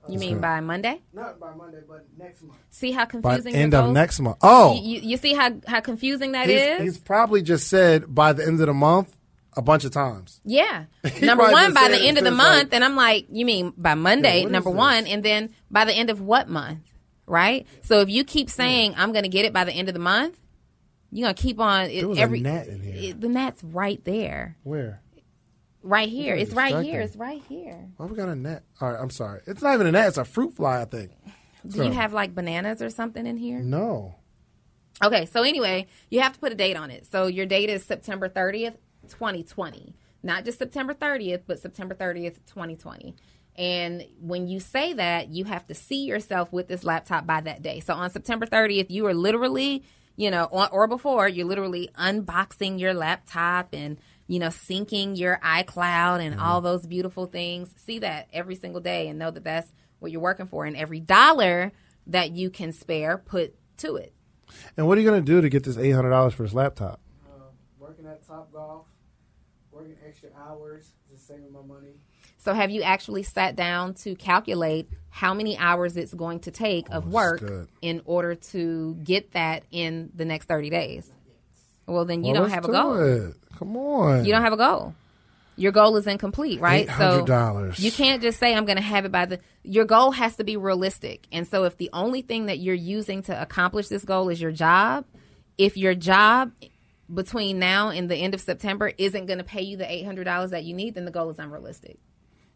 You 0.09 0.17
mean 0.17 0.39
by 0.39 0.59
Monday? 0.61 0.99
Not 1.13 1.39
by 1.39 1.53
Monday, 1.53 1.81
but 1.87 2.07
next 2.17 2.41
month. 2.41 2.57
See 2.71 2.89
how 2.91 3.05
confusing 3.05 3.51
the 3.53 3.59
your 3.59 3.63
end 3.63 3.73
of 3.75 3.83
goals- 3.85 3.93
next 3.93 4.19
month. 4.19 4.37
Oh, 4.41 4.73
You, 4.73 4.95
you, 4.95 5.09
you 5.11 5.17
see 5.17 5.35
how, 5.35 5.51
how 5.67 5.79
confusing 5.79 6.31
that 6.31 6.49
he's, 6.49 6.59
is? 6.59 6.81
he's 6.81 6.97
probably 6.97 7.43
just 7.43 7.67
said 7.67 8.13
by 8.13 8.33
the 8.33 8.43
end 8.43 8.59
of 8.61 8.65
the 8.65 8.73
month 8.73 9.15
a 9.55 9.61
bunch 9.61 9.83
of 9.85 9.91
times. 9.91 10.39
Yeah. 10.45 10.85
Number 11.21 11.43
one, 11.43 11.73
by 11.73 11.89
the 11.89 11.97
end 11.97 12.17
of 12.17 12.23
the 12.23 12.31
month, 12.31 12.65
like- 12.65 12.73
and 12.73 12.83
I'm 12.83 12.95
like, 12.95 13.27
you 13.31 13.45
mean 13.45 13.73
by 13.77 13.95
Monday, 13.95 14.43
is 14.43 14.51
number 14.51 14.69
one, 14.69 15.07
and 15.07 15.23
then 15.23 15.53
by 15.69 15.85
the 15.85 15.93
end 15.93 16.09
of 16.09 16.21
what 16.21 16.49
month, 16.49 16.79
right? 17.25 17.65
So 17.83 18.01
if 18.01 18.09
you 18.09 18.23
keep 18.23 18.47
hmm. 18.47 18.53
saying 18.53 18.93
I'm 18.97 19.11
going 19.11 19.23
to 19.23 19.29
get 19.29 19.45
it 19.45 19.53
by 19.53 19.63
the 19.63 19.73
end 19.73 19.87
of 19.87 19.93
the 19.93 19.99
month, 19.99 20.37
you're 21.11 21.25
going 21.25 21.35
to 21.35 21.41
keep 21.41 21.59
on. 21.59 21.85
It, 21.85 21.99
There 21.99 22.07
was 22.07 22.17
a 22.17 22.21
every, 22.21 22.39
gnat 22.39 22.67
in 22.67 22.81
here. 22.81 23.11
It, 23.11 23.21
the 23.21 23.29
gnat's 23.29 23.63
right 23.63 24.03
there, 24.05 24.57
Where? 24.63 25.01
right 25.83 26.09
here. 26.09 26.35
It's 26.35 26.53
right 26.53 26.83
here. 26.83 27.01
It's 27.01 27.15
right 27.15 27.41
here. 27.47 27.89
Why 27.97 28.05
we 28.05 28.15
got 28.15 28.29
a 28.29 28.35
net? 28.35 28.63
All 28.79 28.91
right, 28.91 28.99
I'm 28.99 29.09
sorry. 29.09 29.41
It's 29.45 29.61
not 29.61 29.73
even 29.73 29.87
a 29.87 29.91
net. 29.91 30.07
It's 30.09 30.17
a 30.17 30.25
fruit 30.25 30.55
fly, 30.55 30.81
I 30.81 30.85
think. 30.85 31.11
Do 31.67 31.83
you 31.83 31.91
have 31.91 32.13
like 32.13 32.33
bananas 32.33 32.81
or 32.81 32.89
something 32.89 33.27
in 33.27 33.37
here? 33.37 33.59
No. 33.59 34.15
Okay, 35.03 35.25
so 35.25 35.43
anyway, 35.43 35.87
you 36.09 36.21
have 36.21 36.33
to 36.33 36.39
put 36.39 36.51
a 36.51 36.55
date 36.55 36.77
on 36.77 36.91
it. 36.91 37.07
So 37.07 37.27
your 37.27 37.45
date 37.45 37.69
is 37.69 37.83
September 37.83 38.29
30th, 38.29 38.75
2020. 39.11 39.95
Not 40.23 40.45
just 40.45 40.59
September 40.59 40.93
30th, 40.93 41.43
but 41.47 41.59
September 41.59 41.95
30th, 41.95 42.37
2020. 42.47 43.15
And 43.55 44.05
when 44.19 44.47
you 44.47 44.59
say 44.59 44.93
that, 44.93 45.29
you 45.29 45.45
have 45.45 45.65
to 45.67 45.73
see 45.73 46.05
yourself 46.05 46.51
with 46.53 46.67
this 46.67 46.83
laptop 46.83 47.25
by 47.25 47.41
that 47.41 47.61
day. 47.61 47.79
So 47.79 47.93
on 47.93 48.09
September 48.09 48.45
30th, 48.45 48.89
you 48.89 49.05
are 49.07 49.13
literally, 49.13 49.83
you 50.15 50.31
know, 50.31 50.45
or, 50.45 50.69
or 50.69 50.87
before, 50.87 51.27
you're 51.27 51.47
literally 51.47 51.89
unboxing 51.97 52.79
your 52.79 52.93
laptop 52.93 53.69
and, 53.73 53.97
you 54.27 54.39
know, 54.39 54.47
syncing 54.47 55.17
your 55.17 55.39
iCloud 55.43 56.21
and 56.21 56.39
all 56.39 56.61
those 56.61 56.85
beautiful 56.85 57.25
things. 57.25 57.73
See 57.77 57.99
that 57.99 58.29
every 58.31 58.55
single 58.55 58.81
day 58.81 59.07
and 59.09 59.19
know 59.19 59.31
that 59.31 59.43
that's 59.43 59.71
what 59.99 60.11
you're 60.11 60.21
working 60.21 60.47
for. 60.47 60.65
And 60.65 60.77
every 60.77 60.99
dollar 60.99 61.71
that 62.07 62.31
you 62.31 62.49
can 62.49 62.71
spare, 62.71 63.17
put 63.17 63.55
to 63.77 63.95
it. 63.95 64.13
And 64.77 64.87
what 64.87 64.97
are 64.97 65.01
you 65.01 65.09
going 65.09 65.23
to 65.23 65.25
do 65.25 65.41
to 65.41 65.49
get 65.49 65.63
this 65.63 65.77
$800 65.77 66.33
for 66.33 66.43
this 66.43 66.53
laptop? 66.53 66.99
Uh, 67.25 67.51
working 67.79 68.05
at 68.05 68.25
Top 68.25 68.51
Golf, 68.51 68.85
working 69.81 69.95
extra 70.07 70.29
hours, 70.39 70.91
just 71.11 71.27
saving 71.27 71.51
my 71.51 71.61
money. 71.61 71.93
So 72.37 72.53
have 72.53 72.71
you 72.71 72.81
actually 72.81 73.23
sat 73.23 73.55
down 73.55 73.93
to 73.95 74.15
calculate 74.15 74.89
how 75.09 75.33
many 75.33 75.57
hours 75.57 75.97
it's 75.97 76.13
going 76.13 76.39
to 76.41 76.51
take 76.51 76.89
of 76.89 77.05
oh, 77.07 77.09
work 77.09 77.43
in 77.81 78.01
order 78.05 78.35
to 78.35 78.95
get 79.03 79.31
that 79.33 79.63
in 79.71 80.11
the 80.15 80.25
next 80.25 80.45
30 80.47 80.69
days? 80.69 81.09
Well, 81.85 82.05
then 82.05 82.23
you 82.23 82.33
Well, 82.33 82.43
don't 82.43 82.51
let's 82.51 82.55
have 82.55 82.63
a 82.65 82.67
do 82.67 82.73
goal. 82.73 83.27
it. 83.29 83.35
Come 83.57 83.77
on. 83.77 84.25
You 84.25 84.31
don't 84.31 84.41
have 84.41 84.53
a 84.53 84.57
goal. 84.57 84.95
Your 85.57 85.71
goal 85.71 85.97
is 85.97 86.07
incomplete, 86.07 86.59
right? 86.61 86.87
$800. 86.87 87.75
So 87.75 87.83
you 87.83 87.91
can't 87.91 88.21
just 88.21 88.39
say 88.39 88.55
I'm 88.55 88.65
going 88.65 88.77
to 88.77 88.81
have 88.83 89.05
it 89.05 89.11
by 89.11 89.25
the 89.25 89.39
your 89.63 89.85
goal 89.85 90.11
has 90.11 90.37
to 90.37 90.43
be 90.43 90.57
realistic. 90.57 91.27
And 91.31 91.47
so 91.47 91.65
if 91.65 91.77
the 91.77 91.89
only 91.93 92.21
thing 92.21 92.45
that 92.47 92.59
you're 92.59 92.73
using 92.73 93.21
to 93.23 93.39
accomplish 93.39 93.87
this 93.89 94.03
goal 94.03 94.29
is 94.29 94.41
your 94.41 94.51
job, 94.51 95.05
if 95.57 95.77
your 95.77 95.93
job 95.93 96.51
between 97.13 97.59
now 97.59 97.89
and 97.89 98.09
the 98.09 98.15
end 98.15 98.33
of 98.33 98.41
September 98.41 98.91
isn't 98.97 99.25
going 99.25 99.39
to 99.39 99.43
pay 99.43 99.61
you 99.61 99.77
the 99.77 99.85
$800 99.85 100.49
that 100.51 100.63
you 100.63 100.73
need, 100.73 100.95
then 100.95 101.05
the 101.05 101.11
goal 101.11 101.29
is 101.29 101.39
unrealistic. 101.39 101.97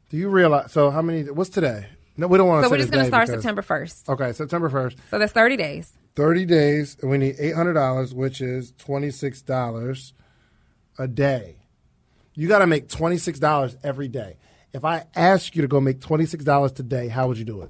Do 0.10 0.18
you 0.18 0.30
realize? 0.30 0.72
So 0.72 0.92
how 0.92 1.02
many? 1.02 1.24
What's 1.30 1.50
today? 1.50 1.88
No, 2.18 2.28
we 2.28 2.38
don't 2.38 2.48
want 2.48 2.64
to. 2.64 2.68
So 2.68 2.72
we're 2.72 2.78
just 2.78 2.92
going 2.92 3.04
to 3.04 3.10
start 3.10 3.28
September 3.28 3.62
1st. 3.62 4.10
Okay, 4.10 4.32
September 4.32 4.70
first. 4.70 4.98
So 5.10 5.20
that's 5.20 5.34
30 5.34 5.58
days. 5.58 5.94
Thirty 6.16 6.46
days, 6.46 6.96
and 7.02 7.12
we 7.12 7.18
need 7.18 7.36
eight 7.40 7.56
hundred 7.56 7.74
dollars, 7.74 8.14
which 8.14 8.40
is 8.40 8.72
twenty 8.78 9.12
six 9.12 9.42
dollars 9.42 10.14
a 10.98 11.10
day. 11.10 11.58
You 12.36 12.48
got 12.48 12.60
to 12.60 12.68
make 12.68 12.88
twenty 12.88 13.18
six 13.18 13.38
dollars 13.38 13.76
every 13.84 14.08
day. 14.08 14.38
If 14.72 14.86
I 14.86 15.08
ask 15.14 15.58
you 15.58 15.62
to 15.62 15.68
go 15.68 15.82
make 15.82 16.00
twenty 16.00 16.26
six 16.26 16.46
dollars 16.46 16.72
today, 16.72 17.10
how 17.10 17.28
would 17.28 17.38
you 17.38 17.44
do 17.44 17.64
it? 17.64 17.70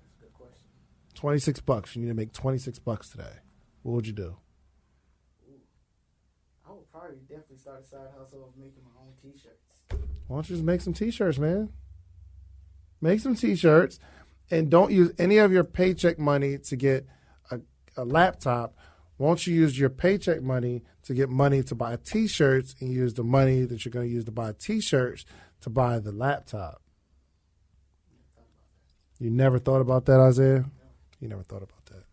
That's 0.00 0.16
a 0.18 0.22
good 0.22 0.34
question. 0.34 0.66
Twenty 1.14 1.38
six 1.38 1.60
bucks. 1.60 1.94
You 1.94 2.02
need 2.02 2.08
to 2.08 2.14
make 2.14 2.32
twenty 2.32 2.58
six 2.58 2.80
bucks 2.80 3.10
today. 3.10 3.34
What 3.82 3.92
would 3.92 4.06
you 4.08 4.12
do? 4.12 4.36
I 7.04 7.08
would 7.08 7.28
probably 7.28 7.36
definitely 7.36 7.58
start 7.58 7.80
a 7.82 7.84
side 7.84 8.08
hustle 8.18 8.44
of 8.44 8.56
making 8.56 8.82
my 8.82 9.02
own 9.02 9.12
T-shirts. 9.20 9.82
Why 10.26 10.36
don't 10.36 10.48
you 10.48 10.56
just 10.56 10.64
make 10.64 10.80
some 10.80 10.94
t-shirts, 10.94 11.38
man? 11.38 11.70
Make 13.00 13.20
some 13.20 13.34
t-shirts 13.34 13.98
and 14.50 14.70
don't 14.70 14.90
use 14.90 15.12
any 15.18 15.36
of 15.38 15.52
your 15.52 15.64
paycheck 15.64 16.18
money 16.18 16.56
to 16.58 16.76
get 16.76 17.06
a, 17.50 17.60
a 17.96 18.04
laptop. 18.04 18.74
Won't 19.18 19.46
you 19.46 19.54
use 19.54 19.78
your 19.78 19.90
paycheck 19.90 20.42
money 20.42 20.82
to 21.02 21.14
get 21.14 21.28
money 21.28 21.62
to 21.64 21.74
buy 21.74 21.96
t-shirts 21.96 22.74
and 22.80 22.90
use 22.90 23.14
the 23.14 23.22
money 23.22 23.64
that 23.64 23.84
you're 23.84 23.92
going 23.92 24.08
to 24.08 24.12
use 24.12 24.24
to 24.24 24.32
buy 24.32 24.54
t-shirts 24.58 25.26
to 25.60 25.70
buy 25.70 25.98
the 25.98 26.12
laptop? 26.12 26.80
You 29.18 29.30
never 29.30 29.58
thought 29.58 29.80
about 29.80 30.06
that, 30.06 30.20
Isaiah? 30.20 30.64
You 31.20 31.28
never 31.28 31.42
thought 31.42 31.62
about 31.62 31.84
that. 31.86 32.04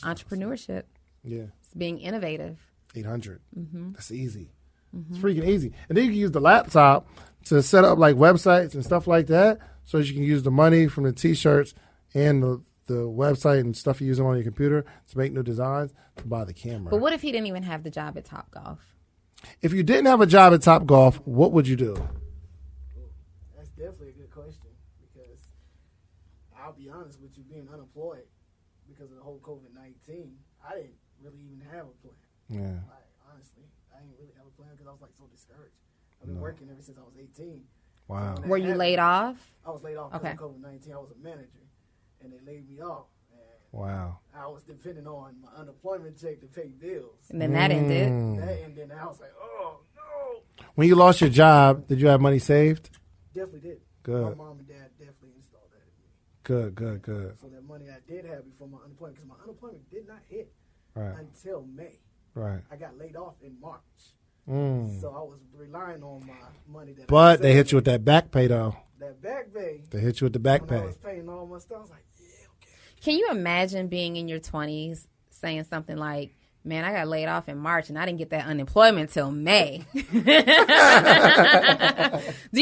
Entrepreneurship. 0.00 0.84
Yeah. 1.24 1.46
It's 1.62 1.74
being 1.74 1.98
innovative. 1.98 2.58
800. 2.94 3.40
Mm-hmm. 3.58 3.92
That's 3.92 4.10
easy. 4.10 4.50
It's 5.10 5.18
freaking 5.18 5.46
easy. 5.48 5.72
And 5.88 5.98
then 5.98 6.04
you 6.04 6.10
can 6.12 6.20
use 6.20 6.30
the 6.30 6.40
laptop 6.40 7.08
to 7.46 7.62
set 7.62 7.84
up 7.84 7.98
like 7.98 8.14
websites 8.14 8.74
and 8.74 8.84
stuff 8.84 9.08
like 9.08 9.26
that 9.26 9.58
so 9.84 9.98
you 9.98 10.14
can 10.14 10.22
use 10.22 10.44
the 10.44 10.52
money 10.52 10.86
from 10.86 11.02
the 11.04 11.12
t-shirts 11.12 11.74
and 12.14 12.42
the, 12.42 12.62
the 12.86 12.94
website 12.94 13.60
and 13.60 13.76
stuff 13.76 14.00
you 14.00 14.06
use 14.06 14.20
on 14.20 14.34
your 14.36 14.44
computer 14.44 14.84
to 15.10 15.18
make 15.18 15.32
new 15.32 15.42
designs 15.42 15.92
to 16.16 16.24
buy 16.26 16.44
the 16.44 16.54
camera. 16.54 16.90
But 16.90 17.00
what 17.00 17.12
if 17.12 17.22
he 17.22 17.32
didn't 17.32 17.48
even 17.48 17.64
have 17.64 17.82
the 17.82 17.90
job 17.90 18.16
at 18.16 18.24
Top 18.24 18.52
Golf? 18.52 18.94
if 19.60 19.72
you 19.72 19.82
didn't 19.82 20.06
have 20.06 20.20
a 20.20 20.26
job 20.26 20.52
at 20.54 20.62
Top 20.62 20.86
Golf, 20.86 21.20
what 21.24 21.52
would 21.52 21.66
you 21.68 21.76
do? 21.76 21.94
That's 23.56 23.68
definitely 23.70 24.10
a 24.10 24.12
good 24.12 24.30
question 24.30 24.70
because 25.00 25.48
I'll 26.58 26.72
be 26.72 26.88
honest 26.88 27.20
with 27.20 27.36
you, 27.36 27.44
being 27.44 27.68
unemployed 27.72 28.24
because 28.86 29.10
of 29.10 29.16
the 29.16 29.22
whole 29.22 29.40
COVID 29.42 29.74
nineteen, 29.74 30.36
I 30.66 30.74
didn't 30.74 30.94
really 31.22 31.40
even 31.44 31.60
have 31.72 31.86
a 31.86 32.03
plan. 32.03 32.03
Yeah. 32.48 32.60
Like 32.90 33.08
honestly, 33.30 33.64
I 33.94 34.00
didn't 34.00 34.16
really 34.18 34.34
have 34.36 34.46
a 34.46 34.54
plan 34.56 34.70
because 34.72 34.86
I 34.86 34.92
was 34.92 35.00
like 35.00 35.14
so 35.16 35.24
discouraged. 35.32 35.76
I've 36.20 36.28
been 36.28 36.40
working 36.40 36.68
ever 36.70 36.82
since 36.82 36.98
I 36.98 37.02
was 37.02 37.14
eighteen. 37.20 37.64
Wow. 38.08 38.34
Were 38.46 38.58
you 38.58 38.74
laid 38.74 38.98
off? 38.98 39.36
I 39.66 39.70
was 39.70 39.82
laid 39.82 39.96
off 39.96 40.12
because 40.12 40.24
Okay. 40.24 40.32
of 40.32 40.38
COVID 40.38 40.60
nineteen. 40.60 40.92
I 40.92 40.98
was 40.98 41.10
a 41.10 41.22
manager, 41.22 41.64
and 42.22 42.32
they 42.32 42.40
laid 42.44 42.68
me 42.68 42.80
off. 42.80 43.06
Wow. 43.72 44.18
I 44.32 44.46
was 44.46 44.62
depending 44.62 45.06
on 45.08 45.34
my 45.42 45.48
unemployment 45.60 46.16
check 46.20 46.40
to 46.42 46.46
pay 46.46 46.68
bills. 46.68 47.26
And 47.30 47.40
then 47.42 47.52
that 47.54 47.72
ended. 47.72 48.08
Mm. 48.12 48.36
That, 48.38 48.60
and 48.62 48.76
then 48.76 48.92
I 48.92 49.04
was 49.04 49.18
like, 49.18 49.32
oh 49.36 49.80
no, 49.96 50.42
When 50.76 50.86
you 50.86 50.94
lost 50.94 51.20
your 51.20 51.28
job, 51.30 51.88
did 51.88 52.00
you 52.00 52.06
have 52.06 52.20
money 52.20 52.38
saved? 52.38 52.90
definitely 53.34 53.68
did. 53.70 53.80
Good. 54.04 54.22
My 54.22 54.44
mom 54.44 54.58
and 54.60 54.68
dad 54.68 54.90
definitely 54.96 55.32
installed 55.36 55.70
that 55.72 55.82
in 55.82 55.90
me. 55.98 56.08
Good, 56.44 56.74
good, 56.76 57.02
good. 57.02 57.36
So 57.40 57.48
that 57.48 57.66
money 57.66 57.86
I 57.90 57.98
did 58.08 58.24
have 58.26 58.44
before 58.44 58.68
my 58.68 58.78
unemployment, 58.84 59.16
because 59.16 59.28
my 59.28 59.42
unemployment 59.42 59.90
did 59.90 60.06
not 60.06 60.20
hit 60.28 60.52
Right, 60.94 61.16
until 61.18 61.62
May. 61.74 61.98
Right. 62.34 62.60
I 62.70 62.76
got 62.76 62.98
laid 62.98 63.16
off 63.16 63.34
in 63.42 63.56
March. 63.60 63.80
Mm. 64.48 65.00
So 65.00 65.08
I 65.08 65.20
was 65.20 65.38
relying 65.56 66.02
on 66.02 66.26
my 66.26 66.34
money 66.80 66.92
that. 66.92 67.02
I 67.02 67.06
But 67.06 67.40
they 67.42 67.52
hit 67.54 67.72
you 67.72 67.76
with 67.76 67.86
that 67.86 68.04
back 68.04 68.30
pay 68.30 68.46
though. 68.46 68.76
that 69.00 69.22
back 69.22 69.52
pay. 69.54 69.82
They 69.90 70.00
hit 70.00 70.20
you 70.20 70.26
with 70.26 70.32
the 70.34 70.38
back 70.38 70.68
When 70.68 70.78
I 70.78 70.80
pay. 70.82 70.86
was 70.86 70.96
paying 70.98 71.28
all 71.28 71.46
my 71.46 71.58
stuff, 71.58 71.78
I 71.78 71.80
was 71.80 71.90
like, 71.90 72.04
yeah, 72.20 72.26
okay. 72.62 72.70
Can 73.02 73.14
you 73.18 73.28
imagine 73.30 73.88
being 73.88 74.16
in 74.16 74.28
your 74.28 74.40
20s 74.40 75.06
saying 75.30 75.64
something 75.64 75.96
like, 75.96 76.34
Man, 76.66 76.82
I 76.82 76.92
got 76.92 77.08
laid 77.08 77.26
off 77.26 77.50
in 77.50 77.58
March 77.58 77.90
and 77.90 77.98
I 77.98 78.06
didn't 78.06 78.16
get 78.20 78.30
that 78.30 78.46
unemployment 78.46 79.10
till 79.10 79.30
May. 79.30 79.84
Do 79.92 80.00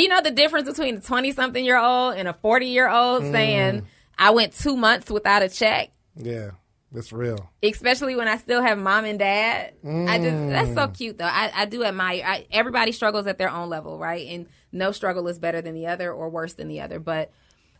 you 0.00 0.08
know 0.08 0.20
the 0.20 0.32
difference 0.34 0.68
between 0.68 0.96
a 0.96 1.00
20 1.00 1.30
something 1.32 1.64
year 1.64 1.78
old 1.78 2.16
and 2.16 2.26
a 2.26 2.32
40 2.32 2.66
year 2.66 2.88
old 2.88 3.22
saying, 3.22 3.86
I 4.18 4.30
went 4.30 4.54
two 4.54 4.76
months 4.76 5.08
without 5.08 5.42
a 5.42 5.48
check, 5.48 5.90
Yeah, 6.16 6.50
that's 6.93 7.12
real. 7.12 7.51
especially 7.62 8.14
when 8.16 8.28
I 8.28 8.36
still 8.36 8.62
have 8.62 8.78
mom 8.78 9.05
and 9.05 9.19
dad. 9.19 9.74
I 9.85 10.19
just 10.19 10.48
that's 10.48 10.74
so 10.74 10.89
Mm. 10.89 10.94
cute 10.94 11.19
though. 11.19 11.24
I, 11.24 11.51
I 11.55 11.64
do 11.64 11.85
admire. 11.85 12.23
I, 12.24 12.47
everybody 12.51 12.93
struggles 12.93 13.27
at 13.27 13.39
their 13.39 13.51
own 13.51 13.69
level, 13.69 13.98
right? 13.98 14.27
And 14.28 14.47
no 14.73 14.93
struggle 14.93 15.27
is 15.28 15.39
better 15.39 15.60
than 15.62 15.74
the 15.74 15.86
other 15.86 16.12
or 16.12 16.28
worse 16.28 16.55
than 16.55 16.69
the 16.69 16.81
other. 16.81 16.98
But 17.01 17.31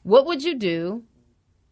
what 0.03 0.27
would 0.27 0.43
you 0.43 0.55
do 0.55 1.05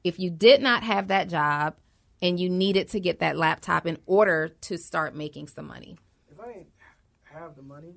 if 0.04 0.18
you 0.18 0.30
did 0.30 0.60
not 0.62 0.82
have 0.82 1.08
that 1.08 1.28
job 1.28 1.76
and 2.22 2.38
you 2.38 2.48
needed 2.50 2.88
to 2.90 3.00
get 3.00 3.18
that 3.20 3.36
laptop 3.36 3.86
in 3.86 3.98
order 4.06 4.48
to 4.62 4.76
start 4.76 5.14
making 5.14 5.48
some 5.48 5.66
money? 5.66 5.96
If 6.30 6.38
I 6.40 6.46
didn't 6.52 6.66
have 7.24 7.56
the 7.56 7.62
money, 7.62 7.94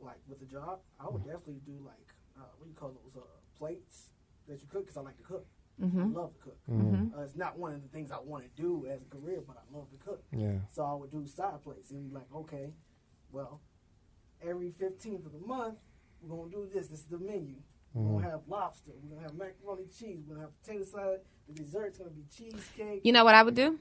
like 0.00 0.18
with 0.28 0.40
the 0.40 0.46
job, 0.46 0.80
I 1.00 1.08
would 1.10 1.24
definitely 1.24 1.60
do 1.66 1.78
like 1.84 1.94
uh, 2.38 2.42
what 2.58 2.64
do 2.64 2.70
you 2.70 2.76
call 2.76 2.90
those 3.04 3.16
uh, 3.16 3.20
plates 3.58 4.10
that 4.48 4.60
you 4.60 4.66
cook 4.68 4.84
because 4.86 4.96
I 4.96 5.00
like 5.00 5.16
to 5.18 5.22
cook. 5.22 5.46
Mm-hmm. 5.82 6.00
I 6.00 6.20
love 6.20 6.32
to 6.34 6.40
cook. 6.40 6.58
Mm-hmm. 6.70 7.18
Uh, 7.18 7.22
it's 7.22 7.36
not 7.36 7.58
one 7.58 7.74
of 7.74 7.82
the 7.82 7.88
things 7.88 8.10
I 8.10 8.18
want 8.18 8.44
to 8.44 8.62
do 8.62 8.86
as 8.90 9.00
a 9.02 9.16
career, 9.16 9.42
but 9.46 9.56
I 9.56 9.76
love 9.76 9.90
to 9.90 9.96
cook. 9.96 10.22
Yeah. 10.32 10.58
So 10.72 10.84
I 10.84 10.94
would 10.94 11.10
do 11.10 11.26
side 11.26 11.62
plates 11.62 11.90
and 11.90 12.08
be 12.08 12.14
like, 12.14 12.26
okay, 12.34 12.70
well, 13.30 13.60
every 14.46 14.72
15th 14.80 15.26
of 15.26 15.32
the 15.32 15.46
month, 15.46 15.76
we're 16.22 16.36
going 16.36 16.50
to 16.50 16.56
do 16.56 16.68
this. 16.72 16.88
This 16.88 17.00
is 17.00 17.06
the 17.06 17.18
menu. 17.18 17.56
We're 17.92 18.02
going 18.02 18.22
to 18.22 18.28
mm-hmm. 18.28 18.30
have 18.30 18.48
lobster. 18.48 18.92
We're 19.02 19.16
going 19.16 19.22
to 19.22 19.28
have 19.28 19.38
macaroni 19.38 19.84
cheese. 19.98 20.22
We're 20.26 20.36
going 20.36 20.46
to 20.46 20.52
have 20.52 20.62
potato 20.62 20.84
salad. 20.84 21.20
The 21.48 21.54
dessert's 21.54 21.98
going 21.98 22.10
to 22.10 22.16
be 22.16 22.24
cheesecake. 22.34 23.00
You 23.04 23.12
know 23.12 23.24
what 23.24 23.34
I 23.34 23.42
would 23.42 23.54
do? 23.54 23.78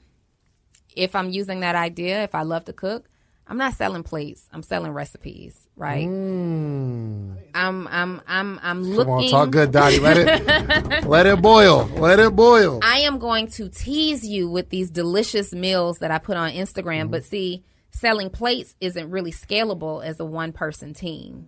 If 0.96 1.16
I'm 1.16 1.30
using 1.30 1.62
that 1.62 1.76
idea, 1.76 2.24
if 2.24 2.36
I 2.36 2.44
love 2.44 2.66
to 2.66 2.74
cook, 2.74 3.10
I'm 3.48 3.58
not 3.58 3.76
selling 3.76 4.04
plates. 4.04 4.48
I'm 4.52 4.64
selling 4.64 4.92
recipes, 4.92 5.70
right? 5.76 6.08
Mm. 6.08 7.38
I'm 7.54 7.88
I'm 7.88 8.22
I'm 8.28 8.60
I'm 8.64 8.84
Come 8.84 8.94
looking 8.96 9.14
on, 9.14 9.30
talk 9.30 9.52
good, 9.52 9.72
Dottie. 9.72 10.00
Let 10.00 10.18
it 10.18 11.06
let 11.06 11.28
it 11.28 11.42
boil. 11.42 11.86
Let 11.98 12.20
it 12.20 12.36
boil. 12.36 12.80
I 12.84 13.00
am 13.00 13.20
going 13.20 13.48
to 13.52 13.70
tease 13.70 14.26
you 14.26 14.50
with 14.50 14.70
these 14.70 14.90
delicious 14.90 15.54
meals 15.54 16.00
that 16.00 16.10
I 16.10 16.18
put 16.18 16.38
on 16.38 16.52
Instagram, 16.52 17.12
but 17.12 17.24
see, 17.24 17.64
selling 17.92 18.32
plates 18.32 18.76
isn't 18.82 19.12
really 19.12 19.32
scalable 19.32 20.04
as 20.04 20.20
a 20.20 20.26
one 20.26 20.52
person 20.52 20.94
team. 20.94 21.48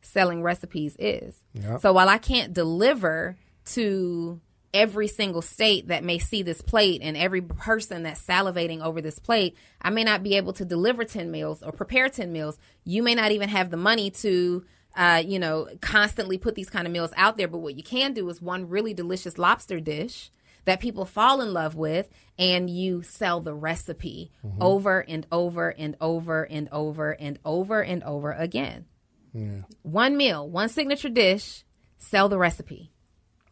Selling 0.00 0.42
recipes 0.42 0.96
is. 0.98 1.42
Yep. 1.54 1.80
So 1.80 1.92
while 1.92 2.08
I 2.08 2.18
can't 2.18 2.52
deliver 2.52 3.36
to 3.66 4.40
every 4.74 5.08
single 5.08 5.42
state 5.42 5.88
that 5.88 6.04
may 6.04 6.18
see 6.18 6.42
this 6.42 6.62
plate 6.62 7.00
and 7.02 7.16
every 7.16 7.42
person 7.42 8.04
that's 8.04 8.22
salivating 8.22 8.82
over 8.82 9.00
this 9.00 9.18
plate, 9.18 9.56
I 9.80 9.90
may 9.90 10.04
not 10.04 10.22
be 10.22 10.36
able 10.36 10.52
to 10.54 10.64
deliver 10.64 11.04
10 11.04 11.30
meals 11.30 11.62
or 11.62 11.72
prepare 11.72 12.08
10 12.08 12.32
meals. 12.32 12.58
You 12.84 13.02
may 13.02 13.14
not 13.14 13.32
even 13.32 13.48
have 13.48 13.70
the 13.70 13.76
money 13.76 14.10
to 14.10 14.64
uh, 14.94 15.22
you 15.24 15.38
know, 15.38 15.68
constantly 15.80 16.36
put 16.36 16.54
these 16.54 16.68
kind 16.68 16.86
of 16.86 16.92
meals 16.92 17.12
out 17.16 17.36
there. 17.38 17.48
But 17.48 17.58
what 17.58 17.76
you 17.76 17.82
can 17.82 18.12
do 18.12 18.28
is 18.28 18.42
one 18.42 18.68
really 18.68 18.92
delicious 18.92 19.38
lobster 19.38 19.80
dish 19.80 20.30
that 20.64 20.80
people 20.80 21.04
fall 21.04 21.40
in 21.40 21.52
love 21.52 21.74
with, 21.74 22.08
and 22.38 22.70
you 22.70 23.02
sell 23.02 23.40
the 23.40 23.54
recipe 23.54 24.30
over 24.60 25.00
and 25.00 25.26
over 25.32 25.70
and 25.70 25.96
over 26.00 26.42
and 26.42 26.68
over 26.70 27.12
and 27.12 27.38
over 27.44 27.80
and 27.82 28.02
over 28.04 28.32
again. 28.32 28.84
One 29.82 30.16
meal, 30.16 30.48
one 30.48 30.68
signature 30.68 31.08
dish, 31.08 31.64
sell 31.98 32.28
the 32.28 32.38
recipe, 32.38 32.92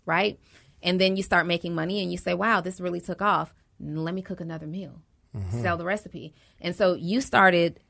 right? 0.04 0.38
And 0.82 1.00
then 1.00 1.16
you 1.16 1.22
start 1.22 1.46
making 1.46 1.74
money 1.74 2.02
and 2.02 2.10
you 2.10 2.18
say, 2.18 2.34
wow, 2.34 2.60
this 2.60 2.80
really 2.80 3.00
took 3.00 3.20
off. 3.20 3.54
Let 3.78 4.14
me 4.14 4.22
cook 4.22 4.40
another 4.40 4.66
meal, 4.66 5.02
mm-hmm. 5.36 5.62
sell 5.62 5.76
the 5.76 5.84
recipe. 5.84 6.34
And 6.60 6.74
so 6.74 6.94
you 6.94 7.20
started 7.20 7.80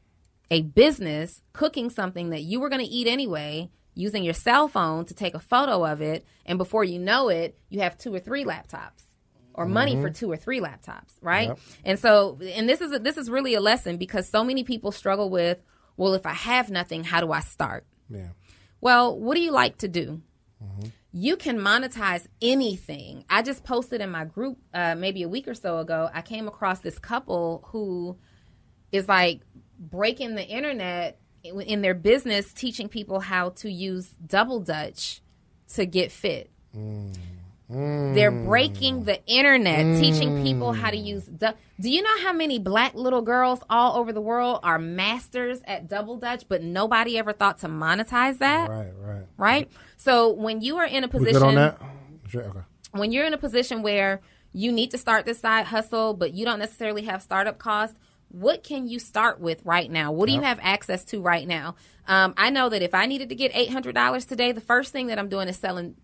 a 0.51 0.63
business 0.63 1.43
cooking 1.53 1.91
something 1.91 2.31
that 2.31 2.43
you 2.43 2.61
were 2.61 2.69
going 2.69 2.85
to 2.85 2.91
eat 2.91 3.07
anyway 3.07 3.71
using 3.95 4.25
your 4.25 4.35
cell 4.35 4.69
phone 4.69 5.05
to 5.05 5.15
take 5.15 5.35
a 5.35 5.41
photo 5.41 5.85
of 5.85 6.01
it 6.01 6.25
and 6.47 6.59
before 6.59 6.83
you 6.85 6.99
know 6.99 7.29
it 7.29 7.59
you 7.69 7.81
have 7.81 7.97
two 7.99 8.13
or 8.15 8.19
three 8.19 8.45
laptops 8.45 9.05
or 9.55 9.67
money 9.67 9.95
for 9.95 10.09
mm-hmm. 10.09 10.15
two 10.15 10.31
or 10.31 10.37
three 10.37 10.61
laptops 10.61 11.13
right 11.21 11.51
and 11.85 11.99
so 11.99 12.39
and 12.55 12.69
this 12.69 12.81
is 12.81 12.93
a, 12.93 12.99
this 12.99 13.17
is 13.17 13.29
really 13.29 13.55
a 13.55 13.61
lesson 13.61 13.97
because 13.97 14.29
so 14.29 14.43
many 14.43 14.65
people 14.65 14.91
struggle 14.91 15.29
with 15.29 15.59
well 15.97 16.15
if 16.15 16.25
i 16.25 16.33
have 16.33 16.71
nothing 16.71 17.05
how 17.05 17.21
do 17.21 17.31
i 17.31 17.41
start 17.41 17.85
Yeah. 18.09 18.29
well, 18.81 19.19
what 19.19 19.35
do 19.35 19.41
you 19.41 19.53
like 19.53 19.79
to 19.79 19.89
do? 19.89 20.21
Mm-hmm. 20.63 20.89
You 21.13 21.37
can 21.37 21.59
monetize 21.59 22.27
anything. 22.41 23.25
I 23.29 23.43
just 23.43 23.65
posted 23.65 24.01
in 24.01 24.11
my 24.11 24.25
group 24.25 24.59
uh, 24.73 24.95
maybe 24.95 25.23
a 25.23 25.29
week 25.29 25.49
or 25.49 25.55
so 25.55 25.79
ago. 25.79 26.09
I 26.13 26.23
came 26.23 26.47
across 26.47 26.81
this 26.81 26.99
couple 26.99 27.65
who 27.69 28.17
is 28.93 29.09
like 29.09 29.41
breaking 29.79 30.35
the 30.37 30.47
internet 30.47 31.19
in 31.43 31.83
their 31.83 31.95
business, 31.95 32.53
teaching 32.53 32.89
people 32.89 33.21
how 33.21 33.51
to 33.51 33.71
use 33.71 34.11
double 34.25 34.61
dutch 34.61 35.21
to 35.75 35.87
get 35.87 36.13
fit. 36.13 36.51
They're 37.71 38.31
breaking 38.33 39.05
the 39.05 39.25
internet, 39.27 40.01
teaching 40.01 40.43
people 40.43 40.73
how 40.73 40.91
to 40.91 40.97
use. 40.97 41.25
Du- 41.25 41.55
Do 41.81 41.89
you 41.91 42.03
know 42.03 42.19
how 42.23 42.33
many 42.33 42.59
black 42.59 42.95
little 42.95 43.23
girls 43.23 43.61
all 43.71 43.97
over 43.97 44.13
the 44.13 44.21
world 44.21 44.61
are 44.65 44.79
masters 44.79 45.61
at 45.67 45.89
double 45.89 46.17
dutch, 46.17 46.45
but 46.49 46.63
nobody 46.63 47.17
ever 47.17 47.33
thought 47.33 47.59
to 47.59 47.69
monetize 47.69 48.39
that? 48.39 48.69
Right, 48.69 48.91
right. 48.99 49.27
right? 49.37 49.71
So 49.97 50.33
when 50.33 50.61
you 50.63 50.79
are 50.79 50.87
in 50.87 51.05
a 51.05 51.09
position? 51.09 51.75
Sure, 52.29 52.43
Okay. 52.43 52.61
when 52.93 53.13
you're 53.13 53.25
in 53.27 53.35
a 53.35 53.39
position 53.39 53.83
where 53.83 54.21
you 54.53 54.73
need 54.73 54.91
to 54.91 54.99
start 54.99 55.25
this 55.25 55.39
side 55.39 55.67
hustle, 55.67 56.13
but 56.15 56.35
you 56.35 56.45
don't 56.45 56.59
necessarily 56.59 57.03
have 57.03 57.23
startup 57.23 57.59
costs, 57.59 57.97
what 58.29 58.63
can 58.65 58.89
you 58.89 58.99
start 58.99 59.41
with 59.41 59.61
right 59.65 59.91
now? 59.91 60.11
What 60.13 60.27
do 60.27 60.33
you 60.33 60.41
have 60.41 60.59
access 60.63 61.05
to 61.07 61.21
right 61.21 61.47
now? 61.47 61.75
Um, 62.09 62.35
I 62.37 62.51
know 62.51 62.69
that 62.69 62.83
if 62.83 62.95
I 62.95 63.07
needed 63.07 63.29
to 63.29 63.35
get 63.37 63.53
eight 63.55 63.71
hundred 63.71 63.95
dollars 63.95 64.25
today, 64.25 64.51
the 64.53 64.61
first 64.61 64.93
thing 64.93 65.07
that 65.09 65.19
I'm 65.19 65.29
doing 65.29 65.49
is 65.49 65.57
selling 65.57 65.97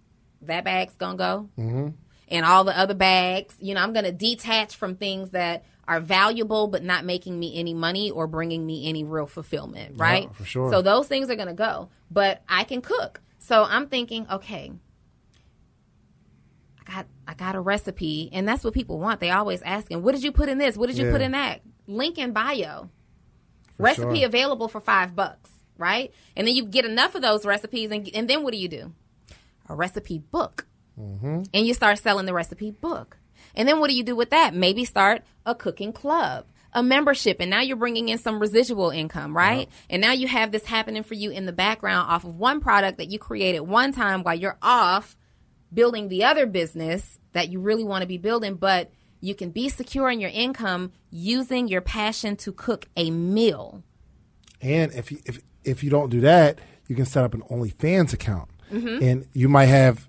that 0.47 0.65
bag's 0.65 0.95
gonna 0.97 1.17
go, 1.19 1.49
mm-hmm. 1.59 1.89
and 2.29 2.47
all 2.47 2.65
the 2.65 2.77
other 2.77 2.95
bags. 2.95 3.57
You 3.61 3.75
know, 3.75 3.83
I'm 3.83 3.93
gonna 3.93 4.13
detach 4.13 4.77
from 4.77 4.97
things 4.97 5.31
that 5.31 5.65
are 5.89 6.01
valuable 6.01 6.67
but 6.67 6.83
not 6.83 7.05
making 7.05 7.39
me 7.39 7.57
any 7.57 7.73
money 7.73 8.11
or 8.11 8.27
bringing 8.27 8.67
me 8.67 8.89
any 8.89 9.05
real 9.05 9.27
fulfillment. 9.27 9.99
Right? 9.99 10.35
for 10.35 10.45
sure. 10.45 10.71
So 10.73 10.83
those 10.83 11.07
things 11.09 11.31
are 11.31 11.37
gonna 11.37 11.55
go, 11.55 11.89
but 12.11 12.43
I 12.49 12.65
can 12.65 12.81
cook. 12.81 13.21
So 13.39 13.65
I'm 13.65 13.87
thinking, 13.87 14.27
okay, 14.31 14.73
I 16.87 16.93
got 16.93 17.07
I 17.29 17.35
got 17.35 17.55
a 17.55 17.61
recipe, 17.61 18.31
and 18.33 18.47
that's 18.47 18.65
what 18.65 18.75
people 18.75 18.99
want. 18.99 19.21
They 19.21 19.31
always 19.31 19.63
asking, 19.63 20.03
"What 20.03 20.15
did 20.15 20.25
you 20.25 20.33
put 20.33 20.49
in 20.49 20.59
this? 20.59 20.77
What 20.77 20.87
did 20.89 20.99
you 20.99 21.07
Yeah. 21.07 21.13
put 21.13 21.21
in 21.21 21.33
that?" 21.33 21.61
Link 21.87 22.19
in 22.19 22.33
bio. 22.33 22.91
recipe 23.79 24.21
sure. 24.21 24.27
available 24.27 24.69
for 24.69 24.81
five 24.81 25.15
bucks, 25.15 25.51
right? 25.77 26.11
And 26.35 26.49
then 26.49 26.55
you 26.57 26.65
get 26.65 26.87
enough 26.87 27.15
of 27.15 27.21
those 27.21 27.45
recipes, 27.45 27.91
and 27.91 28.09
and 28.15 28.29
then 28.29 28.43
what 28.43 28.53
do 28.53 28.59
you 28.59 28.69
do? 28.69 28.93
A 29.69 29.75
recipe 29.75 30.19
book, 30.19 30.67
Mm-hmm. 30.99 31.43
and 31.53 31.67
you 31.67 31.75
start 31.75 31.99
selling 31.99 32.25
the 32.25 32.33
recipe 32.33 32.71
book. 32.71 33.19
And 33.55 33.69
then 33.69 33.81
what 33.81 33.91
do 33.91 33.95
you 33.97 34.03
do 34.03 34.17
with 34.17 34.31
that? 34.31 34.55
Maybe 34.55 34.87
start 34.87 35.23
a 35.45 35.55
cooking 35.55 35.93
club. 35.93 36.47
A 36.73 36.83
membership, 36.83 37.37
and 37.41 37.49
now 37.51 37.61
you're 37.61 37.77
bringing 37.77 38.09
in 38.11 38.19
some 38.19 38.39
residual 38.39 38.91
income, 38.91 39.35
right? 39.37 39.69
And 39.89 40.01
now 40.03 40.13
you 40.13 40.27
have 40.27 40.53
this 40.53 40.65
happening 40.65 41.03
for 41.03 41.15
you 41.15 41.31
in 41.31 41.47
the 41.47 41.53
background 41.53 42.11
off 42.11 42.25
of 42.25 42.35
one 42.37 42.61
product 42.61 42.99
that 42.99 43.11
you 43.11 43.19
created 43.19 43.61
one 43.61 43.93
time 43.93 44.23
while 44.23 44.35
you're 44.35 44.59
off 44.61 45.17
building 45.73 46.09
the 46.09 46.25
other 46.25 46.45
business 46.47 47.19
that 47.33 47.49
you 47.51 47.61
really 47.61 47.85
want 47.85 48.03
to 48.03 48.07
be 48.07 48.19
building, 48.19 48.55
but 48.57 48.91
you 49.21 49.35
can 49.35 49.51
be 49.51 49.69
secure 49.71 50.11
in 50.11 50.21
your 50.21 50.31
income 50.31 50.93
using 51.11 51.67
your 51.69 51.81
passion 51.81 52.37
to 52.37 52.53
cook 52.53 52.89
a 52.97 53.11
meal. 53.11 53.83
And 54.61 54.93
if 54.93 55.11
you, 55.11 55.19
if 55.25 55.41
if 55.65 55.83
you 55.83 55.89
don't 55.91 56.11
do 56.11 56.21
that, 56.21 56.59
you 56.89 56.97
can 56.97 57.07
set 57.07 57.25
up 57.25 57.33
an 57.35 57.43
OnlyFans 57.43 58.13
account, 58.13 58.51
Mm-hmm. 58.73 59.03
and 59.03 59.27
you 59.33 59.49
might 59.49 59.67
have 59.67 60.07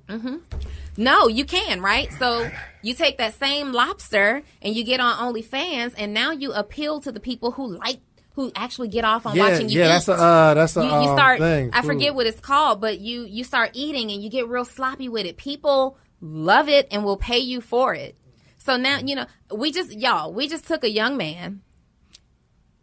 No, 0.97 1.27
you 1.27 1.45
can, 1.45 1.79
right? 1.79 2.11
So 2.13 2.49
you 2.81 2.95
take 2.95 3.19
that 3.19 3.35
same 3.35 3.71
lobster 3.71 4.41
and 4.63 4.75
you 4.75 4.83
get 4.83 4.99
on 4.99 5.13
OnlyFans, 5.31 5.93
and 5.95 6.13
now 6.13 6.31
you 6.31 6.51
appeal 6.53 6.99
to 7.01 7.11
the 7.11 7.19
people 7.19 7.51
who 7.51 7.77
like, 7.77 7.99
who 8.37 8.51
actually 8.55 8.87
get 8.87 9.03
off 9.03 9.25
on 9.25 9.35
yeah 9.35 9.49
watching 9.49 9.67
you 9.67 9.79
yeah 9.79 9.85
eat. 9.85 9.89
that's 9.89 10.07
a 10.07 10.13
uh, 10.13 10.53
that's 10.53 10.77
a 10.77 10.81
you, 10.83 10.87
you 10.87 10.93
um, 10.93 11.37
thing, 11.39 11.71
i 11.73 11.81
forget 11.81 12.13
what 12.13 12.27
it's 12.27 12.39
called 12.39 12.79
but 12.79 12.99
you 12.99 13.23
you 13.23 13.43
start 13.43 13.71
eating 13.73 14.11
and 14.11 14.21
you 14.21 14.29
get 14.29 14.47
real 14.47 14.63
sloppy 14.63 15.09
with 15.09 15.25
it 15.25 15.37
people 15.37 15.97
love 16.21 16.69
it 16.69 16.87
and 16.91 17.03
will 17.03 17.17
pay 17.17 17.39
you 17.39 17.59
for 17.59 17.95
it 17.95 18.15
so 18.59 18.77
now 18.77 18.99
you 19.03 19.15
know 19.15 19.25
we 19.55 19.71
just 19.71 19.91
y'all 19.91 20.31
we 20.31 20.47
just 20.47 20.67
took 20.67 20.83
a 20.83 20.89
young 20.89 21.17
man 21.17 21.61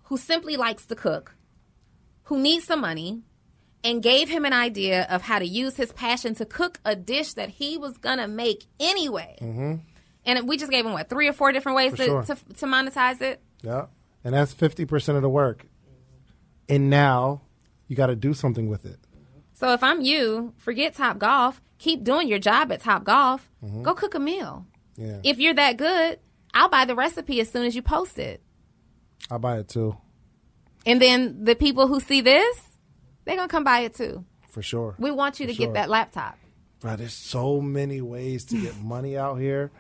who 0.06 0.16
simply 0.16 0.56
likes 0.56 0.86
to 0.86 0.96
cook 0.96 1.36
who 2.24 2.40
needs 2.40 2.64
some 2.64 2.80
money 2.80 3.22
and 3.84 4.02
gave 4.02 4.28
him 4.28 4.44
an 4.44 4.52
idea 4.52 5.06
of 5.10 5.22
how 5.22 5.38
to 5.38 5.46
use 5.46 5.76
his 5.76 5.92
passion 5.92 6.34
to 6.34 6.44
cook 6.46 6.80
a 6.84 6.96
dish 6.96 7.34
that 7.34 7.50
he 7.50 7.76
was 7.78 7.96
gonna 7.98 8.26
make 8.26 8.64
anyway 8.80 9.36
and 10.26 10.48
we 10.48 10.56
just 10.56 10.70
gave 10.72 10.84
him 10.86 10.92
what 10.92 11.08
three 11.08 11.28
or 11.28 11.32
four 11.32 11.52
different 11.52 11.76
ways 11.76 11.92
Mm-hmm. 11.92 12.02
To, 12.02 12.04
sure. 12.06 12.22
to, 12.22 12.54
to 12.54 12.66
monetize 12.66 13.20
it 13.20 13.40
Yeah, 13.62 13.86
and 14.24 14.34
that's 14.34 14.52
fifty 14.52 14.84
percent 14.86 15.16
of 15.16 15.22
the 15.22 15.28
work. 15.30 15.66
And 16.68 16.88
now 16.88 17.42
you 17.88 17.94
got 17.96 18.06
to 18.06 18.16
do 18.16 18.32
something 18.32 18.68
with 18.70 18.86
it. 18.86 18.98
So 19.52 19.72
if 19.74 19.82
I'm 19.82 20.00
you, 20.00 20.54
forget 20.56 20.94
Top 20.94 21.18
Golf. 21.18 21.60
Keep 21.78 22.04
doing 22.04 22.26
your 22.28 22.38
job 22.38 22.72
at 22.72 22.80
Top 22.80 23.04
Golf. 23.04 23.50
Go 23.82 23.92
cook 23.94 24.14
a 24.14 24.18
meal. 24.18 24.66
Yeah, 24.96 25.18
If 25.22 25.38
you're 25.38 25.52
that 25.54 25.76
good, 25.76 26.18
I'll 26.54 26.70
buy 26.70 26.86
the 26.86 26.94
recipe 26.94 27.38
as 27.40 27.50
soon 27.50 27.66
as 27.66 27.76
you 27.76 27.82
post 27.82 28.18
it. 28.18 28.40
I'll 29.30 29.38
buy 29.38 29.58
it 29.58 29.68
too 29.68 29.96
And 30.86 31.00
then 31.02 31.44
the 31.44 31.54
people 31.54 31.86
who 31.86 32.00
see 32.00 32.20
this, 32.22 32.73
they're 33.24 33.36
gonna 33.36 33.48
come 33.48 33.64
buy 33.64 33.80
it 33.80 33.94
too. 33.94 34.24
for 34.48 34.62
sure. 34.62 34.94
We 34.98 35.10
want 35.10 35.40
you 35.40 35.46
to 35.46 35.54
sure. 35.54 35.66
get 35.66 35.74
that 35.74 35.88
laptop. 35.90 36.38
Bro, 36.80 36.96
there's 36.96 37.14
so 37.14 37.60
many 37.60 38.00
ways 38.00 38.44
to 38.46 38.60
get 38.60 38.76
money 38.78 39.16
out 39.16 39.36
here. 39.36 39.70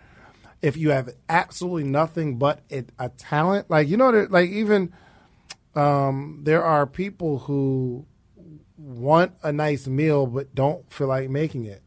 If 0.62 0.76
you 0.76 0.90
have 0.90 1.10
absolutely 1.28 1.84
nothing 1.84 2.38
but 2.38 2.60
it, 2.70 2.90
a 2.98 3.10
talent, 3.10 3.70
like 3.70 3.88
you 3.88 3.96
know, 3.96 4.26
like 4.30 4.48
even 4.50 4.92
um, 5.74 6.40
there 6.44 6.64
are 6.64 6.86
people 6.86 7.40
who 7.40 8.06
want 8.78 9.32
a 9.42 9.52
nice 9.52 9.86
meal 9.86 10.26
but 10.26 10.54
don't 10.54 10.90
feel 10.92 11.06
like 11.08 11.28
making 11.28 11.64
it. 11.66 11.82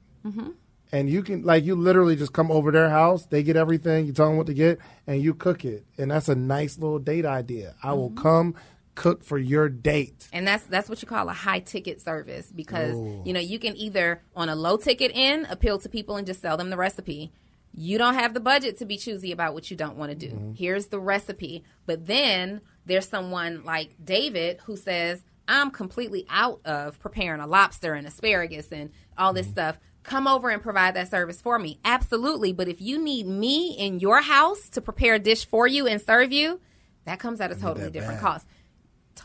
And 0.92 1.10
you 1.10 1.22
can 1.24 1.44
like 1.44 1.64
you 1.66 1.76
literally 1.76 2.16
just 2.16 2.34
come 2.34 2.52
over 2.52 2.72
their 2.72 2.90
house, 2.90 3.26
they 3.26 3.44
get 3.44 3.56
everything, 3.58 4.06
you 4.06 4.14
tell 4.14 4.28
them 4.28 4.38
what 4.38 4.48
to 4.48 4.54
get, 4.54 4.80
and 5.06 5.22
you 5.22 5.34
cook 5.34 5.66
it. 5.66 5.86
And 5.98 6.12
that's 6.12 6.30
a 6.30 6.36
nice 6.36 6.78
little 6.78 7.00
date 7.00 7.26
idea. 7.26 7.76
I 7.84 7.94
will 7.94 8.12
come 8.12 8.56
cook 8.98 9.24
for 9.24 9.38
your 9.38 9.70
date. 9.70 10.28
And 10.34 10.46
that's 10.46 10.66
that's 10.66 10.90
what 10.90 11.02
you 11.02 11.08
call 11.08 11.30
a 11.30 11.34
high 11.34 11.60
ticket 11.60 12.02
service 12.02 12.52
because 12.54 12.96
you 13.26 13.32
know 13.32 13.40
you 13.40 13.60
can 13.60 13.78
either 13.78 14.22
on 14.36 14.50
a 14.50 14.56
low 14.56 14.76
ticket 14.76 15.12
end 15.14 15.46
appeal 15.50 15.78
to 15.80 15.88
people 15.88 16.18
and 16.18 16.28
just 16.28 16.42
sell 16.42 16.58
them 16.58 16.70
the 16.70 16.78
recipe. 16.78 17.32
You 17.74 18.00
don't 18.00 18.16
have 18.16 18.34
the 18.34 18.40
budget 18.40 18.80
to 18.80 18.86
be 18.86 18.98
choosy 18.98 19.32
about 19.32 19.54
what 19.54 19.70
you 19.70 19.78
don't 19.78 19.98
want 19.98 20.12
to 20.12 20.18
do. 20.18 20.34
Mm-hmm. 20.34 20.54
Here's 20.54 20.88
the 20.88 21.00
recipe. 21.00 21.64
But 21.86 22.08
then 22.08 22.62
there's 22.88 23.08
someone 23.08 23.64
like 23.64 23.94
David 24.04 24.62
who 24.66 24.76
says, 24.76 25.24
"I'm 25.48 25.70
completely 25.70 26.26
out 26.28 26.60
of 26.66 27.00
preparing 27.00 27.40
a 27.40 27.48
lobster 27.48 27.94
and 27.94 28.08
asparagus 28.08 28.72
and 28.72 28.90
all 29.16 29.32
this 29.32 29.46
mm-hmm. 29.46 29.54
stuff. 29.54 29.80
Come 30.02 30.28
over 30.28 30.50
and 30.50 30.62
provide 30.62 30.96
that 30.96 31.12
service 31.12 31.40
for 31.40 31.60
me." 31.60 31.80
Absolutely, 31.86 32.52
but 32.52 32.68
if 32.68 32.82
you 32.82 32.98
need 32.98 33.28
me 33.28 33.78
in 33.78 34.00
your 34.00 34.22
house 34.22 34.70
to 34.70 34.82
prepare 34.82 35.14
a 35.14 35.20
dish 35.20 35.46
for 35.46 35.68
you 35.68 35.86
and 35.86 36.02
serve 36.02 36.32
you, 36.32 36.60
that 37.06 37.20
comes 37.20 37.40
at 37.40 37.52
a 37.52 37.56
totally 37.56 37.92
different 37.92 38.20
bad. 38.20 38.22
cost. 38.22 38.48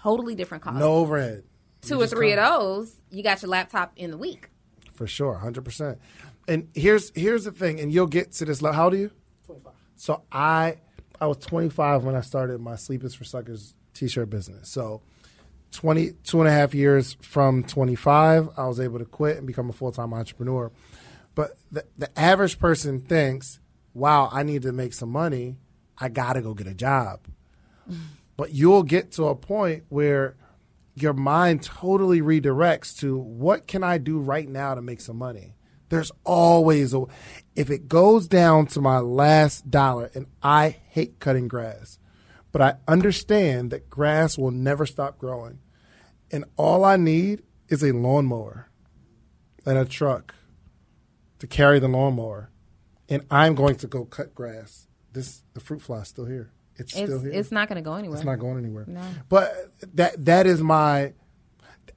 Totally 0.02 0.34
different 0.34 0.62
cost 0.64 0.78
No 0.78 0.94
overhead. 0.94 1.44
two 1.82 2.00
or 2.00 2.06
three 2.06 2.32
of 2.32 2.38
those, 2.38 2.94
you 3.10 3.22
got 3.22 3.40
your 3.42 3.50
laptop 3.50 3.92
in 3.96 4.10
the 4.10 4.18
week. 4.18 4.50
For 4.94 5.06
sure, 5.06 5.34
hundred 5.34 5.64
percent. 5.64 5.98
And 6.48 6.68
here's 6.74 7.12
here's 7.14 7.44
the 7.44 7.52
thing, 7.52 7.78
and 7.80 7.92
you'll 7.92 8.06
get 8.08 8.32
to 8.32 8.44
this. 8.44 8.60
le- 8.62 8.72
How 8.72 8.84
old 8.84 8.94
are 8.94 8.96
you? 8.96 9.10
25. 9.46 9.72
So 9.96 10.22
I 10.32 10.78
I 11.20 11.26
was 11.26 11.38
25 11.38 12.02
when 12.04 12.14
I 12.16 12.20
started 12.20 12.60
my 12.60 12.74
Sleep 12.76 13.04
is 13.04 13.14
for 13.14 13.24
Suckers 13.24 13.74
t-shirt 13.94 14.28
business. 14.28 14.68
So 14.68 15.02
20 15.72 16.10
two 16.24 16.40
and 16.40 16.48
a 16.48 16.52
half 16.52 16.74
years 16.74 17.16
from 17.20 17.62
25, 17.62 18.50
I 18.56 18.66
was 18.66 18.80
able 18.80 18.98
to 18.98 19.04
quit 19.04 19.38
and 19.38 19.46
become 19.46 19.70
a 19.70 19.72
full 19.72 19.92
time 19.92 20.12
entrepreneur. 20.12 20.70
But 21.34 21.52
the, 21.70 21.84
the 21.96 22.18
average 22.18 22.58
person 22.58 23.00
thinks, 23.00 23.60
"Wow, 23.94 24.28
I 24.32 24.42
need 24.42 24.62
to 24.62 24.72
make 24.72 24.92
some 24.94 25.10
money. 25.10 25.56
I 25.96 26.08
got 26.08 26.32
to 26.34 26.42
go 26.42 26.54
get 26.54 26.66
a 26.66 26.74
job." 26.74 27.20
But 28.36 28.52
you'll 28.52 28.82
get 28.82 29.12
to 29.12 29.26
a 29.26 29.34
point 29.34 29.84
where 29.88 30.36
your 30.94 31.12
mind 31.12 31.62
totally 31.62 32.20
redirects 32.20 32.98
to 32.98 33.18
what 33.18 33.66
can 33.66 33.82
I 33.82 33.98
do 33.98 34.18
right 34.18 34.48
now 34.48 34.74
to 34.74 34.82
make 34.82 35.00
some 35.00 35.16
money? 35.16 35.54
There's 35.88 36.12
always 36.24 36.94
a 36.94 37.04
if 37.54 37.70
it 37.70 37.88
goes 37.88 38.26
down 38.26 38.66
to 38.68 38.80
my 38.80 38.98
last 38.98 39.70
dollar 39.70 40.10
and 40.14 40.26
I 40.42 40.80
hate 40.88 41.20
cutting 41.20 41.48
grass, 41.48 41.98
but 42.50 42.62
I 42.62 42.76
understand 42.88 43.70
that 43.70 43.90
grass 43.90 44.38
will 44.38 44.50
never 44.50 44.86
stop 44.86 45.18
growing. 45.18 45.58
And 46.30 46.46
all 46.56 46.84
I 46.84 46.96
need 46.96 47.42
is 47.68 47.82
a 47.82 47.92
lawnmower 47.92 48.70
and 49.66 49.76
a 49.76 49.84
truck 49.84 50.34
to 51.38 51.46
carry 51.46 51.78
the 51.78 51.88
lawnmower. 51.88 52.50
And 53.08 53.26
I'm 53.30 53.54
going 53.54 53.76
to 53.76 53.86
go 53.86 54.06
cut 54.06 54.34
grass. 54.34 54.86
This 55.12 55.42
the 55.52 55.60
fruit 55.60 55.82
fly 55.82 56.00
is 56.00 56.08
still 56.08 56.24
here. 56.24 56.52
It's, 56.76 56.92
It's 56.94 57.02
still 57.02 57.20
here. 57.20 57.32
it's 57.32 57.52
not 57.52 57.68
going 57.68 57.76
to 57.76 57.82
go 57.82 57.94
anywhere. 57.94 58.16
It's 58.16 58.24
not 58.24 58.38
going 58.38 58.58
anywhere. 58.58 58.84
No. 58.86 59.02
But 59.28 59.72
that 59.94 60.24
that 60.24 60.46
is 60.46 60.62
my 60.62 61.12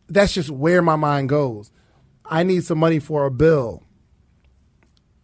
that's 0.08 0.34
just 0.34 0.50
where 0.50 0.82
my 0.82 0.96
mind 0.96 1.30
goes. 1.30 1.72
I 2.26 2.44
need 2.44 2.64
some 2.64 2.78
money 2.80 3.00
for 3.00 3.26
a 3.26 3.32
bill. 3.32 3.84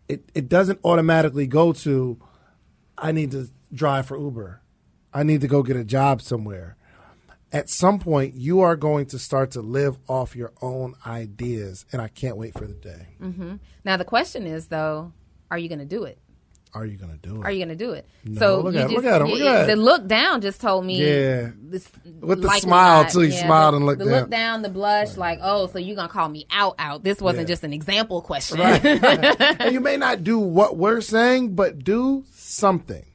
It 0.07 0.30
it 0.34 0.49
doesn't 0.49 0.80
automatically 0.84 1.48
go 1.48 1.73
to 1.73 2.19
I 2.98 3.11
need 3.11 3.32
to 3.32 3.49
drive 3.73 4.07
for 4.07 4.18
Uber. 4.18 4.61
I 5.14 5.23
need 5.23 5.41
to 5.41 5.48
go 5.48 5.64
get 5.64 5.76
a 5.76 5.84
job 5.84 6.22
somewhere. 6.22 6.78
At 7.52 7.69
some 7.69 7.99
point 7.99 8.36
you 8.36 8.61
are 8.61 8.78
going 8.78 9.06
to 9.07 9.19
start 9.19 9.52
to 9.52 9.61
live 9.61 9.98
off 10.07 10.36
your 10.36 10.53
own 10.61 10.95
ideas 11.06 11.86
and 11.91 12.02
I 12.02 12.07
can't 12.07 12.38
wait 12.38 12.53
for 12.53 12.65
the 12.65 12.73
day. 12.73 13.07
Mm-hmm. 13.22 13.56
Now 13.84 13.98
the 13.98 14.06
question 14.06 14.48
is 14.48 14.68
though, 14.68 15.11
are 15.49 15.57
you 15.57 15.68
going 15.68 15.80
to 15.80 15.86
do 15.86 16.03
it? 16.06 16.18
Are 16.73 16.85
you 16.85 16.95
going 16.98 17.11
to 17.11 17.18
do 17.18 17.41
it? 17.41 17.43
Are 17.45 17.52
you 17.52 17.60
going 17.65 17.77
to 17.77 17.84
do 17.85 17.91
it? 17.91 18.07
No, 18.23 18.39
so 18.39 18.61
look 18.61 18.73
you 18.73 18.80
at- 18.80 18.84
just, 18.89 18.95
look 18.95 19.06
at 19.06 19.22
him, 19.22 19.27
look 19.27 19.41
at 19.41 19.68
the 19.68 19.76
look 19.76 20.07
down 20.07 20.39
just 20.41 20.61
told 20.61 20.85
me. 20.85 21.03
Yeah. 21.06 21.49
This, 21.61 21.89
With 22.22 22.41
the 22.41 22.48
likely 22.48 22.61
smile, 22.61 23.03
not. 23.03 23.11
too. 23.11 23.19
He 23.22 23.30
Yeah, 23.34 23.45
smiled 23.45 23.76
and 23.76 23.85
looked 23.85 23.99
down. 23.99 24.07
the 24.07 24.11
down. 24.14 24.22
look 24.22 24.30
down, 24.30 24.61
the 24.61 24.69
blush, 24.69 25.18
like, 25.18 25.39
oh, 25.41 25.68
so 25.68 25.80
you're 25.80 25.95
gonna 25.98 26.07
call 26.07 26.30
me 26.30 26.45
out, 26.49 26.76
out. 26.80 27.03
This 27.03 27.19
wasn't 27.22 27.48
Yeah. 27.49 27.53
just 27.53 27.64
an 27.65 27.73
example 27.73 28.22
question. 28.22 28.60
Right. 28.60 28.84
and 29.61 29.73
you 29.73 29.81
may 29.81 29.98
not 29.98 30.23
do 30.23 30.39
what 30.39 30.77
we're 30.77 31.02
saying, 31.02 31.56
but 31.56 31.84
do 31.84 32.23
something. 32.31 33.06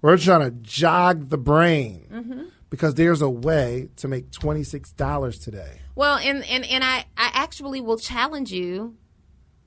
We're 0.00 0.16
trying 0.18 0.42
to 0.42 0.50
jog 0.50 1.30
the 1.30 1.38
brain 1.38 2.06
Mm-hmm. 2.12 2.42
because 2.70 2.94
there's 2.94 3.22
a 3.22 3.30
way 3.30 3.88
to 3.96 4.06
make 4.08 4.30
twenty 4.30 4.62
six 4.62 4.92
dollars 4.92 5.38
today. 5.38 5.80
Well, 5.96 6.18
and 6.18 6.44
and 6.44 6.64
and 6.64 6.84
I 6.84 7.06
I 7.16 7.30
actually 7.34 7.80
will 7.80 7.98
challenge 7.98 8.52
you 8.52 8.94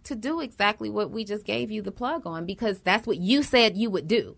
to 0.07 0.15
do 0.15 0.41
exactly 0.41 0.89
what 0.89 1.11
we 1.11 1.23
just 1.23 1.45
gave 1.45 1.71
you 1.71 1.81
the 1.81 1.91
plug 1.91 2.25
on 2.27 2.45
because 2.45 2.79
that's 2.79 3.07
what 3.07 3.17
you 3.17 3.43
said 3.43 3.77
you 3.77 3.89
would 3.89 4.07
do. 4.07 4.35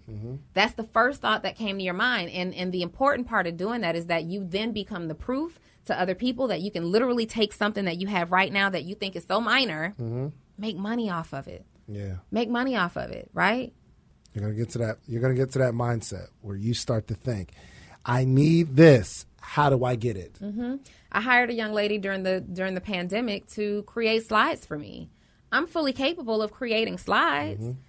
That's 0.54 0.74
the 0.74 0.84
first 0.84 1.22
thought 1.22 1.44
that 1.44 1.56
came 1.56 1.78
to 1.78 1.84
your 1.84 1.94
mind, 1.94 2.30
and 2.32 2.54
and 2.54 2.72
the 2.72 2.82
important 2.82 3.28
part 3.28 3.48
of 3.48 3.58
doing 3.58 3.82
that 3.82 3.96
is 3.96 4.08
that 4.08 4.24
you 4.26 4.46
then 4.46 4.72
become 4.72 5.08
the 5.08 5.16
proof 5.16 5.60
to 5.86 6.00
other 6.00 6.14
people 6.16 6.48
that 6.48 6.62
you 6.62 6.70
can 6.70 6.92
literally 6.92 7.26
take 7.26 7.52
something 7.54 7.86
that 7.86 7.98
you 8.00 8.08
have 8.08 8.32
right 8.32 8.52
now 8.54 8.70
that 8.70 8.84
you 8.84 8.94
think 8.96 9.16
is 9.16 9.26
so 9.26 9.40
minor, 9.42 9.96
make 10.58 10.78
money 10.78 11.10
off 11.10 11.34
of 11.34 11.48
it, 11.48 11.66
Yeah, 11.88 12.16
make 12.32 12.50
money 12.50 12.76
off 12.76 12.96
of 12.98 13.10
it, 13.12 13.30
right? 13.34 13.74
you're 14.34 14.44
gonna 14.44 14.54
get 14.54 14.70
to 14.72 14.78
that. 14.80 14.98
You're 15.08 15.22
gonna 15.22 15.34
get 15.34 15.52
to 15.54 15.60
that 15.60 15.74
mindset 15.74 16.28
where 16.42 16.56
you 16.56 16.74
start 16.76 17.08
to 17.08 17.16
think, 17.16 17.52
"I 18.06 18.26
need 18.26 18.76
this. 18.76 19.26
How 19.42 19.70
do 19.72 19.84
I 19.84 19.96
get 19.96 20.16
it?" 20.18 20.34
Mm-hmm. 20.42 20.76
I 21.12 21.22
hired 21.22 21.50
a 21.50 21.54
young 21.54 21.74
lady 21.74 21.98
during 21.98 22.22
the 22.24 22.40
during 22.40 22.76
the 22.76 22.82
pandemic 22.82 23.48
to 23.52 23.82
create 23.84 24.26
slides 24.28 24.66
for 24.66 24.78
me. 24.78 25.10
I'm 25.52 25.68
fully 25.68 25.94
capable 25.94 26.42
of 26.42 26.52
creating 26.52 26.98
slides, 26.98 27.64
mm-hmm. 27.64 27.80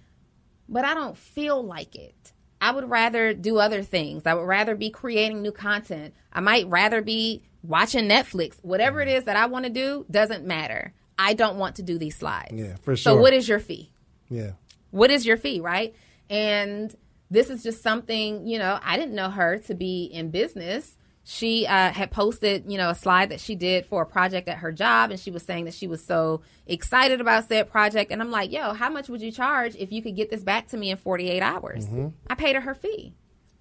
but 0.69 0.85
I 0.85 0.93
don't 0.93 1.17
feel 1.17 1.63
like 1.63 1.95
it. 1.95 2.33
I 2.59 2.71
would 2.71 2.89
rather 2.89 3.33
do 3.33 3.57
other 3.57 3.81
things. 3.81 4.23
I 4.25 4.33
would 4.35 4.47
rather 4.47 4.75
be 4.75 4.89
creating 4.89 5.41
new 5.41 5.51
content. 5.51 6.13
I 6.31 6.41
might 6.41 6.67
rather 6.67 7.01
be 7.01 7.43
watching 7.63 8.07
Netflix. 8.07 8.57
Whatever 8.61 9.01
it 9.01 9.07
mm-hmm. 9.07 9.17
is 9.17 9.23
that 9.25 9.35
I 9.35 9.47
want 9.47 9.65
to 9.65 9.71
do 9.71 10.05
doesn't 10.11 10.45
matter. 10.45 10.93
I 11.17 11.33
don't 11.33 11.57
want 11.57 11.75
to 11.77 11.83
do 11.83 11.97
these 11.97 12.15
slides. 12.15 12.53
Yeah, 12.53 12.75
for 12.81 12.95
sure. 12.95 13.13
So 13.13 13.15
what 13.15 13.33
is 13.33 13.47
your 13.47 13.59
fee? 13.59 13.91
Yeah, 14.29 14.51
what 14.91 15.11
is 15.11 15.25
your 15.25 15.37
fee, 15.37 15.59
right? 15.59 15.95
And 16.29 16.95
this 17.29 17.49
is 17.49 17.63
just 17.63 17.81
something, 17.81 18.45
you 18.47 18.59
know, 18.59 18.79
I 18.83 18.97
didn't 18.97 19.15
know 19.15 19.29
her 19.29 19.57
to 19.59 19.73
be 19.73 20.05
in 20.05 20.31
business. 20.31 20.95
She 21.23 21.67
uh, 21.67 21.91
had 21.91 22.09
posted, 22.11 22.71
you 22.71 22.77
know, 22.77 22.89
a 22.89 22.95
slide 22.95 23.29
that 23.29 23.39
she 23.39 23.55
did 23.55 23.85
for 23.85 24.01
a 24.01 24.05
project 24.05 24.47
at 24.47 24.57
her 24.57 24.71
job, 24.71 25.11
and 25.11 25.19
she 25.19 25.29
was 25.29 25.43
saying 25.43 25.65
that 25.65 25.73
she 25.75 25.85
was 25.87 26.03
so 26.03 26.41
excited 26.65 27.21
about 27.21 27.47
said 27.47 27.69
project. 27.69 28.11
And 28.11 28.21
I'm 28.21 28.31
like, 28.31 28.51
yo, 28.51 28.73
how 28.73 28.89
much 28.89 29.07
would 29.07 29.21
you 29.21 29.31
charge 29.31 29.75
if 29.75 29.91
you 29.91 30.01
could 30.01 30.15
get 30.15 30.29
this 30.31 30.43
back 30.43 30.67
to 30.69 30.77
me 30.77 30.89
in 30.89 30.97
48 30.97 31.41
hours? 31.41 31.85
I 32.27 32.35
paid 32.35 32.55
her 32.55 32.61
her 32.61 32.73
fee. 32.73 33.13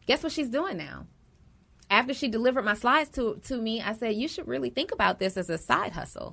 Guess 0.07 0.23
what 0.23 0.33
she's 0.33 0.49
doing 0.49 0.79
now? 0.79 1.07
After 1.91 2.15
she 2.15 2.29
delivered 2.29 2.65
my 2.65 2.75
slides 2.75 3.11
to 3.11 3.41
to 3.45 3.57
me, 3.59 3.83
I 3.83 3.93
said, 3.93 4.15
you 4.15 4.27
should 4.29 4.49
really 4.49 4.71
think 4.71 4.93
about 4.93 5.19
this 5.19 5.37
as 5.37 5.51
a 5.51 5.59
side 5.59 5.93
hustle 5.93 6.33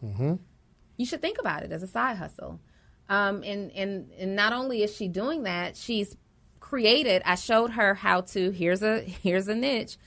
you 0.97 1.05
should 1.05 1.21
think 1.21 1.39
about 1.39 1.63
it 1.63 1.71
as 1.71 1.83
a 1.83 1.87
side 1.87 2.17
hustle. 2.17 2.59
Um, 3.09 3.43
and, 3.43 3.71
and, 3.71 4.11
and 4.19 4.35
not 4.35 4.51
only 4.51 4.83
is 4.83 4.93
she 4.93 5.07
doing 5.07 5.43
that, 5.43 5.77
she's 5.77 6.17
created, 6.59 7.21
I 7.23 7.35
showed 7.35 7.71
her 7.71 7.93
how 7.93 8.21
to, 8.21 8.51
here's 8.51 8.83
a, 8.83 8.99
here's 9.23 9.47
a 9.47 9.55
niche. 9.55 9.97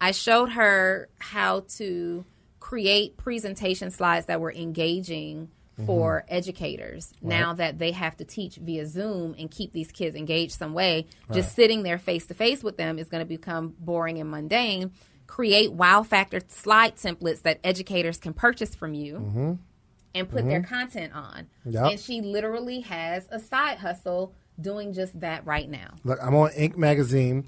I 0.00 0.12
showed 0.12 0.50
her 0.50 1.08
how 1.18 1.64
to 1.76 2.24
create 2.58 3.16
presentation 3.16 3.90
slides 3.90 4.26
that 4.26 4.40
were 4.40 4.52
engaging 4.52 5.48
mm-hmm. 5.80 5.86
for 5.86 6.24
educators 6.28 7.12
now 7.20 7.52
that 7.54 7.78
they 7.78 7.92
have 7.92 8.16
to 8.18 8.24
teach 8.24 8.56
via 8.56 8.86
Zoom 8.86 9.34
and 9.38 9.50
keep 9.50 9.72
these 9.72 9.90
kids 9.90 10.16
engaged 10.16 10.52
some 10.52 10.72
way. 10.72 11.06
Just 11.32 11.54
sitting 11.54 11.82
there 11.82 11.98
face 11.98 12.26
to 12.26 12.34
face 12.34 12.62
with 12.62 12.76
them 12.76 12.98
is 12.98 13.08
going 13.08 13.20
to 13.22 13.28
become 13.28 13.74
boring 13.78 14.18
and 14.18 14.30
mundane. 14.30 14.92
Create 15.26 15.72
wow 15.72 16.02
factor 16.02 16.40
slide 16.48 16.96
templates 16.96 17.42
that 17.42 17.60
educators 17.62 18.18
can 18.18 18.32
purchase 18.32 18.74
from 18.74 18.94
you 18.94 19.14
mm-hmm. 19.14 19.52
and 20.14 20.28
put 20.28 20.44
their 20.44 20.60
mm-hmm. 20.60 20.74
content 20.74 21.12
on. 21.14 21.46
Yep. 21.64 21.92
And 21.92 22.00
she 22.00 22.20
literally 22.20 22.80
has 22.80 23.28
a 23.30 23.38
side 23.38 23.78
hustle 23.78 24.34
doing 24.60 24.92
just 24.92 25.18
that 25.20 25.46
right 25.46 25.68
now. 25.68 25.94
look, 26.04 26.18
I'm 26.22 26.34
on 26.34 26.50
Inc. 26.50 26.76
magazine. 26.76 27.46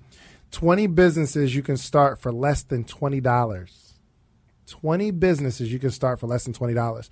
Twenty 0.52 0.86
businesses 0.86 1.54
you 1.56 1.62
can 1.62 1.76
start 1.76 2.20
for 2.20 2.30
less 2.30 2.62
than 2.62 2.84
twenty 2.84 3.20
dollars. 3.20 3.94
Twenty 4.66 5.10
businesses 5.10 5.72
you 5.72 5.78
can 5.78 5.90
start 5.90 6.20
for 6.20 6.26
less 6.28 6.44
than 6.44 6.52
twenty 6.52 6.74
dollars. 6.74 7.10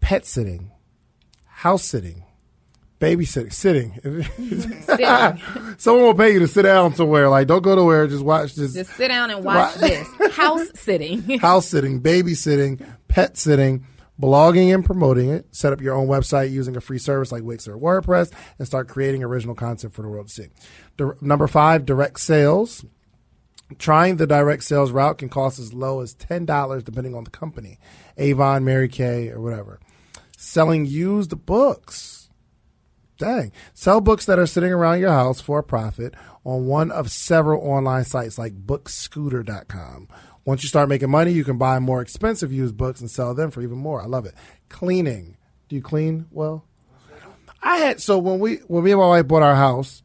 Pet 0.00 0.24
sitting, 0.26 0.70
house 1.46 1.84
sitting, 1.84 2.22
babysitting, 3.00 3.52
sitting. 3.52 3.92
Sit- 4.82 5.80
Someone 5.80 6.04
will 6.04 6.14
pay 6.14 6.34
you 6.34 6.38
to 6.40 6.46
sit 6.46 6.62
down 6.62 6.94
somewhere. 6.94 7.28
Like, 7.28 7.46
don't 7.46 7.62
go 7.62 7.74
to 7.74 7.80
nowhere. 7.80 8.06
Just 8.06 8.22
watch 8.22 8.54
this. 8.54 8.74
just 8.74 8.92
sit 8.92 9.08
down 9.08 9.30
and 9.30 9.42
watch 9.42 9.74
this. 9.76 10.06
House 10.32 10.68
sitting. 10.74 11.38
house 11.38 11.66
sitting, 11.66 12.00
babysitting, 12.02 12.86
pet 13.08 13.36
sitting, 13.36 13.86
blogging 14.20 14.74
and 14.74 14.84
promoting 14.84 15.30
it, 15.30 15.46
set 15.54 15.72
up 15.72 15.80
your 15.80 15.94
own 15.94 16.08
website 16.08 16.50
using 16.50 16.76
a 16.76 16.80
free 16.80 16.98
service 16.98 17.32
like 17.32 17.42
Wix 17.42 17.68
or 17.68 17.76
WordPress, 17.76 18.32
and 18.58 18.66
start 18.66 18.88
creating 18.88 19.22
original 19.22 19.54
content 19.54 19.92
for 19.92 20.02
the 20.02 20.08
world 20.08 20.28
to 20.28 20.32
see. 20.32 20.46
Di- 20.96 21.10
number 21.20 21.46
five, 21.46 21.84
direct 21.84 22.20
sales. 22.20 22.84
Trying 23.78 24.16
the 24.16 24.26
direct 24.28 24.62
sales 24.62 24.92
route 24.92 25.18
can 25.18 25.28
cost 25.28 25.58
as 25.58 25.74
low 25.74 26.00
as 26.00 26.14
$10 26.14 26.84
depending 26.84 27.16
on 27.16 27.24
the 27.24 27.30
company, 27.30 27.78
Avon, 28.16 28.64
Mary 28.64 28.88
Kay, 28.88 29.28
or 29.30 29.40
whatever. 29.40 29.80
Selling 30.36 30.86
used 30.86 31.44
books. 31.46 32.30
Dang. 33.18 33.50
Sell 33.74 34.00
books 34.00 34.26
that 34.26 34.38
are 34.38 34.46
sitting 34.46 34.72
around 34.72 35.00
your 35.00 35.10
house 35.10 35.40
for 35.40 35.58
a 35.58 35.64
profit 35.64 36.14
on 36.44 36.66
one 36.66 36.92
of 36.92 37.10
several 37.10 37.60
online 37.66 38.04
sites 38.04 38.38
like 38.38 38.54
bookscouter.com. 38.66 40.08
Once 40.44 40.62
you 40.62 40.68
start 40.68 40.88
making 40.88 41.10
money, 41.10 41.32
you 41.32 41.42
can 41.42 41.58
buy 41.58 41.78
more 41.80 42.00
expensive 42.00 42.52
used 42.52 42.76
books 42.76 43.00
and 43.00 43.10
sell 43.10 43.34
them 43.34 43.50
for 43.50 43.62
even 43.62 43.78
more. 43.78 44.00
I 44.00 44.06
love 44.06 44.26
it. 44.26 44.34
Cleaning. 44.68 45.36
Do 45.68 45.74
you 45.74 45.82
clean 45.82 46.26
well? 46.30 46.64
I 47.62 47.78
had 47.78 48.00
so 48.00 48.18
when 48.18 48.38
we 48.38 48.56
when 48.68 48.84
me 48.84 48.92
and 48.92 49.00
my 49.00 49.08
wife 49.08 49.26
bought 49.26 49.42
our 49.42 49.56
house, 49.56 50.02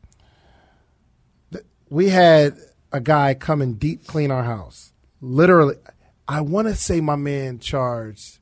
we 1.92 2.10
had 2.10 2.58
a 2.92 3.00
guy 3.00 3.36
come 3.36 3.62
and 3.62 3.78
deep 3.80 4.08
clean 4.08 4.32
our 4.32 4.44
house. 4.44 4.94
Literally, 5.20 5.76
I 6.28 6.42
want 6.42 6.68
to 6.70 6.76
say 6.76 7.02
my 7.02 7.18
man 7.18 7.60
charged. 7.60 8.40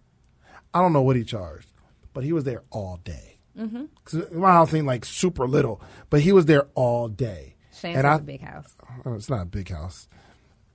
I 0.74 0.82
don't 0.82 0.94
know 0.94 1.02
what 1.02 1.18
he 1.18 1.24
charged, 1.24 1.68
but 2.14 2.24
he 2.24 2.32
was 2.32 2.46
there 2.46 2.64
all 2.70 2.98
day. 3.04 3.40
Mm-hmm. 3.58 3.86
Because 3.96 4.32
my 4.32 4.52
house 4.52 4.74
ain't 4.74 4.86
like 4.86 5.04
super 5.04 5.48
little, 5.48 5.82
but 6.10 6.22
he 6.22 6.32
was 6.32 6.46
there 6.46 6.68
all 6.76 7.10
day. 7.10 7.56
Shands 7.74 7.98
and 7.98 8.08
I, 8.08 8.16
a 8.16 8.20
big 8.20 8.42
house. 8.42 8.76
Oh, 9.04 9.16
it's 9.16 9.30
not 9.30 9.42
a 9.42 9.46
big 9.46 9.70
house, 9.70 10.08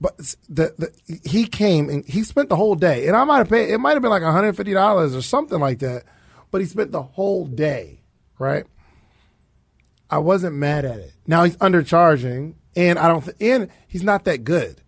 but 0.01 0.17
the, 0.49 0.73
the 0.77 1.19
he 1.23 1.47
came 1.47 1.89
and 1.89 2.05
he 2.05 2.23
spent 2.23 2.49
the 2.49 2.55
whole 2.55 2.75
day, 2.75 3.07
and 3.07 3.15
I 3.15 3.23
might 3.23 3.37
have 3.37 3.49
paid. 3.49 3.69
It 3.69 3.77
might 3.77 3.93
have 3.93 4.01
been 4.01 4.11
like 4.11 4.21
one 4.21 4.33
hundred 4.33 4.57
fifty 4.57 4.73
dollars 4.73 5.15
or 5.15 5.21
something 5.21 5.59
like 5.59 5.79
that, 5.79 6.03
but 6.51 6.61
he 6.61 6.67
spent 6.67 6.91
the 6.91 7.03
whole 7.03 7.45
day, 7.45 8.01
right? 8.37 8.65
I 10.09 10.17
wasn't 10.19 10.55
mad 10.55 10.85
at 10.85 10.99
it. 10.99 11.13
Now 11.25 11.43
he's 11.43 11.57
undercharging, 11.57 12.55
and 12.75 12.99
I 12.99 13.07
don't. 13.07 13.23
Th- 13.23 13.37
and 13.39 13.69
he's 13.87 14.03
not 14.03 14.25
that 14.25 14.43
good. 14.43 14.81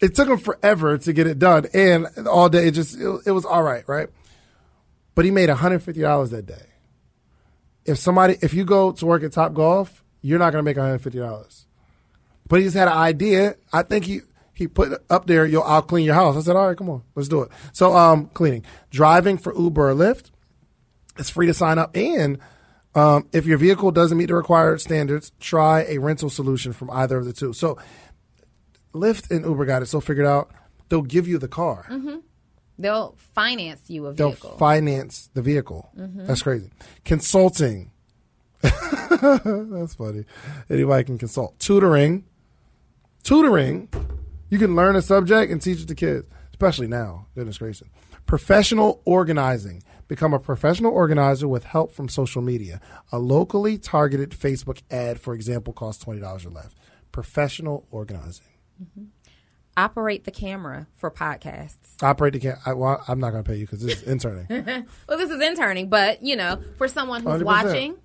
It 0.00 0.14
took 0.14 0.28
him 0.28 0.38
forever 0.38 0.98
to 0.98 1.12
get 1.12 1.26
it 1.26 1.38
done, 1.38 1.66
and 1.72 2.06
all 2.28 2.48
day 2.48 2.68
it 2.68 2.72
just 2.72 2.98
it, 2.98 3.22
it 3.26 3.30
was 3.30 3.44
all 3.44 3.62
right, 3.62 3.88
right? 3.88 4.08
But 5.14 5.24
he 5.24 5.30
made 5.30 5.48
one 5.48 5.58
hundred 5.58 5.82
fifty 5.82 6.02
dollars 6.02 6.30
that 6.30 6.46
day. 6.46 6.66
If 7.84 7.98
somebody, 7.98 8.36
if 8.42 8.52
you 8.52 8.64
go 8.64 8.92
to 8.92 9.06
work 9.06 9.22
at 9.22 9.32
Top 9.32 9.54
Golf, 9.54 10.02
you're 10.20 10.38
not 10.38 10.50
going 10.50 10.62
to 10.62 10.68
make 10.68 10.76
one 10.76 10.86
hundred 10.86 10.98
fifty 10.98 11.18
dollars. 11.18 11.66
But 12.48 12.58
he 12.58 12.64
just 12.64 12.76
had 12.76 12.88
an 12.88 12.94
idea. 12.94 13.56
I 13.72 13.82
think 13.82 14.04
he 14.04 14.20
he 14.52 14.66
put 14.68 15.02
up 15.10 15.26
there, 15.26 15.46
yo, 15.46 15.60
I'll 15.60 15.82
clean 15.82 16.04
your 16.04 16.14
house. 16.14 16.36
I 16.36 16.40
said, 16.40 16.56
all 16.56 16.66
right, 16.66 16.76
come 16.76 16.88
on, 16.88 17.02
let's 17.14 17.28
do 17.28 17.42
it. 17.42 17.50
So, 17.72 17.94
um, 17.94 18.26
cleaning, 18.28 18.64
driving 18.90 19.36
for 19.36 19.54
Uber 19.54 19.90
or 19.90 19.94
Lyft, 19.94 20.30
it's 21.18 21.28
free 21.28 21.46
to 21.46 21.54
sign 21.54 21.78
up. 21.78 21.94
And 21.96 22.38
um, 22.96 23.28
if 23.32 23.44
your 23.46 23.58
vehicle 23.58 23.90
doesn't 23.90 24.16
meet 24.16 24.26
the 24.26 24.34
required 24.34 24.80
standards, 24.80 25.30
try 25.38 25.84
a 25.84 25.98
rental 25.98 26.30
solution 26.30 26.72
from 26.72 26.90
either 26.90 27.18
of 27.18 27.26
the 27.26 27.32
two. 27.32 27.52
So, 27.52 27.78
Lyft 28.94 29.30
and 29.30 29.44
Uber 29.44 29.66
got 29.66 29.82
it 29.82 29.86
so 29.86 30.00
figured 30.00 30.26
out. 30.26 30.50
They'll 30.88 31.02
give 31.02 31.28
you 31.28 31.38
the 31.38 31.48
car. 31.48 31.86
They'll 32.78 33.14
finance 33.34 33.82
you 33.88 34.06
a 34.06 34.12
vehicle. 34.12 34.48
They'll 34.50 34.58
finance 34.58 35.30
the 35.34 35.42
vehicle. 35.42 35.90
That's 35.94 36.42
crazy. 36.42 36.70
Consulting. 37.04 37.90
That's 38.60 39.94
funny. 39.94 40.24
Anybody 40.70 41.04
can 41.04 41.18
consult. 41.18 41.58
Tutoring. 41.58 42.24
Tutoring. 43.22 43.88
You 44.48 44.58
can 44.58 44.74
learn 44.76 44.96
a 44.96 45.02
subject 45.02 45.50
and 45.52 45.60
teach 45.60 45.80
it 45.82 45.88
to 45.88 45.94
kids, 45.94 46.26
especially 46.50 46.86
now. 46.86 47.26
Goodness 47.34 47.58
gracious. 47.58 47.88
Professional 48.24 49.02
organizing. 49.04 49.82
Become 50.08 50.34
a 50.34 50.38
professional 50.38 50.92
organizer 50.92 51.48
with 51.48 51.64
help 51.64 51.92
from 51.92 52.08
social 52.08 52.40
media. 52.42 52.80
A 53.10 53.18
locally 53.18 53.76
targeted 53.78 54.30
Facebook 54.30 54.82
ad, 54.90 55.20
for 55.20 55.34
example, 55.34 55.72
costs 55.72 56.04
$20 56.04 56.46
or 56.46 56.50
less. 56.50 56.74
Professional 57.12 57.86
organizing. 57.90 58.46
Mm-hmm. 58.82 59.04
Operate 59.78 60.24
the 60.24 60.30
camera 60.30 60.86
for 60.96 61.10
podcasts. 61.10 62.02
Operate 62.02 62.32
the 62.32 62.38
camera. 62.40 62.76
Well, 62.76 63.04
I'm 63.08 63.20
not 63.20 63.32
going 63.32 63.44
to 63.44 63.50
pay 63.50 63.56
you 63.56 63.66
because 63.66 63.82
this 63.82 64.00
is 64.02 64.08
interning. 64.08 64.46
Well, 65.08 65.18
this 65.18 65.30
is 65.30 65.40
interning, 65.42 65.88
but 65.90 66.22
you 66.22 66.36
know, 66.36 66.62
for 66.78 66.88
someone 66.88 67.22
who's 67.22 67.42
100%. 67.42 67.44
watching, 67.44 67.96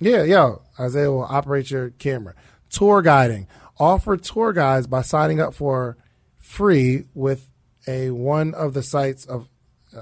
Yeah, 0.00 0.22
yo, 0.24 0.62
Isaiah 0.78 1.10
will 1.10 1.24
operate 1.24 1.70
your 1.70 1.90
camera. 1.90 2.34
Tour 2.70 3.00
guiding. 3.00 3.46
Offer 3.78 4.16
tour 4.18 4.52
guides 4.52 4.86
by 4.86 5.00
signing 5.02 5.40
up 5.40 5.54
for 5.54 5.96
free 6.36 7.04
with 7.14 7.48
a 7.86 8.10
one 8.10 8.52
of 8.54 8.74
the 8.74 8.82
sites 8.82 9.24
of 9.24 9.48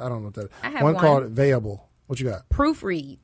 I 0.00 0.08
don't 0.08 0.20
know 0.20 0.26
what 0.26 0.34
that. 0.34 0.50
I 0.62 0.70
have 0.70 0.82
one, 0.82 0.94
one. 0.94 1.02
called 1.02 1.34
Vayable. 1.34 1.80
What 2.06 2.20
you 2.20 2.28
got? 2.28 2.48
proofread. 2.48 3.18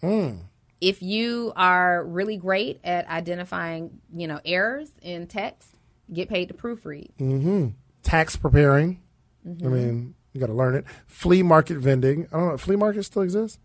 Hmm. 0.00 0.34
If 0.80 1.02
you 1.02 1.52
are 1.54 2.04
really 2.04 2.36
great 2.36 2.80
at 2.82 3.08
identifying, 3.08 4.00
you 4.14 4.26
know, 4.26 4.40
errors 4.44 4.90
in 5.00 5.26
text, 5.26 5.68
get 6.12 6.28
paid 6.28 6.48
to 6.48 6.54
proofread. 6.54 7.74
Tax 8.02 8.36
preparing. 8.36 9.00
Mm-hmm. 9.46 9.66
I 9.66 9.70
mean, 9.70 10.14
you 10.32 10.40
got 10.40 10.48
to 10.48 10.54
learn 10.54 10.74
it. 10.74 10.84
Flea 11.06 11.42
market 11.42 11.78
vending. 11.78 12.26
I 12.32 12.38
don't 12.38 12.48
know. 12.48 12.54
If 12.54 12.62
flea 12.62 12.76
market 12.76 13.04
still 13.04 13.22
exists. 13.22 13.58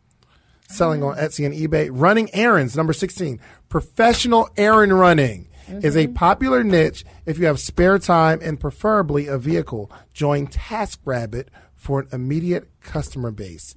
Selling 0.70 1.02
on 1.02 1.16
Etsy 1.16 1.46
and 1.46 1.56
eBay. 1.56 1.90
Running 1.92 2.30
errands. 2.36 2.76
Number 2.76 2.94
sixteen. 2.94 3.40
Professional 3.70 4.50
errand 4.58 5.00
running. 5.00 5.50
Is 5.70 5.98
a 5.98 6.08
popular 6.08 6.64
niche 6.64 7.04
if 7.26 7.38
you 7.38 7.46
have 7.48 7.60
spare 7.60 8.00
time 8.00 8.40
and 8.42 8.58
preferably 8.58 9.28
a 9.28 9.38
vehicle. 9.38 9.92
Join 10.14 10.48
TaskRabbit 10.48 11.48
for 11.88 12.02
an 12.02 12.10
immediate 12.12 12.68
customer 12.82 13.32
base. 13.32 13.74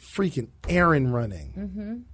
Freaking 0.00 0.48
errand 0.68 1.14
running. 1.14 2.04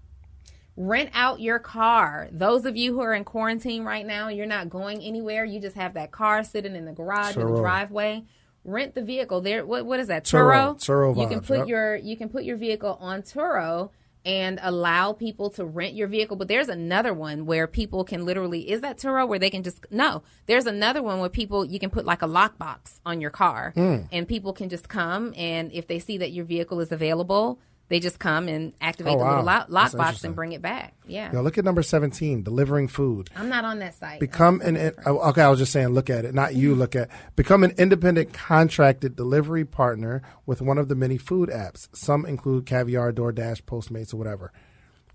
Rent 0.77 1.09
out 1.15 1.41
your 1.41 1.59
car. 1.59 2.29
Those 2.31 2.67
of 2.67 2.77
you 2.77 2.93
who 2.93 3.01
are 3.01 3.15
in 3.15 3.25
quarantine 3.25 3.83
right 3.83 4.05
now, 4.05 4.29
you're 4.29 4.45
not 4.45 4.69
going 4.69 5.01
anywhere. 5.01 5.47
You 5.47 5.59
just 5.59 5.75
have 5.75 5.95
that 5.95 6.11
car 6.11 6.45
sitting 6.45 6.77
in 6.77 6.85
the 6.85 6.93
garage 6.93 7.39
or 7.39 7.51
the 7.51 7.61
driveway. 7.61 8.25
Rent 8.63 8.95
the 8.95 9.01
vehicle. 9.01 9.41
There. 9.41 9.65
What? 9.65 9.87
What 9.87 10.01
is 10.01 10.09
that? 10.09 10.25
Turo. 10.25 10.77
Turo. 10.77 11.15
Turo 11.15 11.23
You 11.23 11.27
can 11.27 11.41
put 11.41 11.61
yep. 11.61 11.69
your 11.69 11.97
you 11.97 12.19
can 12.19 12.29
put 12.29 12.45
your 12.45 12.59
vehicle 12.59 12.99
on 13.01 13.23
Turo 13.23 13.89
and 14.25 14.59
allow 14.63 15.13
people 15.13 15.51
to 15.51 15.65
rent 15.65 15.95
your 15.95 16.09
vehicle. 16.09 16.37
But 16.37 16.49
there's 16.49 16.69
another 16.69 17.15
one 17.15 17.47
where 17.47 17.67
people 17.67 18.05
can 18.05 18.25
literally 18.25 18.71
is 18.71 18.81
that 18.81 18.99
Turo 18.99 19.27
where 19.27 19.39
they 19.39 19.51
can 19.51 19.63
just 19.63 19.87
no. 19.91 20.23
There's 20.47 20.67
another 20.67 21.03
one 21.03 21.21
where 21.21 21.29
people 21.29 21.65
you 21.65 21.79
can 21.79 21.91
put 21.91 22.05
like 22.05 22.23
a 22.23 22.27
lockbox 22.29 23.01
on 23.07 23.21
your 23.21 23.31
car 23.31 23.73
Hmm. 23.75 23.97
and 24.13 24.27
people 24.27 24.53
can 24.53 24.69
just 24.69 24.89
come 24.89 25.33
and 25.37 25.73
if 25.73 25.87
they 25.87 25.99
see 25.99 26.19
that 26.19 26.33
your 26.33 26.45
vehicle 26.45 26.81
is 26.81 26.93
available. 26.93 27.59
They 27.89 28.01
just 28.01 28.19
come 28.19 28.49
and 28.49 28.75
activate 28.83 29.15
Oh, 29.15 29.19
the 29.19 29.25
wow. 29.25 29.31
little 29.31 29.45
lock, 29.45 29.69
lockbox 29.69 29.99
interesting. 30.01 30.29
and 30.29 30.37
bring 30.37 30.53
it 30.53 30.61
back. 30.61 30.95
Yeah. 31.07 31.31
Now 31.33 31.41
look 31.41 31.57
at 31.57 31.65
number 31.65 31.83
seventeen. 31.83 32.43
Delivering 32.43 32.89
food. 32.89 33.31
I'm 33.35 33.49
not 33.49 33.65
on 33.65 33.79
that 33.79 33.95
site. 33.95 34.21
Become 34.21 34.61
an 34.61 34.93
oh, 35.07 35.31
okay. 35.31 35.41
I 35.43 35.49
was 35.49 35.59
just 35.59 35.73
saying, 35.73 35.89
look 35.89 36.11
at 36.11 36.27
it, 36.27 36.35
not 36.35 36.55
you. 36.55 36.75
Look 36.75 36.95
at 36.95 37.09
become 37.35 37.65
an 37.65 37.73
independent 37.79 38.35
contracted 38.35 39.17
delivery 39.17 39.65
partner 39.65 40.21
with 40.45 40.61
one 40.61 40.77
of 40.77 40.89
the 40.89 40.95
many 40.95 41.17
food 41.17 41.49
apps. 41.49 41.89
Some 41.97 42.27
include 42.27 42.67
Caviar, 42.67 43.11
DoorDash, 43.13 43.63
Postmates, 43.63 44.13
or 44.13 44.19
whatever. 44.19 44.53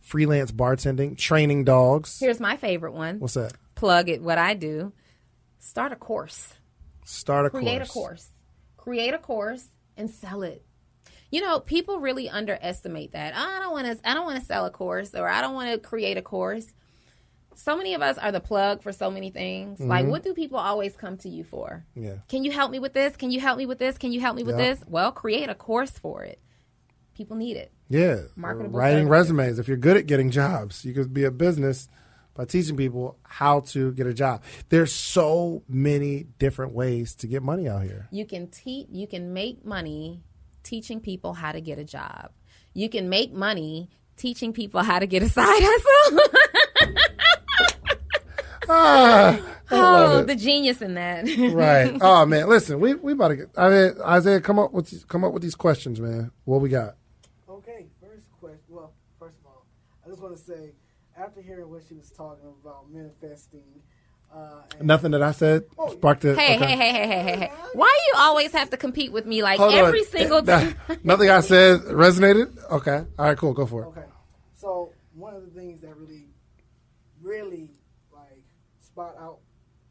Freelance 0.02 0.52
bartending, 0.52 1.16
training 1.18 1.64
dogs. 1.66 2.20
Here's 2.20 2.40
my 2.40 2.58
favorite 2.58 2.94
one. 2.94 3.20
What's 3.20 3.36
that? 3.36 3.54
Plug 3.76 4.10
it. 4.10 4.22
What 4.24 4.38
I 4.40 4.56
do. 4.56 4.94
Start 5.60 5.92
a 5.92 5.96
course. 5.96 6.54
Start 7.06 7.46
a 7.46 7.50
Create 7.52 7.78
course. 7.80 7.90
a 7.90 7.94
course. 7.94 8.30
Create 8.78 9.14
a 9.14 9.18
course 9.20 9.66
and 9.96 10.10
sell 10.10 10.42
it. 10.42 10.66
You 11.34 11.42
know, 11.42 11.60
people 11.60 12.00
really 12.00 12.30
underestimate 12.30 13.14
that. 13.14 13.34
I 13.36 13.60
don't 13.60 13.72
want 13.72 13.88
to. 13.88 14.08
I 14.08 14.14
don't 14.14 14.26
want 14.26 14.40
to 14.40 14.46
sell 14.46 14.68
a 14.68 14.70
course, 14.70 15.16
or 15.16 15.28
I 15.28 15.42
don't 15.42 15.56
want 15.56 15.72
to 15.72 15.80
create 15.80 16.16
a 16.16 16.22
course. 16.22 16.68
So 17.56 17.76
many 17.76 17.96
of 17.96 18.04
us 18.04 18.20
are 18.20 18.32
the 18.32 18.40
plug 18.40 18.84
for 18.84 18.92
so 18.92 19.10
many 19.10 19.32
things. 19.32 19.80
Like, 19.80 20.06
what 20.06 20.22
do 20.24 20.36
people 20.36 20.60
always 20.60 20.96
come 20.96 21.18
to 21.18 21.30
you 21.30 21.44
for? 21.44 21.86
Mm-hmm. 21.98 22.06
Yeah. 22.06 22.16
Can 22.28 22.44
you 22.44 22.52
help 22.52 22.70
me 22.70 22.78
with 22.78 22.94
this? 22.94 23.16
Can 23.16 23.32
you 23.32 23.40
help 23.40 23.58
me 23.58 23.66
with 23.66 23.80
this? 23.80 23.98
Can 23.98 24.12
you 24.12 24.22
help 24.22 24.36
me 24.36 24.44
with 24.44 24.60
Yeah. 24.60 24.76
this? 24.76 24.84
Well, 24.88 25.12
create 25.12 25.50
a 25.50 25.56
course 25.56 25.90
for 25.92 26.24
it. 26.24 26.40
People 27.16 27.36
need 27.38 27.58
it. 27.58 27.72
Yeah. 27.90 28.22
Marketable 28.36 28.78
Writing 28.78 29.08
services. 29.08 29.32
resumes. 29.32 29.60
If 29.60 29.68
you're 29.68 29.78
good 29.78 29.98
at 29.98 30.06
getting 30.06 30.30
jobs, 30.30 30.86
you 30.86 30.94
could 30.94 31.14
be 31.16 31.24
a 31.24 31.32
business 31.32 31.88
by 32.36 32.46
teaching 32.46 32.78
people 32.78 33.18
how 33.24 33.62
to 33.62 33.92
get 33.94 34.06
a 34.08 34.14
job. 34.14 34.44
There's 34.70 34.94
so 34.94 35.64
many 35.68 36.26
different 36.38 36.74
ways 36.74 37.16
to 37.16 37.28
get 37.28 37.42
money 37.44 37.68
out 37.68 37.84
here. 37.84 38.08
You 38.12 38.26
can 38.26 38.48
teach. 38.48 38.88
You 38.92 39.08
can 39.08 39.34
make 39.34 39.64
money 39.66 40.22
teaching 40.64 41.00
people 41.00 41.34
how 41.34 41.52
to 41.52 41.62
get 41.62 41.78
a 41.78 41.84
job. 41.84 42.32
You 42.74 42.90
can 42.90 43.10
make 43.10 43.34
money 43.34 43.90
teaching 44.18 44.54
people 44.54 44.82
how 44.82 45.00
to 45.00 45.08
get 45.08 45.24
a 45.24 45.30
side 45.30 45.62
hustle. 45.62 46.20
Ah, 48.70 49.42
oh, 49.72 50.24
the 50.24 50.36
genius 50.36 50.82
in 50.82 50.94
that. 50.94 51.26
right. 51.54 51.98
Oh 52.02 52.26
man, 52.26 52.48
listen, 52.48 52.80
we 52.80 52.94
we 52.94 53.14
about 53.14 53.30
to 53.30 53.36
get. 53.36 53.50
I 53.58 53.70
mean, 53.70 53.96
Isaiah, 54.06 54.42
come 54.42 54.60
up 54.60 54.72
with 54.72 55.08
come 55.08 55.24
up 55.24 55.34
with 55.34 55.44
these 55.44 55.56
questions, 55.56 56.00
man. 56.00 56.32
What 56.46 56.62
we 56.62 56.70
got? 56.70 56.96
Okay, 57.50 57.88
first 58.02 58.32
question. 58.40 58.62
Well, 58.70 58.94
first 59.20 59.38
of 59.40 59.48
all, 59.48 59.66
I 60.06 60.10
just 60.10 60.22
want 60.22 60.36
to 60.38 60.42
say, 60.42 60.72
after 61.18 61.42
hearing 61.42 61.70
what 61.70 61.82
she 61.88 61.94
was 61.94 62.10
talking 62.12 62.48
about 62.62 62.92
manifesting 62.92 63.64
and 63.74 63.82
Uh, 64.34 64.62
nothing 64.82 65.12
that 65.12 65.22
I 65.22 65.32
said 65.32 65.66
oh, 65.78 65.92
sparked 65.92 66.26
it. 66.26 66.38
Hey, 66.38 66.56
okay. 66.58 66.66
hey, 66.66 66.76
hey, 66.76 66.92
hey, 66.92 67.08
hey, 67.08 67.24
hey, 67.24 67.38
hey. 67.38 67.52
Why 67.74 68.00
you 68.08 68.14
always 68.18 68.52
have 68.54 68.70
to 68.72 68.78
compete 68.78 69.12
with 69.12 69.26
me 69.28 69.44
like 69.44 69.60
Hold 69.60 69.74
on. 69.74 69.80
every 69.80 70.04
single 70.06 70.42
time? 70.42 70.76
Nothing 71.04 71.30
I 71.30 71.42
said 71.42 71.82
resonated. 71.82 72.58
Okay. 72.72 73.06
All 73.20 73.26
right. 73.26 73.38
Cool. 73.38 73.54
Go 73.54 73.66
for 73.68 73.84
it. 73.84 73.88
Okay. 73.88 74.06
So 74.56 74.92
one 75.14 75.36
of 75.36 75.44
the 75.46 75.52
things 75.52 75.82
that 75.82 75.96
really, 75.96 76.30
really 77.22 77.70
like 78.12 78.44
spot 78.80 79.16
out 79.20 79.40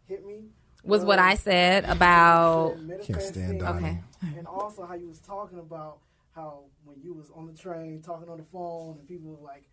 hit 0.07 0.27
me 0.27 0.47
Was 0.85 1.05
what 1.05 1.19
I 1.21 1.35
said 1.37 1.85
about. 1.85 2.77
the 2.87 2.99
Can't 3.05 3.23
stand 3.23 3.61
thing, 3.61 3.63
Okay. 3.63 3.99
and 4.39 4.47
also 4.47 4.85
how 4.85 4.95
you 4.95 5.09
was 5.09 5.21
talking 5.21 5.59
about 5.61 5.99
how 6.35 6.65
when 6.85 6.97
you 7.03 7.13
was 7.15 7.31
on 7.37 7.47
the 7.47 7.53
train 7.53 8.03
talking 8.03 8.29
on 8.29 8.39
the 8.39 8.45
phone 8.53 8.97
and 8.99 9.07
people 9.07 9.31
were 9.31 9.47
like 9.47 9.65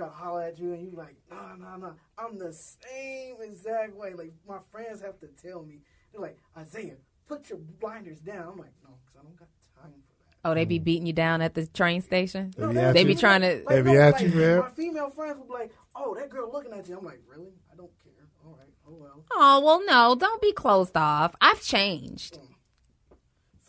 try 0.00 0.08
to 0.08 0.12
holler 0.12 0.42
at 0.42 0.58
you 0.58 0.72
and 0.72 0.82
you 0.82 0.92
like 0.96 1.16
nah 1.30 1.54
nah 1.56 1.76
nah 1.76 1.92
I'm 2.18 2.38
the 2.38 2.52
same 2.52 3.36
exact 3.42 3.94
way 3.94 4.14
like 4.14 4.32
my 4.48 4.58
friends 4.70 5.02
have 5.02 5.18
to 5.20 5.28
tell 5.42 5.62
me 5.62 5.80
they're 6.12 6.20
like 6.20 6.38
Isaiah 6.56 6.96
put 7.28 7.50
your 7.50 7.58
blinders 7.80 8.20
down 8.20 8.48
I'm 8.52 8.58
like 8.58 8.72
no 8.82 8.90
because 9.04 9.16
I 9.18 9.22
don't 9.22 9.38
got 9.38 9.48
time 9.82 9.92
for 9.92 10.14
that. 10.14 10.48
Oh, 10.48 10.54
they 10.54 10.64
be 10.64 10.80
mm. 10.80 10.84
beating 10.84 11.06
you 11.06 11.12
down 11.12 11.42
at 11.42 11.54
the 11.54 11.66
train 11.66 12.00
station. 12.00 12.54
They 12.56 12.66
be 12.66 12.74
They 12.74 13.00
you. 13.02 13.06
be 13.08 13.14
trying 13.14 13.42
to. 13.42 13.62
They 13.68 13.82
be 13.82 13.96
at 13.96 14.14
like, 14.14 14.22
you, 14.22 14.28
man. 14.30 14.58
My 14.60 14.70
female 14.70 15.10
friends 15.10 15.36
would 15.38 15.48
be 15.48 15.52
like, 15.52 15.70
"Oh, 15.94 16.14
that 16.14 16.30
girl 16.30 16.50
looking 16.50 16.72
at 16.72 16.88
you." 16.88 16.96
I'm 16.96 17.04
like, 17.04 17.20
"Really? 17.28 17.52
I 17.70 17.76
don't 17.76 17.90
care. 18.02 18.26
All 18.46 18.56
right. 18.58 18.72
Oh 18.88 18.94
well." 18.98 19.24
Oh 19.32 19.60
well, 19.62 19.84
no, 19.84 20.14
don't 20.18 20.40
be 20.40 20.52
closed 20.52 20.96
off. 20.96 21.36
I've 21.42 21.62
changed. 21.62 22.38
Mm. 22.38 22.54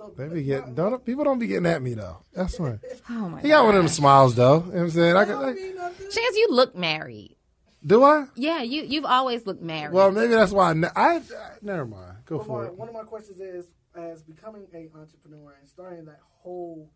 So 0.01 0.13
They 0.17 0.27
be 0.33 0.43
getting 0.43 0.73
don't 0.73 1.05
people 1.05 1.23
don't 1.23 1.37
be 1.39 1.47
getting 1.47 1.65
at 1.67 1.81
me 1.81 1.93
though. 1.93 2.17
That's 2.33 2.57
fine. 2.57 2.79
Oh 3.09 3.29
my 3.29 3.41
He 3.41 3.49
got 3.49 3.65
one 3.65 3.75
of 3.75 3.83
them 3.83 3.87
smiles 3.87 4.35
though. 4.35 4.59
You 4.59 4.65
know 4.65 4.71
what 4.71 4.79
I'm 4.81 4.89
saying? 4.91 5.15
I, 5.15 5.21
I 5.21 5.25
can, 5.25 5.35
don't 5.35 5.43
I. 5.79 5.91
Shands, 6.09 6.37
you 6.37 6.47
look 6.49 6.75
married. 6.75 7.35
do 7.85 8.03
I? 8.03 8.25
Yeah, 8.35 8.61
you 8.63 8.83
you've 8.83 9.05
always 9.05 9.45
looked 9.45 9.61
married. 9.61 9.93
Well, 9.93 10.11
maybe 10.11 10.33
that's 10.33 10.51
why 10.51 10.71
I, 10.71 10.73
ne- 10.73 10.87
I, 10.95 11.15
I 11.17 11.21
never 11.61 11.85
mind. 11.85 12.17
Go 12.25 12.37
But 12.39 12.47
for 12.47 12.61
my- 12.63 12.67
it. 12.69 12.75
one 12.77 12.87
of 12.87 12.93
my 12.93 13.03
questions 13.03 13.39
is, 13.39 13.67
as 13.95 14.21
becoming 14.23 14.65
a 14.73 14.89
entrepreneur 14.97 15.55
and 15.59 15.67
starting 15.69 16.05
that 16.05 16.19
whole 16.41 16.89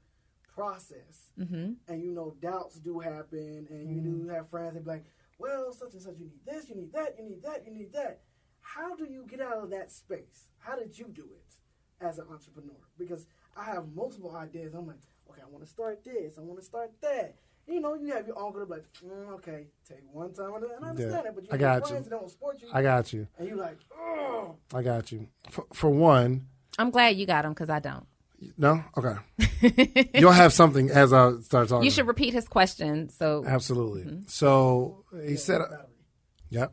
process, 0.53 1.29
Mm-hmm. 1.39 1.73
and 1.89 2.01
you 2.03 2.11
know 2.11 2.35
doubts 2.41 2.75
do 2.79 2.99
happen, 2.99 3.67
and 3.69 3.89
you 3.93 3.99
do 4.01 4.29
have 4.29 4.49
friends 4.49 4.73
that 4.75 4.85
be 4.85 4.89
like, 4.89 5.05
"Well, 5.37 5.73
such 5.73 5.93
and 5.93 6.01
such, 6.01 6.15
you 6.17 6.25
need 6.25 6.45
this, 6.45 6.69
you 6.69 6.75
need 6.75 6.93
that, 6.93 7.15
you 7.19 7.25
need 7.25 7.43
that, 7.43 7.65
you 7.65 7.73
need 7.73 7.91
that." 7.93 8.21
How 8.61 8.95
do 8.95 9.05
you 9.05 9.25
get 9.27 9.41
out 9.41 9.57
of 9.63 9.69
that 9.71 9.91
space? 9.91 10.47
How 10.59 10.75
did 10.77 10.97
you 10.97 11.05
do 11.13 11.23
it 11.23 11.55
as 12.01 12.17
an 12.19 12.25
entrepreneur? 12.31 12.75
Because 12.97 13.25
I 13.57 13.65
have 13.65 13.85
multiple 13.95 14.35
ideas. 14.35 14.73
I'm 14.73 14.87
like, 14.87 14.97
okay, 15.29 15.41
I 15.45 15.49
want 15.49 15.63
to 15.63 15.69
start 15.69 16.03
this, 16.03 16.37
I 16.37 16.41
want 16.41 16.59
to 16.59 16.65
start 16.65 16.91
that. 17.01 17.35
You 17.67 17.79
know, 17.81 17.95
you 17.95 18.13
have 18.13 18.27
your 18.27 18.37
own 18.37 18.51
group 18.51 18.69
like, 18.69 18.83
mm, 19.03 19.29
okay, 19.35 19.65
take 19.89 20.03
one 20.11 20.31
time, 20.33 20.51
at 20.55 20.61
a- 20.61 20.75
and 20.75 20.85
I 20.85 20.89
understand 20.89 21.21
Yeah, 21.23 21.29
it, 21.29 21.35
but 21.35 21.43
you 21.45 21.49
I 21.51 21.57
got 21.57 21.87
friends 21.87 22.05
you. 22.05 22.09
that 22.11 22.19
don't 22.19 22.29
support 22.29 22.61
you, 22.61 22.67
I 22.71 22.81
got 22.83 23.11
you. 23.11 23.27
and 23.39 23.47
you're 23.47 23.57
like, 23.57 23.79
oh, 23.97 24.55
I 24.73 24.83
got 24.83 25.11
you. 25.11 25.27
For, 25.49 25.65
for 25.73 25.89
one, 25.89 26.45
I'm 26.77 26.91
glad 26.91 27.15
you 27.17 27.25
got 27.25 27.41
them 27.43 27.53
because 27.53 27.69
I 27.71 27.79
don't. 27.79 28.05
no, 28.57 28.83
okay. 28.97 30.09
You'll 30.19 30.31
have 30.31 30.53
something 30.53 30.91
as 30.91 31.11
I 31.11 31.39
start 31.39 31.69
talking. 31.69 31.85
You 31.85 31.89
should 31.89 32.05
repeat 32.05 32.33
his 32.33 32.47
question. 32.47 33.09
So 33.09 33.43
Absolutely. 33.47 34.19
So 34.27 35.05
he 35.25 35.35
said, 35.37 35.61
yep. 36.49 36.71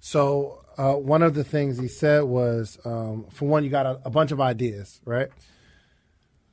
So 0.00 0.63
uh, 0.76 0.94
one 0.94 1.22
of 1.22 1.34
the 1.34 1.44
things 1.44 1.78
he 1.78 1.88
said 1.88 2.24
was, 2.24 2.78
um, 2.84 3.26
for 3.30 3.46
one, 3.46 3.64
you 3.64 3.70
got 3.70 3.86
a, 3.86 4.00
a 4.04 4.10
bunch 4.10 4.32
of 4.32 4.40
ideas, 4.40 5.00
right? 5.04 5.28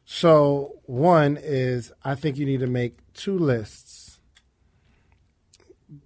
So 0.06 0.80
one 0.84 1.38
is, 1.41 1.91
I 2.03 2.15
think 2.15 2.38
you 2.38 2.45
need 2.45 2.60
to 2.60 2.68
make 2.68 2.95
two 3.14 3.38
lists. 3.38 4.19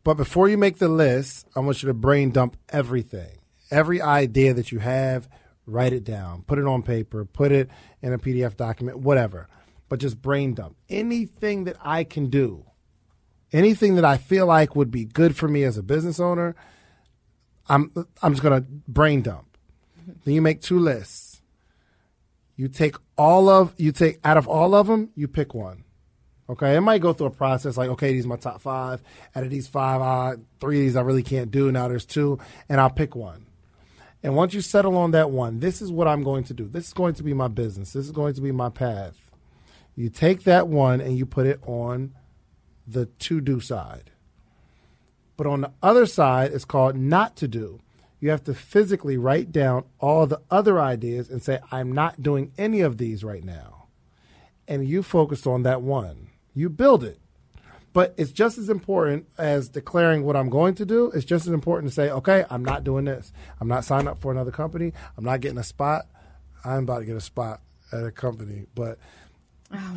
But 0.04 0.16
before 0.16 0.50
you 0.50 0.58
make 0.58 0.78
the 0.78 0.90
list, 0.90 1.48
I 1.56 1.60
want 1.60 1.82
you 1.84 1.88
to 1.88 1.94
brain 1.94 2.32
dump 2.32 2.58
everything, 2.70 3.38
every 3.70 4.02
idea 4.02 4.54
that 4.54 4.72
you 4.72 4.80
have. 4.80 5.28
Write 5.68 5.94
it 5.94 6.04
down, 6.04 6.44
put 6.44 6.60
it 6.60 6.68
on 6.68 6.84
paper, 6.84 7.26
put 7.26 7.52
it 7.52 7.72
in 8.00 8.14
a 8.14 8.20
PDF 8.20 8.56
document, 8.56 9.00
whatever. 9.00 9.48
But 9.90 10.00
just 10.00 10.22
brain 10.22 10.54
dump 10.54 10.76
anything 10.90 11.64
that 11.64 11.76
I 11.82 12.04
can 12.04 12.30
do 12.30 12.66
anything 13.56 13.96
that 13.96 14.06
I 14.06 14.18
feel 14.18 14.46
like 14.46 14.76
would 14.76 14.92
be 14.92 15.06
good 15.06 15.36
for 15.36 15.48
me 15.48 15.64
as 15.64 15.78
a 15.78 15.84
business 15.84 16.20
owner, 16.20 16.56
I'm 17.68 17.92
I'm 18.22 18.34
just 18.34 18.44
gonna 18.44 18.66
brain 18.88 19.22
dump. 19.22 19.58
Then 20.24 20.34
you 20.34 20.42
make 20.42 20.62
two 20.62 20.80
lists. 20.80 21.42
You 22.56 22.68
take 22.68 22.96
all 23.18 23.50
of 23.50 23.74
you 23.78 23.92
take 23.92 24.20
out 24.24 24.38
of 24.38 24.48
all 24.48 24.76
of 24.76 24.88
them, 24.88 25.10
you 25.16 25.28
pick 25.28 25.54
one. 25.54 25.84
Okay, 26.48 26.76
it 26.76 26.82
might 26.82 27.02
go 27.02 27.12
through 27.12 27.28
a 27.28 27.32
process 27.32 27.76
like, 27.76 27.90
okay, 27.90 28.14
these 28.14 28.26
are 28.26 28.30
my 28.30 28.36
top 28.36 28.62
five. 28.62 29.02
Out 29.36 29.44
of 29.44 29.50
these 29.50 29.68
five, 29.68 30.02
uh, 30.02 30.40
three 30.60 30.78
of 30.78 30.82
these 30.84 30.96
I 30.96 31.02
really 31.02 31.24
can't 31.24 31.50
do. 31.50 31.72
Now 31.72 31.88
there's 31.88 32.06
two, 32.06 32.38
and 32.70 32.80
I'll 32.80 32.92
pick 32.92 33.16
one. 33.16 33.48
And 34.22 34.36
once 34.36 34.54
you 34.54 34.62
settle 34.62 34.96
on 34.98 35.12
that 35.12 35.32
one, 35.32 35.60
this 35.60 35.82
is 35.82 35.92
what 35.92 36.08
I'm 36.08 36.24
going 36.24 36.44
to 36.46 36.54
do. 36.54 36.68
This 36.68 36.88
is 36.88 36.94
going 36.94 37.16
to 37.16 37.24
be 37.24 37.34
my 37.34 37.48
business. 37.48 37.94
This 37.94 38.06
is 38.06 38.12
going 38.12 38.36
to 38.36 38.42
be 38.42 38.52
my 38.52 38.70
path. 38.70 39.32
You 39.96 40.10
take 40.10 40.44
that 40.44 40.68
one 40.68 41.02
and 41.02 41.18
you 41.18 41.26
put 41.26 41.48
it 41.48 41.60
on 41.66 42.14
the 42.88 43.06
to 43.06 43.42
do 43.42 43.60
side. 43.60 44.12
But 45.38 45.48
on 45.48 45.62
the 45.62 45.72
other 45.84 46.06
side, 46.06 46.54
it's 46.54 46.66
called 46.66 46.96
not 46.96 47.36
to 47.38 47.48
do. 47.48 47.80
You 48.20 48.30
have 48.30 48.44
to 48.46 48.54
physically 48.54 49.18
write 49.18 49.52
down 49.52 49.84
all 50.00 50.26
the 50.26 50.42
other 50.50 50.80
ideas 50.80 51.30
and 51.30 51.44
say, 51.44 51.60
I'm 51.72 51.92
not 51.92 52.22
doing 52.24 52.52
any 52.58 52.82
of 52.82 52.98
these 52.98 53.24
right 53.24 53.44
now. 53.44 53.88
And 54.68 54.88
you 54.88 55.04
focus 55.04 55.46
on 55.46 55.64
that 55.64 55.82
one. 55.82 56.30
You 56.54 56.70
build 56.70 57.04
it. 57.04 57.20
But 57.94 58.14
it's 58.18 58.32
just 58.32 58.58
as 58.58 58.70
important 58.70 59.28
as 59.38 59.70
declaring 59.70 60.24
what 60.24 60.36
I'm 60.36 60.50
going 60.50 60.76
to 60.76 60.86
do. 60.86 61.12
It's 61.12 61.24
just 61.24 61.48
as 61.48 61.54
important 61.54 61.92
to 61.92 61.96
say, 61.96 62.10
okay, 62.10 62.46
I'm 62.50 62.66
not 62.66 62.84
doing 62.84 63.06
this. 63.06 63.32
I'm 63.62 63.68
not 63.68 63.86
signing 63.86 64.08
up 64.08 64.20
for 64.22 64.32
another 64.32 64.52
company. 64.52 64.92
I'm 65.18 65.24
not 65.24 65.40
getting 65.40 65.58
a 65.58 65.64
spot. 65.64 66.06
I'm 66.66 66.84
about 66.84 67.00
to 67.00 67.06
get 67.06 67.16
a 67.16 67.22
spot 67.22 67.62
at 67.94 68.04
a 68.04 68.12
company, 68.12 68.66
but 68.74 68.98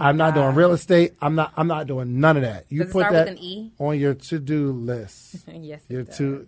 I'm 0.01 0.17
not 0.17 0.35
doing 0.35 0.55
real 0.55 0.73
estate. 0.73 1.15
I'm 1.21 1.35
not. 1.35 1.53
I'm 1.57 1.67
not 1.69 1.87
doing 1.87 2.21
none 2.21 2.37
of 2.37 2.43
that. 2.43 2.67
You 2.69 2.81
Does 2.81 2.91
it 2.91 2.93
put 2.93 3.03
that 3.03 3.13
with 3.13 3.29
an 3.29 3.39
E? 3.39 3.73
on 3.79 3.99
your 3.99 4.15
to 4.29 4.39
do 4.39 4.73
list. 4.73 5.37
yes, 5.53 5.83
Your 5.89 6.05
two, 6.05 6.47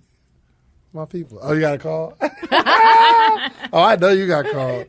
my 0.93 1.05
people. 1.05 1.39
Oh, 1.43 1.53
you 1.53 1.61
got 1.61 1.75
a 1.75 1.79
call. 1.79 2.17
oh, 2.21 3.51
I 3.73 3.97
know 3.97 4.11
you 4.11 4.27
got 4.27 4.47
called. 4.51 4.87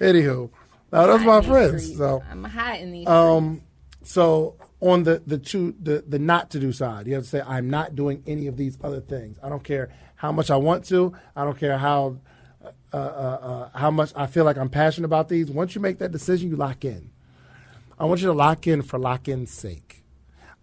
Anywho, 0.00 0.50
no, 0.92 1.06
those 1.06 1.22
my 1.24 1.40
friends. 1.42 1.96
So, 1.96 2.22
I'm 2.30 2.44
hot 2.44 2.80
in 2.80 2.92
these. 2.92 3.06
um, 3.06 3.62
so 4.02 4.56
on 4.80 5.04
the 5.04 5.22
the 5.26 5.38
two 5.38 5.74
the 5.80 6.04
the 6.06 6.18
not 6.18 6.50
to 6.50 6.58
do 6.60 6.72
side, 6.72 7.06
you 7.06 7.14
have 7.14 7.22
to 7.24 7.28
say 7.28 7.42
I'm 7.46 7.70
not 7.70 7.94
doing 7.94 8.22
any 8.26 8.46
of 8.46 8.56
these 8.56 8.76
other 8.82 9.00
things. 9.00 9.38
I 9.42 9.48
don't 9.48 9.62
care 9.64 9.90
how 10.16 10.32
much 10.32 10.50
I 10.50 10.56
want 10.56 10.84
to. 10.86 11.12
I 11.36 11.44
don't 11.44 11.58
care 11.58 11.78
how 11.78 12.18
uh, 12.64 12.96
uh, 12.96 12.96
uh, 12.96 13.78
how 13.78 13.90
much 13.90 14.12
I 14.14 14.26
feel 14.26 14.44
like 14.44 14.56
I'm 14.56 14.68
passionate 14.68 15.06
about 15.06 15.28
these. 15.28 15.50
Once 15.50 15.74
you 15.74 15.80
make 15.80 15.98
that 15.98 16.12
decision, 16.12 16.48
you 16.50 16.56
lock 16.56 16.84
in. 16.84 17.10
I 18.02 18.04
want 18.06 18.20
you 18.20 18.26
to 18.26 18.32
lock 18.32 18.66
in 18.66 18.82
for 18.82 18.98
lock 18.98 19.28
in's 19.28 19.52
sake. 19.52 20.02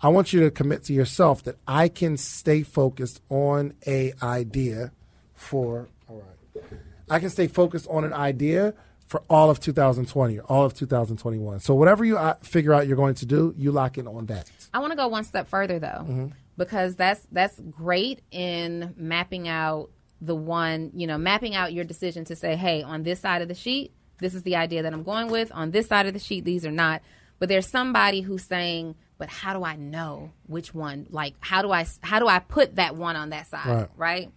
I 0.02 0.10
want 0.10 0.34
you 0.34 0.42
to 0.42 0.52
commit 0.52 0.84
to 0.84 0.94
yourself 0.94 1.42
that 1.44 1.56
I 1.66 1.88
can 1.88 2.18
stay 2.18 2.64
focused 2.64 3.22
on 3.30 3.76
a 3.88 4.12
idea 4.22 4.92
for 5.36 5.88
all 6.10 6.18
right. 6.18 6.64
I 7.10 7.20
can 7.20 7.30
stay 7.30 7.48
focused 7.48 7.88
on 7.90 8.04
an 8.04 8.12
idea 8.12 8.74
for 9.08 9.24
all 9.30 9.50
of 9.50 9.62
2020 9.62 10.38
or 10.38 10.44
all 10.52 10.66
of 10.66 10.74
2021. 10.74 11.62
So 11.62 11.76
whatever 11.76 12.04
you 12.04 12.18
uh, 12.18 12.34
figure 12.42 12.74
out 12.74 12.88
you're 12.88 12.98
going 12.98 13.16
to 13.16 13.26
do, 13.26 13.54
you 13.58 13.72
lock 13.72 13.98
in 13.98 14.06
on 14.06 14.26
that. 14.26 14.52
I 14.74 14.80
want 14.80 14.92
to 14.92 14.98
go 14.98 15.08
one 15.08 15.24
step 15.24 15.48
further 15.48 15.80
though, 15.80 16.32
because 16.58 16.98
that's 16.98 17.26
that's 17.32 17.58
great 17.72 18.20
in 18.32 18.94
mapping 18.98 19.48
out 19.48 19.92
the 20.20 20.36
one, 20.36 20.92
you 20.94 21.08
know, 21.08 21.18
mapping 21.18 21.56
out 21.56 21.72
your 21.72 21.86
decision 21.86 22.26
to 22.26 22.36
say, 22.36 22.58
hey, 22.58 22.84
on 22.84 23.04
this 23.04 23.22
side 23.22 23.42
of 23.42 23.48
the 23.48 23.56
sheet, 23.56 23.94
this 24.20 24.36
is 24.36 24.44
the 24.44 24.58
idea 24.58 24.84
that 24.84 24.92
I'm 24.92 25.04
going 25.04 25.30
with. 25.30 25.54
On 25.54 25.72
this 25.72 25.88
side 25.88 26.06
of 26.06 26.14
the 26.14 26.20
sheet, 26.20 26.44
these 26.44 26.66
are 26.66 26.72
not. 26.72 27.02
But 27.40 27.50
there's 27.50 27.68
somebody 27.68 28.22
who's 28.22 28.44
saying, 28.44 28.96
but 29.18 29.30
how 29.30 29.54
do 29.54 29.64
I 29.64 29.76
know 29.76 30.32
which 30.46 30.74
one? 30.74 31.08
Like, 31.10 31.34
how 31.40 31.62
do 31.62 31.72
I 31.72 31.86
how 32.02 32.20
do 32.20 32.28
I 32.28 32.40
put 32.40 32.76
that 32.76 32.96
one 32.96 33.16
on 33.16 33.30
that 33.32 33.48
side, 33.48 33.68
right? 33.98 34.32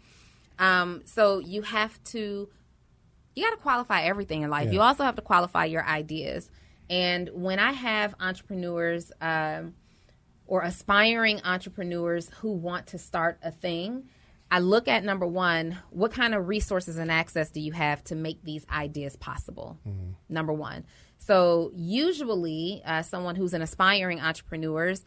Um, 0.59 1.03
so 1.05 1.39
you 1.39 1.63
have 1.63 2.03
to 2.05 2.49
you 3.35 3.45
got 3.45 3.51
to 3.51 3.57
qualify 3.57 4.03
everything 4.03 4.43
in 4.43 4.51
life. 4.51 4.67
You 4.75 4.81
also 4.83 5.05
have 5.05 5.17
to 5.17 5.23
qualify 5.23 5.65
your 5.65 5.85
ideas. 5.85 6.51
And 6.91 7.31
when 7.33 7.59
I 7.59 7.73
have 7.73 8.15
entrepreneurs 8.21 9.11
um, 9.21 9.75
or 10.47 10.63
aspiring 10.63 11.41
entrepreneurs 11.45 12.29
who 12.41 12.53
want 12.53 12.89
to 12.89 12.99
start 12.99 13.39
a 13.43 13.51
thing, 13.51 14.09
I 14.51 14.59
look 14.59 14.87
at 14.87 15.03
number 15.03 15.27
one, 15.27 15.79
what 15.89 16.13
kind 16.13 16.35
of 16.35 16.47
resources 16.47 16.99
and 16.99 17.11
access 17.11 17.51
do 17.51 17.61
you 17.61 17.73
have 17.73 18.05
to 18.05 18.15
make 18.15 18.45
these 18.45 18.67
ideas 18.71 19.17
possible? 19.17 19.79
Number 20.29 20.53
one. 20.53 20.85
So 21.27 21.71
usually, 21.75 22.83
uh, 22.85 23.03
someone 23.03 23.37
who's 23.37 23.55
an 23.55 23.63
aspiring 23.63 24.21
entrepreneurs 24.21 25.05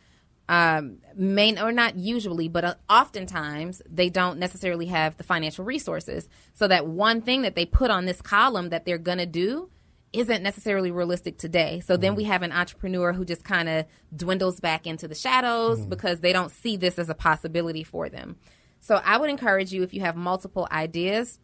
um, 0.48 1.00
may 1.16 1.62
or 1.62 1.74
not 1.74 1.98
usually, 1.98 2.48
but 2.48 2.64
uh, 2.64 2.76
oftentimes 2.90 3.82
they 3.90 4.10
don't 4.10 4.40
necessarily 4.40 4.86
have 4.86 5.18
the 5.18 5.24
financial 5.24 5.66
resources. 5.66 6.30
So 6.54 6.70
that 6.70 6.88
one 6.88 7.22
thing 7.22 7.42
that 7.42 7.56
they 7.56 7.66
put 7.66 7.90
on 7.90 8.06
this 8.06 8.22
column 8.22 8.70
that 8.70 8.86
they're 8.86 8.98
going 8.98 9.18
to 9.18 9.26
do 9.26 9.70
isn't 10.14 10.42
necessarily 10.42 10.92
realistic 10.92 11.38
today. 11.38 11.82
So 11.82 11.98
then 11.98 12.16
we 12.16 12.24
have 12.24 12.44
an 12.44 12.54
entrepreneur 12.54 13.12
who 13.12 13.26
just 13.26 13.44
kind 13.44 13.68
of 13.68 13.86
dwindles 14.16 14.62
back 14.62 14.88
into 14.88 15.10
the 15.10 15.16
shadows 15.16 15.86
because 15.86 16.22
they 16.22 16.32
don't 16.32 16.52
see 16.52 16.78
this 16.78 16.98
as 16.98 17.10
a 17.10 17.16
possibility 17.16 17.84
for 17.84 18.08
them. 18.08 18.38
So 18.80 19.02
I 19.04 19.18
would 19.18 19.30
encourage 19.30 19.74
you 19.74 19.84
if 19.84 19.94
you 19.94 20.02
have 20.02 20.16
multiple 20.16 20.66
ideas 20.72 21.40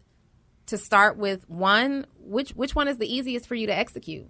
to 0.67 0.77
start 0.77 1.17
with 1.17 1.49
one 1.49 2.05
which 2.19 2.51
which 2.51 2.73
one 2.73 2.87
is 2.87 2.97
the 2.97 3.13
easiest 3.13 3.47
for 3.47 3.55
you 3.55 3.67
to 3.67 3.75
execute 3.75 4.29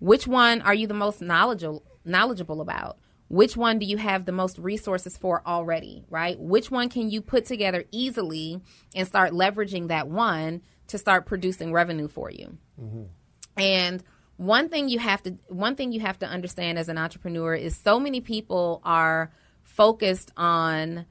which 0.00 0.26
one 0.26 0.60
are 0.62 0.74
you 0.74 0.86
the 0.86 0.94
most 0.94 1.20
knowledgeable 1.20 1.82
knowledgeable 2.04 2.60
about 2.60 2.98
which 3.28 3.56
one 3.56 3.78
do 3.78 3.84
you 3.84 3.98
have 3.98 4.24
the 4.24 4.32
most 4.32 4.58
resources 4.58 5.16
for 5.16 5.42
already 5.46 6.04
right 6.08 6.38
which 6.38 6.70
one 6.70 6.88
can 6.88 7.10
you 7.10 7.20
put 7.20 7.44
together 7.44 7.84
easily 7.90 8.60
and 8.94 9.06
start 9.06 9.32
leveraging 9.32 9.88
that 9.88 10.08
one 10.08 10.62
to 10.86 10.96
start 10.98 11.26
producing 11.26 11.72
revenue 11.72 12.08
for 12.08 12.30
you 12.30 12.56
and 13.56 14.02
one 14.36 14.68
thing 14.68 14.88
you 14.88 14.98
have 15.00 15.22
to 15.22 15.36
one 15.48 15.74
thing 15.74 15.90
you 15.92 16.00
have 16.00 16.18
to 16.20 16.26
understand 16.26 16.78
as 16.78 16.88
an 16.88 16.96
entrepreneur 16.96 17.54
is 17.54 17.76
so 17.76 17.98
many 17.98 18.20
people 18.20 18.80
are 18.84 19.30
focused 19.64 20.30
on 20.36 21.04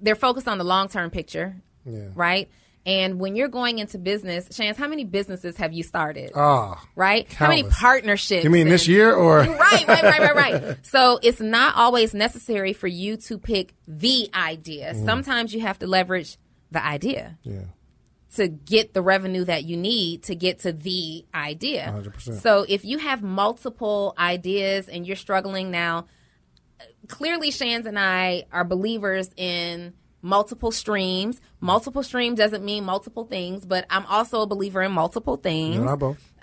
they're 0.00 0.14
focused 0.16 0.48
on 0.48 0.58
the 0.58 0.64
long-term 0.64 1.10
picture, 1.10 1.62
Yeah. 1.84 2.08
right? 2.14 2.50
And 2.84 3.20
when 3.20 3.36
you're 3.36 3.48
going 3.48 3.78
into 3.78 3.96
business, 3.98 4.48
Shands, 4.50 4.76
how 4.76 4.88
many 4.88 5.04
businesses 5.04 5.56
have 5.56 5.72
you 5.72 5.82
started? 5.84 6.32
Ah, 6.34 6.84
right? 6.96 7.32
How 7.32 7.48
many 7.48 7.62
partnerships? 7.62 8.42
you 8.42 8.50
mean 8.50 8.68
this 8.68 8.88
year 8.88 9.12
or? 9.14 9.38
right, 9.38 9.86
right, 9.86 10.02
right, 10.02 10.20
right, 10.20 10.34
right. 10.62 10.76
So 10.82 11.20
it's 11.22 11.40
not 11.40 11.76
always 11.76 12.12
necessary 12.12 12.72
for 12.72 12.88
you 12.88 13.16
to 13.18 13.38
pick 13.38 13.74
the 13.86 14.28
idea. 14.34 14.94
Sometimes 14.96 15.54
you 15.54 15.60
have 15.60 15.78
to 15.78 15.86
leverage 15.86 16.38
the 16.72 16.84
idea 16.84 17.38
Yeah. 17.44 17.66
to 18.34 18.48
get 18.48 18.94
the 18.94 19.02
revenue 19.02 19.44
that 19.44 19.62
you 19.64 19.76
need 19.76 20.24
to 20.24 20.34
get 20.34 20.60
to 20.60 20.72
the 20.72 21.24
idea. 21.32 21.94
100%. 21.96 22.40
So 22.40 22.64
if 22.68 22.84
you 22.84 22.98
have 22.98 23.22
multiple 23.22 24.12
ideas 24.18 24.88
and 24.88 25.06
you're 25.06 25.14
struggling 25.16 25.70
now, 25.70 26.06
clearly 27.08 27.50
Shands 27.52 27.86
and 27.86 27.98
I 27.98 28.44
are 28.50 28.64
believers 28.64 29.30
in 29.36 29.92
multiple 30.22 30.70
streams. 30.70 31.40
Multiple 31.60 32.02
stream 32.02 32.34
doesn't 32.34 32.64
mean 32.64 32.84
multiple 32.84 33.24
things, 33.24 33.66
but 33.66 33.84
I'm 33.90 34.06
also 34.06 34.42
a 34.42 34.46
believer 34.46 34.80
in 34.82 34.92
multiple 34.92 35.36
things. 35.36 35.74
You 35.74 35.80
and 35.82 35.90
I. 35.90 35.94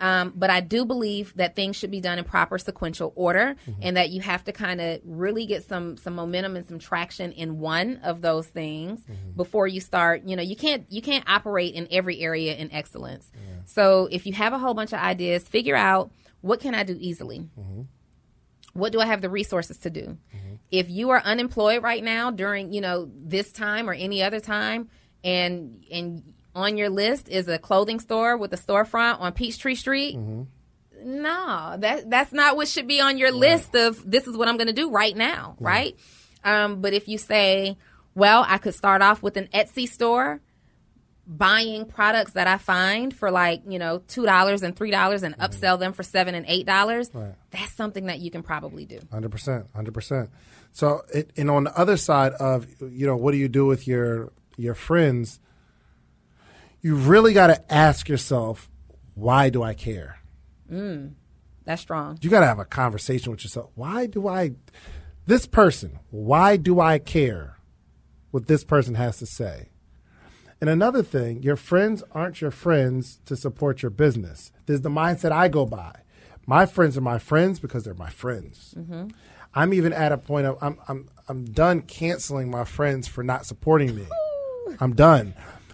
Um, 0.01 0.33
but 0.35 0.49
I 0.49 0.59
do 0.59 0.85
believe 0.85 1.33
that 1.35 1.55
things 1.55 1.75
should 1.75 1.91
be 1.91 2.01
done 2.01 2.19
in 2.19 2.25
proper 2.25 2.57
sequential 2.57 3.11
order, 3.15 3.55
mm-hmm. 3.67 3.81
and 3.81 3.97
that 3.97 4.09
you 4.09 4.21
have 4.21 4.43
to 4.45 4.51
kind 4.51 4.79
of 4.79 5.01
really 5.03 5.45
get 5.45 5.67
some 5.67 5.97
some 5.97 6.15
momentum 6.15 6.55
and 6.55 6.65
some 6.67 6.79
traction 6.79 7.31
in 7.31 7.59
one 7.59 7.99
of 8.03 8.21
those 8.21 8.47
things 8.47 9.01
mm-hmm. 9.01 9.31
before 9.35 9.67
you 9.67 9.81
start. 9.81 10.23
You 10.25 10.35
know, 10.35 10.43
you 10.43 10.55
can't 10.55 10.85
you 10.89 11.01
can't 11.01 11.27
operate 11.27 11.73
in 11.73 11.87
every 11.91 12.19
area 12.19 12.55
in 12.55 12.71
excellence. 12.71 13.31
So 13.65 14.07
if 14.11 14.25
you 14.25 14.33
have 14.33 14.53
a 14.53 14.57
whole 14.57 14.73
bunch 14.73 14.93
of 14.93 14.99
ideas, 14.99 15.43
figure 15.47 15.75
out 15.75 16.11
what 16.41 16.59
can 16.59 16.73
I 16.73 16.83
do 16.83 16.97
easily. 16.99 17.39
Mm-hmm. 17.59 17.81
What 18.73 18.91
do 18.91 18.99
I 18.99 19.05
have 19.05 19.21
the 19.21 19.29
resources 19.29 19.77
to 19.79 19.89
do? 19.89 20.17
If 20.71 20.89
you 20.89 21.09
are 21.09 21.21
unemployed 21.21 21.81
right 21.83 22.03
now 22.03 22.31
during 22.31 22.73
you 22.73 22.81
know 22.81 23.09
this 23.15 23.51
time 23.51 23.89
or 23.89 23.93
any 23.93 24.21
other 24.23 24.39
time, 24.39 24.89
and 25.23 25.83
and 25.91 26.33
on 26.55 26.77
your 26.77 26.89
list 26.89 27.29
is 27.29 27.47
a 27.47 27.57
clothing 27.57 27.99
store 27.99 28.37
with 28.37 28.53
a 28.53 28.57
storefront 28.57 29.19
on 29.19 29.33
Peachtree 29.33 29.75
Street. 29.75 30.15
No, 31.01 31.75
that 31.79 32.09
that's 32.09 32.33
not 32.33 32.55
what 32.55 32.67
should 32.67 32.87
be 32.87 32.99
on 32.99 33.17
your 33.17 33.31
list 33.31 33.73
of 33.75 34.09
this 34.09 34.27
is 34.27 34.35
what 34.35 34.47
I'm 34.47 34.57
going 34.57 34.67
to 34.67 34.73
do 34.73 34.89
right 34.89 35.15
now, 35.15 35.55
right? 35.59 35.97
Um, 36.43 36.81
but 36.81 36.93
if 36.93 37.07
you 37.07 37.17
say, 37.17 37.77
well, 38.15 38.45
I 38.47 38.57
could 38.57 38.75
start 38.75 39.01
off 39.01 39.23
with 39.23 39.37
an 39.37 39.47
Etsy 39.53 39.87
store, 39.87 40.41
buying 41.25 41.85
products 41.85 42.33
that 42.33 42.47
I 42.47 42.57
find 42.57 43.15
for 43.15 43.31
like 43.31 43.61
you 43.67 43.79
know 43.79 43.99
two 44.07 44.25
dollars 44.25 44.61
and 44.61 44.75
three 44.75 44.91
dollars 44.91 45.23
and 45.23 45.37
upsell 45.37 45.79
them 45.79 45.93
for 45.93 46.03
seven 46.03 46.35
and 46.35 46.45
eight 46.49 46.65
dollars. 46.65 47.09
That's 47.51 47.73
something 47.73 48.07
that 48.07 48.19
you 48.19 48.29
can 48.31 48.43
probably 48.43 48.85
do. 48.85 48.99
Hundred 49.11 49.31
percent, 49.31 49.67
hundred 49.73 49.93
percent. 49.93 50.29
So, 50.71 51.01
it, 51.13 51.31
and 51.35 51.49
on 51.49 51.65
the 51.65 51.77
other 51.77 51.97
side 51.97 52.33
of 52.33 52.67
you 52.81 53.05
know, 53.05 53.15
what 53.15 53.31
do 53.31 53.37
you 53.37 53.49
do 53.49 53.65
with 53.65 53.87
your 53.87 54.31
your 54.57 54.75
friends? 54.75 55.39
You 56.81 56.95
really 56.95 57.33
got 57.33 57.47
to 57.47 57.73
ask 57.73 58.07
yourself, 58.07 58.69
why 59.13 59.49
do 59.49 59.61
I 59.61 59.73
care? 59.73 60.19
Mm, 60.71 61.13
that's 61.65 61.81
strong. 61.81 62.17
You 62.21 62.29
got 62.29 62.39
to 62.39 62.45
have 62.45 62.59
a 62.59 62.65
conversation 62.65 63.31
with 63.31 63.43
yourself. 63.43 63.71
Why 63.75 64.05
do 64.05 64.27
I? 64.27 64.51
This 65.25 65.45
person. 65.45 65.99
Why 66.09 66.57
do 66.57 66.79
I 66.79 66.99
care? 66.99 67.57
What 68.31 68.47
this 68.47 68.63
person 68.63 68.95
has 68.95 69.17
to 69.17 69.25
say. 69.25 69.69
And 70.61 70.69
another 70.69 71.03
thing, 71.03 71.41
your 71.41 71.55
friends 71.55 72.03
aren't 72.11 72.41
your 72.41 72.51
friends 72.51 73.21
to 73.25 73.35
support 73.35 73.81
your 73.81 73.91
business. 73.91 74.51
There's 74.65 74.81
the 74.81 74.89
mindset 74.89 75.31
I 75.31 75.47
go 75.47 75.65
by. 75.65 76.01
My 76.45 76.65
friends 76.65 76.97
are 76.97 77.01
my 77.01 77.19
friends 77.19 77.59
because 77.59 77.83
they're 77.83 77.93
my 77.93 78.09
friends. 78.09 78.73
Mm-hmm. 78.77 79.07
I'm 79.53 79.73
even 79.73 79.93
at 79.93 80.11
a 80.11 80.17
point 80.17 80.47
of 80.47 80.57
I'm 80.61 80.77
I'm 80.87 81.09
I'm 81.27 81.45
done 81.45 81.81
canceling 81.81 82.49
my 82.49 82.65
friends 82.65 83.07
for 83.07 83.23
not 83.23 83.45
supporting 83.45 83.95
me. 83.95 84.05
I'm 84.79 84.95
done 84.95 85.33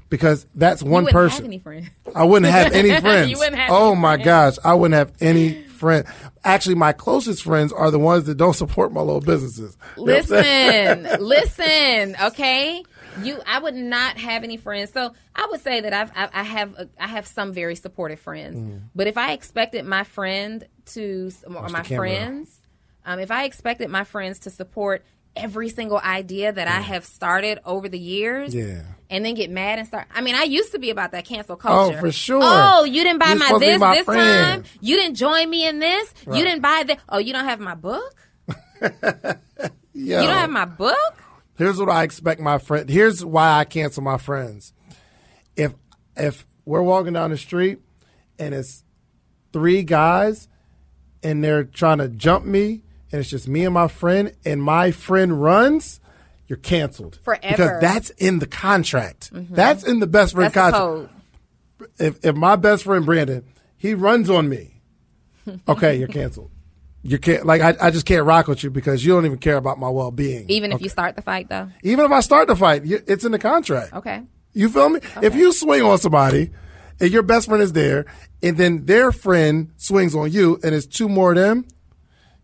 because 0.10 0.46
that's 0.56 0.82
one 0.82 1.06
person. 1.08 1.44
have 1.44 1.46
any 1.46 1.60
friends. 1.60 1.90
I 2.16 2.24
wouldn't 2.24 2.52
have 2.52 2.74
any 2.74 2.90
friends. 3.02 3.42
Have 3.42 3.70
oh 3.70 3.92
any 3.92 4.02
my 4.02 4.16
friends. 4.16 4.26
gosh, 4.26 4.66
I 4.66 4.74
wouldn't 4.74 4.96
have 4.96 5.14
any 5.20 5.64
friend. 5.64 6.06
Actually, 6.44 6.76
my 6.76 6.94
closest 6.94 7.44
friends 7.44 7.74
are 7.74 7.92
the 7.92 8.00
ones 8.00 8.26
that 8.26 8.36
don't 8.36 8.54
support 8.54 8.94
my 8.94 9.02
little 9.02 9.22
businesses. 9.22 9.78
You 9.98 10.06
know 10.06 10.14
what 10.14 10.22
I'm 10.22 10.24
saying? 10.26 11.04
Listen, 11.04 11.26
listen, 11.26 12.16
okay. 12.28 12.84
You, 13.22 13.40
I 13.46 13.60
would 13.60 13.76
not 13.76 14.18
have 14.18 14.44
any 14.44 14.58
friends. 14.58 14.92
So 14.92 15.14
I 15.36 15.48
would 15.50 15.62
say 15.62 15.82
that 15.82 15.94
I've, 15.94 16.12
I, 16.16 16.30
I 16.34 16.44
have, 16.44 16.74
a, 16.76 16.90
I 17.00 17.08
have 17.08 17.26
some 17.26 17.54
very 17.54 17.76
supportive 17.76 18.20
friends. 18.20 18.58
Mm. 18.58 18.82
But 18.94 19.08
if 19.08 19.18
I 19.18 19.32
expected 19.32 19.86
my 19.86 20.04
friend 20.04 20.68
to, 20.88 21.32
or 21.46 21.70
my 21.70 21.84
friends, 21.84 22.55
um, 23.06 23.20
if 23.20 23.32
I 23.32 23.44
expected 23.46 23.90
my 23.90 24.04
friends 24.04 24.40
to 24.40 24.50
support 24.50 25.04
every 25.36 25.70
single 25.70 25.98
idea 26.00 26.52
that 26.52 26.68
I 26.68 26.80
have 26.82 27.06
started 27.06 27.60
over 27.66 27.90
the 27.90 28.00
years, 28.00 28.56
Yeah. 28.56 28.82
and 29.10 29.26
then 29.26 29.34
get 29.36 29.50
mad 29.52 29.80
and 29.80 29.88
start. 29.88 30.08
I 30.14 30.22
mean, 30.22 30.34
I 30.36 30.44
used 30.44 30.72
to 30.72 30.80
be 30.80 30.90
about 30.92 31.12
that 31.12 31.26
cancel 31.26 31.56
culture. 31.58 31.98
Oh, 31.98 32.00
for 32.00 32.12
sure. 32.12 32.40
Oh, 32.42 32.86
you 32.86 33.04
didn't 33.04 33.20
buy 33.20 33.30
You're 33.30 33.38
my 33.40 33.46
supposed 33.48 33.62
to 33.64 33.68
be 33.68 33.72
this 33.74 33.80
my 33.82 33.96
this 33.96 34.06
friend. 34.06 34.64
time. 34.64 34.72
You 34.82 34.96
didn't 34.96 35.16
join 35.16 35.50
me 35.50 35.68
in 35.68 35.80
this. 35.80 36.14
Right. 36.26 36.38
You 36.38 36.44
didn't 36.46 36.62
buy 36.62 36.84
that. 36.88 37.00
Oh, 37.10 37.18
you 37.18 37.34
don't 37.34 37.44
have 37.46 37.60
my 37.60 37.76
book. 37.76 38.16
Yo, 38.82 40.22
You 40.22 40.28
don't 40.28 40.38
have 40.38 40.50
my 40.50 40.66
book. 40.66 41.24
here's 41.58 41.78
what 41.80 41.90
I 41.90 42.04
expect 42.04 42.42
my 42.42 42.58
friend. 42.58 42.90
Here's 42.90 43.24
why 43.24 43.60
I 43.60 43.64
cancel 43.66 44.04
my 44.04 44.18
friends. 44.18 44.74
If 45.56 45.74
if 46.18 46.46
we're 46.66 46.82
walking 46.82 47.14
down 47.14 47.30
the 47.32 47.38
street 47.38 47.80
and 48.40 48.54
it's 48.54 48.84
three 49.54 49.84
guys 49.84 50.48
and 51.24 51.44
they're 51.44 51.64
trying 51.64 52.00
to 52.00 52.08
jump 52.10 52.46
me 52.46 52.82
and 53.12 53.22
it's 53.22 53.30
just 53.30 53.48
me 53.48 53.66
and 53.66 53.74
my 53.74 53.88
friend 53.88 54.34
and 54.46 54.62
my 54.62 54.92
friend 54.92 55.42
runs, 55.42 56.00
you're 56.48 56.58
canceled 56.58 57.20
Forever. 57.24 57.48
because 57.50 57.82
that's 57.82 58.10
in 58.12 58.40
the 58.40 58.48
contract. 58.48 59.34
Mm-hmm. 59.34 59.56
That's 59.56 59.84
in 59.84 60.00
the 60.00 60.08
best 60.08 60.34
friend 60.34 60.54
That's 60.54 60.78
contract. 60.78 61.14
if 62.00 62.24
if 62.26 62.36
my 62.36 62.56
best 62.56 62.84
friend 62.84 63.06
Brandon, 63.06 63.44
he 63.78 63.94
runs 63.94 64.30
on 64.30 64.50
me, 64.50 64.82
okay, 65.68 65.96
you're 65.98 66.08
canceled. 66.08 66.52
You 67.04 67.20
can't 67.20 67.46
like 67.46 67.62
I, 67.62 67.76
I 67.88 67.92
just 67.92 68.06
can't 68.08 68.26
rock 68.26 68.48
with 68.48 68.64
you 68.64 68.72
because 68.72 69.06
you 69.06 69.14
don't 69.14 69.26
even 69.26 69.38
care 69.38 69.58
about 69.58 69.78
my 69.78 69.90
well 69.90 70.12
being. 70.12 70.50
Even 70.50 70.72
if 70.72 70.82
you 70.82 70.90
start 70.90 71.16
the 71.16 71.22
fight, 71.22 71.50
though. 71.50 71.70
even 71.84 72.04
if 72.06 72.12
I 72.12 72.20
start 72.22 72.48
the 72.48 72.56
fight, 72.56 72.84
you, 72.84 73.02
it's 73.06 73.24
in 73.24 73.32
the 73.32 73.40
contract. 73.40 73.94
Okay. 73.94 74.24
You 74.54 74.70
feel 74.70 74.90
me? 74.90 75.02
If 75.22 75.36
you 75.36 75.52
swing 75.52 75.84
on 75.84 76.00
somebody 76.00 76.50
and 77.00 77.12
your 77.12 77.22
best 77.24 77.48
friend 77.48 77.62
is 77.62 77.74
there, 77.74 78.06
and 78.42 78.58
then 78.58 78.86
their 78.86 79.12
friend 79.12 79.72
swings 79.78 80.16
on 80.16 80.32
you, 80.32 80.60
and 80.64 80.74
it's 80.74 80.88
two 80.88 81.10
more 81.10 81.34
of 81.34 81.38
them, 81.38 81.68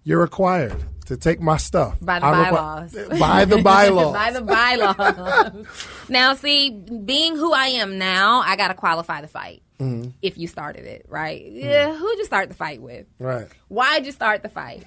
you're 0.04 0.20
required 0.22 0.76
to 1.06 1.18
take 1.18 1.42
my 1.42 1.58
stuff 1.58 1.98
By 2.02 2.20
the 2.20 2.26
requi- 2.26 2.52
bylaws. 2.52 3.20
by 3.20 3.46
the 3.46 3.58
bylaws. 3.62 4.14
By 4.14 4.32
the 4.32 4.42
bylaws. 4.42 5.66
now, 6.10 6.34
see, 6.36 6.70
being 6.72 7.36
who 7.36 7.54
I 7.54 7.68
am 7.68 7.98
now, 7.98 8.42
I 8.42 8.56
got 8.56 8.70
to 8.70 8.74
qualify 8.74 9.22
the 9.22 9.28
fight. 9.28 9.62
Mm-hmm. 9.80 10.12
If 10.22 10.38
you 10.38 10.48
started 10.48 10.86
it, 10.86 11.06
right? 11.10 11.44
Yeah. 11.44 11.96
Who'd 11.98 12.18
you 12.20 12.26
start 12.26 12.50
the 12.50 12.56
fight 12.56 12.82
with? 12.82 13.08
right. 13.20 13.48
Why'd 13.68 14.06
you 14.06 14.12
start 14.12 14.44
the 14.44 14.50
fight? 14.50 14.84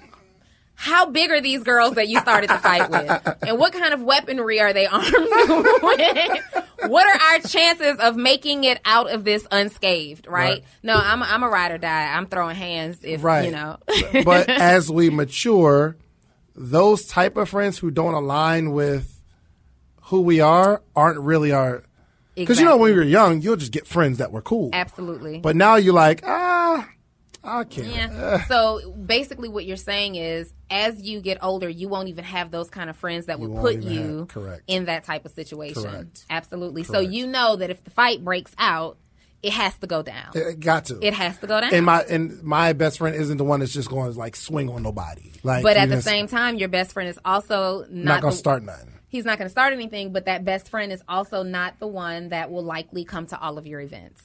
How 0.75 1.09
big 1.09 1.31
are 1.31 1.41
these 1.41 1.63
girls 1.63 1.95
that 1.95 2.07
you 2.09 2.19
started 2.19 2.49
the 2.49 2.57
fight 2.57 2.89
with? 2.89 3.37
And 3.47 3.57
what 3.57 3.71
kind 3.73 3.93
of 3.93 4.01
weaponry 4.01 4.59
are 4.59 4.73
they 4.73 4.85
armed 4.91 5.05
with? 5.11 6.43
What 6.87 7.07
are 7.07 7.21
our 7.33 7.39
chances 7.39 7.97
of 7.99 8.15
making 8.15 8.63
it 8.65 8.79
out 8.85 9.09
of 9.09 9.23
this 9.23 9.47
unscathed, 9.51 10.27
right? 10.27 10.35
Right. 10.59 10.63
No, 10.83 10.93
I'm 10.95 11.21
a, 11.21 11.25
I'm 11.25 11.43
a 11.43 11.49
ride 11.49 11.71
or 11.71 11.77
die. 11.77 12.13
I'm 12.15 12.27
throwing 12.27 12.55
hands 12.55 12.99
if, 13.03 13.23
Right. 13.23 13.45
you 13.45 13.51
know. 13.51 13.77
but 14.25 14.49
as 14.49 14.91
we 14.91 15.09
mature, 15.09 15.95
those 16.55 17.05
type 17.07 17.37
of 17.37 17.49
friends 17.49 17.77
who 17.79 17.89
don't 17.89 18.13
align 18.13 18.71
with 18.71 19.19
who 20.03 20.21
we 20.21 20.41
are 20.41 20.81
aren't 20.95 21.19
really 21.19 21.51
our. 21.51 21.83
Because 22.35 22.59
you 22.59 22.65
know, 22.65 22.75
when 22.77 22.91
we 22.91 22.97
were 22.97 23.03
young, 23.03 23.41
you'll 23.41 23.55
just 23.55 23.71
get 23.71 23.87
friends 23.87 24.17
that 24.17 24.31
were 24.31 24.41
cool. 24.41 24.69
Absolutely. 24.73 25.39
But 25.39 25.55
now 25.55 25.77
you're 25.77 25.93
like, 25.93 26.21
ah, 26.25 26.87
I 27.45 27.63
can't. 27.63 27.87
Yeah. 28.13 28.43
So 28.45 28.91
basically, 28.91 29.49
what 29.49 29.65
you're 29.65 29.77
saying 29.77 30.15
is, 30.15 30.51
as 30.69 31.01
you 31.01 31.21
get 31.21 31.37
older, 31.43 31.69
you 31.69 31.87
won't 31.87 32.09
even 32.09 32.23
have 32.23 32.51
those 32.51 32.69
kind 32.69 32.89
of 32.89 32.97
friends 32.97 33.27
that 33.27 33.39
would 33.39 33.55
put 33.55 33.83
you 33.83 34.19
have- 34.19 34.27
correct. 34.27 34.63
in 34.67 34.85
that 34.85 35.03
type 35.03 35.25
of 35.25 35.31
situation. 35.31 35.83
Correct. 35.83 36.25
Absolutely. 36.29 36.83
So 36.83 36.99
you 36.99 37.27
know 37.27 37.55
that 37.57 37.69
if 37.69 37.83
the 37.83 37.91
fight 37.91 38.23
breaks 38.23 38.53
out, 38.57 38.97
it 39.43 39.53
has 39.53 39.77
to 39.77 39.87
go 39.87 40.01
down. 40.01 40.31
It 40.33 40.59
got 40.59 40.85
to. 40.85 40.99
It 41.05 41.13
has 41.13 41.37
to 41.39 41.47
go 41.47 41.61
down. 41.61 41.71
and 41.73 41.85
my 41.85 42.01
and 42.03 42.41
my 42.41 42.73
best 42.73 42.97
friend 42.97 43.15
isn't 43.15 43.37
the 43.37 43.43
one 43.43 43.59
that's 43.59 43.73
just 43.73 43.89
going 43.89 44.11
to 44.11 44.17
like 44.17 44.35
swing 44.35 44.69
on 44.69 44.81
nobody. 44.81 45.31
Like, 45.43 45.61
but 45.61 45.77
at 45.77 45.89
the 45.89 46.01
same 46.01 46.27
time, 46.27 46.57
your 46.57 46.69
best 46.69 46.93
friend 46.93 47.07
is 47.07 47.19
also 47.23 47.85
not, 47.89 47.91
not 47.91 48.21
gonna 48.21 48.33
start 48.33 48.63
nothing. 48.63 48.91
he's 49.07 49.23
not 49.23 49.37
going 49.37 49.45
to 49.45 49.51
start 49.51 49.71
anything, 49.71 50.11
but 50.11 50.25
that 50.25 50.43
best 50.43 50.69
friend 50.69 50.91
is 50.91 51.03
also 51.07 51.43
not 51.43 51.79
the 51.79 51.85
one 51.85 52.29
that 52.29 52.49
will 52.51 52.63
likely 52.63 53.05
come 53.05 53.27
to 53.27 53.39
all 53.39 53.59
of 53.59 53.67
your 53.67 53.79
events. 53.81 54.23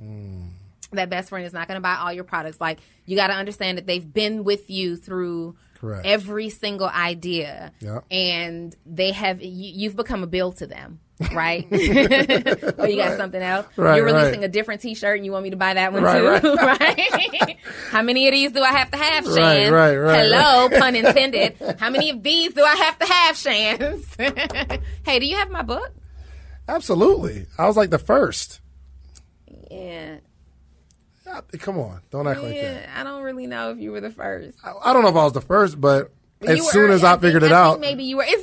Hmm. 0.00 0.44
That 0.92 1.10
best 1.10 1.28
friend 1.30 1.44
is 1.44 1.52
not 1.52 1.66
going 1.68 1.76
to 1.76 1.80
buy 1.82 1.96
all 1.96 2.12
your 2.12 2.24
products. 2.24 2.60
Like 2.60 2.78
you 3.06 3.16
got 3.16 3.28
to 3.28 3.34
understand 3.34 3.78
that 3.78 3.86
they've 3.86 4.12
been 4.12 4.44
with 4.44 4.70
you 4.70 4.96
through 4.96 5.56
Correct. 5.74 6.06
every 6.06 6.48
single 6.48 6.88
idea, 6.88 7.72
Yeah. 7.80 8.00
and 8.10 8.74
they 8.86 9.12
have 9.12 9.42
you, 9.42 9.48
you've 9.74 9.96
become 9.96 10.22
a 10.22 10.26
bill 10.26 10.52
to 10.52 10.66
them. 10.66 11.00
Right? 11.32 11.66
or 11.72 12.86
you 12.88 12.96
got 12.96 13.16
something 13.16 13.40
else? 13.40 13.66
Right, 13.76 13.96
You're 13.96 14.04
releasing 14.04 14.40
right. 14.40 14.44
a 14.44 14.48
different 14.48 14.82
T-shirt, 14.82 15.16
and 15.16 15.24
you 15.24 15.32
want 15.32 15.44
me 15.44 15.50
to 15.50 15.56
buy 15.56 15.72
that 15.74 15.92
one 15.92 16.02
Right, 16.02 16.42
too, 16.42 16.54
right? 16.54 17.56
How 17.90 18.02
many 18.02 18.28
of 18.28 18.32
these 18.32 18.52
do 18.52 18.62
I 18.62 18.70
have 18.72 18.90
to 18.90 18.98
have, 18.98 19.24
Shan? 19.24 19.34
Right, 19.34 19.70
right, 19.70 19.96
right, 19.96 20.18
Hello, 20.18 20.68
pun 20.78 20.94
intended. 20.94 21.56
How 21.78 21.88
many 21.88 22.10
of 22.10 22.22
these 22.22 22.52
do 22.52 22.62
I 22.62 22.74
have 22.76 22.98
to 22.98 23.06
have, 23.06 23.36
Shan? 23.36 24.02
hey, 25.06 25.18
do 25.18 25.24
you 25.26 25.36
have 25.36 25.50
my 25.50 25.62
book? 25.62 25.90
Absolutely. 26.68 27.46
I 27.56 27.66
was 27.66 27.76
like 27.78 27.88
the 27.90 27.98
first. 27.98 28.60
Yeah. 29.70 30.18
Come 31.58 31.78
on, 31.78 32.00
don't 32.10 32.26
act 32.26 32.40
like 32.42 32.54
that. 32.54 32.82
Yeah, 32.82 32.94
I 32.96 33.02
don't 33.04 33.22
really 33.22 33.46
know 33.46 33.70
if 33.70 33.78
you 33.78 33.92
were 33.92 34.00
the 34.00 34.10
first. 34.10 34.56
I, 34.64 34.72
I 34.84 34.92
don't 34.92 35.02
know 35.02 35.08
if 35.08 35.16
I 35.16 35.24
was 35.24 35.32
the 35.32 35.40
first, 35.40 35.80
but 35.80 36.12
as 36.42 36.58
You 36.58 36.64
were- 36.64 36.70
soon 36.70 36.90
as 36.90 37.02
I, 37.04 37.12
think- 37.12 37.22
figured 37.22 37.42
it 37.42 37.52
I 37.52 37.60
out, 37.60 37.80
maybe 37.80 38.04
you 38.04 38.16
were. 38.18 38.26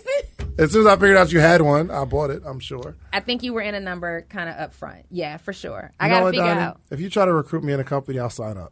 As 0.55 0.71
soon 0.71 0.81
as 0.81 0.87
I 0.87 0.93
figured 0.97 1.17
out 1.17 1.31
you 1.31 1.39
had 1.39 1.63
one, 1.63 1.89
I 1.89 2.05
bought 2.05 2.29
it. 2.29 2.43
I'm 2.45 2.59
sure. 2.59 2.95
I 3.11 3.21
think 3.21 3.41
you 3.41 3.53
were 3.55 3.61
in 3.61 3.73
a 3.73 3.79
number 3.79 4.21
kind 4.29 4.47
of 4.47 4.55
up 4.55 4.71
front. 4.75 5.05
Yeah, 5.09 5.37
for 5.37 5.51
sure. 5.51 5.91
I 5.99 6.09
gotta 6.09 6.25
what, 6.25 6.31
figure 6.35 6.45
Donnie? 6.45 6.61
out. 6.61 6.79
If 6.91 6.99
you 6.99 7.09
try 7.09 7.25
to 7.25 7.33
recruit 7.33 7.63
me 7.63 7.73
in 7.73 7.79
a 7.79 7.83
company, 7.83 8.19
I'll 8.19 8.29
sign 8.29 8.57
up. 8.59 8.71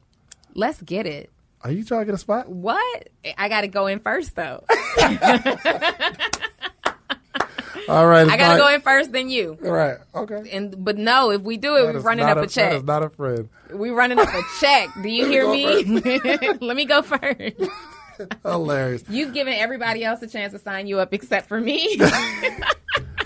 Let's 0.54 0.80
get 0.84 1.08
it. 1.08 1.32
Are 1.64 1.72
you 1.72 1.84
trying 1.84 2.02
to 2.02 2.06
get 2.06 2.14
a 2.14 2.20
spot? 2.20 2.48
What? 2.50 3.10
I 3.36 3.50
got 3.50 3.62
to 3.62 3.68
go 3.68 3.88
in 3.88 4.00
first 4.00 4.36
though. 4.36 4.64
All 7.92 8.08
right. 8.08 8.28
I 8.28 8.38
got 8.38 8.54
to 8.54 8.58
not- 8.58 8.68
go 8.70 8.74
in 8.76 8.82
first, 8.82 9.12
then 9.12 9.30
you. 9.30 9.58
All 9.64 9.72
right. 9.72 9.98
Okay. 10.16 10.50
And 10.52 10.84
but 10.84 10.98
no, 10.98 11.32
if 11.32 11.42
we 11.42 11.58
do 11.58 11.76
it, 11.76 11.84
That 11.86 11.94
we're 11.96 12.00
running 12.02 12.26
up 12.26 12.38
a, 12.38 12.42
That 12.42 12.50
check. 12.50 12.74
is 12.74 12.84
not 12.84 13.04
a 13.04 13.10
friend. 13.10 13.50
we 13.74 13.90
running 13.90 14.20
up 14.20 14.30
a 14.30 14.42
check. 14.60 14.90
Do 15.02 15.10
you 15.10 15.26
hear 15.34 15.50
me? 15.50 15.84
Let 16.62 16.76
me 16.76 16.86
go 16.86 17.02
first. 17.02 17.56
Hilarious. 18.44 19.04
You've 19.10 19.34
given 19.34 19.54
everybody 19.54 20.04
else 20.04 20.22
a 20.22 20.28
chance 20.28 20.54
to 20.54 20.60
sign 20.60 20.86
you 20.88 21.00
up 21.00 21.14
except 21.14 21.48
for 21.48 21.60
me. 21.60 21.98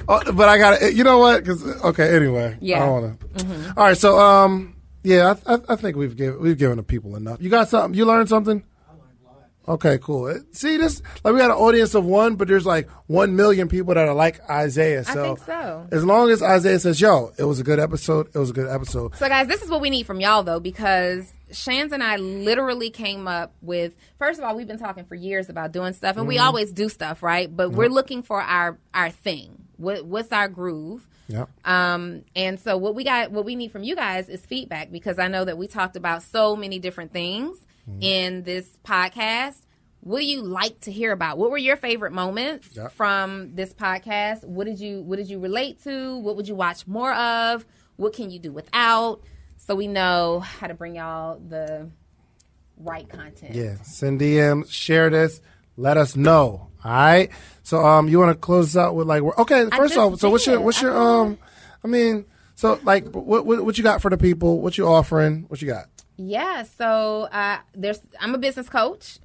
Oh, 0.07 0.21
but 0.33 0.47
I 0.49 0.57
got 0.57 0.79
to 0.79 0.93
You 0.93 1.03
know 1.03 1.17
what? 1.17 1.43
Because 1.43 1.63
okay. 1.83 2.15
Anyway. 2.15 2.57
Yeah. 2.61 2.77
I 2.77 2.79
don't 2.85 3.01
want 3.03 3.19
to. 3.37 3.73
All 3.77 3.85
right. 3.85 3.97
So 3.97 4.19
um. 4.19 4.71
Yeah, 5.03 5.35
I, 5.45 5.53
I, 5.53 5.57
I 5.69 5.75
think 5.75 5.97
we've 5.97 6.15
given 6.15 6.39
we've 6.41 6.57
given 6.57 6.77
the 6.77 6.83
people 6.83 7.15
enough. 7.15 7.39
You 7.39 7.49
got 7.49 7.69
something? 7.69 7.95
You 7.95 8.05
learned 8.05 8.27
something? 8.27 8.63
Okay, 9.67 9.97
cool. 10.01 10.39
See 10.51 10.77
this? 10.77 11.01
Like 11.23 11.33
we 11.33 11.39
got 11.39 11.49
an 11.51 11.57
audience 11.57 11.95
of 11.95 12.05
one, 12.05 12.35
but 12.35 12.47
there's 12.47 12.65
like 12.65 12.89
one 13.07 13.35
million 13.35 13.67
people 13.67 13.93
that 13.95 14.07
are 14.07 14.13
like 14.13 14.39
Isaiah. 14.49 15.03
So, 15.03 15.35
think 15.35 15.45
so. 15.47 15.87
As 15.91 16.03
long 16.05 16.29
as 16.29 16.43
Isaiah 16.43 16.79
says, 16.79 17.01
"Yo, 17.01 17.31
it 17.39 17.43
was 17.45 17.59
a 17.59 17.63
good 17.63 17.79
episode. 17.79 18.27
It 18.33 18.37
was 18.37 18.51
a 18.51 18.53
good 18.53 18.69
episode." 18.69 19.15
So, 19.15 19.27
guys, 19.27 19.47
this 19.47 19.61
is 19.63 19.69
what 19.69 19.81
we 19.81 19.89
need 19.89 20.05
from 20.05 20.19
y'all, 20.19 20.43
though, 20.43 20.59
because 20.59 21.31
Shands 21.51 21.93
and 21.93 22.03
I 22.03 22.17
literally 22.17 22.89
came 22.91 23.27
up 23.27 23.53
with. 23.61 23.93
First 24.19 24.39
of 24.39 24.45
all, 24.45 24.55
we've 24.55 24.67
been 24.67 24.77
talking 24.79 25.05
for 25.05 25.15
years 25.15 25.49
about 25.49 25.71
doing 25.71 25.93
stuff, 25.93 26.17
and 26.17 26.27
we 26.27 26.35
Mm-hmm. 26.35 26.45
always 26.45 26.71
do 26.71 26.87
stuff, 26.89 27.23
right? 27.23 27.53
But 27.53 27.71
we're 27.71 27.89
looking 27.89 28.21
for 28.23 28.41
our 28.41 28.77
our 28.93 29.09
thing. 29.09 29.63
What, 29.77 30.05
what's 30.05 30.31
our 30.31 30.47
groove? 30.47 31.05
Yeah. 31.27 31.45
Um, 31.65 32.21
and 32.35 32.59
so 32.59 32.77
what 32.77 32.93
we 32.93 33.03
got, 33.03 33.31
what 33.31 33.45
we 33.45 33.55
need 33.55 33.71
from 33.71 33.83
you 33.83 33.95
guys 33.95 34.29
is 34.29 34.45
feedback 34.45 34.91
because 34.91 35.17
I 35.17 35.27
know 35.27 35.43
that 35.43 35.57
we 35.57 35.67
talked 35.67 35.95
about 35.95 36.21
so 36.23 36.55
many 36.55 36.77
different 36.79 37.11
things 37.11 37.57
in 38.02 38.44
this 38.44 38.68
podcast. 38.84 39.57
What 40.02 40.20
do 40.20 40.26
you 40.26 40.41
like 40.44 40.82
to 40.82 40.91
hear 40.91 41.12
about? 41.12 41.38
What 41.40 41.49
were 41.49 41.57
your 41.57 41.78
favorite 41.78 42.12
moments 42.14 42.70
Yeah. 42.76 42.90
from 42.90 43.56
this 43.56 43.74
podcast? 43.74 44.44
What 44.44 44.66
did 44.66 44.80
you 44.80 45.02
What 45.02 45.18
did 45.18 45.30
you 45.30 45.40
relate 45.40 45.84
to? 45.84 46.18
What 46.20 46.36
would 46.36 46.48
you 46.48 46.56
watch 46.56 46.86
more 46.88 47.14
of? 47.14 47.66
What 47.95 48.14
can 48.14 48.30
you 48.30 48.38
do 48.40 48.52
without? 48.52 49.22
So 49.57 49.74
we 49.74 49.88
know 49.88 50.41
how 50.41 50.68
to 50.68 50.74
bring 50.76 50.95
y'all 50.95 51.40
the 51.40 51.90
right 52.78 53.07
content. 53.10 53.56
Yeah, 53.56 53.76
send 53.82 54.20
DMs, 54.20 54.70
share 54.70 55.10
this, 55.10 55.41
let 55.78 55.98
us 55.98 56.16
know. 56.16 56.70
All 56.84 56.91
right. 56.91 57.30
So 57.64 57.84
um, 57.84 58.07
you 58.07 58.20
want 58.20 58.30
to 58.32 58.40
close 58.40 58.78
out 58.78 58.95
with 58.95 59.07
like, 59.07 59.24
okay, 59.24 59.68
first 59.76 59.98
off, 59.98 60.20
so 60.20 60.30
what's 60.30 60.45
your 60.45 60.62
what's 60.62 60.82
your 60.82 60.95
um, 60.95 61.40
I 61.84 61.88
mean, 61.88 62.26
so 62.53 62.80
like, 62.84 63.06
what, 63.12 63.45
what 63.45 63.66
what 63.66 63.78
you 63.78 63.84
got 63.84 64.02
for 64.03 64.12
the 64.12 64.18
people? 64.18 64.62
What 64.62 64.78
you 64.78 64.88
offering? 64.88 65.45
What 65.48 65.62
you 65.64 65.68
got? 65.68 65.86
Yeah, 66.17 66.63
so 66.63 67.23
uh, 67.31 67.59
there's 67.73 67.99
I'm 68.19 68.33
a 68.35 68.37
business 68.37 68.69
coach. 68.69 69.19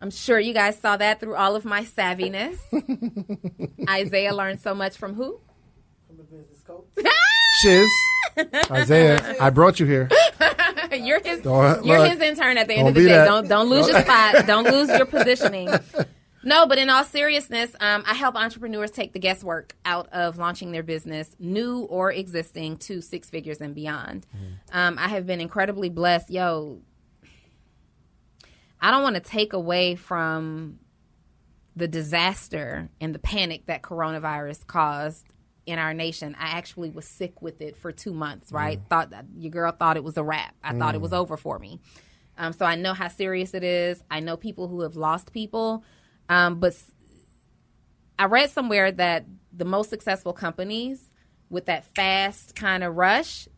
I'm 0.00 0.10
sure 0.10 0.38
you 0.38 0.54
guys 0.54 0.78
saw 0.78 0.96
that 0.96 1.20
through 1.20 1.34
all 1.34 1.56
of 1.56 1.64
my 1.64 1.82
savviness. 1.84 2.58
Isaiah 3.88 4.34
learned 4.34 4.60
so 4.60 4.74
much 4.74 4.96
from 4.96 5.14
who? 5.14 5.40
I'm 6.10 6.20
a 6.20 6.22
business 6.22 6.60
coach. 6.66 6.84
Shiz, 7.62 7.88
Isaiah, 8.70 9.36
I 9.40 9.50
brought 9.50 9.80
you 9.80 9.86
here. 9.86 10.08
you're 10.92 11.20
his 11.20 11.40
Don't- 11.40 11.84
you're 11.84 11.98
look, 11.98 12.10
his 12.12 12.20
intern 12.20 12.58
at 12.58 12.68
the 12.68 12.74
end 12.74 12.88
of 12.88 12.94
the 12.94 13.00
day. 13.00 13.06
that. 13.08 13.24
Don't 13.24 13.48
don't 13.48 13.68
lose 13.68 13.88
your 13.88 14.00
spot. 14.02 14.46
Don't 14.46 14.64
lose 14.70 14.88
your 14.88 15.06
positioning. 15.06 15.68
No, 16.42 16.66
but 16.66 16.78
in 16.78 16.88
all 16.88 17.04
seriousness, 17.04 17.74
um, 17.80 18.04
I 18.06 18.14
help 18.14 18.36
entrepreneurs 18.36 18.90
take 18.90 19.12
the 19.12 19.18
guesswork 19.18 19.74
out 19.84 20.08
of 20.12 20.38
launching 20.38 20.72
their 20.72 20.82
business, 20.82 21.34
new 21.38 21.80
or 21.80 22.12
existing, 22.12 22.76
to 22.78 23.00
six 23.00 23.28
figures 23.28 23.60
and 23.60 23.74
beyond. 23.74 24.26
Um, 24.72 24.98
I 24.98 25.08
have 25.08 25.26
been 25.26 25.40
incredibly 25.40 25.88
blessed. 25.88 26.30
Yo, 26.30 26.80
I 28.80 28.90
don't 28.90 29.02
want 29.02 29.16
to 29.16 29.20
take 29.20 29.52
away 29.52 29.96
from 29.96 30.78
the 31.74 31.88
disaster 31.88 32.88
and 33.00 33.14
the 33.14 33.18
panic 33.18 33.66
that 33.66 33.82
coronavirus 33.82 34.66
caused 34.66 35.26
in 35.66 35.78
our 35.78 35.92
nation. 35.92 36.34
I 36.38 36.50
actually 36.56 36.90
was 36.90 37.06
sick 37.06 37.42
with 37.42 37.60
it 37.60 37.76
for 37.76 37.92
two 37.92 38.12
months, 38.12 38.52
right? 38.52 38.80
Thought 38.88 39.10
that 39.10 39.26
your 39.36 39.50
girl 39.50 39.72
thought 39.72 39.96
it 39.96 40.04
was 40.04 40.16
a 40.16 40.22
wrap. 40.22 40.54
I 40.62 40.72
thought 40.74 40.94
it 40.94 41.00
was 41.00 41.12
over 41.12 41.36
for 41.36 41.58
me. 41.58 41.80
Um, 42.38 42.52
so 42.52 42.64
I 42.64 42.76
know 42.76 42.94
how 42.94 43.08
serious 43.08 43.52
it 43.52 43.64
is. 43.64 44.02
I 44.10 44.20
know 44.20 44.36
people 44.36 44.68
who 44.68 44.80
have 44.80 44.96
lost 44.96 45.32
people. 45.32 45.84
Um, 46.28 46.60
but 46.60 46.74
I 48.18 48.26
read 48.26 48.50
somewhere 48.50 48.92
that 48.92 49.24
the 49.52 49.64
most 49.64 49.90
successful 49.90 50.32
companies 50.32 51.10
with 51.50 51.66
that 51.66 51.84
fast 51.94 52.54
kind 52.54 52.84
of 52.84 52.96
rush 52.96 53.48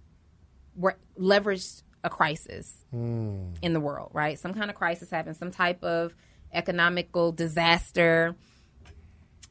were 0.76 0.96
leveraged 1.18 1.82
a 2.02 2.10
crisis 2.10 2.84
in 3.62 3.72
the 3.72 3.80
world, 3.80 4.10
right? 4.12 4.38
Some 4.38 4.54
kind 4.54 4.70
of 4.70 4.76
crisis 4.76 5.10
happened, 5.10 5.36
some 5.36 5.50
type 5.50 5.82
of 5.82 6.14
economical 6.52 7.32
disaster. 7.32 8.36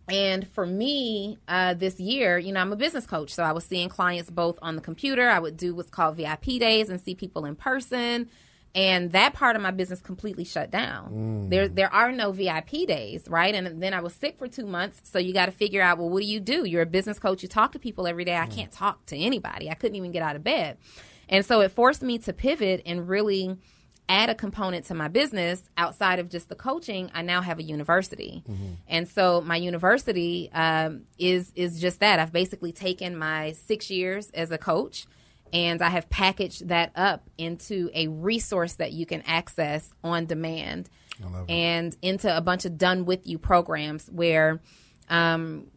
And 0.10 0.48
for 0.48 0.66
me, 0.66 1.38
uh, 1.48 1.76
this 1.76 2.00
year, 2.00 2.40
you 2.40 2.52
know, 2.52 2.62
I'm 2.62 2.74
a 2.74 2.76
business 2.76 3.06
coach, 3.06 3.32
so 3.32 3.44
I 3.44 3.52
was 3.52 3.64
seeing 3.64 3.90
clients 3.90 4.32
both 4.32 4.58
on 4.62 4.76
the 4.76 4.82
computer. 4.82 5.30
I 5.30 5.38
would 5.38 5.58
do 5.58 5.76
what's 5.76 5.90
called 5.90 6.18
VIP 6.18 6.60
days 6.60 6.90
and 6.90 7.00
see 7.00 7.14
people 7.14 7.46
in 7.46 7.56
person. 7.56 8.30
And 8.76 9.12
that 9.14 9.34
part 9.34 9.56
of 9.56 9.62
my 9.62 9.72
business 9.72 10.00
completely 10.00 10.44
shut 10.44 10.70
down. 10.70 11.12
Mm. 11.12 11.50
There, 11.50 11.68
there 11.68 11.94
are 11.94 12.12
no 12.12 12.32
VIP 12.32 12.88
days, 12.88 13.28
right? 13.28 13.56
And 13.56 13.82
then 13.82 13.94
I 13.94 14.02
was 14.02 14.14
sick 14.14 14.38
for 14.38 14.48
two 14.48 14.66
months, 14.66 15.02
so 15.04 15.18
you 15.18 15.34
got 15.34 15.48
to 15.48 15.52
figure 15.52 15.82
out, 15.82 15.98
well, 15.98 16.10
what 16.10 16.22
do 16.22 16.28
you 16.28 16.40
do? 16.40 16.66
You're 16.66 16.84
a 16.84 16.88
business 16.88 17.18
coach. 17.18 17.42
You 17.42 17.50
talk 17.50 17.72
to 17.72 17.80
people 17.80 18.06
every 18.06 18.26
day. 18.26 18.38
I 18.38 18.46
mm. 18.46 18.56
can't 18.56 18.72
talk 18.72 19.06
to 19.08 19.18
anybody. 19.18 19.70
I 19.70 19.74
couldn't 19.74 19.96
even 19.96 20.12
get 20.12 20.22
out 20.22 20.36
of 20.36 20.44
bed, 20.44 20.78
and 21.28 21.46
so 21.46 21.62
it 21.62 21.72
forced 21.72 22.04
me 22.04 22.20
to 22.20 22.34
pivot 22.34 22.84
and 22.86 23.08
really 23.08 23.58
add 24.08 24.30
a 24.30 24.36
component 24.36 24.86
to 24.86 24.96
my 24.96 25.08
business 25.08 25.64
outside 25.78 26.18
of 26.18 26.30
just 26.30 26.50
the 26.50 26.56
coaching 26.56 27.12
i 27.14 27.22
now 27.22 27.42
have 27.42 27.60
a 27.60 27.64
university 27.64 28.44
mm-hmm. 28.50 28.74
and 28.88 29.08
so 29.08 29.40
my 29.40 29.56
university 29.56 30.50
um, 30.52 31.04
is 31.20 31.52
is 31.56 31.80
just 31.80 32.00
that 32.00 32.18
i've 32.18 32.34
basically 32.34 32.72
taken 32.72 33.16
my 33.16 33.52
six 33.52 33.92
years 33.92 34.32
as 34.32 34.50
a 34.50 34.58
coach 34.58 35.06
and 35.54 35.82
i 35.82 35.90
have 35.90 36.10
packaged 36.10 36.68
that 36.68 36.92
up 36.96 37.30
into 37.38 37.90
a 37.94 38.08
resource 38.08 38.74
that 38.76 38.92
you 38.92 39.06
can 39.06 39.22
access 39.24 39.92
on 40.04 40.26
demand 40.26 40.90
and 41.50 41.98
into 42.02 42.36
a 42.36 42.42
bunch 42.42 42.66
of 42.66 42.78
done 42.78 43.06
with 43.06 43.28
you 43.28 43.38
programs 43.38 44.10
where 44.10 44.62
um, 45.10 45.68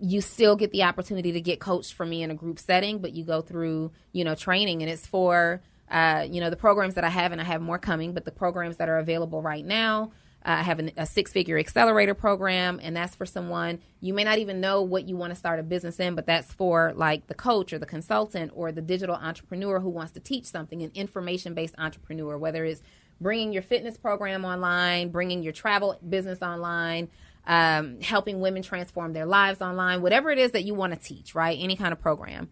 you 0.00 0.20
still 0.20 0.56
get 0.56 0.72
the 0.72 0.82
opportunity 0.82 1.32
to 1.32 1.40
get 1.40 1.60
coached 1.60 1.94
from 1.94 2.10
me 2.10 2.22
in 2.22 2.30
a 2.30 2.34
group 2.34 2.58
setting, 2.58 2.98
but 2.98 3.12
you 3.12 3.24
go 3.24 3.40
through, 3.40 3.90
you 4.12 4.24
know, 4.24 4.34
training 4.34 4.82
and 4.82 4.90
it's 4.90 5.06
for, 5.06 5.62
uh, 5.90 6.26
you 6.28 6.40
know, 6.40 6.50
the 6.50 6.56
programs 6.56 6.94
that 6.94 7.04
I 7.04 7.08
have 7.08 7.32
and 7.32 7.40
I 7.40 7.44
have 7.44 7.60
more 7.60 7.78
coming, 7.78 8.12
but 8.12 8.24
the 8.24 8.32
programs 8.32 8.76
that 8.76 8.88
are 8.88 8.98
available 8.98 9.42
right 9.42 9.64
now. 9.64 10.12
I 10.46 10.62
have 10.62 10.78
an, 10.78 10.92
a 10.96 11.04
six 11.04 11.32
figure 11.32 11.58
accelerator 11.58 12.14
program, 12.14 12.78
and 12.80 12.96
that's 12.96 13.16
for 13.16 13.26
someone 13.26 13.80
you 14.00 14.14
may 14.14 14.22
not 14.22 14.38
even 14.38 14.60
know 14.60 14.80
what 14.82 15.08
you 15.08 15.16
want 15.16 15.32
to 15.32 15.34
start 15.34 15.58
a 15.58 15.64
business 15.64 15.98
in, 15.98 16.14
but 16.14 16.24
that's 16.24 16.52
for 16.52 16.92
like 16.94 17.26
the 17.26 17.34
coach 17.34 17.72
or 17.72 17.78
the 17.78 17.86
consultant 17.86 18.52
or 18.54 18.70
the 18.70 18.80
digital 18.80 19.16
entrepreneur 19.16 19.80
who 19.80 19.88
wants 19.88 20.12
to 20.12 20.20
teach 20.20 20.44
something, 20.44 20.82
an 20.82 20.92
information 20.94 21.52
based 21.52 21.74
entrepreneur, 21.78 22.38
whether 22.38 22.64
it's 22.64 22.80
bringing 23.20 23.52
your 23.52 23.62
fitness 23.62 23.96
program 23.96 24.44
online, 24.44 25.08
bringing 25.10 25.42
your 25.42 25.52
travel 25.52 25.98
business 26.08 26.40
online, 26.40 27.08
um, 27.46 28.00
helping 28.00 28.40
women 28.40 28.62
transform 28.62 29.12
their 29.12 29.26
lives 29.26 29.60
online, 29.60 30.00
whatever 30.00 30.30
it 30.30 30.38
is 30.38 30.52
that 30.52 30.64
you 30.64 30.74
want 30.74 30.92
to 30.92 30.98
teach, 30.98 31.34
right? 31.34 31.58
Any 31.60 31.74
kind 31.74 31.92
of 31.92 32.00
program. 32.00 32.50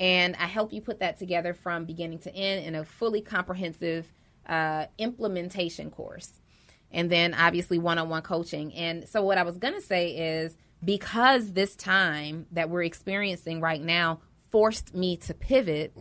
And 0.00 0.34
I 0.36 0.46
help 0.46 0.72
you 0.72 0.80
put 0.80 1.00
that 1.00 1.18
together 1.18 1.54
from 1.54 1.84
beginning 1.84 2.18
to 2.20 2.34
end 2.34 2.64
in 2.64 2.74
a 2.74 2.84
fully 2.84 3.20
comprehensive 3.20 4.12
uh, 4.48 4.86
implementation 4.96 5.90
course. 5.90 6.32
And 6.90 7.10
then 7.10 7.34
obviously 7.34 7.78
one 7.78 7.98
on 7.98 8.08
one 8.08 8.22
coaching. 8.22 8.72
And 8.74 9.08
so, 9.08 9.22
what 9.22 9.38
I 9.38 9.42
was 9.42 9.58
going 9.58 9.74
to 9.74 9.80
say 9.80 10.10
is 10.40 10.56
because 10.84 11.52
this 11.52 11.76
time 11.76 12.46
that 12.52 12.70
we're 12.70 12.84
experiencing 12.84 13.60
right 13.60 13.82
now 13.82 14.20
forced 14.50 14.94
me 14.94 15.16
to 15.18 15.34
pivot. 15.34 15.92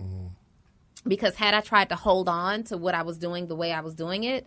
Because 1.06 1.36
had 1.36 1.54
I 1.54 1.62
tried 1.62 1.90
to 1.90 1.96
hold 1.96 2.28
on 2.28 2.64
to 2.66 2.78
what 2.78 2.94
I 2.94 3.04
was 3.04 3.18
doing 3.18 3.48
the 3.48 3.56
way 3.56 3.72
I 3.72 3.80
was 3.80 3.94
doing 3.94 4.24
it, 4.24 4.46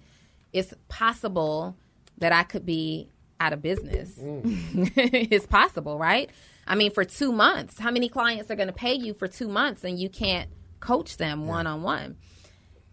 it's 0.53 0.75
possible 0.89 1.77
that 2.19 2.33
I 2.33 2.43
could 2.43 2.67
be 2.67 3.09
out 3.39 3.53
of 3.53 3.63
business. 3.63 4.15
it's 4.19 5.47
possible, 5.47 5.99
right? 5.99 6.31
I 6.67 6.75
mean, 6.75 6.93
for 6.93 7.05
two 7.05 7.33
months, 7.33 7.79
how 7.79 7.91
many 7.91 8.09
clients 8.09 8.51
are 8.51 8.57
going 8.57 8.69
to 8.69 8.75
pay 8.75 8.95
you 8.95 9.15
for 9.15 9.27
two 9.27 9.49
months 9.49 9.85
and 9.85 9.99
you 9.99 10.09
can't 10.09 10.51
coach 10.81 11.17
them 11.17 11.47
one 11.47 11.67
on 11.67 11.83
one? 11.83 12.17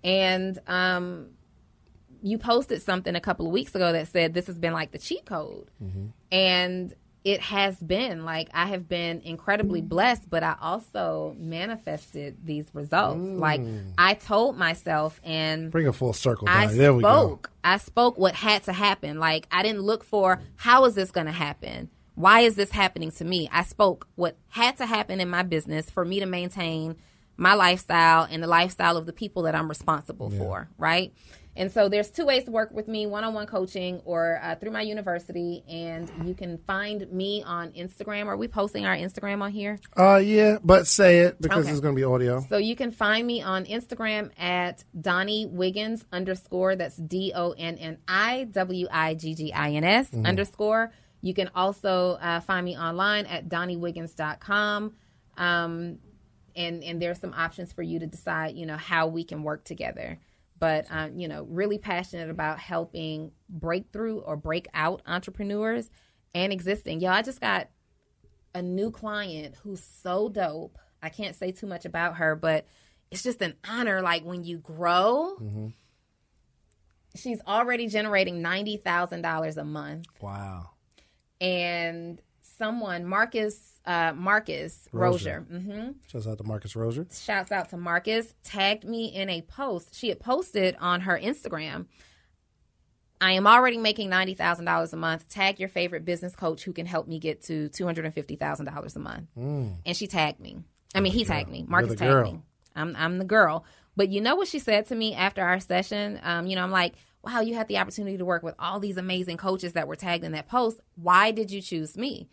And 0.04 0.58
um, 0.68 1.32
you 2.22 2.38
posted 2.38 2.82
something 2.82 3.16
a 3.16 3.22
couple 3.22 3.46
of 3.46 3.52
weeks 3.52 3.76
ago 3.76 3.92
that 3.92 4.08
said 4.08 4.34
this 4.34 4.48
has 4.48 4.58
been 4.58 4.74
like 4.74 4.92
the 4.92 5.00
cheat 5.00 5.26
code. 5.26 5.70
Mm-hmm. 5.82 6.08
And 6.32 6.94
it 7.28 7.42
has 7.42 7.78
been 7.78 8.24
like 8.24 8.48
I 8.54 8.68
have 8.68 8.88
been 8.88 9.20
incredibly 9.20 9.82
mm. 9.82 9.90
blessed, 9.90 10.30
but 10.30 10.44
I 10.44 10.56
also 10.62 11.36
manifested 11.38 12.38
these 12.46 12.66
results. 12.74 13.20
Mm. 13.20 13.40
Like 13.40 13.62
I 13.98 14.14
told 14.14 14.58
myself 14.58 15.20
and 15.26 15.70
Bring 15.70 15.88
a 15.88 15.94
full 15.94 16.14
circle. 16.14 16.48
I 16.48 16.68
Donnie. 16.68 16.78
there 16.78 16.94
we 16.94 17.04
go. 17.04 17.10
spoke. 17.10 17.52
I 17.66 17.78
spoke 17.80 18.18
what 18.18 18.34
had 18.34 18.64
to 18.64 18.74
happen. 18.74 19.20
Like 19.20 19.46
I 19.52 19.62
didn't 19.62 19.82
look 19.82 20.06
for 20.06 20.40
how 20.56 20.86
is 20.86 20.96
this 20.96 21.12
going 21.12 21.28
to 21.28 21.34
happen? 21.34 21.90
Why 22.16 22.42
is 22.42 22.56
this 22.56 22.72
happening 22.72 23.12
to 23.12 23.26
me? 23.26 23.50
I 23.52 23.64
spoke 23.64 24.08
what 24.16 24.38
had 24.48 24.78
to 24.78 24.86
happen 24.86 25.20
in 25.20 25.30
my 25.30 25.44
business 25.44 25.90
for 25.90 26.06
me 26.06 26.22
to 26.22 26.26
maintain 26.26 26.96
my 27.36 27.54
lifestyle 27.56 28.26
and 28.30 28.42
the 28.42 28.48
lifestyle 28.48 28.96
of 28.96 29.06
the 29.06 29.14
people 29.14 29.44
that 29.44 29.54
I'm 29.54 29.68
responsible 29.68 30.32
for, 30.32 30.70
right? 30.78 31.14
And 31.58 31.72
so 31.72 31.90
there's 31.90 32.12
two 32.12 32.26
ways 32.26 32.44
to 32.44 32.52
work 32.52 32.72
with 32.72 32.88
me, 32.88 33.08
one-on-one 33.08 33.48
coaching 33.48 34.00
or 34.06 34.40
uh, 34.44 34.56
through 34.56 34.72
my 34.72 34.84
university 34.84 35.64
and 35.68 36.10
you 36.24 36.36
can 36.36 36.60
find 36.60 37.12
me 37.12 37.42
on 37.44 37.72
Instagram. 37.72 38.28
Are 38.28 38.38
we 38.38 38.48
posting 38.48 38.86
our 38.86 38.96
Instagram 38.96 39.42
on 39.42 39.52
here? 39.52 39.80
Uh, 39.98 40.18
yeah, 40.18 40.60
but 40.64 40.86
say 40.86 41.20
it 41.22 41.42
because 41.42 41.66
Okay. 41.66 41.72
it's 41.72 41.80
going 41.82 41.96
to 41.96 42.00
be 42.00 42.04
audio. 42.04 42.46
So 42.48 42.58
you 42.58 42.76
can 42.76 42.92
find 42.92 43.26
me 43.26 43.42
on 43.42 43.66
Instagram 43.66 44.30
at 44.40 44.84
Donnie 45.00 45.48
Wiggins 45.48 46.06
underscore. 46.14 46.76
That's 46.76 46.96
D 46.98 47.34
O 47.36 47.52
N 47.52 47.78
N 47.78 47.98
I 48.08 48.44
W 48.52 48.88
I 48.92 49.16
G 49.16 49.34
G 49.34 49.52
I 49.52 49.72
N 49.72 49.84
S 49.84 50.14
underscore. 50.14 50.92
You 51.22 51.34
can 51.34 51.50
also 51.56 52.20
uh, 52.22 52.40
find 52.42 52.64
me 52.64 52.78
online 52.78 53.26
at 53.26 53.50
DonnieWiggins.com. 53.50 54.94
Um, 55.38 55.98
and, 56.56 56.84
and 56.84 57.02
there's 57.02 57.20
some 57.20 57.34
options 57.34 57.72
for 57.74 57.82
you 57.82 58.00
to 58.00 58.08
decide, 58.08 58.56
you 58.56 58.66
know, 58.66 58.78
how 58.78 59.08
we 59.08 59.24
can 59.24 59.44
work 59.44 59.64
together. 59.64 60.20
But, 60.60 60.88
um, 60.90 61.20
you 61.20 61.28
know, 61.28 61.44
really 61.44 61.78
passionate 61.78 62.30
about 62.30 62.58
helping 62.60 63.32
breakthrough 63.50 64.20
or 64.20 64.36
break 64.38 64.68
out 64.74 65.02
entrepreneurs 65.06 65.90
and 66.34 66.52
existing. 66.52 67.00
Y'all, 67.00 67.12
I 67.12 67.22
just 67.22 67.40
got 67.42 67.70
a 68.56 68.62
new 68.62 68.90
client 68.90 69.56
who's 69.62 69.84
so 69.84 70.30
dope. 70.30 70.78
I 71.02 71.10
can't 71.10 71.36
say 71.36 71.52
too 71.52 71.68
much 71.68 71.86
about 71.86 72.18
her, 72.18 72.36
but 72.36 72.66
it's 73.12 73.22
just 73.22 73.42
an 73.44 73.54
honor. 73.70 74.02
Like 74.02 74.24
when 74.26 74.44
you 74.44 74.58
grow, 74.58 75.72
she's 77.16 77.40
already 77.48 77.88
generating 77.88 78.42
ninety 78.42 78.78
thousand 78.78 79.22
dollars 79.22 79.58
a 79.58 79.64
month, 79.64 80.06
Wow. 80.22 80.72
and 81.40 82.20
someone 82.42 83.06
Marcus 83.06 83.77
uh, 83.88 84.14
Marcus 84.16 84.88
Rozier, 84.92 85.40
hmm 85.50 85.92
Shouts 86.12 86.28
out 86.28 86.38
to 86.38 86.44
Marcus 86.44 86.76
Rozier. 86.76 87.08
shouts 87.12 87.52
out 87.52 87.70
to 87.70 87.78
Marcus, 87.78 88.34
tagged 88.44 88.84
me 88.84 89.08
in 89.08 89.30
a 89.30 89.42
post. 89.42 89.96
She 89.96 90.10
had 90.10 90.20
posted 90.20 90.76
on 90.80 91.02
her 91.02 91.18
Instagram. 91.18 91.86
I 93.20 93.32
am 93.32 93.48
already 93.48 93.78
making 93.78 94.10
ninety 94.10 94.36
thousand 94.36 94.66
dollars 94.66 94.94
a 94.94 94.98
month. 94.98 95.28
Tag 95.30 95.60
your 95.60 95.70
favorite 95.70 96.06
business 96.06 96.36
coach 96.36 96.64
who 96.64 96.74
can 96.74 96.86
help 96.86 97.08
me 97.08 97.18
get 97.18 97.42
to 97.44 97.70
two 97.70 97.86
hundred 97.86 98.06
and 98.06 98.14
fifty 98.14 98.36
thousand 98.36 98.68
dollars 98.68 98.96
a 98.96 99.00
month. 99.00 99.28
And 99.36 99.96
she 99.98 100.06
tagged 100.06 100.40
me. 100.40 100.58
I 100.94 101.00
mean, 101.00 101.14
he 101.14 101.26
tagged 101.26 101.50
me. 101.50 101.66
Marcus 101.68 101.96
tagged 101.96 102.12
girl. 102.12 102.32
me. 102.34 102.40
I'm 102.76 102.96
I'm 102.96 103.18
the 103.18 103.26
girl. 103.26 103.66
But 103.96 104.10
you 104.10 104.22
know 104.22 104.36
what 104.36 104.48
she 104.48 104.60
said 104.60 104.86
to 104.88 104.96
me 104.96 105.16
after 105.16 105.42
our 105.42 105.60
session? 105.60 106.20
Um, 106.22 106.46
you 106.46 106.56
know, 106.56 106.62
I'm 106.62 106.70
like, 106.72 106.94
wow, 107.24 107.40
you 107.40 107.56
had 107.56 107.68
the 107.68 107.80
opportunity 107.80 108.18
to 108.20 108.26
work 108.26 108.44
with 108.44 108.54
all 108.60 108.80
these 108.80 108.98
amazing 108.98 109.38
coaches 109.38 109.74
that 109.74 109.88
were 109.88 109.96
tagged 109.96 110.24
in 110.24 110.34
that 110.34 110.48
post. 110.48 110.80
Why 110.96 111.32
did 111.32 111.50
you 111.50 111.62
choose 111.62 111.98
me? 111.98 112.30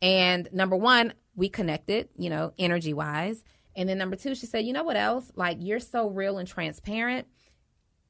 And 0.00 0.48
number 0.52 0.76
one, 0.76 1.12
we 1.34 1.48
connected, 1.48 2.08
you 2.16 2.30
know, 2.30 2.52
energy 2.58 2.92
wise. 2.92 3.42
And 3.76 3.88
then 3.88 3.98
number 3.98 4.16
two, 4.16 4.34
she 4.34 4.46
said, 4.46 4.64
you 4.64 4.72
know 4.72 4.82
what 4.82 4.96
else? 4.96 5.30
Like, 5.36 5.58
you're 5.60 5.80
so 5.80 6.08
real 6.08 6.38
and 6.38 6.48
transparent. 6.48 7.28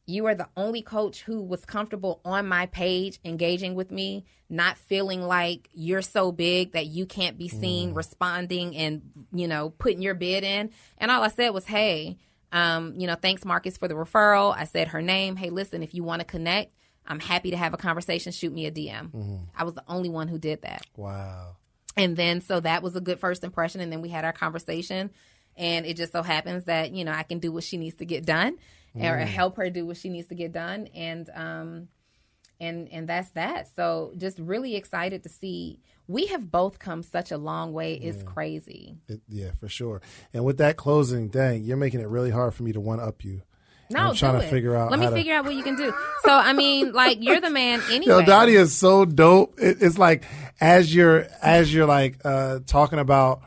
You 0.07 0.25
are 0.27 0.35
the 0.35 0.49
only 0.57 0.81
coach 0.81 1.23
who 1.23 1.43
was 1.43 1.67
comfortable 1.67 2.23
on 2.25 2.49
my 2.49 2.65
page 2.65 3.21
engaging 3.27 3.75
with 3.75 3.91
me, 3.91 4.25
not 4.49 4.79
feeling 4.79 5.21
like 5.21 5.69
you're 5.75 6.01
so 6.01 6.33
big 6.33 6.73
that 6.73 6.87
you 6.87 7.05
can't 7.05 7.37
be 7.37 7.49
seen 7.49 7.93
responding 7.93 8.75
and, 8.75 9.03
you 9.31 9.47
know, 9.47 9.69
putting 9.69 10.01
your 10.01 10.15
bid 10.15 10.45
in. 10.45 10.71
And 10.97 11.11
all 11.11 11.23
I 11.23 11.29
said 11.29 11.51
was, 11.51 11.67
hey, 11.67 12.17
um, 12.51 12.95
you 12.97 13.07
know, 13.07 13.17
thanks, 13.17 13.45
Marcus, 13.45 13.77
for 13.77 13.89
the 13.89 13.95
referral. 13.95 14.57
I 14.57 14.65
said 14.65 14.89
her 14.89 15.03
name. 15.03 15.37
Hey, 15.37 15.51
listen, 15.51 15.83
if 15.83 15.93
you 15.93 16.03
want 16.03 16.21
to 16.21 16.25
connect, 16.25 16.73
I'm 17.07 17.21
happy 17.21 17.51
to 17.51 17.59
have 17.59 17.75
a 17.75 17.79
conversation. 17.79 18.33
Shoot 18.33 18.55
me 18.55 18.65
a 18.65 18.71
DM. 18.71 19.41
I 19.55 19.65
was 19.65 19.75
the 19.75 19.85
only 19.87 20.09
one 20.09 20.29
who 20.29 20.39
did 20.39 20.63
that. 20.63 20.87
Wow. 20.97 21.57
And 21.99 22.17
then 22.17 22.41
so 22.41 22.61
that 22.61 22.83
was 22.83 22.97
a 22.97 23.01
good 23.01 23.21
first 23.21 23.45
impression. 23.45 23.81
And 23.81 23.93
then 23.93 24.03
we 24.03 24.09
had 24.09 24.25
our 24.25 24.33
conversation. 24.33 25.11
And 25.57 25.85
it 25.87 25.97
just 25.97 26.13
so 26.13 26.23
happens 26.23 26.65
that, 26.65 26.93
you 26.93 27.05
know, 27.05 27.13
I 27.13 27.25
can 27.25 27.41
do 27.41 27.51
what 27.51 27.65
she 27.65 27.77
needs 27.77 27.97
to 27.97 28.05
get 28.05 28.25
done 28.25 28.59
or 28.95 29.17
help 29.19 29.57
her 29.57 29.71
do 29.71 29.85
what 29.85 29.97
she 29.97 30.09
needs 30.09 30.29
to 30.29 30.35
get 30.35 30.53
done. 30.53 30.89
And 30.95 31.29
um 31.35 31.89
and 32.61 32.89
and 32.91 33.09
that's 33.09 33.31
that. 33.31 33.69
So 33.75 34.13
just 34.17 34.39
really 34.39 34.77
excited 34.77 35.25
to 35.25 35.29
see 35.29 35.81
we 36.07 36.27
have 36.27 36.51
both 36.51 36.79
come 36.79 37.03
such 37.03 37.31
a 37.31 37.39
long 37.39 37.73
way. 37.73 37.95
It's 37.95 38.23
crazy. 38.23 38.97
It, 39.09 39.21
yeah, 39.29 39.51
for 39.61 39.69
sure. 39.69 40.01
And 40.33 40.45
with 40.45 40.57
that 40.59 40.77
closing, 40.77 41.29
dang, 41.29 41.65
you're 41.65 41.77
making 41.77 42.01
it 42.01 42.09
really 42.09 42.31
hard 42.31 42.55
for 42.55 42.63
me 42.63 42.73
to 42.73 42.81
one 42.81 42.99
up 42.99 43.25
you. 43.25 43.43
No, 43.91 44.09
I'm 44.09 44.15
trying 44.15 44.39
to 44.41 44.47
it. 44.47 44.51
figure 44.51 44.77
out 44.77 44.91
Let 44.91 45.01
me 45.01 45.07
to- 45.07 45.13
figure 45.13 45.35
out 45.35 45.45
what 45.45 45.55
you 45.55 45.63
can 45.63 45.77
do. 45.77 45.93
So 46.25 46.31
I 46.33 46.53
mean, 46.53 46.93
like 46.93 47.19
you're 47.23 47.41
the 47.41 47.51
man 47.51 47.81
anyway. 47.91 48.07
Yo, 48.21 48.23
Donnie 48.23 48.53
is 48.53 48.77
so 48.77 49.05
dope. 49.05 49.59
It, 49.59 49.79
it's 49.83 49.99
like 49.99 50.25
as 50.61 50.95
you're 50.95 51.27
as 51.43 51.73
you're 51.73 51.87
like 51.87 52.19
uh, 52.25 52.61
talking 52.67 52.99
about 52.99 53.41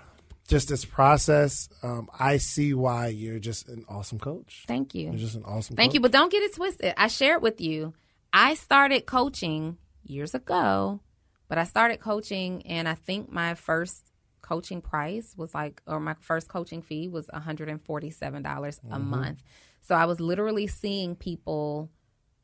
just 0.47 0.68
this 0.68 0.84
process, 0.84 1.69
um, 1.84 2.09
I 2.19 2.38
see 2.38 2.73
why 2.73 3.07
you're 3.07 3.39
just 3.39 3.69
an 3.69 3.85
awesome 3.88 4.19
coach. 4.19 4.65
Thank 4.68 4.95
you. 4.95 5.03
You're 5.09 5.13
just 5.19 5.35
an 5.35 5.43
awesome. 5.45 5.76
Thank 5.76 5.91
coach. 5.91 5.93
you, 5.95 5.99
but 6.01 6.11
don't 6.11 6.31
get 6.31 6.43
it 6.43 6.55
twisted. 6.55 6.93
I 6.97 7.07
shared 7.07 7.38
it 7.38 7.41
with 7.41 7.61
you. 7.61 7.93
I 8.34 8.55
started 8.55 9.05
coaching 9.05 9.77
years 10.03 10.34
ago, 10.34 10.99
but 11.47 11.57
I 11.57 11.63
started 11.65 11.99
coaching, 11.99 12.65
and 12.65 12.88
I 12.89 12.95
think 12.95 13.31
my 13.31 13.55
first 13.55 14.05
coaching 14.41 14.81
price 14.81 15.34
was 15.38 15.53
like, 15.53 15.81
or 15.85 15.99
my 15.99 16.15
first 16.19 16.47
coaching 16.49 16.81
fee 16.81 17.07
was 17.07 17.27
one 17.31 17.41
hundred 17.41 17.69
and 17.69 17.81
forty-seven 17.81 18.41
dollars 18.41 18.80
a 18.89 18.99
month. 18.99 19.41
So 19.81 19.95
I 19.95 20.05
was 20.05 20.19
literally 20.19 20.67
seeing 20.67 21.15
people 21.15 21.89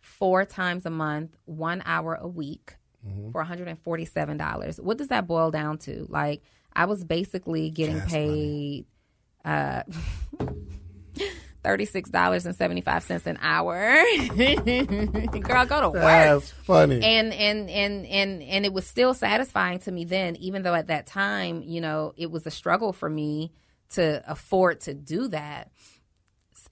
four 0.01 0.45
times 0.45 0.85
a 0.85 0.89
month, 0.89 1.37
one 1.45 1.81
hour 1.85 2.15
a 2.19 2.27
week 2.27 2.77
for 3.31 3.41
and 3.41 3.79
forty-seven 3.79 4.37
dollars. 4.37 4.79
What 4.79 4.97
does 4.97 5.07
that 5.09 5.27
boil 5.27 5.51
down 5.51 5.77
to? 5.79 6.05
Like, 6.09 6.41
I 6.73 6.85
was 6.85 7.03
basically 7.03 7.69
getting 7.69 7.99
Gas 7.99 8.11
paid. 8.11 8.85
Uh, 9.45 9.83
thirty-six 11.63 12.09
dollars 12.09 12.45
and 12.45 12.55
seventy-five 12.55 13.03
cents 13.03 13.27
an 13.27 13.37
hour. 13.41 14.03
Girl, 14.27 15.65
go 15.65 15.81
to 15.81 15.89
work. 15.89 15.93
That's 15.93 16.51
funny. 16.51 17.01
And 17.03 17.33
and 17.33 17.69
and 17.69 18.05
and 18.05 18.43
and 18.43 18.65
it 18.65 18.73
was 18.73 18.85
still 18.85 19.13
satisfying 19.13 19.79
to 19.79 19.91
me 19.91 20.05
then, 20.05 20.35
even 20.37 20.63
though 20.63 20.75
at 20.75 20.87
that 20.87 21.07
time, 21.07 21.63
you 21.63 21.81
know, 21.81 22.13
it 22.17 22.31
was 22.31 22.45
a 22.45 22.51
struggle 22.51 22.93
for 22.93 23.09
me 23.09 23.51
to 23.91 24.23
afford 24.29 24.81
to 24.81 24.93
do 24.93 25.27
that. 25.29 25.71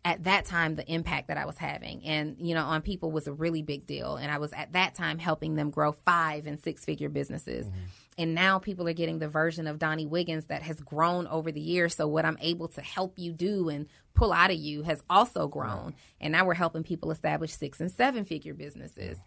At 0.06 0.23
that 0.26 0.45
time, 0.45 0.76
the 0.76 0.90
impact 0.90 1.27
that 1.30 1.38
I 1.38 1.45
was 1.45 1.57
having, 1.57 2.06
and 2.06 2.38
you 2.40 2.53
know, 2.53 2.64
on 2.64 2.84
people 2.84 3.11
was 3.11 3.27
a 3.27 3.34
really 3.34 3.64
big 3.64 3.88
deal. 3.88 4.15
And 4.15 4.32
I 4.32 4.38
was 4.38 4.53
at 4.53 4.73
that 4.73 4.94
time 4.94 5.18
helping 5.18 5.56
them 5.56 5.72
grow 5.72 5.94
five 5.94 6.45
and 6.45 6.60
six 6.60 6.86
figure 6.86 7.10
businesses. 7.10 7.65
Mm-hmm. 7.65 7.80
And 8.18 8.36
now 8.36 8.60
people 8.60 8.88
are 8.88 8.94
getting 8.94 9.19
the 9.19 9.27
version 9.27 9.68
of 9.68 9.77
Donnie 9.80 10.06
Wiggins 10.06 10.45
that 10.45 10.61
has 10.61 10.80
grown 10.80 11.27
over 11.27 11.52
the 11.52 11.60
years. 11.60 11.95
So 11.95 12.07
what 12.07 12.23
I'm 12.23 12.38
able 12.40 12.69
to 12.69 12.82
help 12.82 13.19
you 13.19 13.34
do 13.34 13.68
and 13.68 13.88
pull 14.14 14.32
out 14.32 14.52
of 14.52 14.57
you 14.57 14.84
has 14.84 15.02
also 15.10 15.48
grown. 15.48 15.95
And 16.22 16.32
now 16.32 16.45
we're 16.45 16.53
helping 16.53 16.84
people 16.84 17.11
establish 17.11 17.52
six 17.53 17.82
and 17.82 17.91
seven 17.91 18.23
figure 18.23 18.53
businesses. 18.53 19.18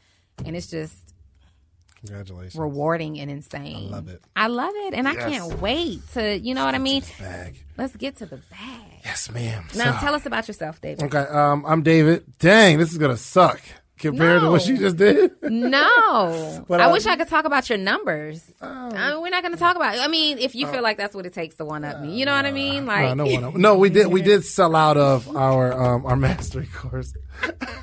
And 0.44 0.56
it's 0.56 0.68
just 0.68 1.14
Congratulations. 2.00 2.54
rewarding 2.54 3.18
and 3.18 3.30
insane. 3.30 3.88
I 3.88 3.96
love 3.96 4.08
it. 4.08 4.24
I 4.34 4.46
love 4.46 4.74
it. 4.74 4.94
And 4.94 5.06
I 5.06 5.16
can't 5.16 5.60
wait 5.60 6.00
to, 6.12 6.38
you 6.38 6.54
know 6.54 6.64
what 6.64 6.74
I 6.74 6.78
mean? 6.78 7.02
Let's 7.76 7.96
get 7.96 8.16
to 8.16 8.26
the 8.26 8.36
bag. 8.36 8.87
Yes, 9.04 9.30
ma'am. 9.30 9.64
Now 9.74 9.98
tell 9.98 10.14
us 10.14 10.26
about 10.26 10.48
yourself, 10.48 10.80
David. 10.80 11.04
Okay, 11.04 11.18
um, 11.30 11.64
I'm 11.66 11.82
David. 11.82 12.24
Dang, 12.38 12.78
this 12.78 12.92
is 12.92 12.98
gonna 12.98 13.16
suck. 13.16 13.60
compared 13.98 14.42
to 14.42 14.50
what 14.50 14.62
she 14.62 14.76
just 14.76 14.96
did? 14.96 15.32
No, 15.42 16.64
But, 16.68 16.80
I 16.80 16.84
uh, 16.84 16.92
wish 16.92 17.04
I 17.06 17.16
could 17.16 17.26
talk 17.28 17.44
about 17.44 17.68
your 17.68 17.78
numbers. 17.78 18.48
I 18.62 19.10
mean, 19.10 19.22
we're 19.22 19.30
not 19.30 19.42
going 19.42 19.54
to 19.54 19.58
talk 19.58 19.74
about. 19.74 19.98
I 19.98 20.06
mean, 20.06 20.38
if 20.38 20.54
you 20.54 20.68
feel 20.68 20.82
like 20.82 20.96
that's 20.96 21.14
what 21.16 21.26
it 21.26 21.34
takes 21.34 21.56
to 21.56 21.64
one 21.64 21.84
up 21.84 22.00
me, 22.00 22.16
you 22.16 22.24
know 22.24 22.32
what 22.32 22.46
I 22.46 22.52
mean? 22.52 22.86
Like, 22.86 23.10
Uh, 23.10 23.14
no, 23.14 23.24
no, 23.24 23.50
no, 23.50 23.76
we 23.76 23.90
did. 23.90 24.06
We 24.06 24.22
did 24.22 24.44
sell 24.56 24.76
out 24.76 24.96
of 24.96 25.36
our 25.36 25.72
um, 25.72 26.06
our 26.06 26.14
mastery 26.16 26.68
course, 26.72 27.12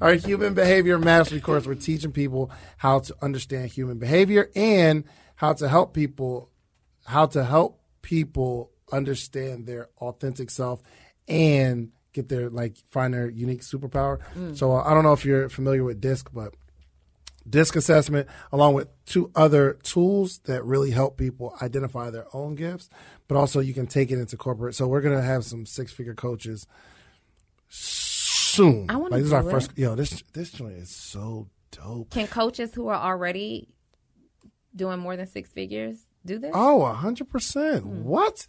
our 0.00 0.14
human 0.14 0.52
behavior 0.54 0.98
mastery 0.98 1.40
course. 1.40 1.66
We're 1.66 1.74
teaching 1.74 2.12
people 2.12 2.50
how 2.76 2.98
to 3.00 3.14
understand 3.22 3.70
human 3.70 3.98
behavior 3.98 4.50
and 4.54 5.04
how 5.36 5.54
to 5.54 5.68
help 5.68 5.94
people, 5.94 6.50
how 7.06 7.26
to 7.26 7.44
help 7.44 7.80
people 8.02 8.72
understand 8.92 9.66
their 9.66 9.88
authentic 9.98 10.50
self 10.50 10.82
and 11.28 11.90
get 12.12 12.28
their 12.28 12.50
like 12.50 12.76
find 12.88 13.14
their 13.14 13.28
unique 13.28 13.60
superpower. 13.62 14.18
So 14.56 14.72
uh, 14.72 14.82
I 14.84 14.94
don't 14.94 15.04
know 15.04 15.12
if 15.12 15.24
you're 15.24 15.48
familiar 15.48 15.84
with 15.84 16.00
DISC, 16.00 16.30
but 16.32 16.54
disc 17.48 17.74
assessment 17.74 18.28
along 18.52 18.74
with 18.74 18.88
two 19.06 19.30
other 19.34 19.78
tools 19.82 20.38
that 20.44 20.64
really 20.64 20.90
help 20.90 21.16
people 21.16 21.56
identify 21.62 22.10
their 22.10 22.26
own 22.34 22.54
gifts 22.54 22.90
but 23.28 23.36
also 23.36 23.60
you 23.60 23.72
can 23.72 23.86
take 23.86 24.10
it 24.10 24.18
into 24.18 24.36
corporate. 24.36 24.74
So 24.74 24.86
we're 24.86 25.00
going 25.00 25.16
to 25.16 25.22
have 25.22 25.44
some 25.44 25.64
six 25.64 25.90
figure 25.90 26.14
coaches 26.14 26.66
soon. 27.68 28.90
I 28.90 28.96
wanna 28.96 29.14
like 29.14 29.20
this 29.20 29.28
is 29.28 29.32
our 29.32 29.48
it. 29.48 29.50
first 29.50 29.70
yo 29.76 29.94
this 29.94 30.22
this 30.32 30.50
joint 30.52 30.74
is 30.74 30.90
so 30.90 31.48
dope. 31.70 32.10
Can 32.10 32.26
coaches 32.26 32.74
who 32.74 32.88
are 32.88 33.00
already 33.00 33.68
doing 34.74 34.98
more 34.98 35.16
than 35.16 35.26
six 35.26 35.50
figures 35.50 35.98
do 36.26 36.38
this? 36.38 36.50
oh 36.54 36.92
100% 36.94 37.84
what 37.84 38.46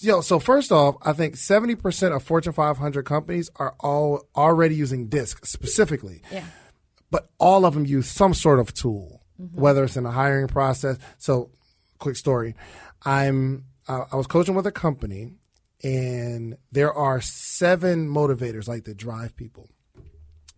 yo 0.00 0.20
so 0.20 0.38
first 0.38 0.72
off 0.72 0.96
i 1.02 1.12
think 1.12 1.34
70% 1.36 2.14
of 2.14 2.22
fortune 2.22 2.52
500 2.52 3.04
companies 3.04 3.50
are 3.56 3.74
all 3.80 4.22
already 4.34 4.74
using 4.74 5.08
disc 5.08 5.46
specifically 5.46 6.22
Yeah. 6.32 6.44
but 7.10 7.30
all 7.38 7.64
of 7.64 7.74
them 7.74 7.86
use 7.86 8.08
some 8.10 8.34
sort 8.34 8.58
of 8.58 8.74
tool, 8.74 9.22
whether 9.38 9.84
it's 9.84 9.96
in 9.96 10.04
the 10.04 10.10
hiring 10.10 10.48
process. 10.48 10.98
So, 11.18 11.50
quick 11.98 12.16
story: 12.16 12.54
I'm 13.04 13.64
uh, 13.86 14.04
I 14.10 14.16
was 14.16 14.26
coaching 14.26 14.54
with 14.56 14.66
a 14.66 14.72
company, 14.72 15.30
and 15.84 16.56
there 16.72 16.92
are 16.92 17.20
seven 17.20 18.08
motivators 18.08 18.66
like 18.66 18.84
that 18.84 18.96
drive 18.96 19.36
people. 19.36 19.68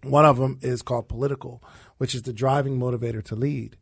One 0.04 0.24
of 0.24 0.38
them 0.38 0.58
is 0.62 0.80
called 0.82 1.08
political, 1.08 1.62
which 1.98 2.14
is 2.14 2.22
the 2.22 2.32
driving 2.32 2.78
motivator 2.78 3.22
to 3.24 3.34
lead. 3.34 3.76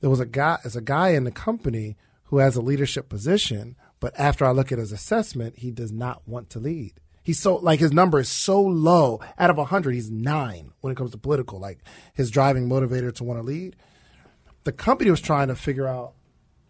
There 0.00 0.08
was 0.10 0.20
a 0.20 0.26
guy, 0.26 0.58
as 0.64 0.76
a 0.76 0.80
guy 0.80 1.10
in 1.10 1.24
the 1.24 1.32
company 1.32 1.96
who 2.24 2.38
has 2.38 2.56
a 2.56 2.62
leadership 2.62 3.08
position, 3.08 3.76
but 4.00 4.18
after 4.18 4.44
I 4.44 4.50
look 4.50 4.72
at 4.72 4.78
his 4.78 4.92
assessment, 4.92 5.58
he 5.58 5.70
does 5.70 5.92
not 5.92 6.26
want 6.26 6.50
to 6.50 6.58
lead. 6.58 6.94
He's 7.22 7.40
so 7.40 7.56
like 7.56 7.80
his 7.80 7.92
number 7.92 8.20
is 8.20 8.28
so 8.28 8.62
low. 8.62 9.20
Out 9.36 9.50
of 9.50 9.58
hundred, 9.68 9.94
he's 9.94 10.10
nine 10.10 10.70
when 10.80 10.92
it 10.92 10.96
comes 10.96 11.10
to 11.10 11.18
political. 11.18 11.58
Like 11.58 11.80
his 12.14 12.30
driving 12.30 12.68
motivator 12.68 13.12
to 13.16 13.24
want 13.24 13.40
to 13.40 13.42
lead. 13.42 13.74
The 14.62 14.70
company 14.70 15.10
was 15.10 15.20
trying 15.20 15.48
to 15.48 15.56
figure 15.56 15.88
out. 15.88 16.12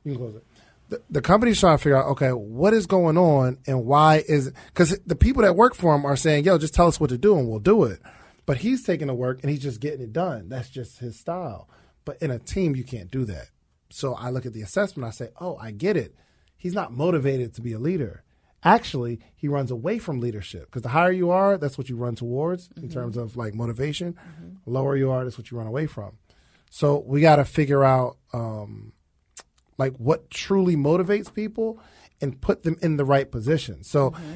You 0.05 0.13
can 0.13 0.21
close 0.21 0.37
it. 0.37 0.45
The, 0.89 1.03
the 1.11 1.21
company's 1.21 1.61
trying 1.61 1.77
to 1.77 1.83
figure 1.83 1.97
out, 1.97 2.07
okay, 2.13 2.31
what 2.31 2.73
is 2.73 2.87
going 2.87 3.19
on 3.19 3.59
and 3.67 3.85
why 3.85 4.25
is 4.27 4.53
because 4.69 4.99
the 5.05 5.17
people 5.17 5.43
that 5.43 5.57
work 5.57 5.75
for 5.75 5.95
him 5.95 6.07
are 6.07 6.17
saying, 6.17 6.45
yo, 6.45 6.57
just 6.57 6.75
tell 6.75 6.87
us 6.87 6.99
what 6.99 7.11
to 7.11 7.19
do 7.19 7.37
and 7.37 7.49
we'll 7.49 7.59
do 7.59 7.85
it. 7.85 8.01
But 8.47 8.59
he's 8.59 8.85
taking 8.85 9.09
the 9.09 9.15
work 9.15 9.41
and 9.43 9.51
he's 9.51 9.63
just 9.63 9.81
getting 9.81 10.01
it 10.01 10.13
done. 10.13 10.49
That's 10.49 10.71
just 10.71 11.01
his 11.01 11.19
style. 11.19 11.69
But 12.07 12.23
in 12.23 12.31
a 12.31 12.39
team, 12.39 12.77
you 12.77 12.85
can't 12.85 13.11
do 13.11 13.25
that. 13.27 13.51
So 13.91 14.15
I 14.15 14.31
look 14.31 14.47
at 14.47 14.53
the 14.53 14.63
assessment. 14.63 15.07
I 15.07 15.11
say, 15.11 15.31
oh, 15.41 15.59
I 15.61 15.73
get 15.73 15.97
it. 15.97 16.15
He's 16.57 16.75
not 16.75 16.93
motivated 16.93 17.55
to 17.55 17.61
be 17.61 17.73
a 17.73 17.79
leader. 17.79 18.23
Actually, 18.65 19.21
he 19.35 19.47
runs 19.47 19.71
away 19.71 19.99
from 19.99 20.21
leadership 20.21 20.67
because 20.67 20.83
the 20.83 20.89
higher 20.89 21.13
you 21.13 21.31
are, 21.31 21.57
that's 21.57 21.79
what 21.79 21.89
you 21.89 21.97
run 21.97 22.17
towards 22.17 22.69
in 22.77 22.85
mm-hmm. 22.85 22.93
terms 22.93 23.17
of 23.17 23.37
like 23.37 23.55
motivation. 23.55 24.15
Mm-hmm. 24.15 24.71
Lower 24.71 24.97
you 24.97 25.11
are, 25.11 25.23
that's 25.25 25.39
what 25.39 25.51
you 25.51 25.59
run 25.59 25.67
away 25.67 25.87
from. 25.87 26.19
So 26.71 27.05
we 27.07 27.21
got 27.21 27.37
to 27.37 27.45
figure 27.45 27.85
out 27.85 28.17
um, 28.33 28.93
like 29.79 29.95
what 29.97 30.31
truly 30.31 30.77
motivates 30.77 31.33
people 31.33 31.79
and 32.21 32.41
put 32.41 32.63
them 32.65 32.77
in 32.83 32.97
the 32.97 33.05
right 33.05 33.31
position. 33.31 33.85
So 33.85 34.11
mm-hmm. 34.11 34.33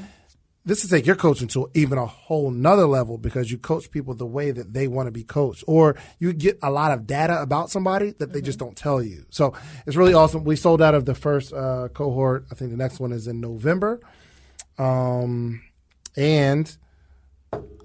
This 0.64 0.84
is 0.84 0.90
take 0.90 1.06
your 1.06 1.16
coaching 1.16 1.48
to 1.48 1.70
even 1.74 1.96
a 1.98 2.06
whole 2.06 2.50
nother 2.50 2.86
level 2.86 3.16
because 3.18 3.50
you 3.50 3.58
coach 3.58 3.90
people 3.90 4.14
the 4.14 4.26
way 4.26 4.50
that 4.50 4.72
they 4.74 4.86
want 4.86 5.06
to 5.06 5.10
be 5.10 5.24
coached 5.24 5.64
or 5.66 5.96
you 6.18 6.32
get 6.32 6.58
a 6.62 6.70
lot 6.70 6.92
of 6.92 7.06
data 7.06 7.40
about 7.40 7.70
somebody 7.70 8.12
that 8.18 8.32
they 8.32 8.40
just 8.42 8.58
don't 8.58 8.76
tell 8.76 9.02
you. 9.02 9.24
So 9.30 9.54
it's 9.86 9.96
really 9.96 10.14
awesome. 10.14 10.44
We 10.44 10.56
sold 10.56 10.82
out 10.82 10.94
of 10.94 11.06
the 11.06 11.14
first 11.14 11.52
uh, 11.52 11.88
cohort. 11.94 12.44
I 12.50 12.54
think 12.54 12.70
the 12.70 12.76
next 12.76 13.00
one 13.00 13.12
is 13.12 13.26
in 13.26 13.40
november. 13.40 14.00
Um, 14.78 15.62
and 16.16 16.76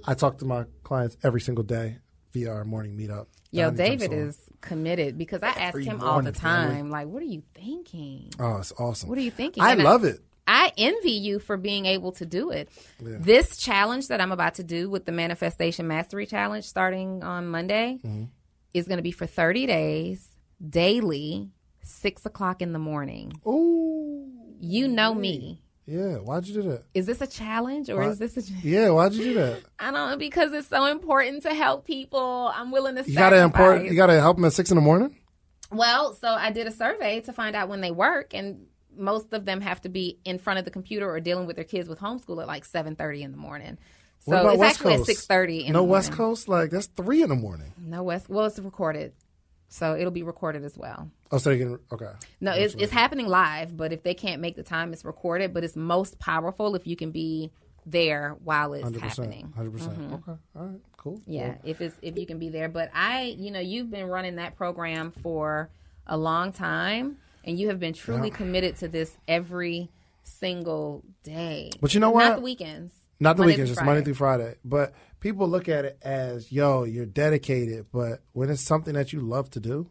i 0.08 0.14
talk 0.14 0.38
to 0.40 0.46
my 0.46 0.66
clients 0.84 1.18
every 1.24 1.42
single 1.42 1.64
day 1.64 1.98
via 2.34 2.52
our 2.52 2.64
morning 2.66 2.98
meetup 2.98 3.28
Yo, 3.52 3.72
David 3.72 4.12
is 4.12 4.38
committed 4.60 5.18
because 5.18 5.42
I 5.42 5.48
ask 5.48 5.60
Every 5.70 5.86
him 5.86 6.02
all 6.02 6.18
the 6.18 6.24
morning, 6.24 6.34
family. 6.34 6.76
time, 6.76 6.90
like, 6.90 7.08
what 7.08 7.22
are 7.22 7.26
you 7.26 7.44
thinking? 7.54 8.32
oh 8.40 8.58
it's 8.58 8.74
awesome. 8.74 9.08
What 9.10 9.18
are 9.18 9.22
you 9.22 9.32
thinking? 9.32 9.64
i 9.64 9.72
And 9.72 9.84
love 9.84 10.04
it 10.04 10.20
I 10.48 10.72
envy 10.78 11.12
you 11.14 11.40
for 11.40 11.58
being 11.58 11.86
able 11.88 12.12
to 12.14 12.26
do 12.26 12.52
it. 12.52 12.70
This 13.00 13.58
challenge 13.58 14.10
that 14.10 14.22
I'm 14.22 14.32
about 14.32 14.56
to 14.56 14.64
do 14.64 14.90
with 14.90 15.06
the 15.06 15.12
Manifestation 15.12 15.88
Mastery 15.88 16.26
Challenge 16.26 16.64
starting 16.64 17.24
on 17.24 17.48
Monday 17.48 18.00
Mm-hmm. 18.06 18.26
is 18.74 18.88
going 18.88 18.98
to 18.98 19.04
be 19.04 19.12
for 19.12 19.26
30 19.26 19.66
days, 19.66 20.28
daily, 20.70 21.50
six 21.82 22.26
o'clock 22.26 22.62
in 22.62 22.74
the 22.74 22.80
morning. 22.80 23.32
oh 23.46 24.28
You 24.60 24.88
know 24.88 25.14
me. 25.14 25.62
yeah 25.88 26.16
why'd 26.18 26.46
you 26.48 26.62
do 26.62 26.70
that 26.70 26.84
Is 26.94 27.06
this 27.06 27.22
a 27.22 27.28
challenge 27.28 27.90
or 27.90 27.98
Why- 28.02 28.10
is 28.10 28.20
this 28.20 28.38
a? 28.38 28.42
yeah 28.64 28.90
why'd 28.90 29.14
you 29.14 29.24
do 29.26 29.34
that 29.36 29.62
I 29.80 29.92
don't 29.92 30.10
know 30.12 30.18
because 30.18 30.52
it's 30.54 30.68
so 30.68 30.86
important 30.86 31.44
to 31.44 31.54
help 31.54 31.86
people. 31.86 32.52
I'm 32.56 32.72
willing 32.72 32.96
to. 32.96 33.04
you 33.10 33.16
gotta 33.16 33.42
import 33.42 33.66
sacrifice. 33.78 33.92
you 33.92 33.96
gotta 33.98 34.20
help 34.20 34.38
them 34.38 34.46
at 34.46 34.54
six 34.54 34.70
in 34.72 34.76
the 34.76 34.82
morning 34.82 35.16
Well, 35.72 36.14
so 36.16 36.28
I 36.30 36.52
did 36.52 36.68
a 36.68 36.72
survey 36.72 37.22
to 37.22 37.34
find 37.34 37.56
out 37.56 37.70
when 37.70 37.82
they 37.82 37.92
work, 37.92 38.34
and 38.34 38.68
most 38.98 39.34
of 39.34 39.46
them 39.46 39.62
have 39.62 39.82
to 39.82 39.90
be 39.90 40.20
in 40.26 40.40
front 40.40 40.60
of 40.60 40.66
the 40.66 40.72
computer 40.72 41.10
or 41.10 41.20
dealing 41.20 41.48
with 41.48 41.56
their 41.56 41.66
kids 41.66 41.88
with 41.88 42.00
homeschool 42.00 42.42
at 42.42 42.48
like 42.48 42.66
seven 42.66 42.96
thirty 42.96 43.24
in 43.24 43.32
the 43.32 43.38
morning. 43.38 43.78
So 44.22 44.50
it's 44.50 44.60
West 44.60 44.76
actually 44.76 44.98
Coast? 44.98 45.10
at 45.10 45.16
six 45.16 45.26
thirty. 45.28 45.70
no 45.70 45.80
the 45.80 45.84
west 45.84 46.12
coast 46.12 46.48
like 46.48 46.72
that's 46.72 46.88
three 46.88 47.22
in 47.22 47.30
the 47.30 47.36
morning 47.36 47.72
No 47.78 48.04
West. 48.04 48.28
Well, 48.28 48.46
it's 48.46 48.58
recorded, 48.58 49.14
so 49.70 49.96
it'll 49.96 50.12
be 50.12 50.24
recorded 50.24 50.64
as 50.64 50.78
well. 50.78 51.12
oh 51.32 51.38
so 51.38 51.52
they 51.52 51.60
can 51.60 51.80
okay 51.92 52.12
No, 52.42 52.54
it's 52.54 52.76
it's 52.76 52.92
happening 52.92 53.28
live, 53.28 53.76
but 53.76 53.94
if 53.94 54.04
they 54.04 54.14
can't 54.14 54.42
make 54.42 54.56
the 54.56 54.64
time, 54.64 54.94
it's 54.94 55.06
recorded. 55.06 55.54
But 55.54 55.64
it's 55.64 55.76
most 55.76 56.20
powerful 56.20 56.76
if 56.76 56.88
you 56.88 56.96
can 56.96 57.12
be 57.12 57.52
there 57.86 58.36
while 58.44 58.74
it's 58.74 58.90
100%. 58.90 59.00
happening. 59.00 59.54
100%. 59.56 59.72
percent 59.72 60.00
mm-hmm. 60.00 60.14
Okay. 60.16 60.40
All 60.56 60.66
right. 60.66 60.82
Cool. 60.98 61.22
Yeah, 61.28 61.56
if 61.64 61.82
it's 61.82 61.96
if 62.02 62.18
you 62.18 62.26
can 62.26 62.40
be 62.40 62.50
there. 62.50 62.68
But 62.68 62.90
I, 62.94 63.36
you 63.38 63.52
know, 63.52 63.60
you've 63.60 63.92
been 63.92 64.08
running 64.08 64.38
that 64.38 64.56
program 64.56 65.12
for 65.12 65.70
a 66.08 66.18
long 66.18 66.52
time, 66.52 67.18
and 67.46 67.58
you 67.58 67.70
have 67.70 67.80
been 67.80 67.94
truly 67.94 68.30
committed 68.30 68.76
to 68.78 68.90
this 68.90 69.16
every 69.28 69.90
single 70.24 71.04
day. 71.24 71.72
But 71.80 71.94
you 71.94 72.00
know 72.00 72.10
what? 72.10 72.28
Not 72.28 72.36
the 72.38 72.42
weekends. 72.42 72.94
Not 73.20 73.38
the 73.38 73.44
Monday 73.44 73.54
weekends, 73.54 73.72
just 73.72 73.86
Monday 73.86 74.04
through 74.04 74.16
Friday. 74.16 74.56
But 74.66 74.94
people 75.22 75.48
look 75.48 75.70
at 75.70 75.86
it 75.86 75.98
as, 76.02 76.52
yo, 76.52 76.84
you're 76.84 77.06
dedicated. 77.06 77.86
But 77.94 78.22
when 78.34 78.50
it's 78.50 78.62
something 78.62 78.96
that 78.96 79.14
you 79.14 79.22
love 79.22 79.50
to 79.52 79.62
do, 79.62 79.90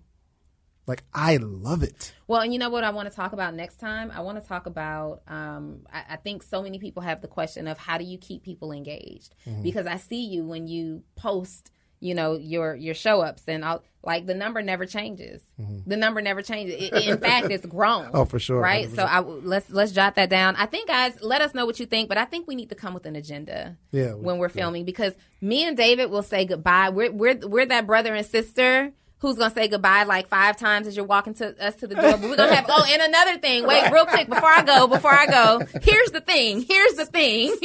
like 0.86 1.02
I 1.14 1.38
love 1.38 1.82
it. 1.82 2.12
Well, 2.26 2.42
and 2.42 2.52
you 2.52 2.58
know 2.58 2.68
what 2.68 2.84
I 2.84 2.90
want 2.90 3.08
to 3.08 3.14
talk 3.14 3.32
about 3.32 3.54
next 3.54 3.76
time? 3.76 4.10
I 4.10 4.20
want 4.20 4.42
to 4.42 4.46
talk 4.46 4.66
about. 4.66 5.22
Um, 5.26 5.86
I, 5.90 6.04
I 6.10 6.16
think 6.16 6.42
so 6.42 6.62
many 6.62 6.78
people 6.78 7.02
have 7.02 7.22
the 7.22 7.28
question 7.28 7.66
of 7.68 7.78
how 7.78 7.96
do 7.96 8.04
you 8.04 8.18
keep 8.18 8.42
people 8.42 8.72
engaged? 8.72 9.34
Mm-hmm. 9.48 9.62
Because 9.62 9.86
I 9.86 9.96
see 9.96 10.26
you 10.26 10.44
when 10.44 10.66
you 10.66 11.02
post, 11.16 11.70
you 12.04 12.14
know, 12.14 12.34
your 12.34 12.74
your 12.74 12.94
show 12.94 13.20
ups, 13.22 13.42
and 13.48 13.64
I'll 13.64 13.82
like 14.02 14.26
the 14.26 14.34
number 14.34 14.60
never 14.60 14.84
changes. 14.84 15.40
The 15.86 15.96
number 15.96 16.20
never 16.20 16.42
changes. 16.42 16.74
It, 16.78 17.06
in 17.08 17.18
fact, 17.18 17.50
it's 17.50 17.64
grown. 17.64 18.04
Mm-hmm. 18.04 18.16
Oh, 18.16 18.24
for 18.26 18.38
sure. 18.38 18.60
Right. 18.60 18.86
100%. 18.88 18.94
So 18.96 19.02
I 19.04 19.20
let's 19.20 19.70
let's 19.70 19.92
jot 19.92 20.14
that 20.16 20.28
down. 20.28 20.56
I 20.56 20.66
think 20.66 20.88
guys, 20.88 21.16
let 21.22 21.40
us 21.40 21.54
know 21.54 21.64
what 21.64 21.80
you 21.80 21.86
think, 21.86 22.10
but 22.10 22.18
I 22.18 22.26
think 22.26 22.46
we 22.46 22.54
need 22.54 22.68
to 22.68 22.74
come 22.74 22.92
with 22.92 23.06
an 23.06 23.16
agenda. 23.16 23.78
Yeah, 23.90 24.12
we- 24.14 24.20
when 24.20 24.36
we're 24.38 24.50
filming, 24.50 24.84
because 24.84 25.14
me 25.40 25.66
and 25.66 25.76
David 25.76 26.10
will 26.10 26.22
say 26.22 26.44
goodbye. 26.44 26.90
We're 26.90 27.10
we're 27.10 27.38
we're 27.46 27.66
that 27.66 27.86
brother 27.86 28.14
and 28.14 28.26
sister 28.26 28.92
who's 29.18 29.36
gonna 29.36 29.54
say 29.54 29.68
goodbye 29.68 30.04
like 30.04 30.28
five 30.28 30.56
times 30.56 30.86
as 30.86 30.96
you're 30.96 31.06
walking 31.06 31.34
to 31.34 31.64
us 31.64 31.76
to 31.76 31.86
the 31.86 31.94
door. 31.94 32.12
But 32.12 32.22
we're 32.22 32.36
gonna 32.36 32.54
have 32.54 32.66
oh, 32.68 32.84
and 32.88 33.02
another 33.02 33.38
thing. 33.38 33.66
Wait, 33.66 33.90
real 33.90 34.06
quick 34.06 34.28
before 34.28 34.50
I 34.50 34.62
go. 34.62 34.86
Before 34.86 35.12
I 35.12 35.26
go, 35.26 35.60
here's 35.82 36.10
the 36.10 36.20
thing. 36.20 36.62
Here's 36.62 36.94
the 36.94 37.06
thing. 37.06 37.56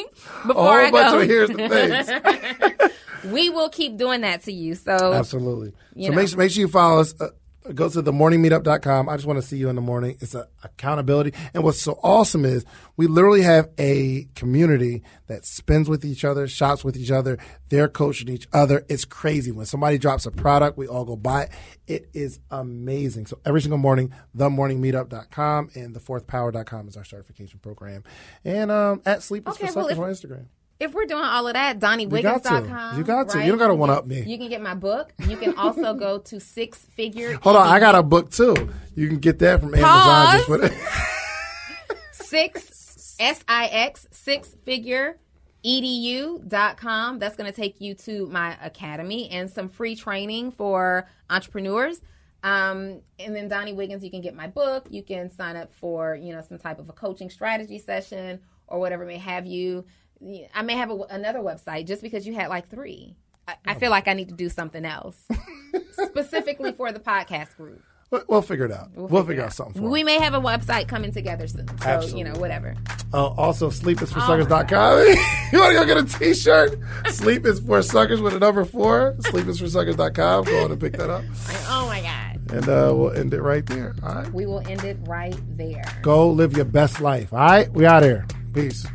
Before 0.47 0.53
whole 0.53 0.71
I 0.71 0.91
go, 0.91 1.19
here's 1.19 1.49
the 1.49 1.67
things. 1.67 2.91
we 3.33 3.49
will 3.49 3.69
keep 3.69 3.97
doing 3.97 4.21
that 4.21 4.43
to 4.43 4.53
you. 4.53 4.75
So 4.75 5.13
Absolutely. 5.13 5.73
You 5.95 6.05
so 6.05 6.09
know. 6.11 6.15
make, 6.15 6.29
sure- 6.29 6.37
make 6.37 6.51
sure 6.51 6.61
you 6.61 6.67
follow 6.67 7.01
us. 7.01 7.13
Uh, 7.19 7.29
go 7.73 7.89
to 7.89 8.01
the 8.01 8.11
morningmeetup.com. 8.11 9.09
I 9.09 9.15
just 9.15 9.25
want 9.27 9.39
to 9.41 9.45
see 9.47 9.57
you 9.57 9.69
in 9.69 9.75
the 9.75 9.81
morning. 9.81 10.17
It's 10.21 10.33
a 10.35 10.47
accountability. 10.63 11.33
And 11.53 11.63
what's 11.63 11.81
so 11.81 11.99
awesome 12.03 12.45
is 12.45 12.65
we 12.97 13.07
literally 13.07 13.41
have 13.41 13.69
a 13.77 14.27
community 14.35 15.03
that 15.27 15.45
spends 15.45 15.89
with 15.89 16.03
each 16.05 16.23
other, 16.25 16.47
shops 16.47 16.83
with 16.83 16.97
each 16.97 17.11
other. 17.11 17.37
They're 17.69 17.87
coaching 17.89 18.29
each 18.29 18.47
other. 18.53 18.85
It's 18.89 19.05
crazy. 19.05 19.51
When 19.51 19.65
somebody 19.65 19.97
drops 19.97 20.25
a 20.25 20.31
product, 20.31 20.77
we 20.77 20.87
all 20.87 21.05
go 21.05 21.15
buy 21.15 21.43
it. 21.43 21.51
It 21.87 22.09
is 22.13 22.39
amazing. 22.51 23.27
So 23.27 23.39
every 23.45 23.61
single 23.61 23.77
morning, 23.77 24.13
themorningmeetup.com 24.35 25.71
and 25.75 25.95
the 25.95 25.99
fourthpower.com 25.99 26.87
is 26.87 26.97
our 26.97 27.03
certification 27.03 27.59
program. 27.59 28.03
And 28.43 28.71
um, 28.71 29.01
at 29.05 29.23
Sleep 29.23 29.47
is 29.47 29.55
Okay, 29.55 29.67
for 29.67 29.79
well, 29.79 29.89
Suckers 29.89 30.19
if- 30.19 30.25
on 30.25 30.29
Instagram. 30.37 30.45
If 30.79 30.93
we're 30.93 31.05
doing 31.05 31.23
all 31.23 31.47
of 31.47 31.53
that, 31.53 31.79
got 31.79 31.97
to. 31.97 32.07
DonnieWiggins.com. 32.07 32.97
You 32.97 33.03
got 33.03 33.29
to. 33.29 33.37
right? 33.37 33.45
You 33.45 33.51
don't 33.51 33.59
gotta 33.59 33.73
can 33.73 33.79
one-up 33.79 34.07
me. 34.07 34.21
You 34.21 34.37
can 34.37 34.49
get 34.49 34.61
my 34.61 34.75
book. 34.75 35.11
You 35.27 35.37
can 35.37 35.55
also 35.57 35.93
go 35.93 36.19
to 36.19 36.39
Six 36.39 36.77
Figure. 36.95 37.37
Hold 37.41 37.57
on, 37.57 37.67
I 37.67 37.79
got 37.79 37.95
a 37.95 38.03
book 38.03 38.31
too. 38.31 38.55
You 38.95 39.07
can 39.07 39.19
get 39.19 39.39
that 39.39 39.59
from 39.59 39.73
Amazon. 39.75 40.39
Pause. 40.41 40.47
With 40.49 41.97
six 42.11 43.17
S 43.19 43.43
I 43.47 43.67
X 43.67 44.07
six 44.11 44.55
figure 44.63 45.17
edu.com. 45.65 47.19
That's 47.19 47.35
going 47.35 47.51
to 47.51 47.55
take 47.55 47.81
you 47.81 47.93
to 47.95 48.27
my 48.27 48.57
academy 48.61 49.29
and 49.29 49.49
some 49.49 49.67
free 49.67 49.95
training 49.95 50.51
for 50.51 51.07
entrepreneurs. 51.29 52.01
Um, 52.43 53.01
and 53.19 53.35
then 53.35 53.49
Donnie 53.49 53.73
Wiggins, 53.73 54.03
you 54.03 54.09
can 54.09 54.21
get 54.21 54.33
my 54.33 54.47
book. 54.47 54.87
You 54.89 55.03
can 55.03 55.29
sign 55.29 55.57
up 55.57 55.71
for 55.73 56.15
you 56.15 56.33
know 56.33 56.41
some 56.47 56.57
type 56.57 56.79
of 56.79 56.87
a 56.89 56.93
coaching 56.93 57.29
strategy 57.29 57.79
session 57.79 58.39
or 58.67 58.79
whatever 58.79 59.05
may 59.05 59.17
have 59.17 59.45
you. 59.45 59.85
I 60.53 60.61
may 60.63 60.73
have 60.75 60.89
a, 60.91 60.95
another 61.09 61.39
website 61.39 61.87
just 61.87 62.01
because 62.01 62.27
you 62.27 62.33
had 62.33 62.47
like 62.49 62.69
three. 62.69 63.15
I, 63.47 63.55
I 63.65 63.73
feel 63.75 63.89
like 63.89 64.07
I 64.07 64.13
need 64.13 64.29
to 64.29 64.35
do 64.35 64.49
something 64.49 64.85
else 64.85 65.17
specifically 65.91 66.71
for 66.71 66.91
the 66.91 66.99
podcast 66.99 67.55
group. 67.55 67.81
We'll- 68.11 68.23
We'll 68.27 68.41
figure 68.41 68.65
it 68.65 68.71
out. 68.71 68.89
We'll, 68.95 69.23
figure 69.23 69.43
out 69.43 69.53
something 69.53 69.83
for 69.83 69.87
We 69.87 70.03
may 70.03 70.17
have 70.19 70.33
a 70.33 70.41
website 70.41 70.87
coming 70.87 71.11
together 71.11 71.45
soon. 71.47 71.67
So, 71.67 71.73
Absolutely. 71.87 72.19
you 72.19 72.25
know, 72.25 72.39
whatever. 72.39 72.75
Uh, 73.13 73.27
also, 73.27 73.69
sleepisforsuckers.com. 73.69 74.67
Oh 74.71 75.03
you 75.53 75.59
want 75.59 75.73
to 75.77 75.79
go 75.79 75.85
get 75.85 75.97
a 75.97 76.19
t-shirt? 76.19 76.79
Sleep 77.09 77.45
is 77.45 77.59
for 77.59 77.83
suckers 77.83 78.19
with 78.19 78.33
a 78.33 78.39
number 78.39 78.65
four. 78.65 79.13
Sleepisforsuckers.com. 79.19 80.43
Go 80.45 80.63
on 80.63 80.71
and 80.71 80.81
pick 80.81 80.93
that 80.93 81.09
up. 81.09 81.23
Oh 81.71 81.85
my 81.85 82.01
God. 82.01 82.51
And 82.51 82.67
uh, 82.67 82.91
we'll 82.95 83.11
end 83.11 83.31
it 83.33 83.41
right 83.43 83.63
there. 83.67 83.95
All 84.03 84.15
right. 84.15 84.33
We 84.33 84.47
will 84.47 84.61
end 84.67 84.83
it 84.83 84.97
right 85.07 85.35
there. 85.55 85.83
Go 86.01 86.29
live 86.31 86.53
your 86.55 86.65
best 86.65 86.99
life. 86.99 87.31
All 87.31 87.37
right. 87.39 87.71
We 87.73 87.85
out 87.85 88.01
here. 88.01 88.25
Peace. 88.55 88.87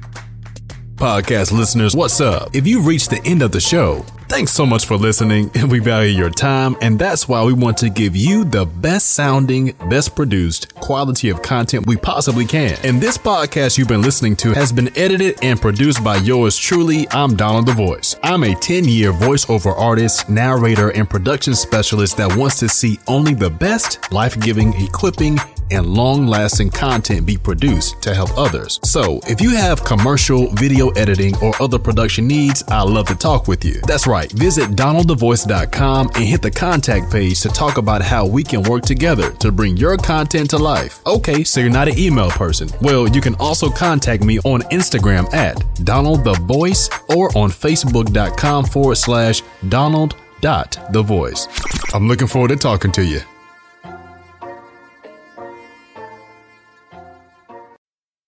Podcast 0.96 1.50
listeners, 1.50 1.96
what's 1.96 2.20
up? 2.20 2.54
If 2.54 2.68
you've 2.68 2.86
reached 2.86 3.10
the 3.10 3.20
end 3.24 3.42
of 3.42 3.50
the 3.50 3.60
show, 3.60 4.06
thanks 4.28 4.52
so 4.52 4.66
much 4.66 4.86
for 4.86 4.96
listening. 4.96 5.51
We 5.74 5.78
value 5.80 6.16
your 6.16 6.30
time, 6.30 6.76
and 6.82 6.98
that's 6.98 7.26
why 7.26 7.42
we 7.42 7.52
want 7.52 7.78
to 7.78 7.88
give 7.88 8.14
you 8.14 8.44
the 8.44 8.64
best 8.66 9.14
sounding, 9.14 9.72
best 9.88 10.14
produced 10.14 10.72
quality 10.74 11.30
of 11.30 11.42
content 11.42 11.86
we 11.86 11.96
possibly 11.96 12.44
can. 12.44 12.76
And 12.84 13.01
this 13.01 13.18
podcast 13.18 13.76
you've 13.78 13.88
been 13.88 14.02
listening 14.02 14.36
to 14.36 14.52
has 14.52 14.70
been 14.70 14.96
edited 14.96 15.42
and 15.42 15.60
produced 15.60 16.05
by 16.05 16.16
yours 16.16 16.56
truly. 16.56 17.09
I'm 17.10 17.34
Donald 17.34 17.66
the 17.66 17.72
Voice. 17.72 18.14
I'm 18.22 18.44
a 18.44 18.55
10 18.55 18.84
year 18.84 19.12
voiceover 19.12 19.76
artist, 19.76 20.28
narrator, 20.28 20.90
and 20.90 21.09
production 21.09 21.55
specialist 21.55 22.18
that 22.18 22.36
wants 22.36 22.59
to 22.60 22.68
see 22.68 23.01
only 23.09 23.34
the 23.34 23.51
best, 23.51 24.12
life 24.12 24.38
giving, 24.38 24.74
equipping, 24.80 25.38
and 25.70 25.86
long 25.86 26.26
lasting 26.26 26.70
content 26.70 27.26
be 27.26 27.36
produced 27.36 28.01
to 28.02 28.14
help 28.14 28.36
others. 28.36 28.80
So, 28.84 29.20
if 29.26 29.40
you 29.40 29.51
have 29.51 29.84
commercial, 29.84 30.51
video 30.51 30.90
editing, 30.90 31.34
or 31.38 31.55
other 31.60 31.78
production 31.78 32.26
needs, 32.26 32.62
I'd 32.68 32.82
love 32.82 33.06
to 33.09 33.14
talk 33.14 33.48
with 33.48 33.64
you. 33.64 33.80
That's 33.86 34.06
right, 34.14 34.30
visit 34.32 34.70
DonaldTheVoice.com 34.70 36.10
and 36.14 36.24
hit 36.24 36.40
the 36.40 36.50
contact 36.50 37.12
page 37.12 37.40
to 37.40 37.48
talk 37.48 37.76
about 37.76 38.00
how 38.02 38.26
we 38.26 38.42
can 38.42 38.62
work 38.62 38.84
together 38.84 39.32
to 39.32 39.52
bring 39.52 39.76
your 39.76 39.96
content 39.96 40.50
to 40.50 40.58
life. 40.58 41.04
Okay, 41.06 41.44
so 41.44 41.60
you're 41.60 41.70
not 41.70 41.88
an 41.88 41.98
email 41.98 42.30
person. 42.30 42.68
Well, 42.80 43.08
you 43.08 43.20
can 43.20 43.34
also 43.36 43.68
contact 43.68 44.24
me 44.24 44.38
on 44.40 44.62
Instagram 44.62 45.32
at 45.34 45.56
DonaldTheVoice 45.84 47.16
or 47.16 47.36
on 47.36 47.50
Facebook.com 47.50 48.64
forward 48.64 48.96
slash 48.96 49.42
Donald 49.68 50.16
the 50.44 51.02
voice. 51.02 51.48
I'm 51.94 52.06
looking 52.06 52.26
forward 52.26 52.48
to 52.48 52.56
talking 52.56 52.92
to 52.92 53.04
you. 53.04 53.20